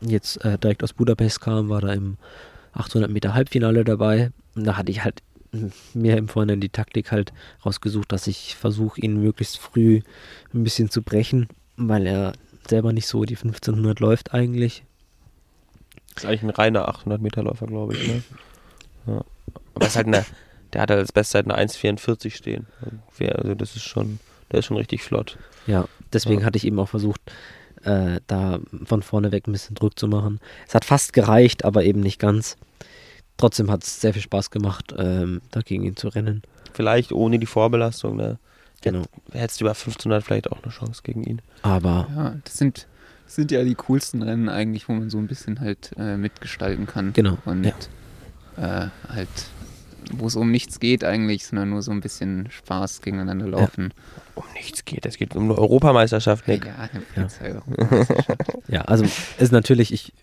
jetzt 0.02 0.44
äh, 0.46 0.58
direkt 0.60 0.84
aus 0.84 0.94
Budapest 0.94 1.42
kam, 1.42 1.70
war 1.70 1.82
da 1.82 1.92
im 1.92 2.18
800 2.74 3.10
Meter 3.10 3.34
Halbfinale 3.34 3.84
dabei. 3.84 4.32
Und 4.56 4.66
da 4.66 4.78
hatte 4.78 4.92
ich 4.92 5.04
halt 5.04 5.24
mir 5.94 6.18
im 6.18 6.28
Vorhinein 6.28 6.62
die 6.62 6.70
Taktik 6.70 7.12
halt 7.12 7.34
rausgesucht, 7.66 8.12
dass 8.12 8.28
ich 8.28 8.56
versuche, 8.56 9.02
ihn 9.02 9.22
möglichst 9.22 9.58
früh 9.58 10.02
ein 10.54 10.64
bisschen 10.64 10.90
zu 10.90 11.02
brechen, 11.02 11.48
weil 11.78 12.08
er 12.08 12.34
selber 12.68 12.94
nicht 12.94 13.08
so 13.08 13.26
die 13.26 13.36
1500 13.36 14.00
läuft 14.00 14.34
eigentlich. 14.34 14.84
Ist 16.16 16.26
eigentlich 16.26 16.44
ein 16.44 16.50
reiner 16.50 16.90
800-Meter-Läufer, 16.90 17.68
glaube 17.68 17.96
ich. 17.96 18.08
Ne? 18.08 18.24
Ja. 19.08 19.26
Aber 19.74 19.88
ist 19.88 19.96
halt 19.96 20.08
eine, 20.08 20.26
der 20.74 20.82
hat 20.82 20.90
halt 20.90 21.00
als 21.00 21.12
Bestzeit 21.12 21.50
eine 21.50 21.58
1,44 21.58 22.32
stehen. 22.32 22.68
Also 23.20 23.56
das 23.56 23.76
ist 23.76 23.84
schon, 23.84 24.20
der 24.52 24.60
ist 24.60 24.66
schon 24.66 24.78
richtig 24.78 25.04
flott. 25.04 25.38
Ja, 25.68 25.86
deswegen 26.14 26.42
Ja. 26.42 26.46
hatte 26.48 26.58
ich 26.58 26.66
eben 26.66 26.80
auch 26.80 26.90
versucht, 26.90 27.22
äh, 27.84 28.20
da 28.28 28.60
von 28.86 29.02
vorne 29.02 29.32
weg 29.32 29.48
ein 29.48 29.52
bisschen 29.54 29.76
Druck 29.76 29.98
zu 29.98 30.08
machen. 30.08 30.40
Es 30.68 30.76
hat 30.76 30.86
fast 30.86 31.14
gereicht, 31.14 31.66
aber 31.66 31.84
eben 31.84 32.00
nicht 32.02 32.20
ganz. 32.20 32.58
Trotzdem 33.38 33.72
hat 33.72 33.84
es 33.84 34.00
sehr 34.02 34.14
viel 34.14 34.22
Spaß 34.22 34.52
gemacht, 34.52 34.94
ähm, 34.98 35.42
da 35.52 35.62
gegen 35.62 35.84
ihn 35.84 35.96
zu 35.96 36.10
rennen. 36.10 36.44
Vielleicht 36.74 37.12
ohne 37.12 37.40
die 37.40 37.48
Vorbelastung, 37.48 38.16
ne? 38.18 38.38
Genau. 38.82 39.04
Hättest 39.32 39.60
du 39.62 39.66
über 39.66 39.72
1500 39.72 40.24
vielleicht 40.24 40.52
auch 40.52 40.62
eine 40.64 40.72
Chance 40.72 41.02
gegen 41.04 41.24
ihn. 41.24 41.42
Aber 41.64 42.08
Ja, 42.16 42.36
das 42.44 42.58
sind, 42.58 42.88
das 43.26 43.36
sind 43.36 43.52
ja 43.52 43.64
die 43.64 43.76
coolsten 43.76 44.22
Rennen 44.24 44.50
eigentlich, 44.50 44.88
wo 44.90 44.94
man 44.94 45.10
so 45.10 45.18
ein 45.18 45.28
bisschen 45.28 45.60
halt 45.60 45.92
äh, 45.98 46.18
mitgestalten 46.18 46.86
kann. 46.88 47.14
Genau, 47.14 47.38
Und 47.46 47.64
ja. 47.64 47.74
äh, 48.58 48.90
halt, 49.10 49.30
wo 50.14 50.28
es 50.28 50.36
um 50.36 50.52
nichts 50.52 50.80
geht 50.80 51.04
eigentlich, 51.04 51.46
sondern 51.46 51.70
nur 51.70 51.82
so 51.82 51.92
ein 51.92 52.02
bisschen 52.02 52.50
Spaß 52.52 53.02
gegeneinander 53.02 53.48
laufen. 53.48 53.94
Um 54.36 54.44
nichts 54.54 54.86
geht. 54.86 55.06
Es 55.06 55.18
geht 55.18 55.36
um 55.36 55.44
eine 55.44 55.58
Europameisterschaft, 55.58 56.48
Nick. 56.48 56.66
Ja, 56.66 56.90
eine 57.16 57.30
Ja. 57.54 57.62
Ja, 58.68 58.82
also 58.82 59.06
ist 59.38 59.52
natürlich, 59.52 59.92
ich 59.94 60.14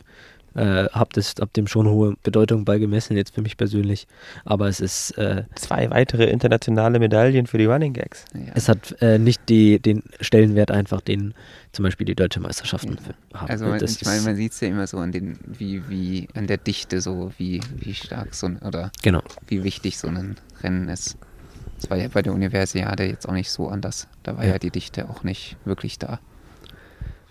äh, 0.55 0.87
habe 0.91 1.21
hab 1.21 1.53
dem 1.53 1.67
schon 1.67 1.87
hohe 1.89 2.17
Bedeutung 2.23 2.65
beigemessen, 2.65 3.17
jetzt 3.17 3.35
für 3.35 3.43
mich 3.43 3.57
persönlich. 3.57 4.07
Aber 4.45 4.69
es 4.69 4.81
ist, 4.81 5.17
äh, 5.19 5.45
Zwei 5.55 5.91
weitere 5.91 6.25
internationale 6.31 6.99
Medaillen 6.99 7.47
für 7.47 7.59
die 7.59 7.67
Running 7.67 7.93
Gags. 7.93 8.25
Ja. 8.35 8.53
es 8.55 8.69
hat 8.69 8.97
äh, 9.01 9.19
nicht 9.19 9.49
die, 9.49 9.79
den 9.79 10.03
Stellenwert 10.21 10.71
einfach, 10.71 11.01
den 11.01 11.35
zum 11.73 11.83
Beispiel 11.85 12.07
die 12.07 12.15
deutsche 12.15 12.41
Meisterschaften 12.41 12.99
für- 12.99 13.39
haben. 13.39 13.51
Also 13.51 13.67
man, 13.67 13.83
ich 13.85 14.05
meine, 14.05 14.23
man 14.23 14.37
sieht 14.37 14.53
es 14.53 14.61
ja 14.61 14.69
immer 14.69 14.87
so 14.87 14.99
an 14.99 15.13
den, 15.13 15.39
wie, 15.47 15.83
wie, 15.89 16.29
an 16.35 16.47
der 16.47 16.57
Dichte 16.57 17.01
so, 17.01 17.31
wie, 17.39 17.61
wie 17.77 17.95
stark 17.95 18.35
so 18.35 18.47
ein, 18.47 18.59
oder 18.59 18.91
Genau. 19.03 19.23
wie 19.47 19.63
wichtig 19.65 19.99
so 19.99 20.09
ein 20.09 20.37
Rennen 20.63 20.89
ist. 20.89 21.17
Das 21.81 21.91
war 21.91 21.97
ja 21.99 22.09
bei 22.09 22.23
der 22.23 22.33
Universiade 22.33 23.05
jetzt 23.05 23.29
auch 23.29 23.33
nicht 23.35 23.51
so 23.51 23.69
anders. 23.69 24.09
Da 24.25 24.37
war 24.37 24.45
Ja. 24.45 24.53
ja, 24.53 24.59
die 24.59 24.71
Dichte 24.71 25.09
auch 25.09 25.23
nicht 25.23 25.57
wirklich 25.65 25.99
da. 25.99 26.19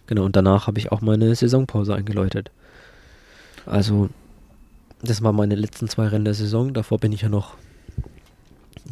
Genau, 0.05 0.23
und 0.23 0.37
danach 0.37 0.67
habe 0.67 0.79
ich 0.79 0.91
auch 0.93 1.01
meine 1.01 1.35
Saisonpause 1.35 1.93
eingeläutet. 1.93 2.49
Also, 3.67 4.09
das 5.01 5.21
waren 5.21 5.35
meine 5.35 5.55
letzten 5.55 5.87
zwei 5.87 6.07
Rennen 6.07 6.25
der 6.25 6.33
Saison. 6.33 6.73
Davor 6.73 6.99
bin 6.99 7.11
ich 7.11 7.21
ja 7.21 7.29
noch 7.29 7.55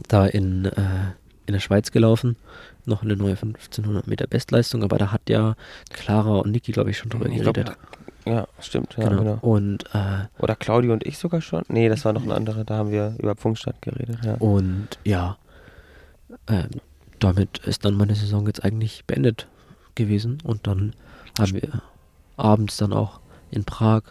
da 0.07 0.25
in, 0.25 0.65
äh, 0.65 1.13
in 1.45 1.53
der 1.53 1.59
Schweiz 1.59 1.91
gelaufen. 1.91 2.35
Noch 2.85 3.01
eine 3.01 3.15
neue 3.15 3.35
1500 3.35 4.07
Meter 4.07 4.27
Bestleistung, 4.27 4.83
aber 4.83 4.97
da 4.97 5.11
hat 5.11 5.29
ja 5.29 5.55
Clara 5.91 6.37
und 6.39 6.51
Niki, 6.51 6.71
glaube 6.71 6.91
ich, 6.91 6.97
schon 6.97 7.09
drüber 7.09 7.27
Ich 7.27 7.41
glaub, 7.41 7.55
geredet. 7.55 7.77
Ja, 8.25 8.47
stimmt. 8.59 8.95
Ja, 8.97 9.09
genau. 9.09 9.21
genau. 9.21 9.37
Und, 9.41 9.85
äh, 9.93 10.25
Oder 10.39 10.55
Claudio 10.55 10.93
und 10.93 11.05
ich 11.05 11.17
sogar 11.17 11.41
schon? 11.41 11.63
Nee, 11.67 11.89
das 11.89 12.05
war 12.05 12.13
noch 12.13 12.23
ein 12.23 12.31
anderer. 12.31 12.63
Da 12.63 12.77
haben 12.77 12.91
wir 12.91 13.15
über 13.19 13.35
Punktstand 13.35 13.81
geredet. 13.81 14.17
Ja. 14.23 14.35
und 14.35 14.87
ja, 15.03 15.37
ähm, 16.47 16.69
damit 17.19 17.59
ist 17.59 17.85
dann 17.85 17.95
meine 17.95 18.15
Saison 18.15 18.45
jetzt 18.47 18.63
eigentlich 18.63 19.05
beendet 19.05 19.47
gewesen. 19.93 20.39
Und 20.43 20.67
dann 20.67 20.93
haben 21.39 21.53
wir 21.53 21.81
abends 22.35 22.77
dann 22.77 22.93
auch 22.93 23.19
in 23.51 23.63
Prag 23.63 24.03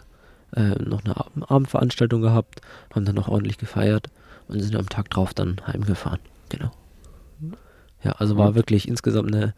äh, 0.55 0.81
noch 0.83 1.03
eine 1.03 1.17
Ab 1.17 1.31
Abendveranstaltung 1.47 2.21
gehabt, 2.21 2.61
haben 2.93 3.05
dann 3.05 3.15
noch 3.15 3.27
ordentlich 3.27 3.57
gefeiert 3.57 4.09
und 4.47 4.59
sind 4.61 4.75
am 4.75 4.89
Tag 4.89 5.09
drauf 5.09 5.33
dann 5.33 5.61
heimgefahren. 5.67 6.19
Genau. 6.49 6.71
Ja, 8.03 8.11
also 8.13 8.37
war 8.37 8.49
Und? 8.49 8.55
wirklich 8.55 8.87
insgesamt 8.87 9.33
eine 9.33 9.53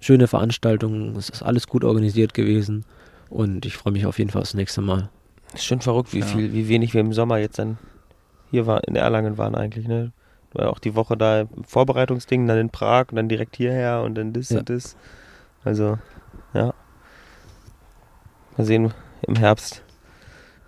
schöne 0.00 0.28
Veranstaltung. 0.28 1.16
Es 1.16 1.28
ist 1.30 1.42
alles 1.42 1.66
gut 1.66 1.82
organisiert 1.84 2.34
gewesen 2.34 2.84
und 3.30 3.64
ich 3.66 3.76
freue 3.76 3.92
mich 3.92 4.06
auf 4.06 4.18
jeden 4.18 4.30
Fall 4.30 4.42
aufs 4.42 4.54
nächste 4.54 4.80
Mal. 4.82 5.08
Ist 5.54 5.64
schon 5.64 5.80
verrückt, 5.80 6.12
wie 6.12 6.20
Ja. 6.20 6.26
viel, 6.26 6.52
wie 6.52 6.68
wenig 6.68 6.92
wir 6.94 7.00
im 7.00 7.12
Sommer 7.12 7.38
jetzt 7.38 7.58
dann 7.58 7.78
hier 8.50 8.66
war, 8.66 8.86
in 8.86 8.96
Erlangen 8.96 9.36
waren 9.38 9.54
eigentlich, 9.54 9.88
ne? 9.88 10.12
War 10.54 10.70
auch 10.70 10.78
die 10.78 10.94
Woche 10.94 11.16
da 11.16 11.40
im 11.40 11.64
Vorbereitungsding, 11.64 12.46
dann 12.46 12.58
in 12.58 12.70
Prag 12.70 13.06
und 13.10 13.16
dann 13.16 13.28
direkt 13.28 13.56
hierher 13.56 14.02
und 14.02 14.14
dann 14.14 14.32
das 14.32 14.48
Ja. 14.50 14.60
und 14.60 14.70
das. 14.70 14.96
Also, 15.64 15.98
ja. 16.54 16.72
Mal 18.56 18.64
sehen, 18.64 18.94
im 19.22 19.36
Herbst 19.36 19.82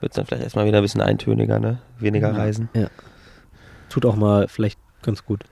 wird 0.00 0.12
es 0.12 0.16
dann 0.16 0.26
vielleicht 0.26 0.42
erstmal 0.44 0.66
wieder 0.66 0.78
ein 0.78 0.82
bisschen 0.82 1.00
eintöniger, 1.00 1.58
ne? 1.58 1.78
Weniger 1.98 2.30
Ja. 2.32 2.36
reisen. 2.36 2.68
Tut 3.88 4.06
auch 4.06 4.16
mal 4.16 4.48
vielleicht 4.48 4.78
ganz 5.02 5.24
gut. 5.24 5.44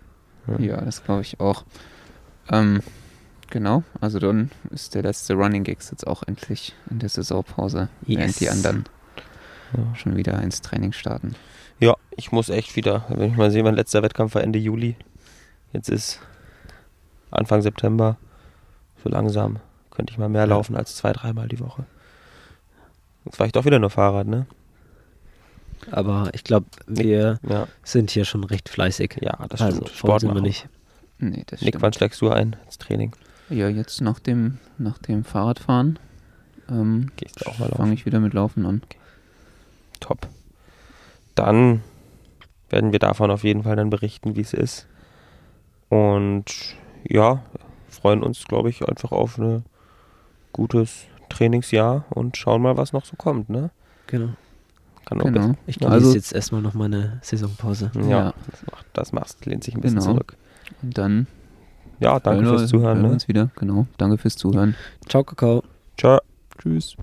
Ja, 0.59 0.81
das 0.81 1.05
glaube 1.05 1.23
ich 1.23 1.41
auch. 1.41 1.65
Ähm, 2.51 2.81
genau, 3.51 3.83
also 4.01 4.19
dann 4.19 4.51
ist 4.71 4.95
der 4.95 5.03
letzte 5.03 5.35
Running 5.35 5.65
Gigs 5.65 5.91
jetzt 5.91 6.07
auch 6.07 6.23
endlich 6.27 6.75
in 6.91 6.99
der 7.01 7.09
Saisonpause, 7.11 7.89
während 8.03 8.41
die 8.41 8.45
Yes. 8.45 8.53
anderen 8.55 8.85
Ja. 9.77 9.95
schon 9.97 10.17
wieder 10.17 10.41
ins 10.43 10.63
Training 10.63 10.93
starten. 10.93 11.35
Ja, 11.81 11.95
ich 12.17 12.33
muss 12.33 12.49
echt 12.49 12.75
wieder, 12.77 13.05
wenn 13.11 13.31
ich 13.31 13.37
mal 13.37 13.51
sehe, 13.51 13.63
mein 13.63 13.75
letzter 13.75 14.03
Wettkampf 14.03 14.35
war 14.35 14.43
Ende 14.43 14.59
Juli. 14.59 14.97
Jetzt 15.73 15.91
ist 15.91 16.21
Anfang 17.31 17.61
September. 17.61 18.17
So 19.05 19.11
langsam 19.11 19.59
könnte 19.91 20.13
ich 20.13 20.19
mal 20.19 20.29
mehr 20.31 20.43
Ja. 20.43 20.47
laufen 20.49 20.75
als 20.77 20.97
zwei, 20.97 21.13
dreimal 21.13 21.49
die 21.49 21.61
Woche. 21.61 21.85
Jetzt 23.29 23.37
fahre 23.37 23.47
ich 23.49 23.53
doch 23.53 23.65
wieder 23.65 23.79
nur 23.79 23.91
Fahrrad, 23.91 24.27
ne? 24.27 24.47
Aber 25.91 26.31
ich 26.33 26.45
glaube, 26.45 26.67
wir 26.87 27.39
Ja, 27.49 27.69
sind 27.85 28.11
hier 28.11 28.25
schon 28.25 28.43
recht 28.45 28.69
fleißig. 28.69 29.19
ja 29.21 29.39
das 29.49 29.61
also 29.63 29.83
stimmt. 29.83 29.97
Sport 29.97 30.21
sind 30.21 30.31
wir 30.31 30.35
machen. 30.35 30.45
nicht. 30.45 30.69
Nee, 31.19 31.45
das 31.47 31.61
Nick, 31.61 31.71
stimmt. 31.75 31.83
wann 31.83 31.93
schlägst 31.93 32.21
du 32.21 32.31
ein 32.31 32.57
ins 32.67 32.79
Training? 32.79 33.13
Ja, 33.51 33.69
jetzt 33.69 34.01
nach 34.01 34.19
dem, 34.19 34.59
nach 34.79 34.99
dem 34.99 35.25
Fahrradfahren 35.25 35.99
ähm, 36.69 37.11
fange 37.77 37.95
ich 37.95 38.07
wieder 38.07 38.21
mit 38.21 38.35
Laufen 38.35 38.67
an. 38.67 38.83
Top. 40.01 40.27
Dann 41.35 41.83
werden 42.71 42.93
wir 42.93 42.99
davon 42.99 43.31
auf 43.31 43.45
jeden 43.45 43.63
Fall 43.63 43.77
dann 43.77 43.91
berichten, 43.91 44.37
wie 44.37 44.41
es 44.43 44.53
ist. 44.53 44.87
Und 45.89 46.45
ja, 47.05 47.43
freuen 47.89 48.23
uns, 48.23 48.45
glaube 48.45 48.69
ich, 48.71 48.87
einfach 48.87 49.13
auf 49.13 49.39
ein 49.39 49.65
gutes 50.53 51.05
Trainingsjahr 51.29 52.05
und 52.11 52.37
schauen 52.37 52.63
mal, 52.63 52.77
was 52.77 52.93
noch 52.93 53.05
so 53.05 53.17
kommt, 53.17 53.49
ne? 53.51 53.71
Genau. 54.07 54.31
Kann 55.05 55.21
auch 55.21 55.25
Genau. 55.25 55.55
Ich 55.67 55.79
genieße 55.79 55.95
also- 55.95 56.15
jetzt 56.15 56.33
erstmal 56.35 56.61
noch 56.63 56.75
meine 56.75 57.19
Saisonpause. 57.23 57.91
Ja, 57.95 58.03
Ja. 58.09 58.35
Das, 58.51 58.63
macht, 58.71 58.87
das 58.93 59.13
machst, 59.13 59.47
lehnt 59.47 59.65
sich 59.65 59.75
ein 59.75 59.81
bisschen 59.81 60.01
Genau. 60.01 60.13
zurück. 60.13 60.37
Und 60.83 60.99
dann 60.99 61.27
ja, 62.01 62.21
danke 62.21 62.45
wir- 62.45 62.59
fürs 62.59 62.69
Zuhören. 62.71 62.87
hören 62.97 63.03
wir 63.03 63.09
Ne? 63.09 63.13
uns 63.15 63.29
wieder, 63.29 63.51
genau. 63.57 63.87
Danke 63.97 64.19
fürs 64.19 64.37
Zuhören. 64.37 64.75
Ciao, 65.09 65.25
Kakao. 65.25 65.63
Ciao. 65.97 66.21
Tschüss. 66.61 66.97